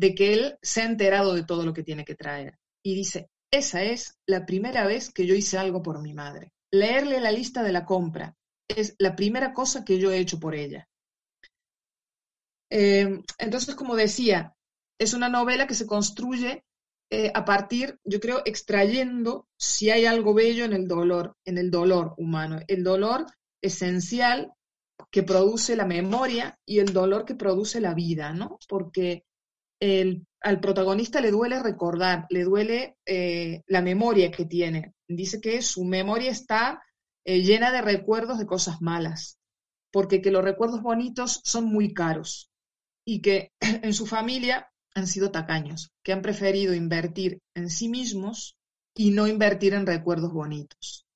de 0.00 0.14
que 0.14 0.32
él 0.32 0.58
se 0.62 0.80
ha 0.80 0.86
enterado 0.86 1.34
de 1.34 1.44
todo 1.44 1.62
lo 1.66 1.74
que 1.74 1.82
tiene 1.82 2.06
que 2.06 2.14
traer. 2.14 2.58
Y 2.82 2.94
dice, 2.94 3.28
esa 3.50 3.82
es 3.82 4.18
la 4.26 4.46
primera 4.46 4.86
vez 4.86 5.12
que 5.12 5.26
yo 5.26 5.34
hice 5.34 5.58
algo 5.58 5.82
por 5.82 6.00
mi 6.00 6.14
madre. 6.14 6.52
Leerle 6.72 7.20
la 7.20 7.30
lista 7.30 7.62
de 7.62 7.72
la 7.72 7.84
compra 7.84 8.34
es 8.66 8.94
la 8.98 9.14
primera 9.14 9.52
cosa 9.52 9.84
que 9.84 9.98
yo 9.98 10.10
he 10.10 10.18
hecho 10.18 10.40
por 10.40 10.54
ella. 10.54 10.88
Eh, 12.70 13.20
entonces, 13.38 13.74
como 13.74 13.94
decía, 13.94 14.54
es 14.98 15.12
una 15.12 15.28
novela 15.28 15.66
que 15.66 15.74
se 15.74 15.86
construye 15.86 16.64
eh, 17.10 17.30
a 17.34 17.44
partir, 17.44 17.98
yo 18.02 18.20
creo, 18.20 18.40
extrayendo 18.46 19.48
si 19.58 19.90
hay 19.90 20.06
algo 20.06 20.32
bello 20.32 20.64
en 20.64 20.72
el 20.72 20.88
dolor, 20.88 21.36
en 21.44 21.58
el 21.58 21.70
dolor 21.70 22.14
humano, 22.16 22.60
el 22.68 22.84
dolor 22.84 23.26
esencial 23.60 24.54
que 25.10 25.22
produce 25.22 25.76
la 25.76 25.84
memoria 25.84 26.58
y 26.64 26.78
el 26.78 26.94
dolor 26.94 27.26
que 27.26 27.34
produce 27.34 27.82
la 27.82 27.92
vida, 27.92 28.32
¿no? 28.32 28.58
Porque 28.66 29.24
el, 29.80 30.26
al 30.40 30.60
protagonista 30.60 31.20
le 31.20 31.30
duele 31.30 31.62
recordar, 31.62 32.26
le 32.30 32.44
duele 32.44 32.96
eh, 33.04 33.62
la 33.66 33.82
memoria 33.82 34.30
que 34.30 34.44
tiene. 34.44 34.94
Dice 35.08 35.40
que 35.40 35.60
su 35.62 35.84
memoria 35.84 36.30
está 36.30 36.82
eh, 37.24 37.42
llena 37.42 37.72
de 37.72 37.82
recuerdos 37.82 38.38
de 38.38 38.46
cosas 38.46 38.80
malas, 38.80 39.38
porque 39.90 40.22
que 40.22 40.30
los 40.30 40.44
recuerdos 40.44 40.82
bonitos 40.82 41.40
son 41.44 41.66
muy 41.66 41.92
caros 41.92 42.50
y 43.04 43.20
que 43.20 43.52
en 43.60 43.92
su 43.92 44.06
familia 44.06 44.70
han 44.94 45.06
sido 45.06 45.30
tacaños, 45.30 45.92
que 46.02 46.12
han 46.12 46.22
preferido 46.22 46.74
invertir 46.74 47.40
en 47.54 47.70
sí 47.70 47.88
mismos 47.88 48.56
y 48.94 49.10
no 49.10 49.26
invertir 49.26 49.74
en 49.74 49.86
recuerdos 49.86 50.32
bonitos. 50.32 51.06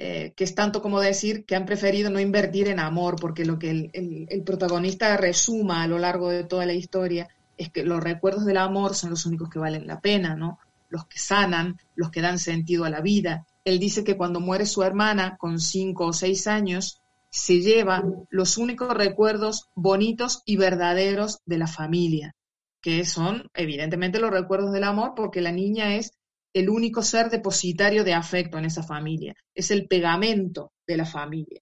Eh, 0.00 0.32
que 0.36 0.44
es 0.44 0.54
tanto 0.54 0.80
como 0.80 1.00
decir 1.00 1.44
que 1.44 1.56
han 1.56 1.66
preferido 1.66 2.08
no 2.08 2.20
invertir 2.20 2.68
en 2.68 2.78
amor, 2.78 3.16
porque 3.20 3.44
lo 3.44 3.58
que 3.58 3.90
el, 3.92 4.42
protagonista 4.44 5.16
resuma 5.16 5.82
a 5.82 5.88
lo 5.88 5.98
largo 5.98 6.28
de 6.30 6.44
toda 6.44 6.66
la 6.66 6.72
historia 6.72 7.28
es 7.58 7.70
que 7.70 7.84
los 7.84 8.02
recuerdos 8.02 8.46
del 8.46 8.56
amor 8.56 8.94
son 8.94 9.10
los 9.10 9.26
únicos 9.26 9.50
que 9.50 9.58
valen 9.58 9.86
la 9.86 10.00
pena, 10.00 10.34
¿no? 10.34 10.58
Los 10.88 11.06
que 11.06 11.18
sanan, 11.18 11.78
los 11.94 12.10
que 12.10 12.22
dan 12.22 12.38
sentido 12.38 12.86
a 12.86 12.90
la 12.90 13.02
vida. 13.02 13.46
Él 13.64 13.78
dice 13.78 14.04
que 14.04 14.16
cuando 14.16 14.40
muere 14.40 14.64
su 14.64 14.82
hermana 14.82 15.36
con 15.36 15.60
cinco 15.60 16.06
o 16.06 16.12
seis 16.14 16.46
años, 16.46 17.02
se 17.30 17.60
lleva 17.60 18.02
los 18.30 18.56
únicos 18.56 18.94
recuerdos 18.94 19.68
bonitos 19.74 20.42
y 20.46 20.56
verdaderos 20.56 21.40
de 21.44 21.58
la 21.58 21.66
familia 21.66 22.34
que 22.80 23.04
son 23.04 23.50
evidentemente 23.54 24.20
los 24.20 24.30
recuerdos 24.30 24.72
del 24.72 24.84
amor, 24.84 25.12
porque 25.16 25.40
la 25.40 25.52
niña 25.52 25.96
es 25.96 26.12
el 26.52 26.70
único 26.70 27.02
ser 27.02 27.30
depositario 27.30 28.04
de 28.04 28.14
afecto 28.14 28.58
en 28.58 28.64
esa 28.64 28.82
familia, 28.82 29.34
es 29.54 29.70
el 29.70 29.86
pegamento 29.86 30.72
de 30.86 30.96
la 30.96 31.04
familia. 31.04 31.60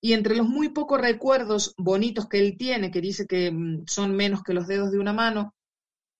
Y 0.00 0.14
entre 0.14 0.36
los 0.36 0.48
muy 0.48 0.70
pocos 0.70 1.00
recuerdos 1.00 1.74
bonitos 1.76 2.28
que 2.28 2.38
él 2.38 2.56
tiene, 2.56 2.90
que 2.90 3.00
dice 3.00 3.26
que 3.26 3.50
mm, 3.50 3.84
son 3.86 4.14
menos 4.14 4.42
que 4.42 4.54
los 4.54 4.66
dedos 4.66 4.90
de 4.90 4.98
una 4.98 5.12
mano, 5.12 5.54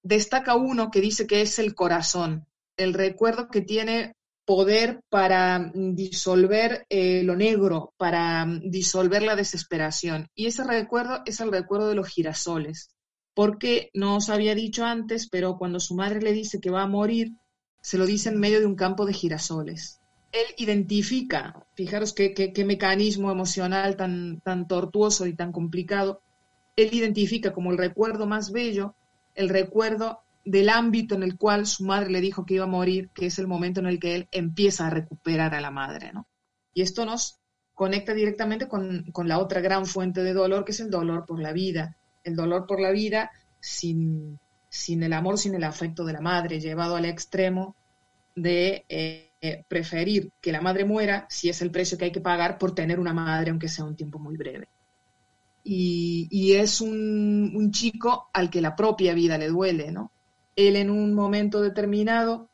destaca 0.03 0.57
uno 0.57 0.91
que 0.91 1.01
dice 1.01 1.27
que 1.27 1.43
es 1.43 1.59
el 1.59 1.75
corazón, 1.75 2.47
el 2.77 2.95
recuerdo 2.95 3.49
que 3.49 3.61
tiene 3.61 4.15
poder 4.45 5.01
para 5.09 5.59
mm, 5.59 5.95
disolver 5.95 6.87
eh, 6.89 7.23
lo 7.23 7.37
negro, 7.37 7.95
para 7.97 8.45
mm, 8.45 8.71
disolver 8.71 9.23
la 9.23 9.37
desesperación. 9.37 10.29
Y 10.35 10.47
ese 10.47 10.65
recuerdo 10.65 11.23
es 11.27 11.41
el 11.41 11.53
recuerdo 11.53 11.89
de 11.89 11.95
los 11.95 12.09
girasoles 12.09 12.91
porque 13.35 13.91
no 13.95 14.17
os 14.17 14.29
había 14.29 14.55
dicho 14.55 14.85
antes, 14.85 15.29
pero 15.29 15.57
cuando 15.57 15.81
su 15.81 15.95
madre 15.95 16.21
le 16.21 16.33
dice 16.33 16.61
que 16.61 16.71
va 16.71 16.83
a 16.83 16.89
morir, 16.89 17.33
se 17.81 17.99
lo 17.99 18.07
dice 18.07 18.29
en 18.29 18.41
medio 18.41 18.61
de 18.61 18.67
un 18.67 18.77
campo 18.77 19.07
de 19.07 19.15
girasoles. 19.15 20.00
Él 20.33 20.47
identifica, 20.59 21.67
fijaros 21.75 22.13
qué, 22.13 22.35
qué, 22.35 22.53
qué 22.53 22.65
mecanismo 22.65 23.31
emocional 23.31 23.97
tan, 23.97 24.41
tan 24.41 24.69
tortuoso 24.69 25.27
y 25.27 25.35
tan 25.35 25.53
complicado, 25.53 26.23
él 26.77 26.91
identifica 26.93 27.53
como 27.53 27.71
el 27.73 27.79
recuerdo 27.79 28.27
más 28.27 28.53
bello, 28.53 28.95
el 29.35 29.49
recuerdo 29.49 30.21
del 30.45 30.69
ámbito 30.69 31.15
en 31.15 31.23
el 31.23 31.37
cual 31.37 31.67
su 31.67 31.85
madre 31.85 32.11
le 32.11 32.21
dijo 32.21 32.47
que 32.47 32.55
iba 32.55 32.65
a 32.65 32.69
morir, 32.69 33.11
que 33.11 33.27
es 33.27 33.39
el 33.39 33.47
momento 33.47 33.81
en 33.81 33.87
el 33.87 33.99
que 33.99 34.15
él 34.15 34.29
empieza 34.31 34.87
a 34.87 34.91
recuperar 34.91 35.55
a 35.55 35.61
la 35.61 35.71
madre. 35.71 36.13
¿no? 36.13 36.27
Y 36.75 36.83
esto 36.83 37.05
nos 37.05 37.39
conecta 37.75 38.15
directamente 38.15 38.69
con, 38.69 39.05
la 39.25 39.39
otra 39.39 39.61
gran 39.61 39.87
fuente 39.87 40.23
de 40.23 40.33
dolor, 40.33 40.65
que 40.65 40.73
es 40.73 40.81
el 40.81 40.91
dolor 40.91 41.25
por 41.27 41.41
la 41.41 41.53
vida, 41.53 41.97
el 42.25 42.37
dolor 42.37 42.67
por 42.67 42.81
la 42.81 42.91
vida 42.91 43.31
sin, 43.61 44.39
sin 44.69 45.03
el 45.03 45.13
amor, 45.13 45.39
sin 45.39 45.55
el 45.55 45.65
afecto 45.65 46.05
de 46.05 46.13
la 46.13 46.21
madre, 46.21 46.61
llevado 46.61 46.97
al 46.97 47.05
extremo 47.05 47.75
de 48.35 48.85
eh, 48.89 49.30
preferir 49.69 50.31
que 50.41 50.53
la 50.53 50.61
madre 50.61 50.85
muera 50.85 51.27
si 51.31 51.49
es 51.49 51.63
el 51.63 51.71
precio 51.71 51.97
que 51.97 52.07
hay 52.07 52.13
que 52.13 52.21
pagar 52.21 52.59
por 52.59 52.75
tener 52.75 53.01
una 53.01 53.15
madre, 53.15 53.51
aunque 53.51 53.69
sea 53.69 53.85
un 53.85 53.97
tiempo 53.97 54.19
muy 54.19 54.37
breve. 54.37 54.69
Y, 55.65 56.29
y 56.31 56.53
es 56.55 56.81
un, 56.81 57.53
un, 57.55 57.71
chico 57.71 58.29
al 58.33 58.51
que 58.51 58.61
la 58.61 58.77
propia 58.77 59.15
vida 59.15 59.39
le 59.39 59.49
duele, 59.49 59.93
¿no? 59.93 60.11
Él 60.57 60.77
en 60.77 60.91
un 60.91 61.15
momento 61.15 61.61
determinado 61.61 62.49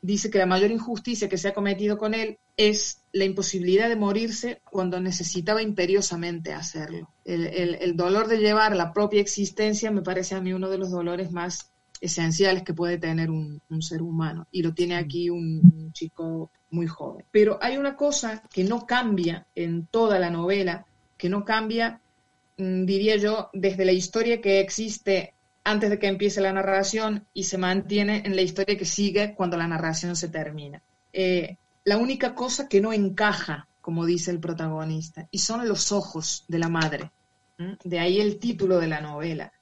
dice 0.00 0.30
que 0.30 0.38
la 0.38 0.46
mayor 0.46 0.70
injusticia 0.70 1.28
que 1.28 1.38
se 1.38 1.48
ha 1.48 1.54
cometido 1.54 1.98
con 1.98 2.14
él 2.14 2.38
es 2.56 3.02
la 3.12 3.24
imposibilidad 3.24 3.88
de 3.88 3.96
morirse 3.96 4.60
cuando 4.64 5.00
necesitaba 5.00 5.62
imperiosamente 5.62 6.52
hacerlo. 6.52 7.08
El, 7.24 7.46
el, 7.46 7.74
el, 7.76 7.96
dolor 7.96 8.28
de 8.28 8.38
llevar 8.38 8.76
la 8.76 8.92
propia 8.92 9.20
existencia 9.20 9.90
me 9.90 10.02
parece 10.02 10.34
a 10.34 10.40
mí 10.40 10.52
uno 10.52 10.68
de 10.68 10.78
los 10.78 10.90
dolores 10.90 11.30
más 11.32 11.70
esenciales 12.00 12.62
que 12.62 12.74
puede 12.74 12.98
tener 12.98 13.30
un, 13.30 13.60
ser 13.80 14.02
humano. 14.02 14.46
Y 14.50 14.62
lo 14.62 14.74
tiene 14.74 14.96
aquí 14.96 15.30
un, 15.30 15.90
chico 15.92 16.50
muy 16.70 16.86
joven. 16.86 17.24
Pero 17.30 17.58
hay 17.60 17.76
una 17.76 17.96
cosa 17.96 18.42
que 18.52 18.64
no 18.64 18.86
cambia 18.86 19.46
en 19.54 19.86
toda 19.86 20.18
la 20.18 20.30
novela, 20.30 20.86
que 21.16 21.28
no 21.28 21.44
cambia, 21.44 22.00
mm, 22.56 22.84
diría 22.84 23.16
yo, 23.16 23.50
desde 23.52 23.84
la 23.84 23.92
historia 23.92 24.40
que 24.40 24.60
existe 24.60 25.34
antes 25.64 25.90
de 25.90 25.98
que 25.98 26.06
empiece 26.06 26.40
la 26.40 26.52
narración 26.52 27.26
y 27.34 27.44
se 27.44 27.58
mantiene 27.58 28.22
en 28.24 28.34
la 28.34 28.42
historia 28.42 28.78
que 28.78 28.86
sigue 28.86 29.34
cuando 29.34 29.56
la 29.56 29.68
narración 29.68 30.16
se 30.16 30.28
termina. 30.28 30.80
Eh, 31.12 31.56
la 31.84 31.96
única 31.96 32.34
cosa 32.34 32.68
que 32.68 32.80
no 32.80 32.92
encaja, 32.92 33.66
como 33.80 34.06
dice 34.06 34.30
el 34.30 34.40
protagonista, 34.40 35.26
y 35.30 35.38
son 35.38 35.66
los 35.68 35.92
ojos 35.92 36.44
de 36.48 36.58
la 36.58 36.68
madre. 36.68 37.10
De 37.82 37.98
ahí 37.98 38.20
el 38.20 38.38
título 38.38 38.78
de 38.78 38.86
la 38.86 39.00
novela. 39.00 39.52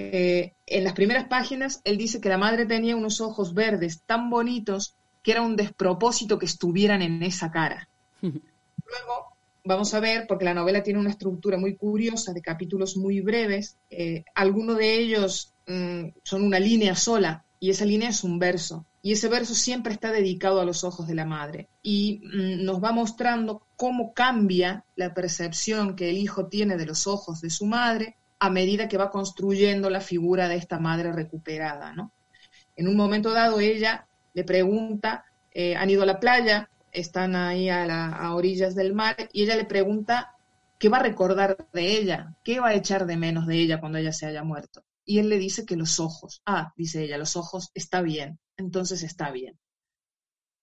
Eh, 0.00 0.52
en 0.66 0.84
las 0.84 0.94
primeras 0.94 1.26
páginas, 1.26 1.80
él 1.84 1.98
dice 1.98 2.20
que 2.20 2.28
la 2.28 2.38
madre 2.38 2.66
tenía 2.66 2.96
unos 2.96 3.20
ojos 3.20 3.54
verdes 3.54 4.02
tan 4.06 4.30
bonitos 4.30 4.94
que 5.22 5.32
era 5.32 5.42
un 5.42 5.56
despropósito 5.56 6.38
que 6.38 6.46
estuvieran 6.46 7.02
en 7.02 7.22
esa 7.22 7.50
cara. 7.50 7.88
Luego 8.22 9.30
vamos 9.64 9.92
a 9.94 10.00
ver, 10.00 10.26
porque 10.26 10.44
la 10.44 10.54
novela 10.54 10.82
tiene 10.82 10.98
una 10.98 11.10
estructura 11.10 11.58
muy 11.58 11.76
curiosa 11.76 12.32
de 12.32 12.40
capítulos 12.40 12.96
muy 12.96 13.20
breves, 13.20 13.76
eh, 13.90 14.24
algunos 14.34 14.78
de 14.78 14.98
ellos 14.98 15.52
mm, 15.66 16.08
son 16.22 16.42
una 16.44 16.58
línea 16.58 16.94
sola 16.94 17.44
y 17.58 17.70
esa 17.70 17.84
línea 17.84 18.08
es 18.08 18.24
un 18.24 18.38
verso. 18.38 18.86
Y 19.02 19.12
ese 19.12 19.28
verso 19.28 19.54
siempre 19.54 19.94
está 19.94 20.12
dedicado 20.12 20.60
a 20.60 20.64
los 20.64 20.84
ojos 20.84 21.06
de 21.06 21.14
la 21.14 21.24
madre 21.24 21.68
y 21.82 22.20
mm, 22.24 22.64
nos 22.64 22.82
va 22.82 22.92
mostrando 22.92 23.62
cómo 23.76 24.12
cambia 24.12 24.84
la 24.96 25.14
percepción 25.14 25.94
que 25.94 26.10
el 26.10 26.16
hijo 26.16 26.46
tiene 26.46 26.76
de 26.76 26.86
los 26.86 27.06
ojos 27.06 27.40
de 27.40 27.50
su 27.50 27.66
madre 27.66 28.16
a 28.40 28.50
medida 28.50 28.88
que 28.88 28.96
va 28.96 29.10
construyendo 29.10 29.90
la 29.90 30.00
figura 30.00 30.48
de 30.48 30.56
esta 30.56 30.78
madre 30.78 31.12
recuperada. 31.12 31.92
¿no? 31.92 32.12
En 32.74 32.88
un 32.88 32.96
momento 32.96 33.32
dado 33.32 33.60
ella 33.60 34.08
le 34.32 34.44
pregunta, 34.44 35.24
eh, 35.52 35.76
han 35.76 35.90
ido 35.90 36.02
a 36.02 36.06
la 36.06 36.18
playa, 36.18 36.70
están 36.90 37.36
ahí 37.36 37.68
a, 37.68 37.84
a 38.08 38.34
orillas 38.34 38.74
del 38.74 38.94
mar, 38.94 39.16
y 39.32 39.42
ella 39.42 39.56
le 39.56 39.66
pregunta 39.66 40.34
qué 40.78 40.88
va 40.88 40.98
a 40.98 41.02
recordar 41.02 41.68
de 41.72 41.98
ella, 41.98 42.34
qué 42.42 42.60
va 42.60 42.68
a 42.68 42.74
echar 42.74 43.06
de 43.06 43.18
menos 43.18 43.46
de 43.46 43.58
ella 43.58 43.78
cuando 43.78 43.98
ella 43.98 44.12
se 44.12 44.26
haya 44.26 44.42
muerto. 44.42 44.82
Y 45.04 45.18
él 45.18 45.28
le 45.28 45.38
dice 45.38 45.66
que 45.66 45.76
los 45.76 46.00
ojos, 46.00 46.40
ah, 46.46 46.72
dice 46.76 47.04
ella, 47.04 47.18
los 47.18 47.36
ojos 47.36 47.70
está 47.74 48.00
bien, 48.00 48.38
entonces 48.56 49.02
está 49.02 49.30
bien. 49.30 49.58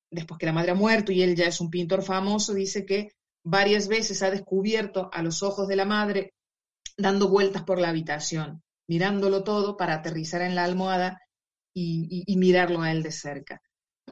Después 0.10 0.40
que 0.40 0.46
la 0.46 0.54
madre 0.54 0.72
ha 0.72 0.76
muerto 0.76 1.12
y 1.12 1.22
él 1.22 1.36
ya 1.36 1.46
es 1.46 1.62
un 1.62 1.70
pintor 1.70 2.02
famoso, 2.02 2.54
dice 2.54 2.86
que 2.86 3.12
varias 3.44 3.88
veces 3.88 4.24
ha 4.24 4.32
descubierto 4.32 5.10
a 5.14 5.22
los 5.22 5.44
ojos 5.44 5.68
de 5.68 5.76
la 5.76 5.86
madre 5.86 6.34
dando 6.98 7.30
vueltas 7.30 7.64
por 7.64 7.80
la 7.80 7.90
habitación, 7.90 8.64
mirándolo 8.88 9.44
todo 9.44 9.78
para 9.78 9.96
aterrizar 9.96 10.42
en 10.42 10.56
la 10.56 10.64
almohada 10.66 11.20
y, 11.74 12.24
y- 12.28 12.38
mirarlo 12.38 12.82
a 12.82 12.92
él 12.92 13.04
de 13.04 13.12
cerca. 13.12 13.62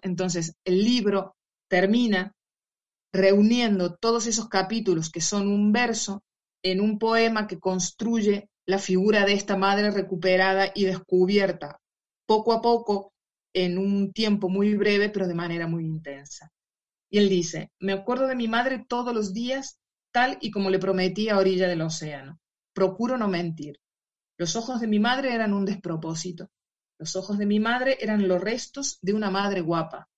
Entonces, 0.02 0.56
el 0.66 0.84
libro 0.84 1.36
termina 1.70 2.34
reuniendo 3.14 3.96
todos 3.96 4.28
esos 4.28 4.50
capítulos 4.50 5.10
que 5.12 5.22
son 5.22 5.48
un 5.48 5.72
verso 5.72 6.24
en 6.64 6.82
un 6.82 7.00
poema 7.00 7.48
que 7.48 7.60
construye 7.60 8.50
la 8.68 8.80
figura 8.80 9.26
de 9.26 9.34
esta 9.34 9.56
madre 9.58 9.92
recuperada 9.92 10.72
y 10.76 10.86
descubierta 10.86 11.80
poco 12.28 12.54
a 12.54 12.62
poco 12.62 13.14
en 13.54 13.78
un 13.78 14.12
tiempo 14.12 14.50
muy 14.50 14.76
breve, 14.76 15.10
pero 15.10 15.28
de 15.28 15.36
manera 15.36 15.68
muy 15.68 15.86
intensa. 15.86 16.52
Y 17.10 17.20
él 17.20 17.30
dice, 17.30 17.72
me 17.80 17.94
acuerdo 17.94 18.28
de 18.28 18.36
mi 18.36 18.48
madre 18.48 18.86
todos 18.88 19.14
los 19.16 19.34
días, 19.34 19.80
tal 20.14 20.38
y 20.42 20.52
como 20.52 20.70
le 20.70 20.80
prometí 20.80 21.30
a 21.30 21.38
orilla 21.40 21.68
del 21.68 21.82
océano. 21.82 22.40
Procuro 22.76 23.18
no 23.18 23.30
mentir. 23.30 23.80
Los 24.38 24.58
ojos 24.58 24.82
de 24.82 24.88
mi 24.88 25.00
madre 25.00 25.34
eran 25.34 25.54
un 25.54 25.64
despropósito. 25.64 26.52
Los 27.00 27.16
ojos 27.16 27.38
de 27.38 27.46
mi 27.46 27.62
madre 27.62 27.98
eran 28.02 28.28
los 28.28 28.42
restos 28.42 29.00
de 29.02 29.14
una 29.14 29.32
madre 29.32 29.62
guapa. 29.62 30.10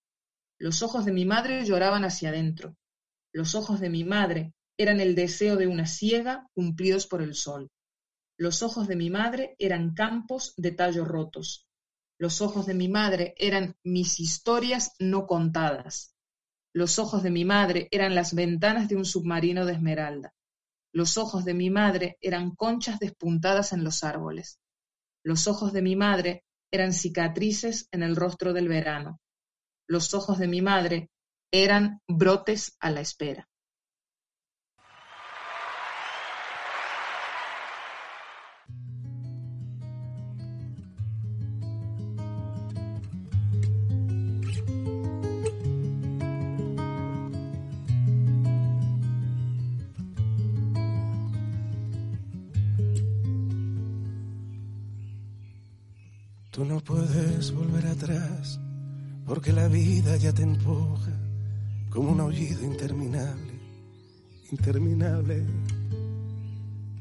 Los 0.60 0.82
ojos 0.82 1.06
de 1.06 1.12
mi 1.12 1.24
madre 1.24 1.64
lloraban 1.66 2.04
hacia 2.04 2.30
adentro. 2.30 2.76
Los 3.32 3.54
ojos 3.54 3.80
de 3.80 3.92
mi 3.92 4.04
madre 4.04 4.56
eran 4.76 5.00
el 5.00 5.14
deseo 5.14 5.56
de 5.56 5.68
una 5.68 5.86
ciega 5.86 6.50
cumplidos 6.56 7.06
por 7.06 7.22
el 7.22 7.36
sol. 7.36 7.70
Los 8.40 8.64
ojos 8.64 8.88
de 8.88 8.96
mi 8.96 9.12
madre 9.12 9.56
eran 9.60 9.94
campos 9.94 10.56
de 10.58 10.72
tallos 10.72 11.08
rotos. 11.08 11.68
Los 12.18 12.42
ojos 12.42 12.66
de 12.66 12.74
mi 12.74 12.88
madre 12.88 13.36
eran 13.38 13.76
mis 13.84 14.20
historias 14.20 14.94
no 14.98 15.28
contadas. 15.28 16.16
Los 16.74 16.98
ojos 16.98 17.22
de 17.22 17.30
mi 17.30 17.46
madre 17.46 17.88
eran 17.92 18.16
las 18.16 18.34
ventanas 18.34 18.90
de 18.90 18.96
un 18.96 19.06
submarino 19.06 19.64
de 19.68 19.74
esmeralda. 19.74 20.34
Los 20.98 21.20
ojos 21.20 21.46
de 21.46 21.54
mi 21.54 21.70
madre 21.70 22.18
eran 22.22 22.56
conchas 22.56 22.98
despuntadas 22.98 23.72
en 23.72 23.84
los 23.84 24.04
árboles. 24.04 24.60
Los 25.24 25.48
ojos 25.48 25.72
de 25.72 25.84
mi 25.84 25.96
madre 25.96 26.44
eran 26.72 26.92
cicatrices 26.92 27.88
en 27.92 28.02
el 28.02 28.16
rostro 28.16 28.52
del 28.52 28.68
verano. 28.68 29.20
Los 29.88 30.16
ojos 30.16 30.40
de 30.40 30.48
mi 30.48 30.64
madre 30.64 31.12
eran 31.52 32.02
brotes 32.08 32.78
a 32.80 32.90
la 32.90 33.02
espera. 33.02 33.48
Atrás 57.86 58.60
porque 59.28 59.52
la 59.52 59.68
vida 59.68 60.16
ya 60.16 60.32
te 60.32 60.42
empuja 60.42 61.12
como 61.90 62.12
un 62.12 62.22
aullido 62.22 62.64
interminable, 62.64 63.60
interminable. 64.52 65.46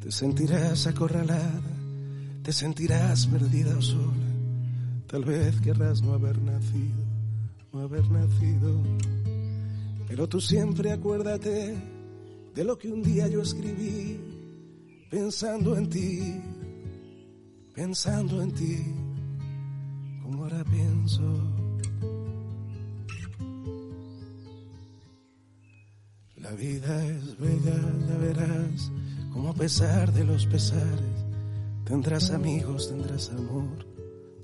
Te 0.02 0.10
sentirás 0.10 0.88
acorralada, 0.88 1.70
te 2.42 2.52
sentirás 2.52 3.28
perdida 3.28 3.76
o 3.78 3.82
sola. 3.82 4.26
Tal 5.06 5.24
vez 5.24 5.60
querrás 5.60 6.02
no 6.02 6.14
haber 6.14 6.40
nacido, 6.42 7.04
no 7.72 7.80
haber 7.80 8.10
nacido. 8.10 8.80
Pero 10.08 10.28
tú 10.28 10.40
siempre 10.40 10.90
acuérdate 10.90 11.76
de 12.54 12.64
lo 12.64 12.76
que 12.76 12.90
un 12.90 13.02
día 13.02 13.28
yo 13.28 13.42
escribí, 13.42 14.18
pensando 15.10 15.76
en 15.76 15.88
ti, 15.88 16.40
pensando 17.72 18.42
en 18.42 18.50
ti 18.52 19.05
como 20.26 20.42
ahora 20.42 20.64
pienso. 20.64 21.22
La 26.36 26.50
vida 26.52 27.04
es 27.06 27.38
bella, 27.38 27.76
ya 28.08 28.16
verás, 28.18 28.92
como 29.32 29.50
a 29.50 29.54
pesar 29.54 30.12
de 30.12 30.24
los 30.24 30.46
pesares, 30.46 31.26
tendrás 31.84 32.30
amigos, 32.30 32.88
tendrás 32.88 33.30
amor, 33.30 33.86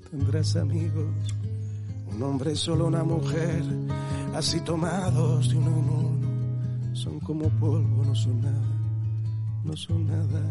tendrás 0.09 0.55
amigos. 0.55 1.35
Un 2.13 2.23
hombre 2.23 2.55
solo 2.55 2.87
una 2.87 3.03
mujer, 3.03 3.63
así 4.35 4.61
tomados 4.61 5.49
de 5.49 5.57
uno 5.57 5.67
en 5.67 5.89
uno, 5.89 6.95
son 6.95 7.19
como 7.19 7.49
polvo, 7.59 8.05
no 8.05 8.15
son 8.15 8.41
nada, 8.41 8.67
no 9.65 9.75
son 9.75 10.07
nada. 10.07 10.43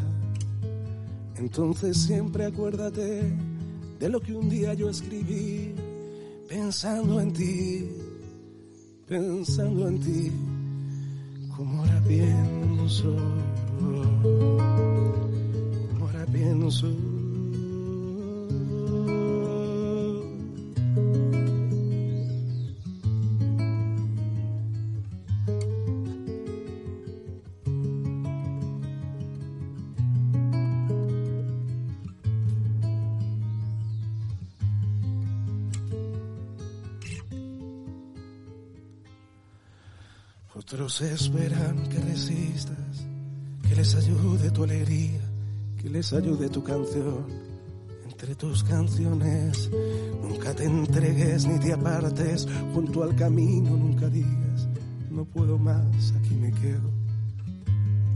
Entonces 1.37 1.97
siempre 1.97 2.45
acuérdate 2.45 3.52
de 4.03 4.09
lo 4.09 4.21
que 4.21 4.35
un 4.35 4.51
día 4.51 4.75
yo 4.75 4.91
escribí, 4.91 5.73
pensando 6.49 7.21
en 7.21 7.33
ti, 7.33 7.89
pensando 9.07 9.87
en 9.87 10.01
ti, 10.01 10.33
como 11.57 11.79
ahora 11.79 12.03
pienso, 12.09 13.17
como 15.89 16.05
ahora 16.05 16.27
pienso. 16.33 16.89
Otros 40.93 41.11
esperan 41.11 41.89
que 41.89 41.99
resistas, 42.01 43.07
que 43.67 43.75
les 43.75 43.95
ayude 43.95 44.51
tu 44.51 44.65
alegría, 44.65 45.23
que 45.79 45.89
les 45.89 46.13
ayude 46.13 46.51
tu 46.51 46.63
canción. 46.63 47.25
Entre 48.05 48.35
tus 48.35 48.63
canciones, 48.63 49.71
nunca 50.23 50.53
te 50.55 50.65
entregues 50.65 51.47
ni 51.47 51.59
te 51.61 51.73
apartes, 51.73 52.47
junto 52.75 53.05
al 53.05 53.17
camino 53.17 53.71
nunca 53.71 54.11
digas, 54.11 54.69
no 55.11 55.25
puedo 55.25 55.57
más, 55.57 56.13
aquí 56.15 56.35
me 56.35 56.53
quedo, 56.53 56.91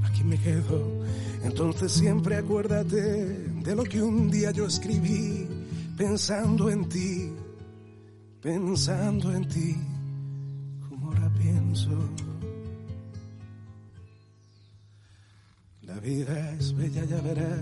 aquí 0.03 0.23
me 0.23 0.37
quedo. 0.37 1.03
Entonces 1.45 1.93
siempre 1.93 2.37
acuérdate 2.37 2.99
de 2.99 3.75
lo 3.75 3.85
que 3.85 4.03
un 4.03 4.31
día 4.31 4.51
yo 4.51 4.67
escribí, 4.67 5.49
pensando 5.97 6.69
en 6.69 6.87
ti, 6.91 7.33
pensando 8.43 9.35
en 9.35 9.49
ti, 9.49 9.77
como 10.91 11.07
ahora 11.07 11.33
pienso. 11.39 12.26
Vida 16.07 16.55
es 16.57 16.73
bella, 16.73 17.05
ya 17.05 17.21
verás, 17.21 17.59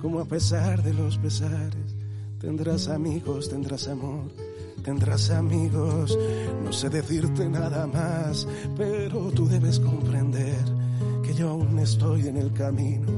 como 0.00 0.20
a 0.20 0.24
pesar 0.24 0.80
de 0.80 0.94
los 0.94 1.18
pesares, 1.18 1.96
tendrás 2.40 2.86
amigos, 2.86 3.48
tendrás 3.48 3.88
amor, 3.88 4.30
tendrás 4.84 5.28
amigos. 5.30 6.16
No 6.62 6.72
sé 6.72 6.88
decirte 6.88 7.48
nada 7.48 7.88
más, 7.88 8.46
pero 8.76 9.32
tú 9.32 9.48
debes 9.48 9.80
comprender 9.80 10.64
que 11.24 11.34
yo 11.34 11.50
aún 11.50 11.76
estoy 11.80 12.28
en 12.28 12.36
el 12.36 12.52
camino, 12.52 13.08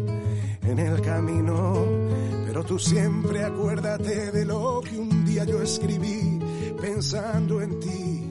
en 0.62 0.78
el 0.78 1.02
camino. 1.02 1.84
Pero 2.46 2.64
tú 2.64 2.78
siempre 2.78 3.44
acuérdate 3.44 4.32
de 4.32 4.46
lo 4.46 4.80
que 4.80 4.98
un 4.98 5.22
día 5.26 5.44
yo 5.44 5.60
escribí, 5.60 6.38
pensando 6.80 7.60
en 7.60 7.78
ti, 7.78 8.24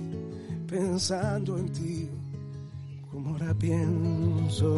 pensando 0.68 1.56
en 1.60 1.72
ti, 1.72 2.10
como 3.12 3.30
ahora 3.30 3.54
pienso, 3.54 4.70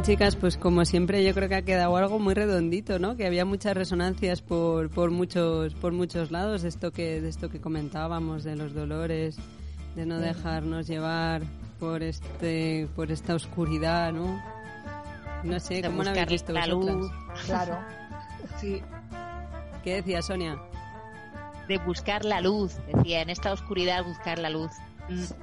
Bueno, 0.00 0.12
chicas, 0.14 0.34
pues 0.34 0.56
como 0.56 0.86
siempre 0.86 1.22
yo 1.22 1.34
creo 1.34 1.46
que 1.50 1.56
ha 1.56 1.62
quedado 1.62 1.94
algo 1.94 2.18
muy 2.18 2.32
redondito, 2.32 2.98
¿no? 2.98 3.16
Que 3.16 3.26
había 3.26 3.44
muchas 3.44 3.74
resonancias 3.76 4.40
por, 4.40 4.88
por 4.88 5.10
muchos 5.10 5.74
por 5.74 5.92
muchos 5.92 6.30
lados 6.30 6.62
de 6.62 6.70
esto 6.70 6.90
que 6.90 7.20
de 7.20 7.28
esto 7.28 7.50
que 7.50 7.60
comentábamos 7.60 8.42
de 8.42 8.56
los 8.56 8.72
dolores, 8.72 9.36
de 9.96 10.06
no 10.06 10.18
dejarnos 10.18 10.86
llevar 10.86 11.42
por 11.78 12.02
este 12.02 12.88
por 12.96 13.12
esta 13.12 13.34
oscuridad, 13.34 14.10
¿no? 14.10 14.42
No 15.44 15.60
sé, 15.60 15.82
De 15.82 15.88
¿cómo 15.88 16.02
lo 16.02 16.10
habéis 16.10 16.28
visto 16.28 16.54
la 16.54 16.64
vosotras? 16.64 16.96
luz. 16.96 17.12
Claro. 17.44 17.78
Sí, 18.58 18.82
¿Qué 19.84 19.96
decía 19.96 20.22
Sonia? 20.22 20.58
De 21.68 21.76
buscar 21.76 22.24
la 22.24 22.40
luz, 22.40 22.78
decía, 22.90 23.20
en 23.20 23.28
esta 23.28 23.52
oscuridad 23.52 24.02
buscar 24.02 24.38
la 24.38 24.48
luz. 24.48 24.70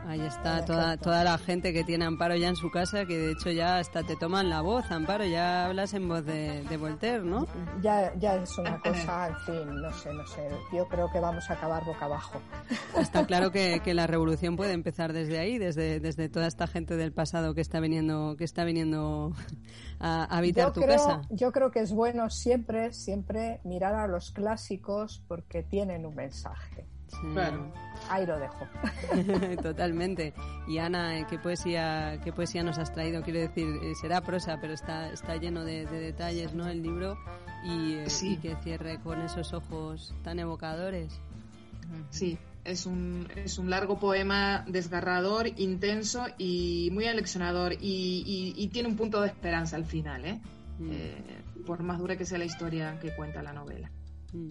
Ahí 0.07 0.21
está 0.21 0.63
toda, 0.65 0.97
toda 0.97 1.23
la 1.23 1.37
gente 1.37 1.73
que 1.73 1.83
tiene 1.83 2.05
Amparo 2.05 2.35
ya 2.35 2.47
en 2.49 2.55
su 2.55 2.71
casa, 2.71 3.05
que 3.05 3.17
de 3.17 3.31
hecho 3.33 3.51
ya 3.51 3.77
hasta 3.79 4.03
te 4.03 4.15
toman 4.15 4.49
la 4.49 4.61
voz, 4.61 4.89
Amparo, 4.91 5.25
ya 5.25 5.65
hablas 5.65 5.93
en 5.93 6.07
voz 6.07 6.25
de, 6.25 6.63
de 6.63 6.77
Voltaire, 6.77 7.23
¿no? 7.23 7.47
Ya, 7.81 8.13
ya 8.17 8.35
es 8.35 8.57
una 8.57 8.79
cosa, 8.79 9.27
en 9.27 9.35
fin, 9.41 9.81
no 9.81 9.91
sé, 9.93 10.13
no 10.13 10.25
sé. 10.25 10.47
Yo 10.73 10.87
creo 10.87 11.11
que 11.11 11.19
vamos 11.19 11.49
a 11.49 11.53
acabar 11.53 11.83
boca 11.85 12.05
abajo. 12.05 12.39
Está 12.97 13.25
claro 13.25 13.51
que, 13.51 13.81
que 13.83 13.93
la 13.93 14.07
revolución 14.07 14.55
puede 14.55 14.73
empezar 14.73 15.11
desde 15.13 15.39
ahí, 15.39 15.57
desde, 15.57 15.99
desde 15.99 16.29
toda 16.29 16.47
esta 16.47 16.67
gente 16.67 16.95
del 16.95 17.11
pasado 17.11 17.53
que 17.53 17.61
está 17.61 17.79
viniendo, 17.79 18.35
que 18.37 18.43
está 18.45 18.63
viniendo 18.63 19.33
a, 19.99 20.23
a 20.23 20.37
habitar 20.37 20.67
Yo 20.67 20.71
tu 20.73 20.81
creo, 20.81 20.95
casa. 20.95 21.21
yo 21.29 21.51
creo 21.51 21.71
que 21.71 21.79
es 21.81 21.91
bueno 21.91 22.29
siempre, 22.29 22.93
siempre 22.93 23.59
mirar 23.63 23.95
a 23.95 24.07
los 24.07 24.31
clásicos 24.31 25.21
porque 25.27 25.63
tienen 25.63 26.05
un 26.05 26.15
mensaje. 26.15 26.85
Sí. 27.09 27.17
claro. 27.33 27.71
Ahí 28.09 28.25
lo 28.25 28.37
dejo. 28.39 28.67
Totalmente. 29.61 30.33
Y 30.67 30.77
Ana, 30.77 31.25
¿qué 31.27 31.37
poesía, 31.39 32.19
qué 32.23 32.31
poesía 32.31 32.63
nos 32.63 32.77
has 32.77 32.93
traído? 32.93 33.21
Quiero 33.23 33.39
decir, 33.39 33.67
eh, 33.83 33.93
será 33.99 34.21
prosa, 34.21 34.57
pero 34.61 34.73
está, 34.73 35.11
está 35.11 35.35
lleno 35.37 35.63
de, 35.63 35.85
de 35.85 35.99
detalles, 35.99 36.53
¿no? 36.53 36.67
El 36.67 36.83
libro 36.83 37.17
y, 37.65 37.93
eh, 37.95 38.09
Sí. 38.09 38.33
y 38.33 38.37
que 38.37 38.55
cierre 38.57 38.99
con 38.99 39.21
esos 39.21 39.53
ojos 39.53 40.13
tan 40.23 40.39
evocadores. 40.39 41.19
Sí, 42.09 42.37
es 42.65 42.85
un, 42.85 43.27
es 43.35 43.57
un 43.57 43.69
largo 43.69 43.97
poema 43.97 44.63
desgarrador, 44.67 45.47
intenso 45.57 46.25
y 46.37 46.89
muy 46.91 47.05
aleccionador. 47.05 47.73
Y, 47.73 48.23
y- 48.25 48.53
y 48.61 48.67
tiene 48.67 48.89
un 48.89 48.95
punto 48.97 49.21
de 49.21 49.27
esperanza 49.27 49.75
al 49.77 49.85
final, 49.85 50.25
¿eh? 50.25 50.39
Mm. 50.79 50.89
Eh, 50.91 51.17
por 51.65 51.81
más 51.83 51.97
dura 51.99 52.15
que 52.17 52.25
sea 52.25 52.37
la 52.37 52.45
historia 52.45 52.99
que 52.99 53.15
cuenta 53.15 53.41
la 53.41 53.53
novela. 53.53 53.89
Mm. 54.33 54.49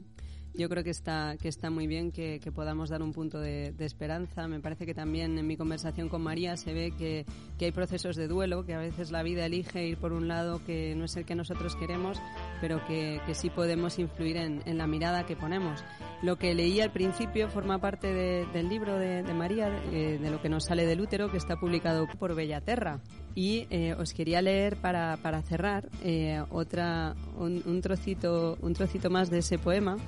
Yo 0.57 0.71
creo 0.71 0.83
que 0.83 0.91
está, 0.91 1.37
que 1.39 1.49
está 1.49 1.69
muy 1.69 1.87
bien 1.87 2.11
que, 2.13 2.41
que 2.41 2.51
podamos 2.51 2.89
dar 2.89 3.03
un 3.03 3.13
punto 3.13 3.39
de, 3.41 3.73
de 3.73 3.85
esperanza. 3.85 4.49
Me 4.49 4.59
parece 4.61 4.87
que 4.87 4.95
también 4.95 5.37
en 5.39 5.47
mi 5.47 5.57
conversación 5.59 6.09
con 6.09 6.23
María 6.23 6.57
se 6.57 6.73
ve 6.73 6.93
que, 6.97 7.27
que 7.59 7.67
hay 7.67 7.73
procesos 7.73 8.17
de 8.17 8.27
duelo, 8.27 8.65
que 8.65 8.73
a 8.73 8.79
veces 8.79 9.11
la 9.11 9.23
vida 9.23 9.45
elige 9.45 9.87
ir 9.87 9.99
por 9.99 10.15
un 10.15 10.29
lado 10.29 10.63
que 10.65 10.95
no 10.97 11.05
es 11.05 11.17
el 11.17 11.27
que 11.27 11.35
nosotros 11.35 11.77
queremos, 11.77 12.19
pero 12.63 12.81
que, 12.87 13.21
que 13.27 13.35
sí 13.35 13.51
podemos 13.51 13.99
influir 13.99 14.39
en, 14.39 14.63
en 14.65 14.79
la 14.79 14.87
mirada 14.87 15.27
que 15.27 15.37
ponemos. 15.37 15.85
Lo 16.23 16.37
que 16.37 16.55
leí 16.55 16.81
al 16.81 16.91
principio 16.91 17.51
forma 17.51 17.79
parte 17.79 18.07
de- 18.15 18.47
del 18.55 18.71
libro 18.71 18.99
de, 18.99 19.23
de 19.23 19.35
María, 19.35 19.69
eh, 19.93 20.19
de 20.19 20.31
lo 20.31 20.41
que 20.41 20.49
nos 20.49 20.65
sale 20.65 20.87
del 20.87 21.03
útero, 21.03 21.31
que 21.31 21.37
está 21.37 21.57
publicado 21.61 22.07
por 22.19 22.35
Bellaterra. 22.35 23.01
Y 23.35 23.67
eh, 23.69 23.93
os 23.93 24.15
quería 24.15 24.41
leer 24.41 24.77
para, 24.77 25.19
para 25.19 25.43
cerrar 25.43 25.91
eh, 26.03 26.43
otra, 26.49 27.15
un, 27.37 27.63
un 27.67 27.83
trocito, 27.83 28.57
un 28.63 28.73
trocito 28.73 29.11
más 29.11 29.29
de 29.29 29.41
ese 29.41 29.59
poema 29.59 29.99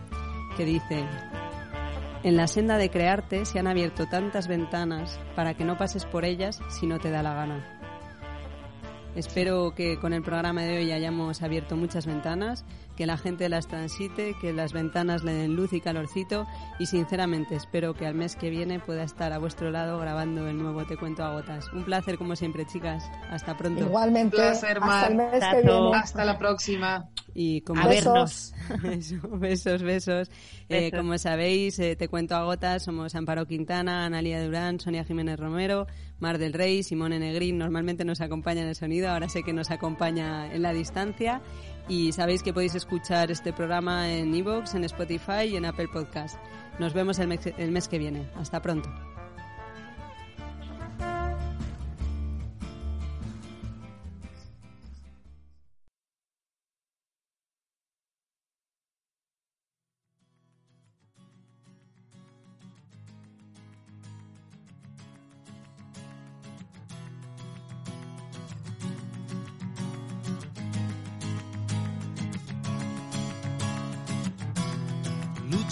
que 0.58 0.64
dice, 0.64 1.06
en 2.24 2.36
la 2.36 2.48
senda 2.48 2.78
de 2.78 2.90
crearte 2.90 3.44
se 3.44 3.60
han 3.60 3.68
abierto 3.68 4.06
tantas 4.06 4.48
ventanas 4.48 5.20
para 5.36 5.54
que 5.54 5.64
no 5.64 5.78
pases 5.78 6.04
por 6.04 6.24
ellas 6.24 6.60
si 6.68 6.88
no 6.88 6.98
te 6.98 7.12
da 7.12 7.22
la 7.22 7.32
gana. 7.32 7.78
Espero 9.14 9.72
que 9.76 10.00
con 10.00 10.12
el 10.12 10.22
programa 10.22 10.62
de 10.62 10.78
hoy 10.78 10.90
hayamos 10.90 11.42
abierto 11.42 11.76
muchas 11.76 12.06
ventanas, 12.06 12.64
que 12.98 13.06
la 13.06 13.16
gente 13.16 13.48
las 13.48 13.68
transite, 13.68 14.34
que 14.40 14.52
las 14.52 14.72
ventanas 14.72 15.22
le 15.22 15.32
den 15.32 15.54
luz 15.54 15.72
y 15.72 15.80
calorcito 15.80 16.48
y 16.80 16.86
sinceramente 16.86 17.54
espero 17.54 17.94
que 17.94 18.06
al 18.06 18.16
mes 18.16 18.34
que 18.34 18.50
viene 18.50 18.80
pueda 18.80 19.04
estar 19.04 19.32
a 19.32 19.38
vuestro 19.38 19.70
lado 19.70 20.00
grabando 20.00 20.48
el 20.48 20.58
nuevo 20.58 20.84
Te 20.84 20.96
Cuento 20.96 21.22
a 21.22 21.32
Gotas. 21.32 21.72
Un 21.72 21.84
placer 21.84 22.18
como 22.18 22.34
siempre 22.34 22.66
chicas, 22.66 23.08
hasta 23.30 23.56
pronto. 23.56 23.84
Igualmente, 23.84 24.36
placer, 24.36 24.78
hasta 24.82 25.06
el 25.06 25.14
Mar. 25.14 25.30
mes 25.30 25.44
que 25.44 25.62
viene. 25.62 25.94
Hasta 25.94 26.24
la 26.24 26.38
próxima. 26.38 27.08
Y 27.34 27.60
como 27.60 27.80
A 27.82 27.86
vernos. 27.86 28.52
Eso, 28.90 29.16
besos, 29.30 29.82
besos. 29.84 30.28
Eh, 30.68 30.90
Besos. 30.90 30.98
como 30.98 31.16
sabéis, 31.18 31.78
eh, 31.78 31.94
te 31.94 32.08
cuento 32.08 32.34
a 32.34 32.42
gotas, 32.42 32.82
somos 32.82 33.14
Amparo 33.14 33.46
Quintana, 33.46 34.06
Analia 34.06 34.42
Durán, 34.42 34.80
Sonia 34.80 35.04
Jiménez 35.04 35.38
Romero, 35.38 35.86
Mar 36.18 36.38
del 36.38 36.52
Rey, 36.52 36.82
Simone 36.82 37.20
Negrín, 37.20 37.58
normalmente 37.58 38.04
nos 38.04 38.20
acompaña 38.20 38.62
en 38.62 38.68
el 38.68 38.74
sonido, 38.74 39.08
ahora 39.08 39.28
sé 39.28 39.44
que 39.44 39.52
nos 39.52 39.70
acompaña 39.70 40.52
en 40.52 40.62
la 40.62 40.72
distancia. 40.72 41.40
Y 41.88 42.12
sabéis 42.12 42.42
que 42.42 42.52
podéis 42.52 42.74
escuchar 42.74 43.30
este 43.30 43.52
programa 43.52 44.10
en 44.12 44.34
iVoox, 44.34 44.74
en 44.74 44.84
Spotify 44.84 45.44
y 45.50 45.56
en 45.56 45.64
Apple 45.64 45.88
Podcast. 45.92 46.38
Nos 46.78 46.92
vemos 46.92 47.18
el 47.18 47.28
mes, 47.28 47.40
el 47.56 47.70
mes 47.70 47.88
que 47.88 47.98
viene. 47.98 48.28
Hasta 48.36 48.60
pronto. 48.60 48.90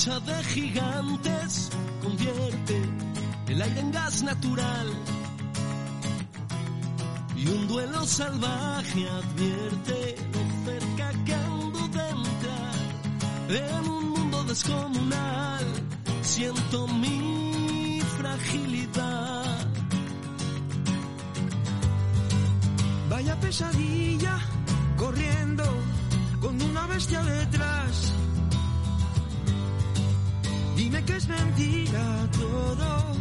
De 0.06 0.44
gigantes 0.44 1.68
convierte 2.00 2.80
el 3.48 3.60
aire 3.60 3.80
en 3.80 3.90
gas 3.90 4.22
natural. 4.22 4.86
Y 7.36 7.48
un 7.48 7.66
duelo 7.66 8.06
salvaje 8.06 9.08
advierte 9.08 10.14
lo 10.32 10.64
cerca 10.64 11.10
que 11.24 11.34
ando 11.34 11.88
de 11.88 12.08
entrar 12.08 12.74
en 13.48 13.90
un 13.90 14.10
mundo 14.10 14.44
descomunal. 14.44 15.64
Siento 16.22 16.86
mi 16.86 18.00
fragilidad. 18.16 19.66
Vaya 23.10 23.40
pesadilla, 23.40 24.38
corriendo 24.96 25.64
con 26.40 26.62
una 26.62 26.86
bestia 26.86 27.24
detrás 27.24 28.15
que 31.06 31.16
es 31.16 31.28
mentira 31.28 32.28
todo, 32.32 33.16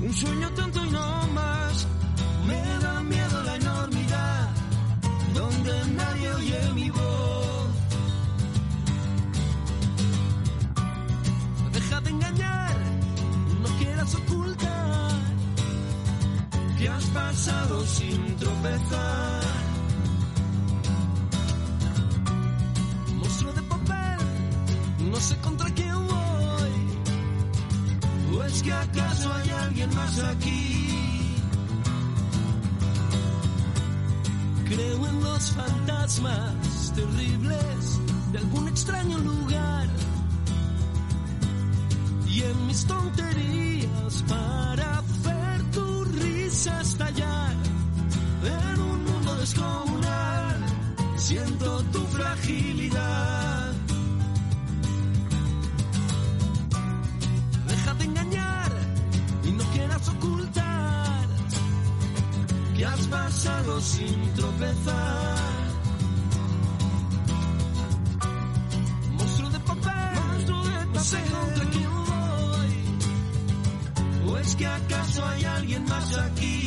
un 0.00 0.12
sueño 0.12 0.50
tanto 0.50 0.84
y 0.84 0.90
no 0.90 1.26
más. 1.28 1.86
Me 2.46 2.60
da 2.82 3.02
miedo 3.02 3.42
la 3.44 3.56
enormidad, 3.56 4.48
donde 5.34 5.72
nadie 5.94 6.34
oye 6.34 6.72
mi 6.74 6.90
voz. 6.90 7.70
No 11.62 11.70
deja 11.70 12.00
de 12.00 12.10
engañar, 12.10 12.76
no 13.62 13.68
quieras 13.78 14.14
ocultar, 14.14 15.12
que 16.78 16.88
has 16.88 17.04
pasado 17.06 17.86
sin 17.86 18.36
tropezar. 18.36 19.65
Que 28.66 28.72
acaso 28.72 29.32
hay 29.32 29.50
alguien 29.50 29.94
más 29.94 30.18
aquí? 30.18 30.88
Creo 34.64 35.06
en 35.06 35.22
los 35.22 35.50
fantasmas 35.52 36.92
terribles 36.96 38.00
de 38.32 38.38
algún 38.38 38.66
extraño 38.66 39.18
lugar 39.18 39.88
y 42.26 42.42
en 42.42 42.66
mis 42.66 42.84
tonterías 42.86 44.24
para 44.28 44.95
que 63.08 63.14
has 63.14 63.24
pasado 63.24 63.80
sin 63.80 64.34
tropezar. 64.34 65.36
Monstruo 69.12 69.50
de 69.50 69.60
papel, 69.60 70.92
no 70.92 71.00
sé 71.00 71.18
contra 71.30 71.70
quién 71.70 71.90
voy. 72.06 72.84
¿O 74.28 74.38
es 74.38 74.56
que 74.56 74.66
acaso 74.66 75.26
hay 75.26 75.44
alguien 75.44 75.84
más 75.84 76.16
aquí? 76.18 76.65